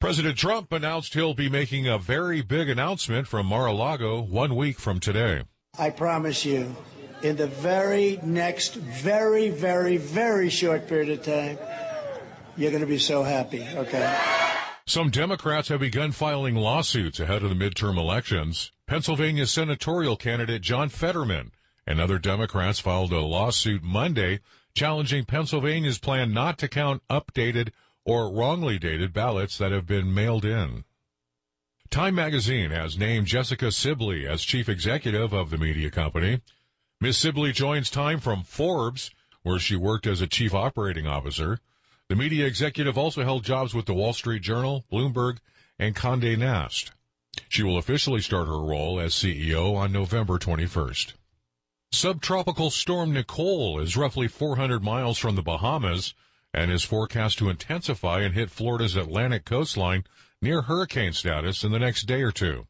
President 0.00 0.38
Trump 0.38 0.72
announced 0.72 1.12
he'll 1.12 1.34
be 1.34 1.50
making 1.50 1.86
a 1.86 1.98
very 1.98 2.40
big 2.40 2.70
announcement 2.70 3.28
from 3.28 3.44
Mar-a-Lago 3.44 4.22
one 4.22 4.56
week 4.56 4.78
from 4.78 4.98
today. 4.98 5.42
I 5.78 5.90
promise 5.90 6.46
you, 6.46 6.74
in 7.22 7.36
the 7.36 7.46
very 7.46 8.18
next, 8.22 8.76
very, 8.76 9.50
very, 9.50 9.98
very 9.98 10.48
short 10.48 10.88
period 10.88 11.10
of 11.10 11.22
time, 11.22 11.58
you're 12.56 12.70
going 12.70 12.80
to 12.80 12.86
be 12.86 12.98
so 12.98 13.22
happy, 13.22 13.68
okay? 13.74 14.18
Some 14.86 15.10
Democrats 15.10 15.68
have 15.68 15.80
begun 15.80 16.12
filing 16.12 16.54
lawsuits 16.54 17.20
ahead 17.20 17.42
of 17.42 17.50
the 17.50 17.54
midterm 17.54 17.98
elections. 17.98 18.72
Pennsylvania 18.86 19.48
senatorial 19.48 20.16
candidate 20.16 20.62
John 20.62 20.88
Fetterman 20.88 21.50
and 21.88 22.00
other 22.00 22.18
Democrats 22.18 22.78
filed 22.78 23.12
a 23.12 23.20
lawsuit 23.20 23.82
Monday 23.82 24.38
challenging 24.74 25.24
Pennsylvania's 25.24 25.98
plan 25.98 26.32
not 26.32 26.56
to 26.58 26.68
count 26.68 27.02
updated 27.10 27.70
or 28.04 28.32
wrongly 28.32 28.78
dated 28.78 29.12
ballots 29.12 29.58
that 29.58 29.72
have 29.72 29.86
been 29.86 30.14
mailed 30.14 30.44
in. 30.44 30.84
Time 31.90 32.14
magazine 32.14 32.70
has 32.70 32.96
named 32.96 33.26
Jessica 33.26 33.72
Sibley 33.72 34.24
as 34.24 34.44
chief 34.44 34.68
executive 34.68 35.32
of 35.32 35.50
the 35.50 35.58
media 35.58 35.90
company. 35.90 36.40
Ms. 37.00 37.18
Sibley 37.18 37.50
joins 37.50 37.90
Time 37.90 38.20
from 38.20 38.44
Forbes, 38.44 39.10
where 39.42 39.58
she 39.58 39.74
worked 39.74 40.06
as 40.06 40.20
a 40.20 40.28
chief 40.28 40.54
operating 40.54 41.08
officer. 41.08 41.58
The 42.08 42.14
media 42.14 42.46
executive 42.46 42.96
also 42.96 43.24
held 43.24 43.42
jobs 43.42 43.74
with 43.74 43.86
the 43.86 43.94
Wall 43.94 44.12
Street 44.12 44.42
Journal, 44.42 44.84
Bloomberg, 44.92 45.38
and 45.76 45.96
Condé 45.96 46.38
Nast. 46.38 46.92
She 47.48 47.62
will 47.62 47.78
officially 47.78 48.20
start 48.20 48.48
her 48.48 48.60
role 48.60 49.00
as 49.00 49.14
CEO 49.14 49.74
on 49.76 49.92
November 49.92 50.38
21st. 50.38 51.14
Subtropical 51.92 52.70
storm 52.70 53.12
Nicole 53.12 53.80
is 53.80 53.96
roughly 53.96 54.28
400 54.28 54.82
miles 54.82 55.18
from 55.18 55.36
the 55.36 55.42
Bahamas 55.42 56.14
and 56.52 56.70
is 56.70 56.84
forecast 56.84 57.38
to 57.38 57.48
intensify 57.48 58.20
and 58.20 58.34
hit 58.34 58.50
Florida's 58.50 58.96
Atlantic 58.96 59.44
coastline 59.44 60.04
near 60.42 60.62
hurricane 60.62 61.12
status 61.12 61.64
in 61.64 61.72
the 61.72 61.78
next 61.78 62.04
day 62.04 62.22
or 62.22 62.32
two. 62.32 62.66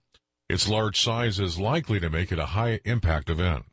Its 0.49 0.69
large 0.69 1.01
size 1.01 1.41
is 1.41 1.59
likely 1.59 1.99
to 1.99 2.11
make 2.11 2.31
it 2.31 2.39
a 2.39 2.47
high 2.47 2.81
impact 2.85 3.29
event. 3.31 3.65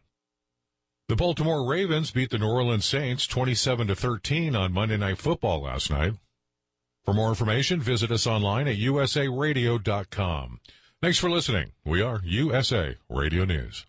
The 1.10 1.15
Baltimore 1.15 1.70
Ravens 1.70 2.11
beat 2.11 2.30
the 2.30 2.38
New 2.38 2.48
Orleans 2.48 2.86
Saints 2.86 3.28
27 3.28 3.88
to 3.88 3.95
13 3.95 4.56
on 4.56 4.74
Monday 4.74 4.98
Night 4.98 5.18
Football 5.18 5.64
last 5.64 5.91
night. 5.91 6.14
For 7.03 7.14
more 7.14 7.30
information, 7.30 7.82
visit 7.82 8.10
us 8.10 8.26
online 8.26 8.68
at 8.68 8.78
usaradio.com. 8.78 10.60
Thanks 11.04 11.20
for 11.20 11.30
listening. 11.30 11.74
We 11.84 12.02
are 12.02 12.22
USA 12.24 12.98
Radio 13.10 13.44
News. 13.44 13.86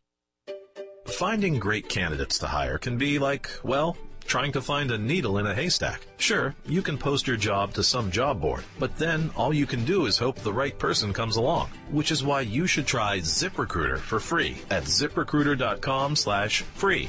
Finding 1.07 1.61
great 1.61 1.89
candidates 1.89 2.41
to 2.41 2.49
hire 2.49 2.77
can 2.77 2.99
be 2.99 3.21
like, 3.21 3.49
well, 3.63 3.97
trying 4.27 4.51
to 4.51 4.61
find 4.61 4.91
a 4.91 4.99
needle 4.99 5.39
in 5.39 5.47
a 5.47 5.55
haystack. 5.55 6.09
Sure, 6.17 6.57
you 6.67 6.83
can 6.83 6.99
post 6.99 7.29
your 7.29 7.37
job 7.37 7.73
to 7.75 7.85
some 7.85 8.11
job 8.11 8.41
board, 8.41 8.65
but 8.81 8.99
then 8.99 9.31
all 9.37 9.55
you 9.55 9.65
can 9.65 9.85
do 9.85 10.07
is 10.07 10.19
hope 10.19 10.41
the 10.41 10.53
right 10.53 10.77
person 10.77 11.13
comes 11.13 11.37
along, 11.37 11.69
which 11.93 12.11
is 12.11 12.25
why 12.25 12.41
you 12.41 12.67
should 12.67 12.85
try 12.85 13.21
ZipRecruiter 13.21 13.99
for 13.99 14.19
free 14.19 14.57
at 14.73 14.83
ziprecruiter.com 14.83 16.17
slash 16.17 16.63
free. 16.63 17.09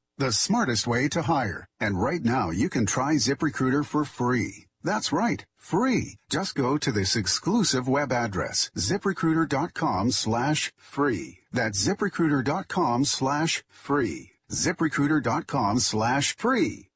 the 0.21 0.31
smartest 0.31 0.85
way 0.85 1.07
to 1.09 1.23
hire. 1.23 1.65
And 1.79 1.99
right 1.99 2.23
now 2.23 2.51
you 2.51 2.69
can 2.69 2.85
try 2.85 3.15
ZipRecruiter 3.15 3.83
for 3.83 4.05
free. 4.05 4.67
That's 4.83 5.11
right, 5.11 5.43
free. 5.57 6.17
Just 6.29 6.53
go 6.53 6.77
to 6.77 6.91
this 6.91 7.15
exclusive 7.15 7.87
web 7.87 8.11
address, 8.13 8.69
ziprecruiter.com 8.77 10.11
slash 10.11 10.71
free. 10.77 11.39
That's 11.51 11.83
ziprecruiter.com 11.87 13.05
slash 13.05 13.63
free. 13.67 14.29
ziprecruiter.com 14.51 15.79
slash 15.79 16.35
free. 16.37 16.90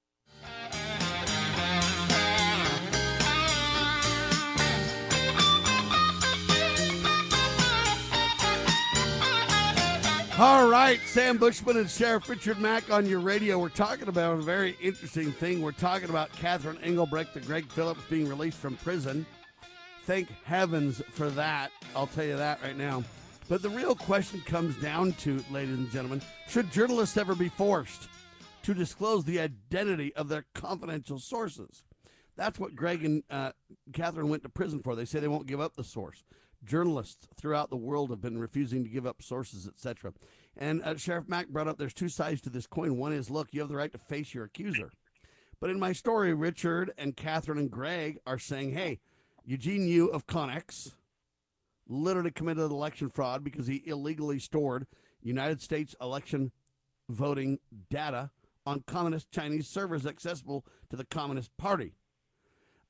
All 10.37 10.67
right, 10.67 10.99
Sam 11.05 11.37
Bushman 11.37 11.77
and 11.77 11.89
Sheriff 11.89 12.27
Richard 12.27 12.59
Mack 12.59 12.91
on 12.91 13.05
your 13.05 13.21
radio. 13.21 13.57
We're 13.57 13.69
talking 13.69 14.09
about 14.09 14.37
a 14.37 14.41
very 14.41 14.75
interesting 14.81 15.31
thing. 15.31 15.61
We're 15.61 15.71
talking 15.71 16.09
about 16.09 16.29
Catherine 16.33 16.77
Engelbrecht, 16.83 17.33
the 17.33 17.39
Greg 17.39 17.71
Phillips 17.71 18.01
being 18.09 18.27
released 18.27 18.57
from 18.57 18.75
prison. 18.75 19.25
Thank 20.03 20.27
heavens 20.43 21.01
for 21.11 21.29
that. 21.29 21.71
I'll 21.95 22.07
tell 22.07 22.25
you 22.25 22.35
that 22.35 22.61
right 22.61 22.75
now. 22.75 23.05
But 23.47 23.61
the 23.61 23.69
real 23.69 23.95
question 23.95 24.41
comes 24.41 24.75
down 24.81 25.13
to, 25.19 25.41
ladies 25.51 25.77
and 25.77 25.89
gentlemen, 25.89 26.21
should 26.49 26.69
journalists 26.69 27.15
ever 27.15 27.33
be 27.33 27.47
forced 27.47 28.09
to 28.63 28.73
disclose 28.73 29.23
the 29.23 29.39
identity 29.39 30.13
of 30.15 30.27
their 30.27 30.43
confidential 30.53 31.17
sources? 31.17 31.85
That's 32.35 32.59
what 32.59 32.75
Greg 32.75 33.05
and 33.05 33.23
uh, 33.29 33.53
Catherine 33.93 34.27
went 34.27 34.43
to 34.43 34.49
prison 34.49 34.81
for. 34.81 34.97
They 34.97 35.05
say 35.05 35.21
they 35.21 35.29
won't 35.29 35.47
give 35.47 35.61
up 35.61 35.77
the 35.77 35.83
source 35.85 36.25
journalists 36.65 37.27
throughout 37.37 37.69
the 37.69 37.77
world 37.77 38.09
have 38.09 38.21
been 38.21 38.37
refusing 38.37 38.83
to 38.83 38.89
give 38.89 39.05
up 39.05 39.21
sources, 39.21 39.67
etc. 39.67 40.13
And 40.57 40.81
uh, 40.83 40.97
Sheriff 40.97 41.27
Mack 41.27 41.49
brought 41.49 41.67
up 41.67 41.77
there's 41.77 41.93
two 41.93 42.09
sides 42.09 42.41
to 42.41 42.49
this 42.49 42.67
coin. 42.67 42.97
One 42.97 43.13
is, 43.13 43.29
look, 43.29 43.49
you 43.51 43.61
have 43.61 43.69
the 43.69 43.75
right 43.75 43.91
to 43.91 43.97
face 43.97 44.33
your 44.33 44.45
accuser. 44.45 44.91
But 45.59 45.69
in 45.69 45.79
my 45.79 45.93
story, 45.93 46.33
Richard 46.33 46.91
and 46.97 47.15
Catherine 47.15 47.57
and 47.57 47.71
Greg 47.71 48.19
are 48.25 48.39
saying, 48.39 48.73
hey, 48.73 48.99
Eugene 49.45 49.87
Yu 49.87 50.07
of 50.07 50.27
Konnech 50.27 50.91
literally 51.87 52.31
committed 52.31 52.71
election 52.71 53.09
fraud 53.09 53.43
because 53.43 53.67
he 53.67 53.83
illegally 53.85 54.39
stored 54.39 54.87
United 55.21 55.61
States 55.61 55.95
election 56.01 56.51
voting 57.09 57.59
data 57.89 58.31
on 58.65 58.83
communist 58.87 59.31
Chinese 59.31 59.67
servers 59.67 60.05
accessible 60.05 60.65
to 60.89 60.95
the 60.95 61.05
Communist 61.05 61.55
Party. 61.57 61.93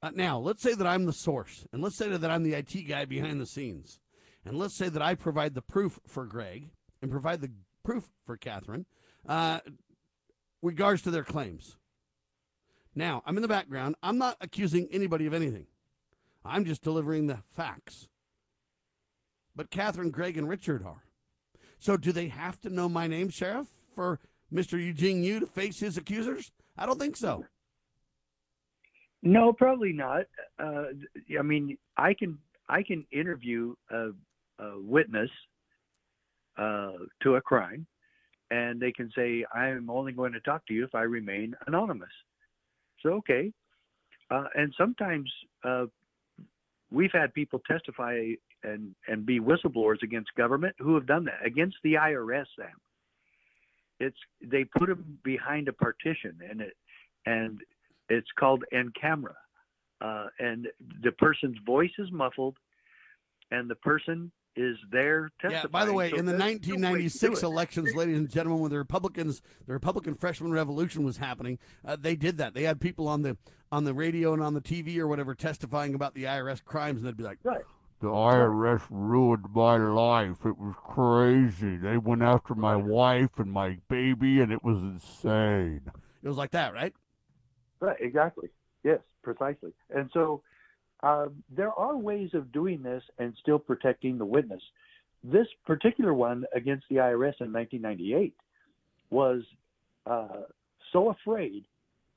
Uh, 0.05 0.11
now, 0.13 0.37
let's 0.37 0.61
say 0.61 0.75
that 0.75 0.85
I'm 0.85 1.05
the 1.05 1.13
source, 1.13 1.65
and 1.73 1.81
let's 1.81 1.95
say 1.95 2.09
that 2.09 2.29
I'm 2.29 2.43
the 2.43 2.53
IT 2.53 2.87
guy 2.87 3.05
behind 3.05 3.41
the 3.41 3.47
scenes, 3.47 3.99
and 4.45 4.55
let's 4.55 4.75
say 4.75 4.87
that 4.87 5.01
I 5.01 5.15
provide 5.15 5.55
the 5.55 5.63
proof 5.63 5.99
for 6.05 6.27
Greg 6.27 6.69
and 7.01 7.09
provide 7.09 7.41
the 7.41 7.49
proof 7.83 8.07
for 8.23 8.37
Catherine, 8.37 8.85
uh, 9.27 9.61
regards 10.61 11.01
to 11.01 11.11
their 11.11 11.23
claims. 11.23 11.77
Now, 12.93 13.23
I'm 13.25 13.35
in 13.35 13.41
the 13.41 13.47
background. 13.47 13.95
I'm 14.03 14.19
not 14.19 14.37
accusing 14.41 14.87
anybody 14.91 15.25
of 15.25 15.33
anything. 15.33 15.65
I'm 16.45 16.65
just 16.65 16.83
delivering 16.83 17.25
the 17.25 17.39
facts. 17.55 18.07
but 19.55 19.71
Catherine, 19.71 20.11
Greg, 20.11 20.37
and 20.37 20.47
Richard 20.47 20.85
are. 20.85 21.05
So 21.79 21.97
do 21.97 22.11
they 22.11 22.27
have 22.27 22.61
to 22.61 22.69
know 22.69 22.87
my 22.87 23.07
name, 23.07 23.29
Sheriff, 23.29 23.69
for 23.95 24.19
Mr. 24.53 24.73
Eugene 24.73 25.23
Yu 25.23 25.39
to 25.39 25.47
face 25.47 25.79
his 25.79 25.97
accusers? 25.97 26.51
I 26.77 26.85
don't 26.85 26.99
think 26.99 27.17
so. 27.17 27.45
No, 29.25 29.51
probably 29.51 29.91
not. 29.91 30.25
Uh, 30.59 30.85
I 31.37 31.41
mean, 31.41 31.77
I 31.97 32.13
can 32.13 32.37
I 32.69 32.83
can 32.83 33.05
interview 33.11 33.73
a, 33.89 34.11
a 34.59 34.79
witness 34.79 35.31
uh, 36.57 36.91
to 37.23 37.35
a 37.35 37.41
crime, 37.41 37.87
and 38.51 38.79
they 38.79 38.91
can 38.91 39.11
say, 39.15 39.43
"I 39.53 39.69
am 39.69 39.89
only 39.89 40.11
going 40.11 40.31
to 40.33 40.39
talk 40.41 40.65
to 40.67 40.75
you 40.75 40.85
if 40.85 40.93
I 40.93 41.01
remain 41.01 41.55
anonymous." 41.65 42.11
So 43.01 43.13
okay, 43.13 43.51
uh, 44.29 44.45
and 44.53 44.71
sometimes 44.77 45.31
uh, 45.63 45.85
we've 46.91 47.11
had 47.11 47.33
people 47.33 47.61
testify 47.67 48.33
and 48.63 48.93
and 49.07 49.25
be 49.25 49.39
whistleblowers 49.39 50.03
against 50.03 50.35
government 50.35 50.75
who 50.77 50.93
have 50.93 51.07
done 51.07 51.25
that 51.25 51.43
against 51.43 51.77
the 51.83 51.95
IRS. 51.95 52.45
Sam, 52.55 52.67
it's 53.99 54.17
they 54.39 54.65
put 54.65 54.87
them 54.87 55.17
behind 55.23 55.67
a 55.67 55.73
partition, 55.73 56.37
and 56.47 56.61
it 56.61 56.73
and 57.25 57.59
it's 58.09 58.27
called 58.39 58.63
in 58.71 58.91
camera, 58.99 59.35
uh, 60.01 60.27
and 60.39 60.67
the 61.03 61.11
person's 61.13 61.57
voice 61.65 61.91
is 61.97 62.11
muffled, 62.11 62.57
and 63.51 63.69
the 63.69 63.75
person 63.75 64.31
is 64.57 64.77
there 64.91 65.29
testifying. 65.41 65.63
Yeah. 65.65 65.67
By 65.69 65.85
the 65.85 65.93
way, 65.93 66.11
So 66.11 66.15
in 66.17 66.25
the 66.25 66.31
there's 66.31 66.39
no 66.39 66.45
way 66.45 66.51
1996 66.53 67.19
to 67.19 67.27
do 67.41 67.47
it. 67.47 67.51
elections, 67.51 67.93
ladies 67.95 68.17
and 68.17 68.29
gentlemen, 68.29 68.61
when 68.61 68.71
the 68.71 68.77
Republicans, 68.77 69.41
the 69.67 69.73
Republican 69.73 70.13
freshman 70.15 70.51
revolution 70.53 71.03
was 71.03 71.17
happening, 71.17 71.59
uh, 71.83 71.97
they 71.99 72.15
did 72.15 72.37
that. 72.37 72.53
They 72.53 72.63
had 72.63 72.79
people 72.79 73.07
on 73.09 73.21
the 73.21 73.37
on 73.71 73.83
the 73.83 73.93
radio 73.93 74.33
and 74.33 74.41
on 74.41 74.53
the 74.53 74.61
TV 74.61 74.97
or 74.97 75.07
whatever 75.07 75.35
testifying 75.35 75.93
about 75.93 76.13
the 76.13 76.23
IRS 76.23 76.63
crimes, 76.63 76.99
and 76.99 77.07
they'd 77.07 77.17
be 77.17 77.23
like, 77.23 77.39
"Right, 77.43 77.63
The 77.99 78.07
IRS 78.07 78.83
ruined 78.89 79.47
my 79.53 79.75
life. 79.77 80.45
It 80.45 80.57
was 80.57 80.75
crazy. 80.83 81.75
They 81.75 81.97
went 81.97 82.21
after 82.21 82.53
my 82.55 82.75
wife 82.75 83.37
and 83.37 83.51
my 83.51 83.77
baby, 83.89 84.39
and 84.39 84.51
it 84.53 84.63
was 84.63 84.77
insane. 84.77 85.81
It 86.23 86.27
was 86.27 86.37
like 86.37 86.51
that, 86.51 86.73
right? 86.73 86.93
Right, 87.79 87.97
exactly. 87.99 88.49
Yes, 88.83 88.99
precisely. 89.23 89.71
And 89.93 90.09
so 90.13 90.41
um, 91.03 91.43
there 91.55 91.71
are 91.71 91.97
ways 91.97 92.29
of 92.33 92.51
doing 92.51 92.81
this 92.81 93.03
and 93.19 93.33
still 93.41 93.59
protecting 93.59 94.17
the 94.17 94.25
witness. 94.25 94.61
This 95.23 95.47
particular 95.65 96.13
one 96.13 96.45
against 96.55 96.85
the 96.89 96.97
IRS 96.97 97.41
in 97.41 97.51
1998 97.51 98.33
was 99.09 99.41
uh, 100.05 100.43
so 100.93 101.09
afraid 101.09 101.65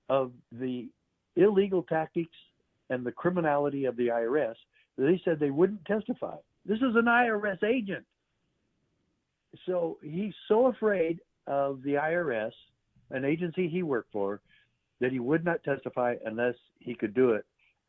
of 0.08 0.32
the 0.52 0.88
illegal 1.36 1.82
tactics 1.82 2.36
and 2.90 3.04
the 3.04 3.12
criminality 3.12 3.84
of 3.84 3.96
the 3.96 4.08
IRS 4.08 4.54
that 4.96 5.04
they 5.04 5.20
said 5.24 5.38
they 5.38 5.50
wouldn't 5.50 5.84
testify. 5.84 6.36
This 6.66 6.78
is 6.78 6.96
an 6.96 7.06
IRS 7.06 7.62
agent. 7.62 8.04
So 9.66 9.98
he's 10.02 10.34
so 10.48 10.66
afraid 10.66 11.20
of 11.46 11.82
the 11.82 11.94
IRS, 11.94 12.52
an 13.10 13.24
agency 13.24 13.68
he 13.68 13.82
worked 13.82 14.12
for, 14.12 14.40
that 15.00 15.12
he 15.12 15.18
would 15.18 15.44
not 15.44 15.62
testify 15.62 16.14
unless 16.24 16.54
he 16.78 16.94
could 16.94 17.14
do 17.14 17.30
it 17.30 17.44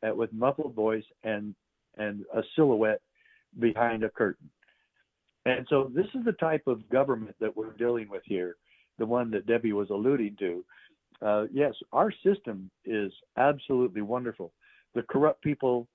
uh, 0.07 0.14
with 0.14 0.31
muffled 0.34 0.73
voice 0.73 1.03
and 1.23 1.56
and 1.98 2.23
a 2.34 2.41
silhouette 2.56 3.02
behind 3.60 4.03
a 4.03 4.10
curtain. 4.10 4.49
And 5.45 5.65
so 5.69 5.91
this 5.94 6.06
is 6.14 6.23
the 6.23 6.34
type 6.34 6.68
of 6.68 6.88
government 6.90 7.36
that 7.40 7.56
we're 7.56 7.72
dealing 7.72 8.10
with 8.10 8.22
here, 8.26 8.56
the 8.98 9.06
one 9.06 9.31
that 9.31 9.48
Debbie 9.48 9.73
was 9.73 9.90
alluding 9.90 10.36
to. 10.40 10.65
Uh, 11.22 11.45
yes, 11.52 11.73
our 11.91 12.11
system 12.23 12.69
is 12.86 13.11
absolutely 13.38 14.02
wonderful. 14.02 14.53
The 14.95 15.02
corrupt 15.03 15.41
people 15.41 15.88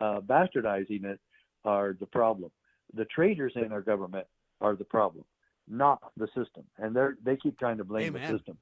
uh, 0.00 0.20
bastardizing 0.20 1.04
it 1.04 1.18
are 1.64 1.96
the 1.98 2.06
problem. 2.06 2.50
The 2.94 3.06
traitors 3.06 3.52
in 3.56 3.72
our 3.72 3.82
government 3.82 4.26
are 4.60 4.76
the 4.76 4.84
problem, 4.84 5.24
not 5.68 6.12
the 6.16 6.28
system. 6.28 6.64
And 6.78 6.94
they 6.94 7.06
they 7.24 7.36
keep 7.36 7.58
trying 7.58 7.78
to 7.78 7.84
blame 7.84 8.14
Amen. 8.14 8.30
the 8.30 8.38
system. 8.38 8.58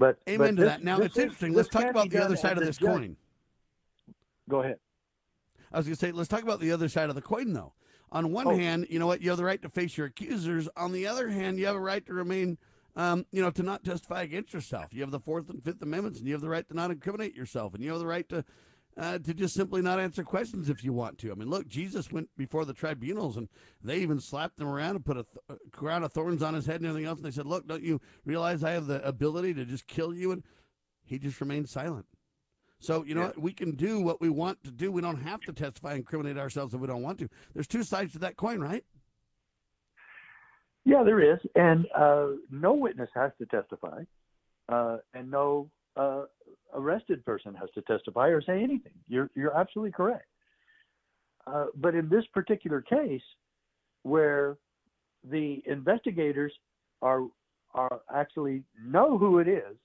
But 0.00 0.18
Amen 0.26 0.38
but 0.38 0.46
to 0.46 0.54
this- 0.62 0.68
that. 0.78 0.82
Now 0.82 0.98
it's 0.98 1.14
is- 1.18 1.24
interesting. 1.24 1.52
Let's 1.52 1.68
talk 1.68 1.84
about 1.84 2.08
the 2.08 2.24
other 2.24 2.34
side 2.34 2.56
of 2.56 2.64
this 2.64 2.78
judge- 2.78 2.88
coin. 2.88 3.16
Go 4.48 4.62
ahead. 4.62 4.78
I 5.70 5.76
was 5.76 5.86
going 5.86 5.94
to 5.94 6.00
say, 6.00 6.10
let's 6.10 6.26
talk 6.28 6.42
about 6.42 6.58
the 6.58 6.72
other 6.72 6.88
side 6.88 7.10
of 7.10 7.14
the 7.14 7.20
coin, 7.22 7.52
though. 7.52 7.74
On 8.10 8.32
one 8.32 8.46
Oh. 8.48 8.56
hand, 8.56 8.86
you 8.88 8.98
know 8.98 9.06
what? 9.06 9.20
You 9.20 9.28
have 9.28 9.36
the 9.36 9.44
right 9.44 9.60
to 9.60 9.68
face 9.68 9.98
your 9.98 10.06
accusers. 10.06 10.68
On 10.74 10.90
the 10.92 11.06
other 11.06 11.28
hand, 11.28 11.58
you 11.58 11.66
have 11.66 11.76
a 11.76 11.80
right 11.80 12.04
to 12.06 12.14
remain, 12.14 12.56
um, 12.96 13.26
you 13.30 13.42
know, 13.42 13.50
to 13.50 13.62
not 13.62 13.84
testify 13.84 14.22
against 14.22 14.54
yourself. 14.54 14.94
You 14.94 15.02
have 15.02 15.10
the 15.10 15.20
Fourth 15.20 15.50
and 15.50 15.62
Fifth 15.62 15.82
Amendments, 15.82 16.18
and 16.18 16.26
you 16.26 16.32
have 16.32 16.40
the 16.40 16.48
right 16.48 16.66
to 16.66 16.74
not 16.74 16.90
incriminate 16.90 17.36
yourself, 17.36 17.74
and 17.74 17.84
you 17.84 17.90
have 17.90 18.00
the 18.00 18.06
right 18.06 18.28
to 18.30 18.42
uh, 18.98 19.18
to 19.18 19.34
just 19.34 19.54
simply 19.54 19.82
not 19.82 20.00
answer 20.00 20.22
questions 20.22 20.68
if 20.68 20.84
you 20.84 20.92
want 20.92 21.18
to. 21.18 21.30
I 21.30 21.34
mean, 21.34 21.48
look, 21.48 21.66
Jesus 21.68 22.10
went 22.10 22.28
before 22.36 22.64
the 22.64 22.74
tribunals, 22.74 23.36
and 23.36 23.48
they 23.82 23.98
even 23.98 24.20
slapped 24.20 24.60
him 24.60 24.66
around 24.66 24.96
and 24.96 25.04
put 25.04 25.16
a, 25.16 25.24
th- 25.24 25.58
a 25.60 25.70
crown 25.70 26.02
of 26.02 26.12
thorns 26.12 26.42
on 26.42 26.54
his 26.54 26.66
head 26.66 26.80
and 26.80 26.86
everything 26.86 27.08
else. 27.08 27.18
And 27.18 27.26
they 27.26 27.30
said, 27.30 27.46
"Look, 27.46 27.66
don't 27.66 27.82
you 27.82 28.00
realize 28.24 28.64
I 28.64 28.72
have 28.72 28.86
the 28.86 29.06
ability 29.06 29.54
to 29.54 29.64
just 29.64 29.86
kill 29.86 30.12
you?" 30.14 30.32
And 30.32 30.42
he 31.04 31.18
just 31.18 31.40
remained 31.40 31.68
silent. 31.68 32.06
So, 32.78 33.04
you 33.04 33.14
know 33.14 33.26
what? 33.26 33.38
We 33.38 33.52
can 33.52 33.72
do 33.72 34.00
what 34.00 34.20
we 34.22 34.30
want 34.30 34.64
to 34.64 34.70
do. 34.70 34.90
We 34.90 35.02
don't 35.02 35.20
have 35.22 35.40
to 35.42 35.52
testify 35.52 35.90
and 35.90 35.98
incriminate 35.98 36.38
ourselves 36.38 36.72
if 36.72 36.80
we 36.80 36.86
don't 36.86 37.02
want 37.02 37.18
to. 37.18 37.28
There's 37.52 37.66
two 37.66 37.82
sides 37.82 38.12
to 38.14 38.18
that 38.20 38.36
coin, 38.36 38.58
right? 38.60 38.84
Yeah, 40.86 41.02
there 41.04 41.20
is, 41.20 41.38
and 41.54 41.86
uh, 41.94 42.28
no 42.50 42.72
witness 42.72 43.10
has 43.14 43.32
to 43.38 43.44
testify, 43.46 44.02
uh, 44.70 44.96
and 45.12 45.30
no 45.30 45.70
uh, 45.94 46.22
arrested 46.74 47.24
person 47.24 47.54
has 47.54 47.68
to 47.74 47.82
testify 47.82 48.28
or 48.28 48.42
say 48.42 48.62
anything. 48.62 48.92
You're 49.08 49.30
you're 49.34 49.56
absolutely 49.56 49.92
correct. 49.92 50.26
Uh, 51.46 51.66
but 51.76 51.94
in 51.94 52.08
this 52.08 52.24
particular 52.32 52.80
case, 52.80 53.22
where 54.02 54.56
the 55.28 55.62
investigators 55.66 56.52
are 57.02 57.24
are 57.74 58.00
actually 58.14 58.62
know 58.82 59.16
who 59.16 59.38
it 59.38 59.48
is, 59.48 59.76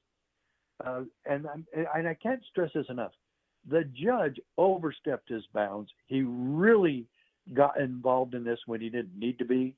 uh, 0.86 1.02
and 1.26 1.48
I'm, 1.48 1.66
and 1.74 2.08
I 2.08 2.16
can't 2.16 2.42
stress 2.50 2.72
this 2.74 2.86
enough. 2.90 3.12
The 3.70 3.84
judge 3.94 4.40
overstepped 4.58 5.30
his 5.30 5.44
bounds. 5.54 5.90
He 6.08 6.22
really 6.24 7.06
got 7.54 7.80
involved 7.80 8.34
in 8.34 8.44
this 8.44 8.60
when 8.66 8.82
he 8.82 8.90
didn't 8.90 9.18
need 9.18 9.38
to 9.40 9.46
be 9.46 9.76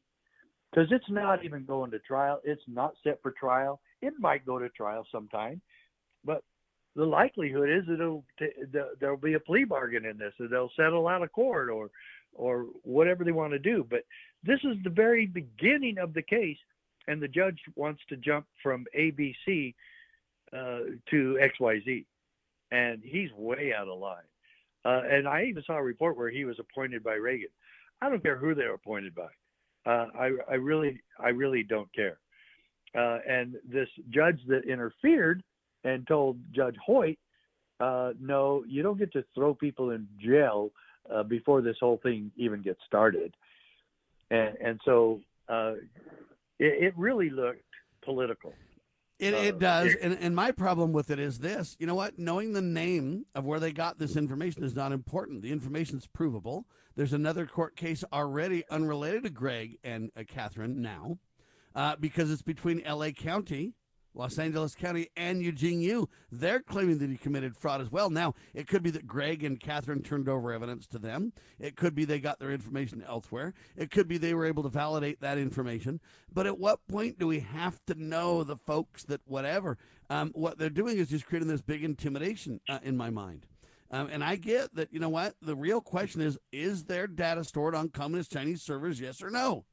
because 0.72 0.88
it's 0.92 1.10
not 1.10 1.44
even 1.44 1.66
going 1.66 1.92
to 1.92 2.00
trial. 2.00 2.40
It's 2.44 2.62
not 2.68 2.94
set 3.04 3.22
for 3.22 3.32
trial. 3.32 3.80
It 4.02 4.14
might 4.20 4.46
go 4.46 4.60
to 4.60 4.70
trial 4.70 5.06
sometime, 5.12 5.62
but 6.24 6.44
the 6.98 7.06
likelihood 7.06 7.70
is 7.70 7.86
that 7.86 8.02
it'll 8.02 8.26
there'll 9.00 9.18
be 9.18 9.36
a 9.36 9.40
plea 9.40 9.64
bargain 9.64 10.04
in 10.04 10.18
this, 10.18 10.34
or 10.40 10.48
they'll 10.48 10.72
settle 10.76 11.08
out 11.08 11.22
of 11.22 11.32
court, 11.32 11.70
or 11.70 11.92
or 12.34 12.66
whatever 12.82 13.24
they 13.24 13.32
want 13.32 13.54
to 13.54 13.60
do. 13.60 13.86
But 13.88 14.04
this 14.44 14.60
is 14.64 14.78
the 14.84 14.90
very 14.90 15.28
beginning 15.28 16.00
of 16.00 16.16
the 16.16 16.24
case, 16.24 16.58
and 17.08 17.22
the 17.22 17.28
judge 17.28 17.60
wants 17.76 18.02
to 18.10 18.18
jump 18.18 18.48
from 18.64 18.86
ABC 18.98 19.76
uh, 20.52 20.80
to 21.12 21.40
XYZ, 21.62 22.06
and 22.72 23.02
he's 23.04 23.32
way 23.34 23.74
out 23.78 23.88
of 23.88 24.00
line. 24.00 24.18
Uh, 24.84 25.02
and 25.08 25.28
I 25.28 25.44
even 25.44 25.64
saw 25.68 25.74
a 25.74 25.84
report 25.84 26.18
where 26.18 26.32
he 26.32 26.46
was 26.46 26.58
appointed 26.60 27.04
by 27.04 27.14
Reagan. 27.14 27.50
I 28.02 28.10
don't 28.10 28.24
care 28.24 28.38
who 28.38 28.56
they're 28.56 28.74
appointed 28.74 29.14
by. 29.14 29.30
Uh, 29.86 30.08
I, 30.18 30.32
I 30.50 30.54
really, 30.56 31.00
I 31.20 31.30
really 31.30 31.64
don't 31.64 31.94
care. 31.94 32.18
Uh, 32.98 33.20
and 33.28 33.56
this 33.70 33.90
judge 34.10 34.40
that 34.48 34.64
interfered 34.64 35.44
and 35.88 36.06
told 36.08 36.38
Judge 36.52 36.76
Hoyt, 36.86 37.18
uh, 37.80 38.12
"No, 38.20 38.64
you 38.68 38.84
don't 38.84 38.98
get 38.98 39.12
to 39.14 39.24
throw 39.34 39.54
people 39.54 39.92
in 39.92 40.08
jail 40.20 40.72
uh, 41.14 41.24
before 41.24 41.62
this 41.62 41.78
whole 41.80 42.00
thing 42.04 42.32
even 42.36 42.62
gets 42.62 42.80
started." 42.86 43.34
And 44.30 44.58
and 44.64 44.82
so 44.86 45.22
uh, 45.48 45.74
it, 46.60 46.84
it 46.88 46.94
really 46.98 47.30
looked 47.30 47.64
political. 48.04 48.54
It, 49.20 49.34
Uh, 49.34 49.38
it 49.38 49.60
does. 49.60 49.96
And, 50.00 50.16
and 50.22 50.36
my 50.36 50.52
problem 50.52 50.94
with 50.94 51.10
it 51.10 51.20
is 51.20 51.40
this 51.40 51.76
you 51.80 51.88
know 51.88 51.96
what? 51.96 52.20
Knowing 52.20 52.54
the 52.54 52.62
name 52.62 53.26
of 53.34 53.46
where 53.46 53.60
they 53.60 53.72
got 53.72 53.98
this 53.98 54.16
information 54.16 54.64
is 54.64 54.76
not 54.76 54.92
important. 54.92 55.42
The 55.42 55.52
information's 55.52 56.06
provable. 56.08 56.66
There's 56.96 57.14
another 57.14 57.46
court 57.46 57.76
case 57.76 58.04
already 58.12 58.64
unrelated 58.70 59.24
to 59.24 59.30
Greg 59.30 59.78
and 59.84 60.12
uh, 60.18 60.24
Catherine 60.28 60.82
now 60.82 61.20
uh, 61.76 61.96
because 62.00 62.32
it's 62.32 62.42
between 62.42 62.82
LA 62.84 63.12
County. 63.12 63.74
Los 64.18 64.40
Angeles 64.40 64.74
County 64.74 65.10
and 65.16 65.44
Eugene 65.44 65.80
Yu. 65.80 66.10
They're 66.32 66.60
claiming 66.60 66.98
that 66.98 67.10
he 67.10 67.18
committed 67.18 67.56
fraud 67.56 67.82
as 67.82 67.92
well. 67.92 68.10
Now, 68.10 68.34
it 68.56 68.68
could 68.68 68.82
be 68.82 68.90
that 68.92 69.06
Greg 69.06 69.44
and 69.44 69.60
Catherine 69.60 70.02
turned 70.02 70.28
over 70.28 70.52
evidence 70.52 70.88
to 70.88 71.00
them. 71.00 71.34
It 71.60 71.76
could 71.76 71.94
be 71.94 72.04
they 72.04 72.20
got 72.20 72.40
their 72.40 72.52
information 72.52 73.04
elsewhere. 73.08 73.54
It 73.76 73.92
could 73.92 74.08
be 74.08 74.18
they 74.18 74.34
were 74.34 74.46
able 74.46 74.64
to 74.64 74.70
validate 74.70 75.22
that 75.22 75.38
information. 75.38 76.00
But 76.34 76.48
at 76.48 76.58
what 76.58 76.88
point 76.88 77.20
do 77.20 77.28
we 77.28 77.42
have 77.42 77.80
to 77.86 77.94
know 77.94 78.44
the 78.44 78.58
folks 78.58 79.04
that 79.04 79.22
whatever? 79.26 79.78
Um, 80.10 80.32
what 80.34 80.58
they're 80.58 80.70
doing 80.70 80.98
is 80.98 81.10
just 81.10 81.28
creating 81.28 81.50
this 81.50 81.62
big 81.62 81.84
intimidation 81.84 82.60
uh, 82.68 82.80
in 82.82 82.98
my 82.98 83.12
mind. 83.12 83.46
Um, 83.92 84.10
and 84.12 84.24
I 84.24 84.36
get 84.36 84.74
that, 84.76 84.92
you 84.92 85.00
know 85.00 85.10
what? 85.10 85.36
The 85.42 85.56
real 85.56 85.80
question 85.80 86.22
is 86.22 86.38
is 86.52 86.86
their 86.86 87.08
data 87.08 87.44
stored 87.44 87.76
on 87.76 87.90
Communist 87.90 88.32
Chinese 88.32 88.62
servers, 88.62 89.00
yes 89.00 89.22
or 89.22 89.30
no? 89.30 89.66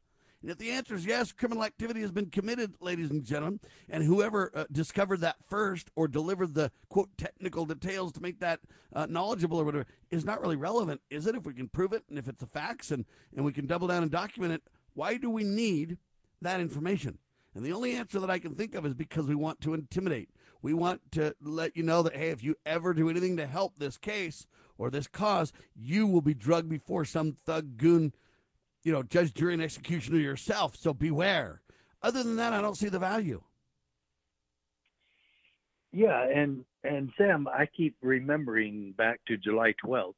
And 0.45 0.51
if 0.51 0.59
the 0.59 0.73
answer 0.73 0.95
is 0.95 1.07
yes, 1.07 1.33
criminal 1.33 1.65
activity 1.65 2.03
has 2.03 2.12
been 2.12 2.29
committed, 2.29 2.75
ladies 2.79 3.11
and 3.11 3.25
gentlemen, 3.25 3.61
and 3.89 4.05
whoever 4.05 4.51
uh, 4.55 4.65
discovered 4.71 5.23
that 5.23 5.37
first 5.49 5.91
or 5.97 6.07
delivered 6.07 6.53
the 6.53 6.71
quote 6.91 7.09
technical 7.16 7.65
details 7.65 8.12
to 8.12 8.21
make 8.21 8.41
that 8.41 8.61
uh, 8.95 9.07
knowledgeable 9.09 9.59
or 9.59 9.65
whatever 9.65 9.87
is 10.11 10.27
not 10.27 10.43
really 10.43 10.57
relevant, 10.57 11.01
is 11.09 11.27
it? 11.27 11.35
If 11.35 11.47
we 11.47 11.55
can 11.55 11.71
prove 11.71 11.95
it 11.95 12.03
and 12.11 12.19
if 12.19 12.29
it's 12.29 12.41
the 12.43 12.47
facts 12.47 12.91
and, 12.91 13.07
and 13.35 13.43
we 13.43 13.55
can 13.55 13.66
double 13.66 13.89
down 13.89 14.03
and 14.03 14.12
document 14.12 14.53
it, 14.53 14.62
why 14.93 15.16
do 15.16 15.31
we 15.31 15.45
need 15.45 15.97
that 16.43 16.61
information? 16.61 17.16
And 17.55 17.65
the 17.65 17.73
only 17.73 17.95
answer 17.95 18.21
that 18.21 18.29
I 18.29 18.39
can 18.39 18.55
think 18.55 18.75
of 18.75 18.85
is 18.85 18.93
because 18.93 19.27
we 19.27 19.35
want 19.35 19.62
to 19.62 19.73
intimidate. 19.73 20.29
We 20.61 20.75
want 20.75 21.01
to 21.12 21.35
let 21.41 21.75
you 21.75 21.85
know 21.85 22.03
that, 22.03 22.16
hey, 22.16 22.29
if 22.29 22.45
you 22.45 22.57
ever 22.66 22.93
do 22.93 23.09
anything 23.09 23.39
to 23.39 23.47
help 23.47 23.79
this 23.79 23.97
case 23.97 24.47
or 24.77 24.91
this 24.91 25.07
cause, 25.07 25.55
you 25.75 26.07
will 26.07 26.21
be 26.21 26.35
drugged 26.35 26.69
before 26.69 27.07
some 27.07 27.39
thug 27.47 27.79
goon, 27.79 28.12
you 28.85 28.93
know, 28.93 29.02
judge, 29.02 29.35
jury, 29.35 29.55
and 29.55 29.62
executioner 29.62 30.19
yourself. 30.19 30.77
So 30.77 30.93
beware. 30.93 31.62
Other 32.02 32.23
than 32.23 32.36
that, 32.36 32.52
I 32.52 32.61
don't 32.61 32.77
see 32.77 32.89
the 32.89 32.98
value. 32.98 33.43
Yeah, 35.90 36.28
and 36.28 36.65
and 36.82 37.11
Sam, 37.16 37.48
I 37.48 37.66
keep 37.66 37.97
remembering 38.02 38.93
back 38.97 39.20
to 39.27 39.39
July 39.39 39.74
12th, 39.85 40.15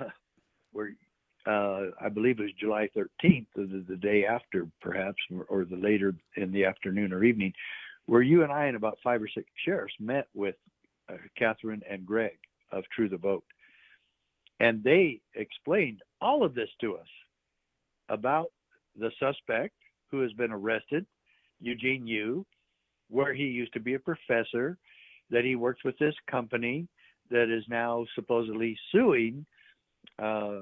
where 0.72 0.92
uh, 1.46 1.90
I 2.00 2.08
believe 2.08 2.40
it 2.40 2.44
was 2.44 2.52
July 2.58 2.88
13th, 2.96 3.46
the, 3.54 3.84
the 3.86 3.96
day 3.96 4.24
after, 4.24 4.66
perhaps, 4.80 5.18
or, 5.48 5.64
the 5.64 5.76
later 5.76 6.14
in 6.36 6.50
the 6.52 6.64
afternoon 6.64 7.12
or 7.12 7.24
evening, 7.24 7.52
where 8.06 8.22
you 8.22 8.42
and 8.42 8.52
I 8.52 8.66
and 8.66 8.76
about 8.76 8.98
five 9.04 9.22
or 9.22 9.28
six 9.28 9.46
sheriffs 9.64 9.94
met 9.98 10.28
with 10.34 10.54
uh, 11.10 11.16
Catherine 11.36 11.82
and 11.88 12.06
Greg 12.06 12.38
of 12.72 12.84
True 12.94 13.08
the 13.08 13.16
Vote. 13.16 13.44
And 14.60 14.82
they 14.82 15.20
explained 15.34 16.02
all 16.20 16.44
of 16.44 16.54
this 16.54 16.70
to 16.80 16.96
us 16.96 17.06
about 18.08 18.50
the 18.98 19.10
suspect 19.18 19.74
who 20.10 20.20
has 20.20 20.32
been 20.32 20.52
arrested, 20.52 21.06
Eugene 21.60 22.06
Yu, 22.06 22.44
where 23.10 23.34
he 23.34 23.44
used 23.44 23.72
to 23.74 23.80
be 23.80 23.94
a 23.94 23.98
professor, 23.98 24.76
that 25.30 25.44
he 25.44 25.56
worked 25.56 25.84
with 25.84 25.98
this 25.98 26.14
company 26.30 26.88
that 27.30 27.50
is 27.50 27.64
now 27.68 28.06
supposedly 28.14 28.78
suing 28.92 29.44
uh, 30.18 30.60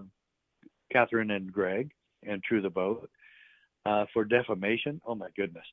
Catherine 0.93 1.31
and 1.31 1.53
Greg 1.53 1.91
and 2.25 2.43
True 2.43 2.61
the 2.61 2.69
Vote 2.69 3.09
uh, 3.85 4.07
for 4.13 4.25
defamation. 4.25 5.01
Oh 5.07 5.15
my 5.15 5.29
goodness. 5.37 5.65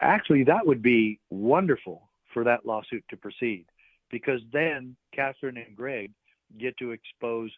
Actually, 0.00 0.44
that 0.44 0.66
would 0.66 0.82
be 0.82 1.18
wonderful 1.30 2.08
for 2.32 2.44
that 2.44 2.64
lawsuit 2.64 3.04
to 3.10 3.16
proceed 3.16 3.66
because 4.10 4.40
then 4.52 4.96
Catherine 5.12 5.56
and 5.56 5.76
Greg 5.76 6.12
get 6.58 6.76
to 6.78 6.92
expose 6.92 7.50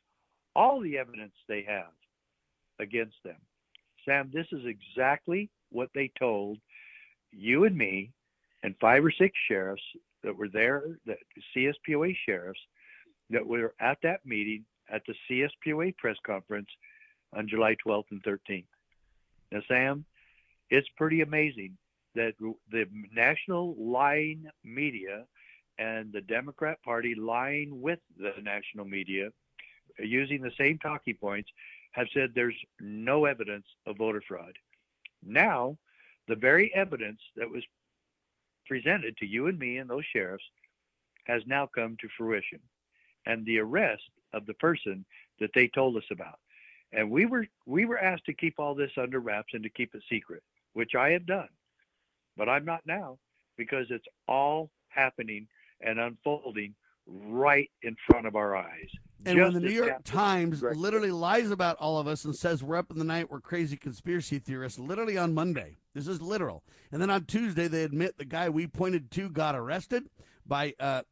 all 0.55 0.81
the 0.81 0.97
evidence 0.97 1.33
they 1.49 1.63
have 1.69 1.93
against 2.79 3.17
them. 3.25 3.37
Sam, 4.05 4.31
this 4.33 4.47
is 4.53 4.65
exactly 4.65 5.51
what 5.71 5.91
they 5.95 6.11
told 6.19 6.59
you 7.33 7.65
and 7.65 7.77
me 7.77 8.13
and 8.63 8.75
five 8.81 9.05
or 9.05 9.11
six 9.11 9.37
sheriffs 9.49 9.83
that 10.23 10.37
were 10.37 10.49
there, 10.49 10.83
the 11.05 11.17
CSPOA 11.55 12.17
sheriffs 12.25 12.61
that 13.31 13.47
were 13.47 13.75
at 13.81 13.99
that 14.03 14.25
meeting 14.25 14.65
at 14.91 15.03
the 15.07 15.15
CSPOA 15.29 15.97
press 15.97 16.17
conference 16.25 16.69
on 17.35 17.49
July 17.49 17.77
12th 17.85 18.11
and 18.11 18.23
13th. 18.23 18.65
Now, 19.51 19.61
Sam, 19.69 20.05
it's 20.71 20.89
pretty 20.97 21.21
amazing 21.21 21.77
that 22.15 22.35
the 22.71 22.87
national 23.13 23.77
lying 23.79 24.47
media 24.65 25.25
and 25.79 26.13
the 26.13 26.23
Democrat 26.23 26.83
Party 26.83 27.15
lying 27.15 27.81
with 27.81 27.99
the 28.19 28.33
national 28.43 28.87
media 28.87 29.31
using 29.99 30.41
the 30.41 30.53
same 30.59 30.79
talking 30.79 31.15
points 31.15 31.51
have 31.97 32.07
said 32.13 32.31
there's 32.35 32.55
no 32.79 33.25
evidence 33.25 33.65
of 33.87 33.97
voter 33.97 34.23
fraud. 34.29 34.53
Now, 35.25 35.77
the 36.29 36.37
very 36.37 36.71
evidence 36.75 37.21
that 37.37 37.49
was 37.49 37.65
presented 38.67 39.17
to 39.17 39.27
you 39.27 39.47
and 39.47 39.59
me 39.59 39.79
and 39.79 39.89
those 39.89 40.05
sheriffs 40.13 40.45
has 41.25 41.43
now 41.47 41.69
come 41.75 41.97
to 42.01 42.09
fruition. 42.17 42.61
And 43.25 43.45
the 43.45 43.59
arrest 43.59 44.03
of 44.35 44.45
the 44.47 44.55
person 44.55 45.05
that 45.41 45.51
they 45.55 45.69
told 45.69 45.97
us 45.97 46.05
about. 46.13 46.39
And 46.93 47.11
we 47.11 47.27
were 47.27 47.47
we 47.65 47.87
were 47.87 47.99
asked 47.99 48.27
to 48.27 48.35
keep 48.35 48.55
all 48.59 48.75
this 48.75 48.93
under 48.97 49.19
wraps 49.19 49.55
and 49.55 49.63
to 49.65 49.71
keep 49.71 49.95
it 49.95 50.03
secret, 50.09 50.43
which 50.75 50.95
I 50.95 51.11
have 51.11 51.27
done. 51.27 51.49
But 52.37 52.49
I'm 52.49 52.65
not 52.65 52.83
now 52.87 53.19
because 53.57 53.87
it's 53.91 54.07
all 54.29 54.71
happening 54.91 55.49
and 55.81 55.99
unfolding 55.99 56.75
right 57.07 57.71
in 57.83 57.97
front 58.09 58.27
of 58.27 58.37
our 58.37 58.55
eyes. 58.55 58.91
And 59.27 59.41
when 59.41 59.53
the 59.55 59.61
New 59.61 59.71
York 59.71 60.05
Times 60.05 60.63
literally 60.63 61.11
lies 61.11 61.51
about 61.51 61.77
all 61.79 61.99
of 61.99 62.07
us 62.07 62.25
and 62.25 62.35
says 62.35 62.63
we're 62.63 62.77
up 62.77 62.91
in 62.91 62.99
the 62.99 63.05
night, 63.05 63.31
we're 63.31 63.41
crazy 63.41 63.77
conspiracy 63.77 64.39
theorists, 64.39 64.79
literally 64.79 65.19
on 65.19 65.35
Monday. 65.35 65.77
This 65.95 66.07
is 66.07 66.23
literal. 66.23 66.63
And 66.93 67.03
then 67.03 67.11
on 67.11 67.25
Tuesday, 67.25 67.69
they 67.69 67.83
admit 67.83 68.19
the 68.19 68.25
guy 68.25 68.49
we 68.49 68.67
pointed 68.67 69.11
to 69.13 69.29
got 69.29 69.57
arrested 69.57 70.09
by 70.47 70.75
uh, 70.79 71.03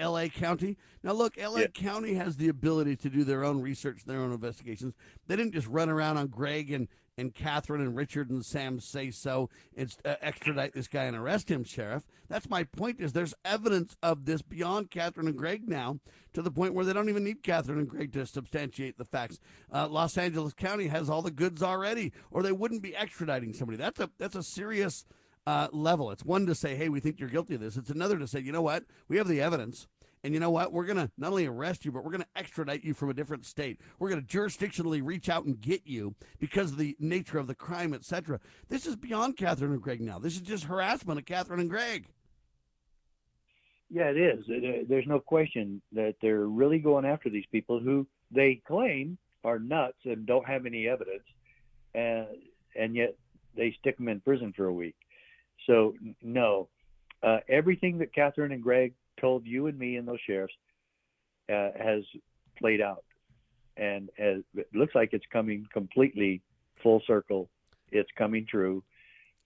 LA 0.00 0.26
County. 0.28 0.76
Now, 1.02 1.12
look, 1.12 1.36
LA 1.36 1.60
yeah. 1.60 1.66
County 1.68 2.14
has 2.14 2.36
the 2.36 2.48
ability 2.48 2.96
to 2.96 3.10
do 3.10 3.22
their 3.24 3.44
own 3.44 3.60
research, 3.60 4.04
their 4.04 4.20
own 4.20 4.32
investigations. 4.32 4.94
They 5.26 5.36
didn't 5.36 5.52
just 5.52 5.68
run 5.68 5.88
around 5.88 6.16
on 6.16 6.28
Greg 6.28 6.70
and, 6.72 6.88
and 7.20 7.34
Catherine 7.34 7.80
and 7.80 7.96
Richard 7.96 8.30
and 8.30 8.44
Sam 8.44 8.80
say 8.80 9.10
so 9.10 9.48
It's 9.74 9.98
uh, 10.04 10.16
extradite 10.20 10.72
this 10.72 10.88
guy 10.88 11.04
and 11.04 11.16
arrest 11.16 11.50
him, 11.50 11.62
Sheriff. 11.62 12.02
That's 12.28 12.50
my 12.50 12.64
point 12.64 13.00
is 13.00 13.12
there's 13.12 13.34
evidence 13.44 13.96
of 14.02 14.24
this 14.24 14.42
beyond 14.42 14.90
Catherine 14.90 15.28
and 15.28 15.36
Greg 15.36 15.68
now 15.68 16.00
to 16.32 16.42
the 16.42 16.50
point 16.50 16.74
where 16.74 16.84
they 16.84 16.92
don't 16.92 17.08
even 17.08 17.24
need 17.24 17.42
Catherine 17.42 17.78
and 17.78 17.88
Greg 17.88 18.12
to 18.14 18.26
substantiate 18.26 18.98
the 18.98 19.04
facts. 19.04 19.38
Uh, 19.72 19.86
Los 19.88 20.16
Angeles 20.16 20.54
County 20.54 20.88
has 20.88 21.08
all 21.08 21.22
the 21.22 21.30
goods 21.30 21.62
already, 21.62 22.12
or 22.30 22.42
they 22.42 22.52
wouldn't 22.52 22.82
be 22.82 22.92
extraditing 22.92 23.54
somebody. 23.54 23.76
That's 23.76 24.00
a, 24.00 24.10
that's 24.18 24.36
a 24.36 24.42
serious– 24.42 25.04
uh, 25.46 25.68
level. 25.72 26.10
It's 26.10 26.24
one 26.24 26.46
to 26.46 26.54
say, 26.54 26.76
hey, 26.76 26.88
we 26.88 27.00
think 27.00 27.18
you're 27.18 27.28
guilty 27.28 27.54
of 27.54 27.60
this. 27.60 27.76
It's 27.76 27.90
another 27.90 28.18
to 28.18 28.26
say, 28.26 28.40
you 28.40 28.52
know 28.52 28.62
what? 28.62 28.84
We 29.08 29.16
have 29.16 29.28
the 29.28 29.40
evidence. 29.40 29.86
And 30.22 30.34
you 30.34 30.40
know 30.40 30.50
what? 30.50 30.72
We're 30.72 30.84
going 30.84 30.98
to 30.98 31.10
not 31.16 31.30
only 31.30 31.46
arrest 31.46 31.84
you, 31.84 31.92
but 31.92 32.04
we're 32.04 32.10
going 32.10 32.22
to 32.22 32.28
extradite 32.38 32.84
you 32.84 32.92
from 32.92 33.08
a 33.08 33.14
different 33.14 33.46
state. 33.46 33.80
We're 33.98 34.10
going 34.10 34.24
to 34.24 34.38
jurisdictionally 34.38 35.00
reach 35.02 35.28
out 35.28 35.44
and 35.44 35.58
get 35.60 35.86
you 35.86 36.14
because 36.38 36.72
of 36.72 36.78
the 36.78 36.94
nature 36.98 37.38
of 37.38 37.46
the 37.46 37.54
crime, 37.54 37.94
etc. 37.94 38.38
This 38.68 38.86
is 38.86 38.96
beyond 38.96 39.36
Catherine 39.36 39.72
and 39.72 39.80
Greg 39.80 40.00
now. 40.00 40.18
This 40.18 40.34
is 40.34 40.42
just 40.42 40.64
harassment 40.64 41.18
of 41.18 41.24
Catherine 41.24 41.60
and 41.60 41.70
Greg. 41.70 42.08
Yeah, 43.88 44.10
it 44.10 44.18
is. 44.18 44.44
Uh, 44.48 44.84
there's 44.88 45.06
no 45.06 45.18
question 45.18 45.82
that 45.92 46.14
they're 46.22 46.46
really 46.46 46.78
going 46.78 47.04
after 47.04 47.28
these 47.28 47.46
people 47.50 47.80
who 47.80 48.06
they 48.30 48.60
claim 48.66 49.18
are 49.42 49.58
nuts 49.58 49.98
and 50.04 50.26
don't 50.26 50.46
have 50.46 50.66
any 50.66 50.86
evidence, 50.86 51.24
and 51.94 52.26
and 52.76 52.94
yet 52.94 53.16
they 53.56 53.74
stick 53.80 53.96
them 53.96 54.08
in 54.08 54.20
prison 54.20 54.52
for 54.56 54.66
a 54.66 54.72
week. 54.72 54.94
So 55.66 55.94
no, 56.22 56.68
uh, 57.22 57.38
everything 57.48 57.98
that 57.98 58.14
Catherine 58.14 58.52
and 58.52 58.62
Greg 58.62 58.94
told 59.20 59.46
you 59.46 59.66
and 59.66 59.78
me 59.78 59.96
and 59.96 60.06
those 60.06 60.18
sheriffs 60.26 60.54
uh, 61.52 61.70
has 61.78 62.02
played 62.58 62.80
out, 62.80 63.04
and 63.76 64.10
as, 64.18 64.42
it 64.54 64.68
looks 64.74 64.94
like 64.94 65.10
it's 65.12 65.24
coming 65.32 65.66
completely 65.72 66.42
full 66.82 67.02
circle. 67.06 67.50
It's 67.90 68.10
coming 68.16 68.46
true. 68.48 68.82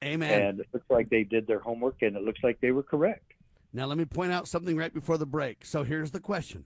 Amen. 0.04 0.42
And 0.42 0.60
it 0.60 0.68
looks 0.72 0.90
like 0.90 1.08
they 1.08 1.24
did 1.24 1.46
their 1.46 1.60
homework, 1.60 2.02
and 2.02 2.16
it 2.16 2.22
looks 2.22 2.40
like 2.42 2.60
they 2.60 2.72
were 2.72 2.82
correct. 2.82 3.32
Now, 3.72 3.86
let 3.86 3.98
me 3.98 4.04
point 4.04 4.32
out 4.32 4.46
something 4.46 4.76
right 4.76 4.92
before 4.92 5.18
the 5.18 5.26
break. 5.26 5.64
So 5.64 5.82
here's 5.82 6.10
the 6.10 6.20
question 6.20 6.64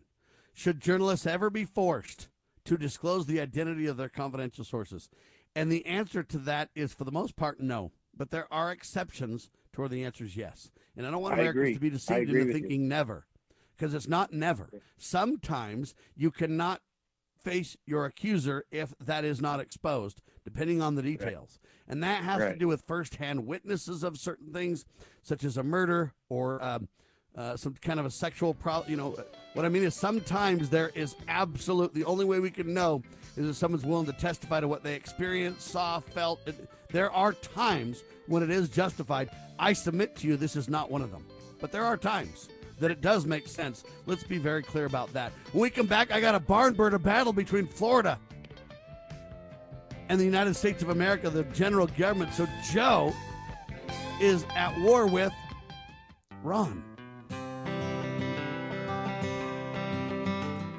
Should 0.52 0.80
journalists 0.80 1.26
ever 1.26 1.51
be 1.51 1.64
forced 1.64 2.28
to 2.64 2.76
disclose 2.76 3.26
the 3.26 3.40
identity 3.40 3.86
of 3.86 3.97
their 3.97 4.09
confidential 4.09 4.64
sources? 4.64 5.09
And 5.55 5.72
the 5.72 5.86
answer 5.86 6.22
to 6.22 6.39
that 6.39 6.68
is, 6.74 6.93
for 6.93 7.05
the 7.05 7.12
most 7.12 7.35
part, 7.36 7.60
no 7.60 7.93
but 8.18 8.30
there 8.30 8.52
are 8.52 8.70
exceptions 8.70 9.48
to 9.79 9.83
where 9.83 9.89
the 9.89 10.05
answer 10.05 10.25
is 10.25 10.37
yes. 10.37 10.71
And 10.97 11.07
I 11.07 11.11
don't 11.11 11.23
want 11.23 11.35
Americans 11.35 11.63
agree. 11.63 11.75
to 11.75 11.81
be 11.81 11.91
deceived 11.91 12.31
into 12.31 12.53
thinking 12.53 12.83
you. 12.83 12.89
never, 12.89 13.27
because 13.77 13.95
it's 13.95 14.09
not 14.09 14.33
never. 14.33 14.69
Sometimes 14.97 15.95
you 16.17 16.31
cannot 16.31 16.81
face 17.43 17.77
your 17.87 18.05
accuser 18.05 18.65
if 18.71 18.93
that 19.01 19.25
is 19.25 19.41
not 19.41 19.61
exposed, 19.61 20.21
depending 20.45 20.83
on 20.83 20.97
the 20.97 21.03
details. 21.03 21.61
Right. 21.63 21.93
And 21.93 22.03
that 22.03 22.25
has 22.25 22.41
right. 22.41 22.53
to 22.53 22.59
do 22.59 22.69
with 22.69 22.83
firsthand 22.87 23.47
witnesses 23.47 24.03
of 24.03 24.19
certain 24.19 24.53
things, 24.53 24.85
such 25.23 25.45
as 25.45 25.57
a 25.57 25.63
murder 25.63 26.13
or 26.29 26.63
um, 26.63 26.89
uh, 27.37 27.57
some 27.57 27.75
kind 27.75 28.01
of 28.01 28.07
a 28.07 28.11
sexual 28.11 28.55
problem. 28.55 28.91
You 28.91 28.97
know, 28.97 29.17
what 29.59 29.64
I 29.64 29.70
mean 29.70 29.82
is 29.82 29.97
sometimes 29.97 30.70
there 30.70 30.93
is 30.94 31.16
absolute, 31.26 31.93
the 31.93 32.05
only 32.05 32.24
way 32.24 32.39
we 32.39 32.48
can 32.48 32.72
know 32.72 33.02
is 33.36 33.48
if 33.48 33.56
someone's 33.56 33.85
willing 33.85 34.06
to 34.06 34.12
testify 34.12 34.60
to 34.60 34.68
what 34.68 34.85
they 34.85 34.94
experienced, 34.94 35.62
saw, 35.62 35.98
felt. 35.98 36.39
There 36.93 37.10
are 37.10 37.32
times 37.32 38.05
when 38.28 38.44
it 38.44 38.51
is 38.51 38.68
justified. 38.68 39.30
I 39.59 39.72
submit 39.72 40.14
to 40.18 40.28
you, 40.28 40.36
this 40.36 40.55
is 40.55 40.68
not 40.68 40.93
one 40.93 41.02
of 41.02 41.10
them. 41.10 41.26
But 41.60 41.72
there 41.72 41.85
are 41.85 41.97
times 41.97 42.48
that 42.78 42.93
it 42.93 43.01
does 43.01 43.26
make 43.26 43.48
sense. 43.48 43.82
Let's 44.06 44.22
be 44.22 44.39
very 44.39 44.62
clear 44.62 44.85
about 44.85 45.12
that. 45.14 45.32
When 45.51 45.62
we 45.62 45.70
come 45.70 45.86
back, 45.86 46.12
I 46.12 46.20
got 46.20 46.36
a 46.36 46.40
barn 46.40 46.74
burner 46.74 47.01
battle 47.01 47.32
between 47.32 47.66
Florida 47.66 48.16
and 50.09 50.20
the 50.20 50.24
United 50.24 50.55
States 50.55 50.85
of 50.85 50.90
America, 50.90 51.30
the 51.30 51.43
general 51.43 51.89
government. 51.89 52.32
So 52.32 52.47
Joe 52.70 53.12
is 54.20 54.47
at 54.55 54.78
war 54.82 55.09
with 55.09 55.32
Ron. 56.44 56.88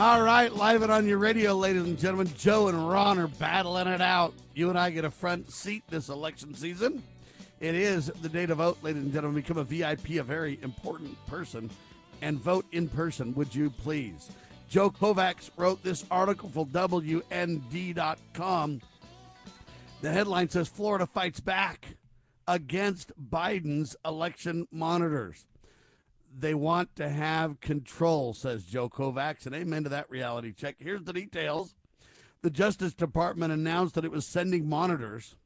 All 0.00 0.22
right, 0.22 0.50
live 0.50 0.82
it 0.82 0.88
on 0.88 1.06
your 1.06 1.18
radio, 1.18 1.54
ladies 1.54 1.82
and 1.82 1.98
gentlemen. 1.98 2.32
Joe 2.38 2.68
and 2.68 2.88
Ron 2.88 3.18
are 3.18 3.28
battling 3.28 3.86
it 3.86 4.00
out. 4.00 4.32
You 4.54 4.70
and 4.70 4.78
I 4.78 4.88
get 4.88 5.04
a 5.04 5.10
front 5.10 5.52
seat 5.52 5.84
this 5.90 6.08
election 6.08 6.54
season. 6.54 7.02
It 7.60 7.74
is 7.74 8.06
the 8.22 8.30
day 8.30 8.46
to 8.46 8.54
vote, 8.54 8.78
ladies 8.82 9.02
and 9.02 9.12
gentlemen. 9.12 9.42
Become 9.42 9.58
a 9.58 9.64
VIP, 9.64 10.12
a 10.12 10.22
very 10.22 10.58
important 10.62 11.18
person, 11.26 11.68
and 12.22 12.40
vote 12.40 12.64
in 12.72 12.88
person, 12.88 13.34
would 13.34 13.54
you 13.54 13.68
please? 13.68 14.30
Joe 14.70 14.88
Kovacs 14.90 15.50
wrote 15.58 15.82
this 15.82 16.06
article 16.10 16.48
for 16.48 16.64
WND.com. 16.64 17.20
The 20.00 20.10
headline 20.10 20.48
says 20.48 20.66
Florida 20.66 21.04
fights 21.04 21.40
back 21.40 21.88
against 22.50 23.12
Biden's 23.16 23.94
election 24.04 24.66
monitors. 24.72 25.46
They 26.36 26.52
want 26.52 26.96
to 26.96 27.08
have 27.08 27.60
control, 27.60 28.34
says 28.34 28.64
Joe 28.64 28.88
Kovacs, 28.88 29.46
and 29.46 29.54
amen 29.54 29.84
to 29.84 29.88
that 29.90 30.10
reality 30.10 30.52
check. 30.52 30.74
Here's 30.80 31.04
the 31.04 31.12
details. 31.12 31.76
The 32.42 32.50
Justice 32.50 32.92
Department 32.92 33.52
announced 33.52 33.94
that 33.94 34.04
it 34.04 34.10
was 34.10 34.26
sending 34.26 34.68
monitors 34.68 35.36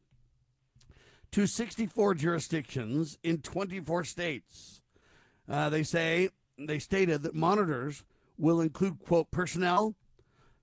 to 1.33 1.47
64 1.47 2.15
jurisdictions 2.15 3.19
in 3.23 3.43
24 3.43 4.05
states. 4.05 4.81
Uh, 5.47 5.69
they 5.69 5.83
say, 5.83 6.31
they 6.59 6.79
stated 6.79 7.23
that 7.23 7.35
monitors 7.35 8.03
will 8.39 8.63
include, 8.63 8.99
quote, 9.05 9.31
personnel 9.31 9.95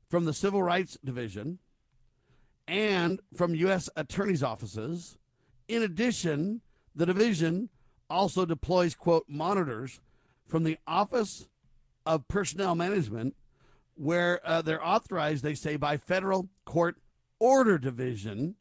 from 0.10 0.26
the 0.26 0.34
Civil 0.34 0.64
Rights 0.64 0.98
Division 1.04 1.60
and 2.68 3.20
from 3.36 3.54
U.S. 3.54 3.90
attorneys' 3.96 4.42
offices. 4.42 5.18
In 5.72 5.84
addition, 5.84 6.60
the 6.94 7.06
division 7.06 7.70
also 8.10 8.46
deploys, 8.46 8.94
quote, 8.94 9.24
monitors 9.30 10.02
from 10.46 10.66
the 10.66 10.78
Office 10.86 11.48
of 12.06 12.28
Personnel 12.28 12.76
Management, 12.76 13.38
where 13.96 14.42
uh, 14.44 14.62
they're 14.62 14.86
authorized, 14.86 15.46
they 15.46 15.56
say, 15.56 15.78
by 15.78 15.96
Federal 15.96 16.50
Court 16.66 16.98
Order 17.40 17.78
Division. 17.78 18.56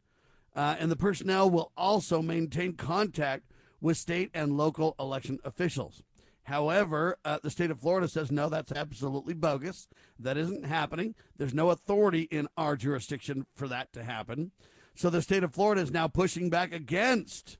Uh, 0.55 0.77
and 0.79 0.89
the 0.89 0.95
personnel 0.95 1.51
will 1.51 1.73
also 1.77 2.23
maintain 2.23 2.75
contact 2.75 3.43
with 3.81 3.97
state 3.97 4.31
and 4.33 4.57
local 4.57 4.95
election 5.01 5.41
officials. 5.43 6.05
However, 6.45 7.17
uh, 7.25 7.41
the 7.43 7.51
state 7.51 7.73
of 7.73 7.81
Florida 7.81 8.07
says 8.07 8.31
no, 8.31 8.49
that's 8.49 8.71
absolutely 8.71 9.35
bogus. 9.35 9.89
That 10.17 10.37
isn't 10.37 10.65
happening. 10.65 11.17
There's 11.37 11.55
no 11.55 11.71
authority 11.71 12.29
in 12.31 12.47
our 12.57 12.77
jurisdiction 12.77 13.47
for 13.57 13.67
that 13.67 13.93
to 13.95 14.05
happen. 14.05 14.53
So 15.01 15.09
the 15.09 15.23
state 15.23 15.43
of 15.43 15.55
Florida 15.55 15.81
is 15.81 15.91
now 15.91 16.09
pushing 16.09 16.51
back 16.51 16.75
against 16.75 17.57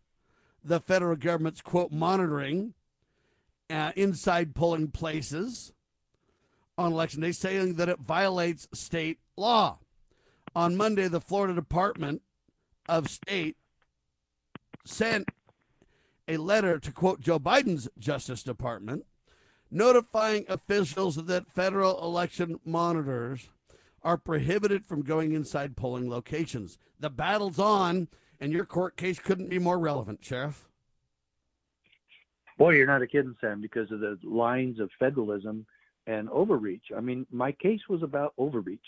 the 0.63 0.79
federal 0.79 1.17
government's 1.17 1.63
quote 1.63 1.91
monitoring 1.91 2.75
uh, 3.71 3.93
inside 3.97 4.55
polling 4.55 4.89
places 4.89 5.73
on 6.77 6.93
election 6.93 7.23
day, 7.23 7.33
saying 7.33 7.77
that 7.77 7.89
it 7.89 8.01
violates 8.01 8.69
state 8.75 9.21
law. 9.39 9.79
On 10.55 10.77
Monday, 10.77 11.09
the 11.09 11.19
Florida 11.19 11.55
Department 11.55 12.21
of 12.91 13.09
State 13.09 13.57
sent 14.85 15.27
a 16.29 16.37
letter 16.37 16.79
to 16.79 16.93
quote 16.93 17.21
Joe 17.23 17.39
Biden's 17.39 17.89
Justice 17.99 18.43
Department, 18.43 19.07
notifying 19.71 20.45
officials 20.47 21.17
that 21.17 21.51
federal 21.51 22.05
election 22.05 22.61
monitors 22.67 23.49
are 24.03 24.17
prohibited 24.17 24.87
from 24.87 25.03
going 25.03 25.33
inside 25.33 25.77
polling 25.77 26.09
locations. 26.09 26.79
The 26.99 27.11
battle's 27.11 27.59
on, 27.59 28.09
and 28.41 28.53
your 28.53 28.65
court 28.65 28.97
case 28.97 29.19
couldn't 29.19 29.51
be 29.51 29.59
more 29.59 29.79
relevant, 29.79 30.25
Sheriff. 30.25 30.69
Boy, 32.59 32.75
you're 32.75 32.87
not 32.87 33.03
a 33.03 33.07
kidding, 33.07 33.37
Sam, 33.41 33.61
because 33.61 33.91
of 33.91 34.01
the 34.01 34.19
lines 34.23 34.81
of 34.81 34.91
federalism 34.99 35.67
and 36.07 36.29
overreach. 36.29 36.85
I 36.97 37.01
mean, 37.01 37.27
my 37.31 37.53
case 37.53 37.81
was 37.89 38.03
about 38.03 38.35
overreach. 38.37 38.81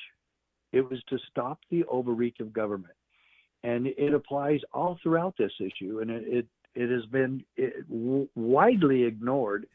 It 0.72 0.88
was 0.88 1.02
to 1.08 1.18
stop 1.30 1.58
the 1.70 1.84
overreach 1.84 2.40
of 2.40 2.52
government, 2.52 2.94
and 3.62 3.86
it 3.86 4.14
applies 4.14 4.60
all 4.72 4.98
throughout 5.02 5.36
this 5.38 5.52
issue. 5.60 6.00
And 6.00 6.10
it 6.10 6.24
it, 6.26 6.46
it 6.74 6.90
has 6.90 7.04
been 7.06 7.44
it, 7.56 7.88
w- 7.88 8.28
widely 8.34 9.04
ignored 9.04 9.66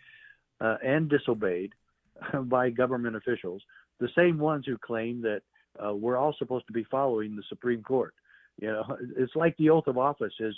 uh, 0.60 0.78
and 0.84 1.10
disobeyed 1.10 1.74
by 2.44 2.70
government 2.70 3.16
officials, 3.16 3.62
the 4.00 4.10
same 4.16 4.38
ones 4.38 4.66
who 4.66 4.78
claim 4.78 5.22
that 5.22 5.42
uh, 5.84 5.94
we're 5.94 6.18
all 6.18 6.36
supposed 6.38 6.68
to 6.68 6.74
be 6.74 6.86
following 6.86 7.36
the 7.36 7.44
Supreme 7.50 7.84
Court. 7.84 8.14
You 8.60 8.70
know, 8.70 8.98
it's 9.18 9.36
like 9.36 9.56
the 9.58 9.70
oath 9.70 9.88
of 9.88 9.98
office 9.98 10.34
is 10.40 10.56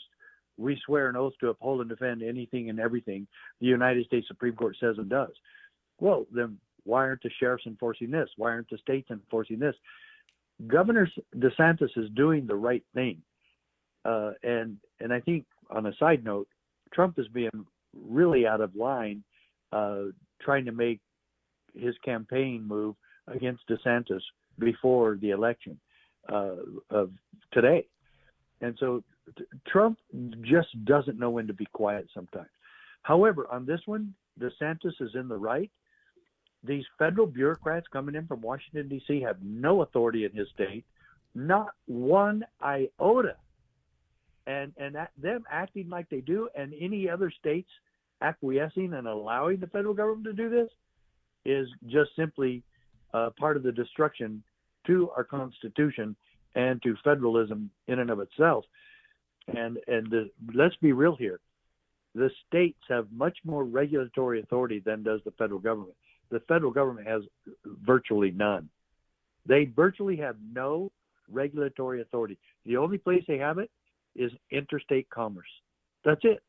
we 0.58 0.80
swear 0.86 1.10
an 1.10 1.16
oath 1.16 1.34
to 1.40 1.50
uphold 1.50 1.82
and 1.82 1.90
defend 1.90 2.22
anything 2.22 2.70
and 2.70 2.80
everything 2.80 3.28
the 3.62 3.68
United 3.68 4.06
States 4.06 4.28
Supreme 4.28 4.56
Court 4.56 4.76
says 4.80 4.96
and 4.98 5.10
does. 5.10 5.32
Well, 6.00 6.26
then 6.32 6.58
why 6.84 7.04
aren't 7.04 7.24
the 7.24 7.30
sheriffs 7.40 7.66
enforcing 7.66 8.12
this? 8.12 8.30
Why 8.38 8.52
aren't 8.52 8.70
the 8.70 8.78
states 8.78 9.10
enforcing 9.10 9.60
this? 9.60 9.76
Governor 10.68 11.10
DeSantis 11.38 11.98
is 11.98 12.10
doing 12.16 12.46
the 12.46 12.56
right 12.56 12.84
thing, 12.94 13.22
uh, 14.04 14.32
and 14.44 14.78
and 15.00 15.14
I 15.14 15.22
think 15.22 15.46
on 15.70 15.86
a 15.86 15.96
side 15.98 16.26
note, 16.26 16.50
Trump 16.94 17.18
is 17.18 17.28
being 17.30 17.66
really 17.94 18.46
out 18.46 18.60
of 18.60 18.76
line, 18.76 19.24
uh, 19.72 20.06
trying 20.42 20.66
to 20.66 20.74
make 20.74 21.00
his 21.74 21.96
campaign 22.04 22.66
move 22.68 22.96
against 23.32 23.68
DeSantis 23.68 24.22
before 24.58 25.18
the 25.22 25.30
election 25.32 25.80
uh, 26.32 26.56
of 26.90 27.12
today, 27.52 27.88
and 28.62 28.76
so 28.80 29.04
Trump 29.68 29.98
just 30.42 30.68
doesn't 30.86 31.20
know 31.20 31.30
when 31.30 31.48
to 31.48 31.54
be 31.54 31.66
quiet 31.74 32.08
sometimes. 32.14 32.50
However, 33.04 33.48
on 33.52 33.66
this 33.66 33.82
one, 33.86 34.14
DeSantis 34.40 35.00
is 35.00 35.12
in 35.16 35.28
the 35.28 35.38
right. 35.38 35.72
these 36.64 36.84
federal 36.98 37.28
bureaucrats 37.28 37.88
coming 37.92 38.16
in 38.16 38.28
from 38.28 38.42
Washington 38.42 38.90
D.C. 38.90 39.22
have 39.22 39.38
no 39.42 39.82
authority 39.82 40.26
in 40.26 40.34
his 40.34 40.48
state, 40.54 40.86
not 41.36 41.70
one 41.86 42.44
iota, 42.62 43.36
and 44.48 44.74
and 44.78 44.96
that, 44.96 45.12
them 45.18 45.44
acting 45.50 45.90
like 45.90 46.10
they 46.10 46.22
do, 46.22 46.50
and 46.56 46.74
any 46.80 47.10
other 47.10 47.32
states 47.32 47.70
acquiescing 48.22 48.94
and 48.94 49.08
allowing 49.08 49.60
the 49.60 49.68
federal 49.68 49.94
government 49.94 50.26
to 50.26 50.34
do 50.34 50.50
this 50.50 50.70
is 51.46 51.68
just 51.88 52.10
simply 52.18 52.64
uh, 53.14 53.30
part 53.38 53.58
of 53.58 53.64
the 53.64 53.72
destruction 53.72 54.44
to 54.88 55.10
our 55.16 55.24
Constitution 55.24 56.16
and 56.56 56.82
to 56.84 56.96
federalism 57.04 57.70
in 57.88 58.00
and 58.00 58.10
of 58.10 58.20
itself. 58.20 58.66
And 59.48 59.78
and 59.88 60.10
the, 60.10 60.30
let's 60.54 60.76
be 60.78 60.92
real 60.92 61.16
here, 61.16 61.40
the 62.16 62.30
states 62.48 62.80
have 62.88 63.08
much 63.12 63.38
more 63.44 63.64
regulatory 63.64 64.42
authority 64.42 64.80
than 64.80 65.04
does 65.04 65.22
the 65.26 65.32
federal 65.32 65.60
government. 65.60 65.96
The 66.32 66.42
federal 66.42 66.72
government 66.72 67.08
has 67.08 67.24
virtually 67.66 68.32
none. 68.32 68.70
They 69.46 69.66
virtually 69.66 70.18
have 70.18 70.36
no 70.54 70.92
regulatory 71.32 72.02
authority. 72.02 72.38
The 72.66 72.78
only 72.78 72.98
place 72.98 73.24
they 73.28 73.38
have 73.38 73.58
it 73.58 73.72
is 74.16 74.32
interstate 74.52 75.10
commerce. 75.10 75.48
That's 76.04 76.22
it. 76.24 76.44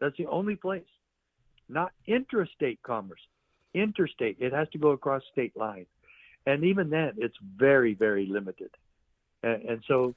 That's 0.00 0.16
the 0.16 0.26
only 0.26 0.56
place. 0.56 0.82
Not 1.68 1.92
interstate 2.06 2.82
commerce. 2.82 3.20
Interstate. 3.74 4.36
It 4.40 4.52
has 4.52 4.68
to 4.70 4.78
go 4.78 4.90
across 4.90 5.22
state 5.32 5.56
lines. 5.56 5.86
And 6.46 6.64
even 6.64 6.90
then, 6.90 7.12
it's 7.16 7.36
very, 7.56 7.94
very 7.94 8.26
limited. 8.26 8.70
And, 9.42 9.62
and 9.62 9.84
so, 9.88 10.14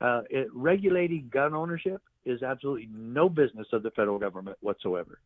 uh, 0.00 0.22
it, 0.30 0.48
regulating 0.52 1.30
gun 1.32 1.54
ownership 1.54 2.02
is 2.24 2.42
absolutely 2.42 2.88
no 2.92 3.28
business 3.28 3.66
of 3.72 3.82
the 3.82 3.90
federal 3.92 4.18
government 4.18 4.56
whatsoever. 4.60 5.18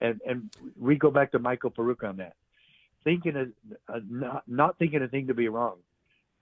And 0.00 0.20
and 0.26 0.50
we 0.78 0.96
go 0.96 1.10
back 1.10 1.32
to 1.32 1.38
Michael 1.38 1.70
Peroutka 1.70 2.08
on 2.08 2.16
that. 2.18 2.34
Thinking 3.04 3.36
a, 3.36 3.92
a, 3.92 4.00
not, 4.08 4.42
not 4.46 4.78
thinking 4.78 5.02
a 5.02 5.08
thing 5.08 5.26
to 5.26 5.34
be 5.34 5.48
wrong, 5.48 5.76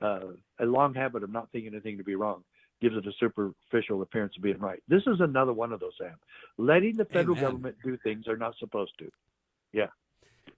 uh, 0.03 0.21
a 0.61 0.65
long 0.65 0.95
habit 0.95 1.23
of 1.23 1.31
not 1.31 1.51
thinking 1.53 1.75
a 1.75 1.81
thing 1.81 1.99
to 1.99 2.05
be 2.05 2.15
wrong 2.15 2.43
gives 2.81 2.97
it 2.97 3.07
a 3.07 3.13
superficial 3.19 4.03
appearance 4.03 4.35
of 4.37 4.43
being 4.43 4.59
right. 4.59 4.83
This 4.89 5.03
is 5.07 5.21
another 5.21 5.53
one 5.53 5.73
of 5.73 5.81
those, 5.81 5.93
Sam. 5.99 6.15
Letting 6.59 6.97
the 6.97 7.05
federal 7.07 7.37
Amen. 7.37 7.51
government 7.51 7.77
do 7.85 7.97
things 7.97 8.25
they're 8.27 8.37
not 8.37 8.55
supposed 8.59 8.93
to. 9.01 9.11
Yeah. 9.73 9.89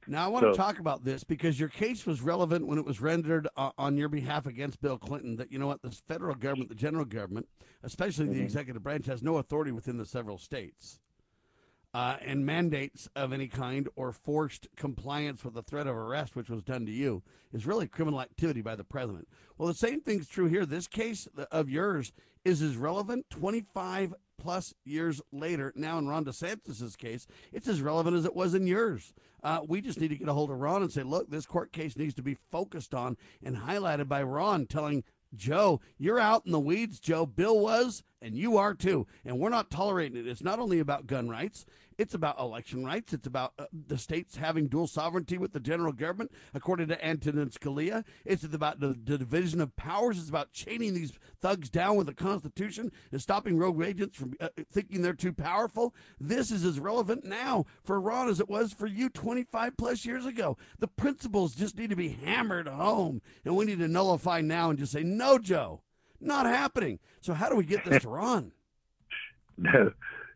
Now 0.06 0.24
I 0.24 0.28
want 0.28 0.44
so, 0.44 0.50
to 0.50 0.56
talk 0.56 0.78
about 0.78 1.04
this 1.04 1.24
because 1.24 1.60
your 1.60 1.68
case 1.68 2.06
was 2.06 2.20
relevant 2.22 2.66
when 2.66 2.78
it 2.78 2.84
was 2.84 3.00
rendered 3.00 3.48
uh, 3.56 3.70
on 3.78 3.96
your 3.96 4.08
behalf 4.08 4.46
against 4.46 4.80
Bill 4.80 4.98
Clinton. 4.98 5.36
That 5.36 5.52
you 5.52 5.58
know 5.58 5.66
what, 5.66 5.82
the 5.82 5.90
federal 5.90 6.34
government, 6.34 6.68
the 6.68 6.74
general 6.74 7.04
government, 7.04 7.48
especially 7.82 8.26
mm-hmm. 8.26 8.34
the 8.34 8.42
executive 8.42 8.82
branch, 8.82 9.06
has 9.06 9.22
no 9.22 9.36
authority 9.36 9.72
within 9.72 9.98
the 9.98 10.06
several 10.06 10.38
states 10.38 10.98
uh, 11.92 12.16
and 12.24 12.46
mandates 12.46 13.08
of 13.16 13.32
any 13.32 13.48
kind 13.48 13.88
or 13.96 14.12
forced 14.12 14.68
compliance 14.76 15.44
with 15.44 15.54
the 15.54 15.62
threat 15.62 15.86
of 15.86 15.96
arrest, 15.96 16.36
which 16.36 16.48
was 16.48 16.62
done 16.62 16.86
to 16.86 16.92
you, 16.92 17.22
is 17.52 17.66
really 17.66 17.88
criminal 17.88 18.20
activity 18.20 18.62
by 18.62 18.76
the 18.76 18.84
president. 18.84 19.26
Well, 19.58 19.68
the 19.68 19.74
same 19.74 20.00
thing's 20.00 20.28
true 20.28 20.46
here. 20.46 20.64
This 20.64 20.86
case 20.86 21.26
of 21.50 21.68
yours 21.68 22.12
is 22.44 22.62
as 22.62 22.76
relevant 22.76 23.26
25 23.30 24.14
plus 24.38 24.74
years 24.84 25.20
later. 25.32 25.72
Now, 25.76 25.98
in 25.98 26.08
Ron 26.08 26.24
DeSantis' 26.24 26.96
case, 26.96 27.26
it's 27.52 27.68
as 27.68 27.82
relevant 27.82 28.16
as 28.16 28.24
it 28.24 28.34
was 28.34 28.54
in 28.54 28.66
yours. 28.66 29.12
Uh, 29.42 29.60
we 29.66 29.80
just 29.80 30.00
need 30.00 30.08
to 30.08 30.16
get 30.16 30.28
a 30.28 30.32
hold 30.32 30.50
of 30.50 30.58
Ron 30.58 30.82
and 30.82 30.92
say, 30.92 31.02
look, 31.02 31.30
this 31.30 31.46
court 31.46 31.72
case 31.72 31.96
needs 31.96 32.14
to 32.14 32.22
be 32.22 32.36
focused 32.50 32.94
on 32.94 33.16
and 33.42 33.56
highlighted 33.56 34.08
by 34.08 34.22
Ron 34.22 34.66
telling 34.66 35.04
Joe, 35.34 35.80
you're 35.96 36.18
out 36.18 36.44
in 36.44 36.52
the 36.52 36.60
weeds, 36.60 36.98
Joe. 36.98 37.24
Bill 37.24 37.58
was, 37.58 38.02
and 38.20 38.36
you 38.36 38.56
are 38.56 38.74
too. 38.74 39.06
And 39.24 39.38
we're 39.38 39.48
not 39.48 39.70
tolerating 39.70 40.18
it. 40.18 40.26
It's 40.26 40.42
not 40.42 40.58
only 40.58 40.80
about 40.80 41.06
gun 41.06 41.28
rights, 41.28 41.64
it's 42.00 42.14
about 42.14 42.40
election 42.40 42.82
rights. 42.82 43.12
It's 43.12 43.26
about 43.26 43.52
uh, 43.58 43.66
the 43.86 43.98
states 43.98 44.36
having 44.36 44.68
dual 44.68 44.86
sovereignty 44.86 45.36
with 45.36 45.52
the 45.52 45.60
general 45.60 45.92
government, 45.92 46.32
according 46.54 46.88
to 46.88 47.04
Antonin 47.04 47.50
Scalia. 47.50 48.04
It's 48.24 48.42
about 48.42 48.80
the, 48.80 48.98
the 49.04 49.18
division 49.18 49.60
of 49.60 49.76
powers. 49.76 50.18
It's 50.18 50.30
about 50.30 50.50
chaining 50.50 50.94
these 50.94 51.12
thugs 51.42 51.68
down 51.68 51.96
with 51.96 52.06
the 52.06 52.14
Constitution 52.14 52.90
and 53.12 53.20
stopping 53.20 53.58
rogue 53.58 53.82
agents 53.82 54.16
from 54.16 54.32
uh, 54.40 54.48
thinking 54.72 55.02
they're 55.02 55.12
too 55.12 55.34
powerful. 55.34 55.94
This 56.18 56.50
is 56.50 56.64
as 56.64 56.80
relevant 56.80 57.24
now 57.24 57.66
for 57.84 58.00
Ron 58.00 58.30
as 58.30 58.40
it 58.40 58.48
was 58.48 58.72
for 58.72 58.86
you 58.86 59.10
25 59.10 59.76
plus 59.76 60.06
years 60.06 60.24
ago. 60.24 60.56
The 60.78 60.88
principles 60.88 61.54
just 61.54 61.76
need 61.76 61.90
to 61.90 61.96
be 61.96 62.08
hammered 62.08 62.66
home, 62.66 63.20
and 63.44 63.54
we 63.54 63.66
need 63.66 63.78
to 63.80 63.88
nullify 63.88 64.40
now 64.40 64.70
and 64.70 64.78
just 64.78 64.92
say, 64.92 65.02
no, 65.02 65.36
Joe, 65.36 65.82
not 66.18 66.46
happening. 66.46 66.98
So, 67.20 67.34
how 67.34 67.50
do 67.50 67.56
we 67.56 67.64
get 67.64 67.84
this 67.84 68.04
to 68.04 68.08
Ron? 68.08 68.52
No, 69.58 69.92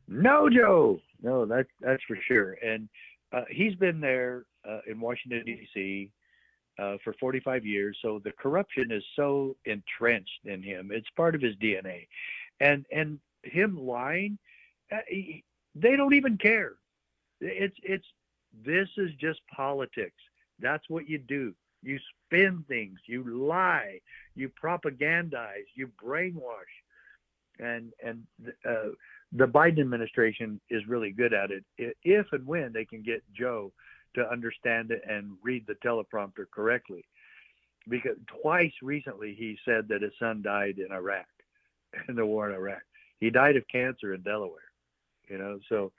no, 0.06 0.50
Joe. 0.50 1.00
No, 1.24 1.46
that 1.46 1.66
that's 1.80 2.02
for 2.06 2.18
sure. 2.28 2.52
And 2.62 2.88
uh, 3.32 3.44
he's 3.50 3.74
been 3.74 3.98
there 3.98 4.44
uh, 4.68 4.80
in 4.86 5.00
Washington 5.00 5.42
D.C. 5.44 6.10
Uh, 6.78 6.96
for 7.02 7.14
45 7.18 7.64
years, 7.64 7.96
so 8.02 8.20
the 8.22 8.32
corruption 8.32 8.92
is 8.92 9.02
so 9.16 9.56
entrenched 9.64 10.44
in 10.44 10.62
him. 10.62 10.90
It's 10.92 11.08
part 11.16 11.34
of 11.34 11.40
his 11.40 11.56
DNA, 11.56 12.06
and 12.60 12.84
and 12.92 13.18
him 13.42 13.78
lying, 13.78 14.38
uh, 14.92 14.98
he, 15.08 15.44
they 15.74 15.96
don't 15.96 16.14
even 16.14 16.36
care. 16.36 16.74
It's 17.40 17.76
it's 17.82 18.06
this 18.64 18.88
is 18.98 19.10
just 19.18 19.40
politics. 19.54 20.20
That's 20.60 20.84
what 20.90 21.08
you 21.08 21.18
do. 21.18 21.54
You 21.82 21.98
spin 22.26 22.64
things. 22.68 22.98
You 23.06 23.24
lie. 23.24 24.00
You 24.34 24.50
propagandize. 24.62 25.68
You 25.74 25.90
brainwash, 26.02 26.74
and 27.58 27.92
and 28.04 28.24
uh, 28.68 28.90
the 29.34 29.46
Biden 29.46 29.80
administration 29.80 30.60
is 30.70 30.86
really 30.86 31.10
good 31.10 31.34
at 31.34 31.50
it 31.50 31.64
if 31.76 32.26
and 32.32 32.46
when 32.46 32.72
they 32.72 32.84
can 32.84 33.02
get 33.02 33.22
Joe 33.36 33.72
to 34.14 34.30
understand 34.30 34.92
it 34.92 35.02
and 35.08 35.32
read 35.42 35.66
the 35.66 35.74
teleprompter 35.84 36.46
correctly. 36.52 37.04
Because 37.88 38.16
twice 38.40 38.72
recently 38.80 39.34
he 39.36 39.58
said 39.64 39.88
that 39.88 40.02
his 40.02 40.12
son 40.18 40.40
died 40.40 40.78
in 40.78 40.92
Iraq, 40.92 41.26
in 42.08 42.14
the 42.14 42.24
war 42.24 42.48
in 42.48 42.54
Iraq. 42.54 42.82
He 43.18 43.30
died 43.30 43.56
of 43.56 43.64
cancer 43.70 44.14
in 44.14 44.22
Delaware. 44.22 44.60
You 45.28 45.38
know, 45.38 45.58
so 45.68 45.92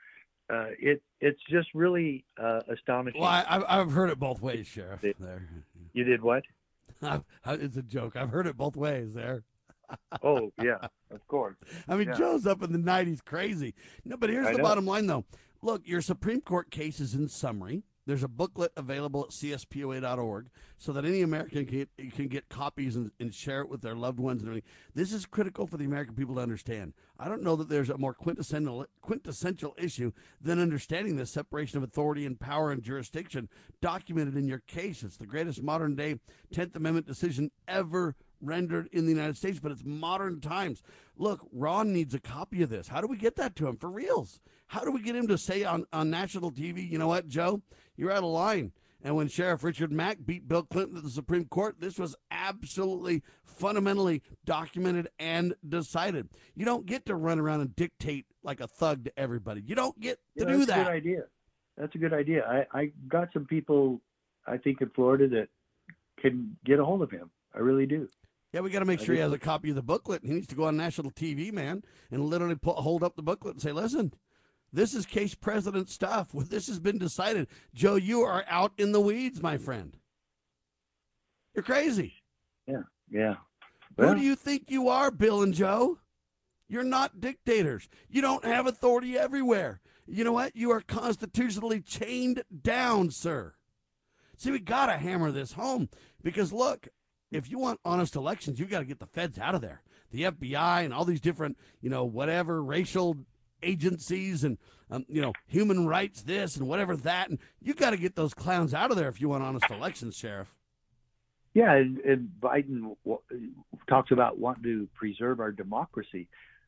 uh, 0.49 0.67
it 0.79 1.01
it's 1.19 1.41
just 1.49 1.67
really 1.73 2.23
uh, 2.41 2.61
astonishing. 2.69 3.19
Well, 3.19 3.29
I, 3.29 3.77
have 3.77 3.91
heard 3.91 4.11
it 4.11 4.19
both 4.19 4.41
ways, 4.41 4.67
Sheriff. 4.67 5.01
There, 5.01 5.41
you 5.93 6.03
did 6.03 6.21
what? 6.21 6.43
it's 7.47 7.77
a 7.77 7.81
joke. 7.81 8.15
I've 8.15 8.29
heard 8.29 8.45
it 8.47 8.55
both 8.55 8.75
ways 8.75 9.13
there 9.13 9.43
oh 10.23 10.51
yeah, 10.61 10.87
of 11.11 11.27
course. 11.27 11.55
I 11.87 11.95
mean, 11.95 12.07
yeah. 12.07 12.15
Joe's 12.15 12.45
up 12.45 12.63
in 12.63 12.71
the 12.71 12.77
nineties, 12.77 13.21
crazy. 13.21 13.73
No, 14.03 14.17
but 14.17 14.29
here's 14.29 14.47
I 14.47 14.51
the 14.53 14.57
know. 14.59 14.63
bottom 14.63 14.85
line, 14.85 15.07
though. 15.07 15.25
Look, 15.61 15.87
your 15.87 16.01
Supreme 16.01 16.41
Court 16.41 16.69
case 16.69 16.99
is 16.99 17.15
in 17.15 17.27
summary. 17.27 17.83
There's 18.07 18.23
a 18.23 18.27
booklet 18.27 18.71
available 18.77 19.23
at 19.23 19.31
cspoa.org 19.31 20.49
so 20.77 20.93
that 20.93 21.05
any 21.05 21.23
American 21.23 21.65
can 21.65 21.87
get, 21.97 22.13
can 22.13 22.27
get 22.27 22.49
copies 22.49 22.95
and, 22.95 23.09
and, 23.19 23.33
share 23.33 23.61
it 23.61 23.69
with 23.69 23.81
their 23.81 23.95
loved 23.95 24.19
ones 24.19 24.41
and 24.41 24.49
everything. 24.49 24.69
This 24.93 25.11
is 25.11 25.25
critical 25.25 25.65
for 25.65 25.77
the 25.77 25.85
American 25.85 26.13
people 26.13 26.35
to 26.35 26.41
understand. 26.41 26.93
I 27.17 27.27
don't 27.27 27.41
know 27.41 27.55
that 27.55 27.67
there's 27.67 27.89
a 27.89 27.97
more 27.97 28.13
quintessential 28.13 28.85
quintessential 29.01 29.73
issue 29.79 30.11
than 30.39 30.59
understanding 30.59 31.15
the 31.15 31.25
separation 31.25 31.77
of 31.77 31.83
authority 31.83 32.27
and 32.27 32.39
power 32.39 32.71
and 32.71 32.83
jurisdiction 32.83 33.49
documented 33.81 34.35
in 34.35 34.47
your 34.47 34.59
case. 34.59 35.01
It's 35.01 35.17
the 35.17 35.25
greatest 35.25 35.63
modern 35.63 35.95
day 35.95 36.19
Tenth 36.53 36.75
Amendment 36.75 37.07
decision 37.07 37.49
ever 37.67 38.15
rendered 38.45 38.87
in 38.91 39.05
the 39.05 39.11
United 39.11 39.37
States, 39.37 39.59
but 39.59 39.71
it's 39.71 39.83
modern 39.83 40.39
times. 40.41 40.83
Look, 41.17 41.47
Ron 41.51 41.93
needs 41.93 42.13
a 42.13 42.19
copy 42.19 42.61
of 42.61 42.69
this. 42.69 42.87
How 42.87 43.01
do 43.01 43.07
we 43.07 43.17
get 43.17 43.35
that 43.37 43.55
to 43.57 43.67
him 43.67 43.77
for 43.77 43.89
reals? 43.89 44.39
How 44.67 44.83
do 44.83 44.91
we 44.91 45.01
get 45.01 45.15
him 45.15 45.27
to 45.27 45.37
say 45.37 45.63
on, 45.63 45.85
on 45.93 46.09
national 46.09 46.51
TV, 46.51 46.89
you 46.89 46.97
know 46.97 47.07
what, 47.07 47.27
Joe, 47.27 47.61
you're 47.95 48.11
out 48.11 48.23
of 48.23 48.29
line? 48.29 48.71
And 49.03 49.15
when 49.15 49.27
Sheriff 49.27 49.63
Richard 49.63 49.91
Mack 49.91 50.17
beat 50.25 50.47
Bill 50.47 50.63
Clinton 50.63 50.95
to 50.95 51.01
the 51.01 51.11
Supreme 51.11 51.45
Court, 51.45 51.75
this 51.79 51.99
was 51.99 52.15
absolutely 52.31 53.21
fundamentally 53.43 54.23
documented 54.45 55.09
and 55.19 55.53
decided. 55.67 56.27
You 56.55 56.65
don't 56.65 56.87
get 56.87 57.05
to 57.05 57.15
run 57.15 57.39
around 57.39 57.61
and 57.61 57.75
dictate 57.75 58.25
like 58.43 58.61
a 58.61 58.67
thug 58.67 59.05
to 59.05 59.19
everybody. 59.19 59.61
You 59.61 59.75
don't 59.75 59.99
get 59.99 60.17
to 60.39 60.45
yeah, 60.45 60.51
do 60.51 60.65
that. 60.65 60.67
That's 60.67 60.79
a 60.79 60.83
good 60.83 60.91
idea. 60.91 61.23
That's 61.77 61.95
a 61.95 61.97
good 61.99 62.13
idea. 62.13 62.65
I, 62.73 62.79
I 62.79 62.91
got 63.07 63.29
some 63.31 63.45
people, 63.45 64.01
I 64.47 64.57
think, 64.57 64.81
in 64.81 64.89
Florida 64.89 65.27
that 65.27 65.49
can 66.19 66.57
get 66.65 66.79
a 66.79 66.85
hold 66.85 67.03
of 67.03 67.11
him. 67.11 67.29
I 67.53 67.59
really 67.59 67.85
do. 67.85 68.09
Yeah, 68.55 68.61
we 68.61 68.69
got 68.69 68.79
to 68.79 68.85
make 68.85 69.01
sure 69.01 69.13
he 69.13 69.19
has 69.19 69.33
a 69.33 69.37
copy 69.37 69.71
of 69.71 69.75
the 69.75 69.83
booklet. 69.83 70.21
He 70.23 70.31
needs 70.31 70.47
to 70.47 70.55
go 70.55 70.63
on 70.63 70.77
national 70.77 71.11
TV, 71.11 71.51
man, 71.51 71.83
and 72.09 72.23
literally 72.23 72.55
put, 72.55 72.77
hold 72.77 73.03
up 73.03 73.17
the 73.17 73.21
booklet 73.21 73.55
and 73.55 73.61
say, 73.61 73.73
"Listen, 73.73 74.13
this 74.71 74.93
is 74.93 75.05
case 75.05 75.35
president 75.35 75.89
stuff. 75.89 76.29
This 76.33 76.67
has 76.67 76.79
been 76.79 76.97
decided. 76.97 77.49
Joe, 77.73 77.95
you 77.95 78.21
are 78.21 78.45
out 78.47 78.71
in 78.77 78.93
the 78.93 79.01
weeds, 79.01 79.43
my 79.43 79.57
friend. 79.57 79.97
You're 81.53 81.63
crazy. 81.63 82.23
Yeah, 82.65 82.83
yeah. 83.11 83.35
Well, 83.97 84.13
Who 84.13 84.15
do 84.15 84.21
you 84.21 84.37
think 84.37 84.71
you 84.71 84.87
are, 84.87 85.11
Bill 85.11 85.43
and 85.43 85.53
Joe? 85.53 85.99
You're 86.69 86.83
not 86.83 87.19
dictators. 87.19 87.89
You 88.07 88.21
don't 88.21 88.45
have 88.45 88.67
authority 88.67 89.17
everywhere. 89.17 89.81
You 90.07 90.23
know 90.23 90.31
what? 90.31 90.55
You 90.55 90.71
are 90.71 90.79
constitutionally 90.79 91.81
chained 91.81 92.45
down, 92.61 93.11
sir. 93.11 93.55
See, 94.37 94.49
we 94.51 94.59
got 94.59 94.85
to 94.85 94.93
hammer 94.93 95.31
this 95.31 95.51
home 95.51 95.89
because 96.23 96.53
look, 96.53 96.87
if 97.31 97.49
you 97.49 97.59
want 97.59 97.79
honest 97.83 98.15
elections, 98.15 98.59
you've 98.59 98.69
got 98.69 98.79
to 98.79 98.85
get 98.85 98.99
the 98.99 99.07
feds 99.07 99.39
out 99.39 99.55
of 99.55 99.61
there. 99.61 99.81
The 100.11 100.23
FBI 100.23 100.85
and 100.85 100.93
all 100.93 101.05
these 101.05 101.21
different, 101.21 101.57
you 101.81 101.89
know, 101.89 102.05
whatever 102.05 102.63
racial 102.63 103.17
agencies 103.63 104.43
and 104.43 104.57
um, 104.91 105.05
you 105.09 105.21
know 105.21 105.33
human 105.47 105.87
rights 105.87 106.21
this 106.21 106.55
and 106.57 106.67
whatever 106.67 106.95
that, 106.97 107.29
and 107.29 107.39
you 107.61 107.73
got 107.73 107.89
to 107.91 107.97
get 107.97 108.15
those 108.15 108.33
clowns 108.33 108.73
out 108.73 108.91
of 108.91 108.97
there 108.97 109.09
if 109.09 109.19
you 109.19 109.29
want 109.29 109.43
honest 109.43 109.69
elections, 109.71 110.15
sheriff. 110.15 110.53
Yeah, 111.53 111.73
and, 111.73 111.99
and 111.99 112.29
Biden 112.39 112.95
talks 113.87 114.11
about 114.11 114.37
wanting 114.37 114.63
to 114.63 114.89
preserve 114.93 115.39
our 115.39 115.51
democracy. 115.51 116.27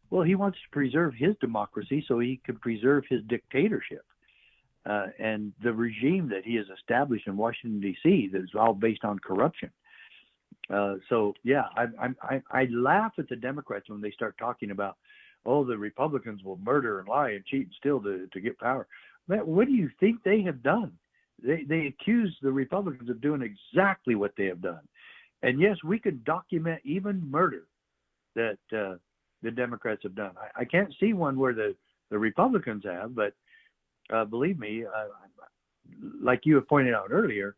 Well, 0.10 0.24
he 0.24 0.36
wants 0.36 0.58
to 0.60 0.70
preserve 0.72 1.14
his 1.14 1.36
democracy 1.42 2.06
so 2.08 2.20
he 2.20 2.40
can 2.44 2.56
preserve 2.56 3.04
his 3.10 3.22
dictatorship. 3.28 4.06
Uh, 4.86 5.08
and 5.20 5.52
the 5.62 5.74
regime 5.74 6.30
that 6.30 6.46
he 6.46 6.56
has 6.56 6.68
established 6.80 7.28
in 7.28 7.36
Washington 7.36 7.82
D.C. 7.82 8.30
that 8.32 8.42
is 8.42 8.52
all 8.58 8.74
based 8.74 9.04
on 9.04 9.20
corruption. 9.20 9.70
Uh, 10.70 10.96
so 11.10 11.34
yeah, 11.44 11.64
I, 11.78 11.86
I 12.22 12.42
I 12.52 12.68
laugh 12.72 13.14
at 13.18 13.30
the 13.30 13.36
Democrats 13.36 13.90
when 13.90 14.02
they 14.02 14.12
start 14.12 14.38
talking 14.38 14.72
about, 14.72 14.98
oh, 15.46 15.64
the 15.64 15.78
Republicans 15.78 16.44
will 16.44 16.58
murder 16.58 17.00
and 17.00 17.08
lie 17.08 17.32
and 17.32 17.46
cheat 17.46 17.64
and 17.64 17.74
steal 17.78 18.02
to 18.02 18.28
to 18.28 18.42
get 18.42 18.60
power. 18.60 18.88
Man, 19.28 19.40
what 19.40 19.68
do 19.68 19.74
you 19.74 19.90
think 20.00 20.24
they 20.24 20.42
have 20.42 20.62
done? 20.62 20.92
They 21.42 21.64
they 21.64 21.88
accuse 21.88 22.36
the 22.42 22.52
Republicans 22.52 23.10
of 23.10 23.22
doing 23.22 23.42
exactly 23.42 24.16
what 24.16 24.34
they 24.38 24.46
have 24.46 24.62
done, 24.62 24.82
and 25.42 25.60
yes, 25.60 25.78
we 25.86 26.00
could 26.00 26.26
document 26.26 26.82
even 26.84 27.30
murder 27.30 27.64
that 28.36 28.58
uh, 28.74 28.96
the 29.44 29.52
Democrats 29.52 30.02
have 30.04 30.16
done. 30.16 30.32
I, 30.38 30.62
I 30.62 30.66
can't 30.66 30.94
see 31.00 31.14
one 31.14 31.40
where 31.40 31.54
the 31.54 31.76
the 32.10 32.18
Republicans 32.18 32.84
have, 32.86 33.16
but 33.16 33.34
uh, 34.14 34.26
believe 34.26 34.60
me, 34.60 34.84
uh, 34.86 35.08
like 36.22 36.42
you 36.46 36.56
have 36.56 36.68
pointed 36.68 36.94
out 36.94 37.08
earlier, 37.12 37.56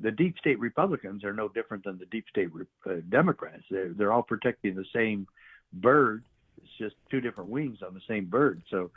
the 0.00 0.10
deep 0.10 0.38
state 0.38 0.58
Republicans 0.58 1.24
are 1.24 1.32
no 1.32 1.48
different 1.48 1.84
than 1.84 1.98
the 1.98 2.06
deep 2.06 2.26
state 2.28 2.48
uh, 2.86 2.94
Democrats. 3.08 3.64
They're, 3.70 3.92
they're 3.92 4.12
all 4.12 4.22
protecting 4.22 4.74
the 4.74 4.84
same 4.94 5.26
bird. 5.72 6.24
It's 6.62 6.72
just 6.78 6.96
two 7.10 7.20
different 7.20 7.50
wings 7.50 7.78
on 7.86 7.94
the 7.94 8.00
same 8.08 8.26
bird. 8.26 8.62
So 8.70 8.90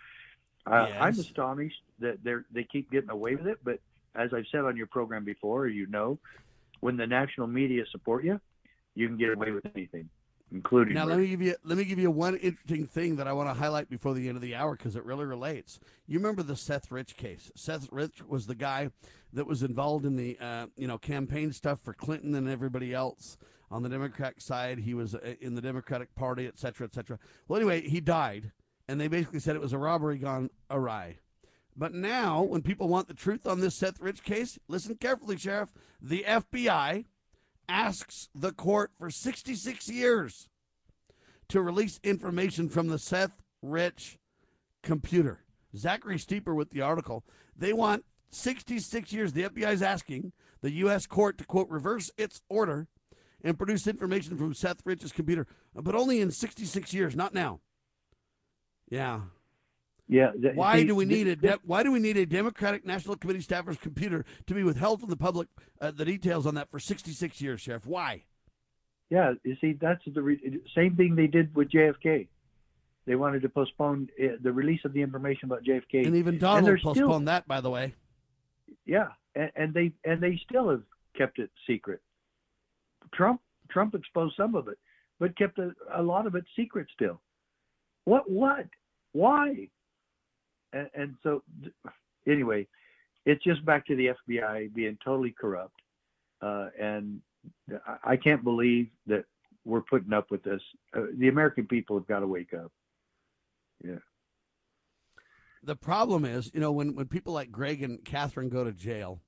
uh, 0.66 0.88
yes. 0.90 0.98
I'm 1.00 1.20
astonished 1.20 1.82
that 2.00 2.24
they 2.24 2.36
they 2.52 2.64
keep 2.64 2.92
getting 2.92 3.10
away 3.10 3.36
with 3.36 3.48
it. 3.48 3.60
But 3.64 3.80
as 4.16 4.34
I've 4.34 4.46
said 4.52 4.62
on 4.62 4.78
your 4.78 4.88
program 4.88 5.24
before, 5.24 5.68
you 5.68 5.88
know, 5.88 6.20
when 6.80 6.98
the 6.98 7.08
national 7.08 7.48
media 7.48 7.84
support 7.92 8.24
you, 8.24 8.40
you 8.96 9.08
can 9.08 9.18
get 9.18 9.34
away 9.34 9.52
with 9.52 9.66
anything 9.76 10.10
including. 10.52 10.94
Now, 10.94 11.06
let 11.06 11.20
me 11.20 11.28
give 11.28 11.42
you 11.42 11.56
let 11.64 11.78
me 11.78 11.86
give 11.86 12.00
you 12.00 12.12
one 12.12 12.36
interesting 12.36 12.86
thing 12.86 13.16
that 13.18 13.28
I 13.28 13.34
want 13.34 13.50
to 13.50 13.54
highlight 13.54 13.90
before 13.90 14.14
the 14.14 14.28
end 14.28 14.36
of 14.36 14.42
the 14.42 14.56
hour 14.56 14.76
because 14.76 14.96
it 14.96 15.06
really 15.06 15.26
relates. 15.26 15.80
You 16.08 16.20
remember 16.20 16.44
the 16.44 16.56
Seth 16.56 16.92
Rich 16.92 17.18
case? 17.18 17.52
Seth 17.56 17.88
Rich 17.92 18.24
was 18.28 18.48
the 18.48 18.56
guy 18.56 18.92
that 19.34 19.48
was 19.48 19.64
involved 19.64 20.06
in 20.06 20.16
the 20.16 20.38
uh, 20.40 20.68
you 20.78 20.88
know 20.88 20.98
campaign 20.98 21.52
stuff 21.54 21.82
for 21.82 21.94
Clinton 21.94 22.36
and 22.36 22.50
everybody 22.50 22.94
else 22.94 23.38
on 23.72 23.84
the 23.84 23.90
Democratic 23.90 24.42
side. 24.42 24.80
He 24.80 24.94
was 24.94 25.16
uh, 25.16 25.36
in 25.42 25.56
the 25.56 25.62
Democratic 25.62 26.14
Party, 26.16 26.48
et 26.48 26.58
cetera, 26.58 26.88
et 26.88 26.94
cetera. 26.94 27.20
Well, 27.48 27.60
anyway, 27.60 27.88
he 27.88 28.00
died, 28.00 28.52
and 28.88 29.00
they 29.00 29.08
basically 29.08 29.40
said 29.40 29.56
it 29.56 29.62
was 29.62 29.74
a 29.74 29.78
robbery 29.78 30.18
gone 30.18 30.50
awry. 30.70 31.18
But 31.76 31.94
now, 31.94 32.42
when 32.44 32.62
people 32.62 32.90
want 32.90 33.08
the 33.08 33.14
truth 33.14 33.48
on 33.48 33.62
this 33.62 33.76
Seth 33.76 34.02
Rich 34.02 34.24
case, 34.24 34.60
listen 34.68 34.96
carefully, 34.96 35.38
Sheriff. 35.38 35.74
The 36.02 36.26
FBI 36.28 37.06
asks 37.70 38.30
the 38.36 38.52
court 38.52 38.92
for 38.98 39.10
66 39.10 39.88
years 39.88 40.50
to 41.48 41.62
release 41.62 42.00
information 42.04 42.68
from 42.68 42.88
the 42.88 43.00
Seth 43.00 43.42
Rich 43.62 44.18
computer. 44.84 45.46
Zachary 45.76 46.18
Stieber 46.18 46.56
with 46.56 46.72
the 46.72 46.82
article. 46.82 47.24
They 47.56 47.74
want 47.74 48.06
66 48.32 49.14
years. 49.14 49.34
The 49.34 49.44
FBI 49.44 49.72
is 49.72 49.82
asking 49.82 50.32
the 50.62 50.72
U.S. 50.72 51.06
court 51.06 51.38
to, 51.38 51.46
quote, 51.46 51.70
reverse 51.70 52.12
its 52.18 52.42
order 52.50 52.88
and 53.44 53.58
produce 53.58 53.88
information 53.88 54.38
from 54.38 54.54
Seth 54.54 54.82
Rich's 54.86 55.12
computer, 55.12 55.48
but 55.74 55.96
only 55.96 56.20
in 56.22 56.32
66 56.32 56.94
years, 56.94 57.16
not 57.16 57.34
now. 57.34 57.62
Yeah, 58.90 59.22
yeah. 60.10 60.32
why 60.56 60.80
see, 60.80 60.86
do 60.86 60.96
we 60.96 61.06
need 61.06 61.28
a 61.28 61.36
de- 61.36 61.60
Why 61.64 61.84
do 61.84 61.92
we 61.92 62.00
need 62.00 62.18
a 62.18 62.26
Democratic 62.26 62.84
National 62.84 63.16
Committee 63.16 63.42
staffer's 63.42 63.78
computer 63.78 64.26
to 64.48 64.54
be 64.56 64.64
withheld 64.64 65.00
from 65.00 65.12
the 65.12 65.16
public? 65.16 65.48
Uh, 65.80 65.92
the 65.92 66.04
details 66.04 66.48
on 66.48 66.56
that 66.56 66.70
for 66.72 66.80
66 66.80 67.40
years, 67.40 67.62
Sheriff. 67.62 67.86
Why? 67.86 68.24
Yeah, 69.12 69.34
you 69.44 69.56
see, 69.62 69.74
that's 69.80 70.02
the 70.06 70.22
re- 70.22 70.60
same 70.76 70.96
thing 70.96 71.16
they 71.16 71.28
did 71.28 71.56
with 71.56 71.70
JFK. 71.70 72.28
They 73.06 73.16
wanted 73.16 73.44
to 73.44 73.50
postpone 73.50 74.10
uh, 74.22 74.38
the 74.42 74.52
release 74.52 74.82
of 74.84 74.94
the 74.94 75.02
information 75.02 75.46
about 75.46 75.64
JFK, 75.64 76.06
and 76.06 76.16
even 76.16 76.40
Donald 76.40 76.70
and 76.70 76.82
postponed 76.82 76.96
still, 76.96 77.20
that, 77.22 77.48
by 77.48 77.62
the 77.62 77.70
way. 77.70 77.94
Yeah, 78.86 79.10
and, 79.36 79.52
and 79.56 79.74
they 79.74 79.92
and 80.04 80.22
they 80.22 80.40
still 80.48 80.70
have 80.70 80.84
kept 81.16 81.40
it 81.40 81.52
secret. 81.68 82.02
Trump 83.14 83.42
Trump 83.70 83.96
exposed 83.96 84.36
some 84.36 84.56
of 84.56 84.68
it, 84.68 84.78
but 85.20 85.38
kept 85.38 85.60
a, 85.60 85.72
a 85.96 86.02
lot 86.02 86.28
of 86.28 86.36
it 86.36 86.46
secret 86.56 86.88
still. 86.94 87.22
What? 88.06 88.30
What? 88.30 88.66
Why? 89.12 89.70
And, 90.74 90.90
and 90.94 91.16
so 91.24 91.44
anyway, 92.28 92.68
it's 93.26 93.44
just 93.44 93.66
back 93.66 93.86
to 93.88 93.96
the 93.96 94.12
FBI 94.30 94.74
being 94.74 94.98
totally 95.04 95.34
corrupt, 95.40 95.82
uh, 96.42 96.68
and 96.80 97.22
I 98.04 98.18
can't 98.18 98.44
believe 98.44 98.88
that 99.08 99.26
we're 99.66 99.82
putting 99.82 100.14
up 100.14 100.32
with 100.32 100.44
this. 100.44 100.62
Uh, 100.96 101.04
the 101.18 101.28
American 101.28 101.68
people 101.68 101.98
have 101.98 102.08
got 102.08 102.20
to 102.20 102.28
wake 102.28 102.54
up. 102.54 102.72
Yeah. 103.84 104.00
The 105.64 105.76
problem 105.76 106.26
is, 106.26 106.50
you 106.54 106.60
know, 106.60 106.72
when, 106.72 106.96
when 106.96 107.08
people 107.08 107.34
like 107.34 107.52
Greg 107.52 107.84
and 107.84 108.04
Catherine 108.04 108.50
go 108.50 108.64
to 108.64 108.72
jail, 108.72 109.20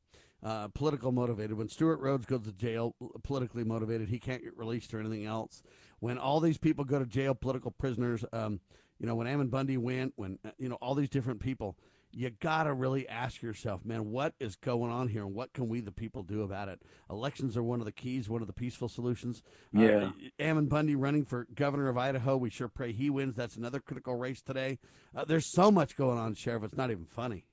uh, 0.44 0.68
political 0.70 1.12
motivated. 1.12 1.58
When 1.58 1.70
Stewart 1.70 2.00
Rhodes 2.00 2.26
goes 2.26 2.44
to 2.44 2.52
jail, 2.52 2.96
politically 3.24 3.64
motivated, 3.64 4.10
he 4.10 4.20
can't 4.20 4.42
get 4.42 4.58
released 4.58 4.94
or 4.94 5.00
anything 5.00 5.26
else. 5.26 5.62
When 6.00 6.18
all 6.18 6.40
these 6.40 6.58
people 6.58 6.84
go 6.84 6.98
to 6.98 7.06
jail, 7.06 7.36
political 7.36 7.72
prisoners, 7.72 8.26
um, 8.34 8.60
you 9.02 9.08
know, 9.08 9.16
when 9.16 9.26
Ammon 9.26 9.48
Bundy 9.48 9.78
went, 9.78 10.14
when, 10.16 10.38
uh, 10.46 10.52
you 10.60 10.70
know, 10.70 10.76
all 10.76 10.94
these 10.94 11.10
different 11.10 11.40
people, 11.40 11.76
you 12.12 12.30
got 12.30 12.66
to 12.66 12.74
really 12.74 13.10
ask 13.10 13.42
yourself, 13.42 13.84
man, 13.84 14.12
what 14.12 14.36
is 14.40 14.56
going 14.56 14.92
on 14.92 15.08
here 15.08 15.24
and 15.24 15.34
what 15.34 15.54
can 15.54 15.68
we, 15.70 15.80
the 15.80 15.92
people, 15.92 16.22
do 16.22 16.44
about 16.44 16.70
it? 16.70 16.84
Elections 17.10 17.58
are 17.58 17.64
one 17.64 17.80
of 17.80 17.86
the 17.86 17.92
keys, 17.92 18.30
one 18.30 18.42
of 18.42 18.48
the 18.48 18.54
peaceful 18.54 18.88
solutions. 18.88 19.42
Uh, 19.76 19.82
yeah. 19.82 20.06
Uh, 20.06 20.12
Ammon 20.40 20.68
Bundy 20.68 20.96
running 20.96 21.26
for 21.26 21.48
governor 21.56 21.90
of 21.90 21.98
Idaho. 21.98 22.38
We 22.38 22.52
sure 22.52 22.68
pray 22.68 22.92
he 22.92 23.10
wins. 23.10 23.36
That's 23.36 23.56
another 23.56 23.80
critical 23.80 24.16
race 24.16 24.44
today. 24.44 24.78
Uh, 25.16 25.26
there's 25.26 25.52
so 25.52 25.72
much 25.72 25.98
going 25.98 26.20
on, 26.20 26.36
Sheriff. 26.36 26.64
It's 26.64 26.78
not 26.78 26.92
even 26.92 27.06
funny. 27.06 27.46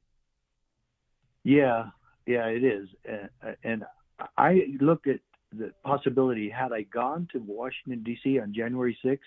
Yeah. 1.44 1.86
Yeah, 2.26 2.44
it 2.48 2.62
is. 2.62 2.88
Uh, 3.10 3.52
and 3.64 3.84
I 4.36 4.64
looked 4.82 5.06
at 5.06 5.20
the 5.50 5.72
possibility 5.82 6.50
had 6.50 6.74
I 6.74 6.82
gone 6.82 7.26
to 7.32 7.38
Washington, 7.38 8.02
D.C. 8.02 8.38
on 8.38 8.52
January 8.52 8.98
6th 9.02 9.20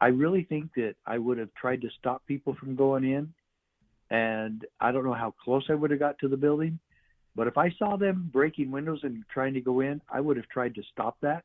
I 0.00 0.08
really 0.08 0.44
think 0.44 0.70
that 0.76 0.94
I 1.06 1.18
would 1.18 1.38
have 1.38 1.52
tried 1.54 1.82
to 1.82 1.88
stop 1.98 2.24
people 2.26 2.54
from 2.54 2.76
going 2.76 3.04
in, 3.04 3.32
and 4.10 4.64
I 4.80 4.92
don't 4.92 5.04
know 5.04 5.14
how 5.14 5.34
close 5.42 5.64
I 5.68 5.74
would 5.74 5.90
have 5.90 6.00
got 6.00 6.18
to 6.20 6.28
the 6.28 6.36
building, 6.36 6.78
but 7.34 7.46
if 7.46 7.58
I 7.58 7.70
saw 7.78 7.96
them 7.96 8.30
breaking 8.32 8.70
windows 8.70 9.00
and 9.02 9.24
trying 9.32 9.54
to 9.54 9.60
go 9.60 9.80
in, 9.80 10.00
I 10.08 10.20
would 10.20 10.36
have 10.36 10.48
tried 10.48 10.74
to 10.76 10.82
stop 10.92 11.16
that, 11.22 11.44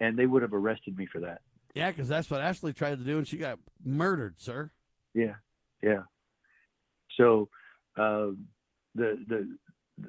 and 0.00 0.16
they 0.16 0.26
would 0.26 0.42
have 0.42 0.54
arrested 0.54 0.96
me 0.96 1.06
for 1.06 1.20
that. 1.20 1.42
Yeah, 1.74 1.90
because 1.90 2.08
that's 2.08 2.30
what 2.30 2.40
Ashley 2.40 2.72
tried 2.72 2.98
to 2.98 3.04
do, 3.04 3.18
and 3.18 3.26
she 3.26 3.36
got 3.36 3.58
murdered, 3.84 4.34
sir. 4.38 4.70
Yeah, 5.14 5.34
yeah. 5.82 6.02
So 7.16 7.48
uh, 7.96 8.30
the 8.94 9.24
the 9.28 9.56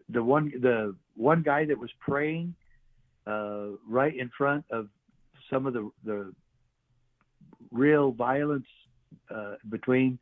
the 0.10 0.24
one 0.24 0.52
the 0.62 0.95
one 1.16 1.41
guy 1.41 1.66
that 1.66 1.78
was 1.78 1.91
praying 2.00 2.56
uh, 3.26 3.68
right 3.88 4.16
in 4.16 4.30
front 4.38 4.66
of 4.72 4.90
some 5.50 5.66
of 5.66 5.74
the 5.74 5.90
the 6.04 6.34
real 7.74 8.12
violence 8.12 8.68
uh, 9.34 9.56
between 9.70 10.20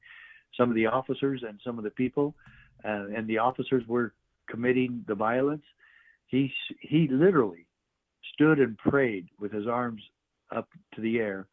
some 0.58 0.70
of 0.70 0.76
the 0.76 0.88
officers 0.88 1.44
and 1.48 1.60
some 1.64 1.78
of 1.78 1.84
the 1.84 1.92
people, 1.92 2.36
uh, 2.84 3.08
and 3.16 3.28
the 3.28 3.38
officers 3.38 3.84
were 3.88 4.14
committing 4.50 5.04
the 5.08 5.16
violence. 5.16 5.64
He 6.28 6.52
he 6.80 7.08
literally 7.10 7.66
stood 8.34 8.60
and 8.60 8.78
prayed 8.78 9.28
with 9.40 9.52
his 9.52 9.68
arms 9.68 10.02
up 10.56 10.68
to 10.96 11.02
the 11.02 11.20
air, 11.20 11.48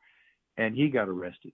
and 0.56 0.74
he 0.74 0.88
got 0.88 1.08
arrested. 1.08 1.52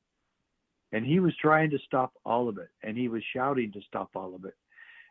And 0.92 1.04
he 1.04 1.18
was 1.18 1.34
trying 1.40 1.70
to 1.70 1.78
stop 1.86 2.12
all 2.24 2.48
of 2.48 2.58
it, 2.58 2.68
and 2.82 2.96
he 2.96 3.08
was 3.08 3.22
shouting 3.34 3.72
to 3.72 3.80
stop 3.88 4.10
all 4.14 4.34
of 4.34 4.44
it, 4.44 4.54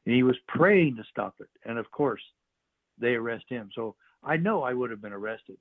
and 0.06 0.16
he 0.16 0.24
was 0.24 0.38
praying 0.48 0.96
to 0.96 1.04
stop 1.10 1.36
it. 1.40 1.50
And 1.66 1.78
of 1.78 1.90
course, 1.92 2.22
they 3.00 3.16
arrest 3.16 3.46
him. 3.50 3.70
So 3.76 3.96
I 4.24 4.38
know 4.38 4.64
I 4.64 4.74
would 4.74 4.92
have 4.92 5.02
been 5.02 5.14
arrested, 5.14 5.58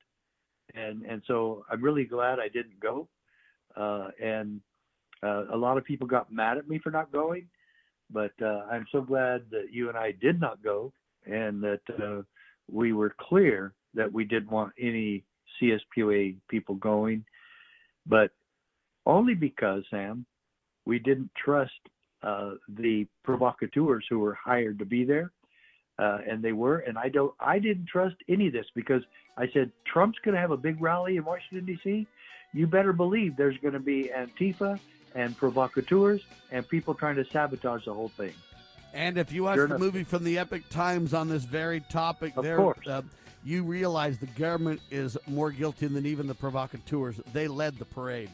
and 0.75 1.03
and 1.03 1.23
so 1.27 1.65
I'm 1.71 1.83
really 1.83 2.05
glad 2.05 2.39
I 2.39 2.49
didn't 2.49 2.79
go 2.81 3.09
uh, 3.77 4.09
and 4.23 4.61
uh, 5.23 5.45
a 5.53 5.57
lot 5.57 5.79
of 5.79 5.85
people 5.85 6.07
got 6.07 6.33
mad 6.33 6.59
at 6.59 6.69
me 6.69 6.79
for 6.79 6.91
not 6.91 7.13
going, 7.13 7.47
but 8.11 8.33
uh, 8.43 8.65
I'm 8.71 8.87
so 8.93 9.01
glad 9.01 9.43
that 9.51 9.73
you 9.73 9.89
and 9.89 9.97
I 9.97 10.13
did 10.21 10.41
not 10.41 10.63
go, 10.63 10.93
and 11.27 11.63
that 11.63 11.81
uh, 12.03 12.23
we 12.71 12.93
were 12.93 13.15
clear 13.21 13.73
that 13.95 14.13
we 14.13 14.25
didn't 14.25 14.51
want 14.51 14.73
any 14.81 15.23
CSPOA 15.61 16.37
people 16.49 16.75
going, 16.77 17.25
but 18.07 18.31
only 19.07 19.35
because 19.35 19.85
Sam, 19.91 20.27
we 20.87 20.99
didn't 20.99 21.31
trust 21.43 21.71
uh, 22.23 22.53
the 22.69 23.07
provocateurs 23.25 24.05
who 24.09 24.19
were 24.19 24.35
hired 24.35 24.79
to 24.79 24.85
be 24.85 25.05
there. 25.05 25.31
Uh, 25.99 26.19
and 26.29 26.43
they 26.43 26.53
were, 26.53 26.79
and 26.79 26.97
I 26.97 27.09
don't, 27.11 27.35
I 27.39 27.59
didn't 27.59 27.87
trust 27.87 28.17
any 28.29 28.47
of 28.47 28.53
this 28.55 28.67
because 28.75 29.03
I 29.37 29.47
said 29.53 29.71
Trump's 29.93 30.19
going 30.25 30.35
to 30.35 30.41
have 30.41 30.51
a 30.51 30.57
big 30.57 30.81
rally 30.81 31.17
in 31.17 31.25
Washington 31.25 31.67
D.C 31.67 32.07
you 32.53 32.67
better 32.67 32.93
believe 32.93 33.37
there's 33.37 33.59
going 33.59 33.75
to 33.75 33.81
be 33.81 34.11
Antifa 34.15 34.79
and 35.15 35.37
provocateurs 35.37 36.23
and 36.51 36.69
people 36.69 36.95
trying 36.95 37.17
to 37.17 37.25
sabotage 37.25 37.85
the 37.85 37.95
whole 37.95 38.09
thing. 38.11 38.33
And 38.95 39.17
if 39.17 39.33
you 39.33 39.45
watch 39.45 39.59
the 39.59 39.79
movie 39.79 40.05
from 40.05 40.23
the 40.25 40.39
Epoch 40.39 40.69
Times 40.69 41.15
on 41.15 41.29
this 41.29 41.45
very 41.45 41.81
topic, 41.81 42.37
of 42.37 42.45
there. 42.45 42.61
Uh, 42.87 43.03
you 43.45 43.65
realize 43.65 44.19
the 44.19 44.27
government 44.27 44.81
is 44.91 45.17
more 45.27 45.51
guilty 45.51 45.87
than 45.89 46.07
even 46.07 46.27
the 46.27 46.35
provocateurs. 46.35 47.21
They 47.33 47.49
led 47.49 47.79
the 47.79 47.85
parade, 47.85 48.31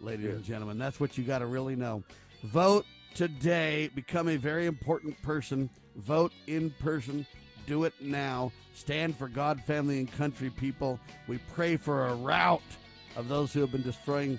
ladies 0.00 0.34
and 0.34 0.44
gentlemen. 0.44 0.78
That's 0.78 0.98
what 0.98 1.16
you 1.16 1.24
got 1.24 1.38
to 1.38 1.46
really 1.46 1.76
know. 1.76 2.02
Vote 2.42 2.86
today. 3.14 3.90
Become 3.94 4.28
a 4.28 4.36
very 4.36 4.66
important 4.66 5.20
person. 5.22 5.70
Vote 5.96 6.32
in 6.46 6.70
person. 6.80 7.24
Do 7.66 7.84
it 7.84 7.94
now. 8.00 8.50
Stand 8.74 9.16
for 9.16 9.28
God, 9.28 9.60
family, 9.62 9.98
and 9.98 10.10
country, 10.12 10.50
people. 10.50 10.98
We 11.28 11.38
pray 11.54 11.76
for 11.76 12.08
a 12.08 12.14
rout 12.14 12.62
of 13.16 13.28
those 13.28 13.52
who 13.52 13.60
have 13.60 13.72
been 13.72 13.82
destroying 13.82 14.38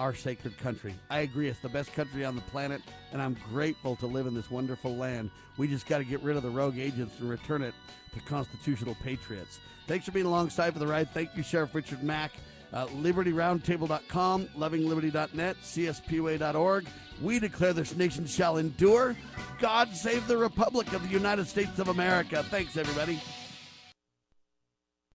our 0.00 0.14
sacred 0.14 0.58
country. 0.58 0.94
I 1.10 1.20
agree, 1.20 1.48
it's 1.48 1.60
the 1.60 1.68
best 1.68 1.92
country 1.92 2.24
on 2.24 2.34
the 2.34 2.42
planet, 2.42 2.82
and 3.12 3.22
I'm 3.22 3.36
grateful 3.50 3.96
to 3.96 4.06
live 4.06 4.26
in 4.26 4.34
this 4.34 4.50
wonderful 4.50 4.96
land. 4.96 5.30
We 5.56 5.68
just 5.68 5.86
got 5.86 5.98
to 5.98 6.04
get 6.04 6.20
rid 6.22 6.36
of 6.36 6.42
the 6.42 6.50
rogue 6.50 6.78
agents 6.78 7.14
and 7.20 7.30
return 7.30 7.62
it 7.62 7.74
to 8.14 8.20
constitutional 8.20 8.96
patriots. 9.02 9.60
Thanks 9.86 10.06
for 10.06 10.12
being 10.12 10.26
alongside 10.26 10.72
for 10.72 10.78
the 10.78 10.86
ride. 10.86 11.10
Thank 11.10 11.36
you, 11.36 11.42
Sheriff 11.42 11.74
Richard 11.74 12.02
Mack. 12.02 12.32
Uh, 12.72 12.86
LibertyRoundtable.com, 12.88 14.46
LovingLiberty.net, 14.56 15.56
CSPOA.org. 15.62 16.86
We 17.22 17.38
declare 17.38 17.72
this 17.72 17.94
nation 17.94 18.26
shall 18.26 18.56
endure. 18.56 19.14
God 19.60 19.94
save 19.94 20.26
the 20.26 20.36
Republic 20.36 20.92
of 20.92 21.02
the 21.04 21.08
United 21.08 21.46
States 21.46 21.78
of 21.78 21.86
America. 21.86 22.42
Thanks, 22.50 22.76
everybody. 22.76 23.20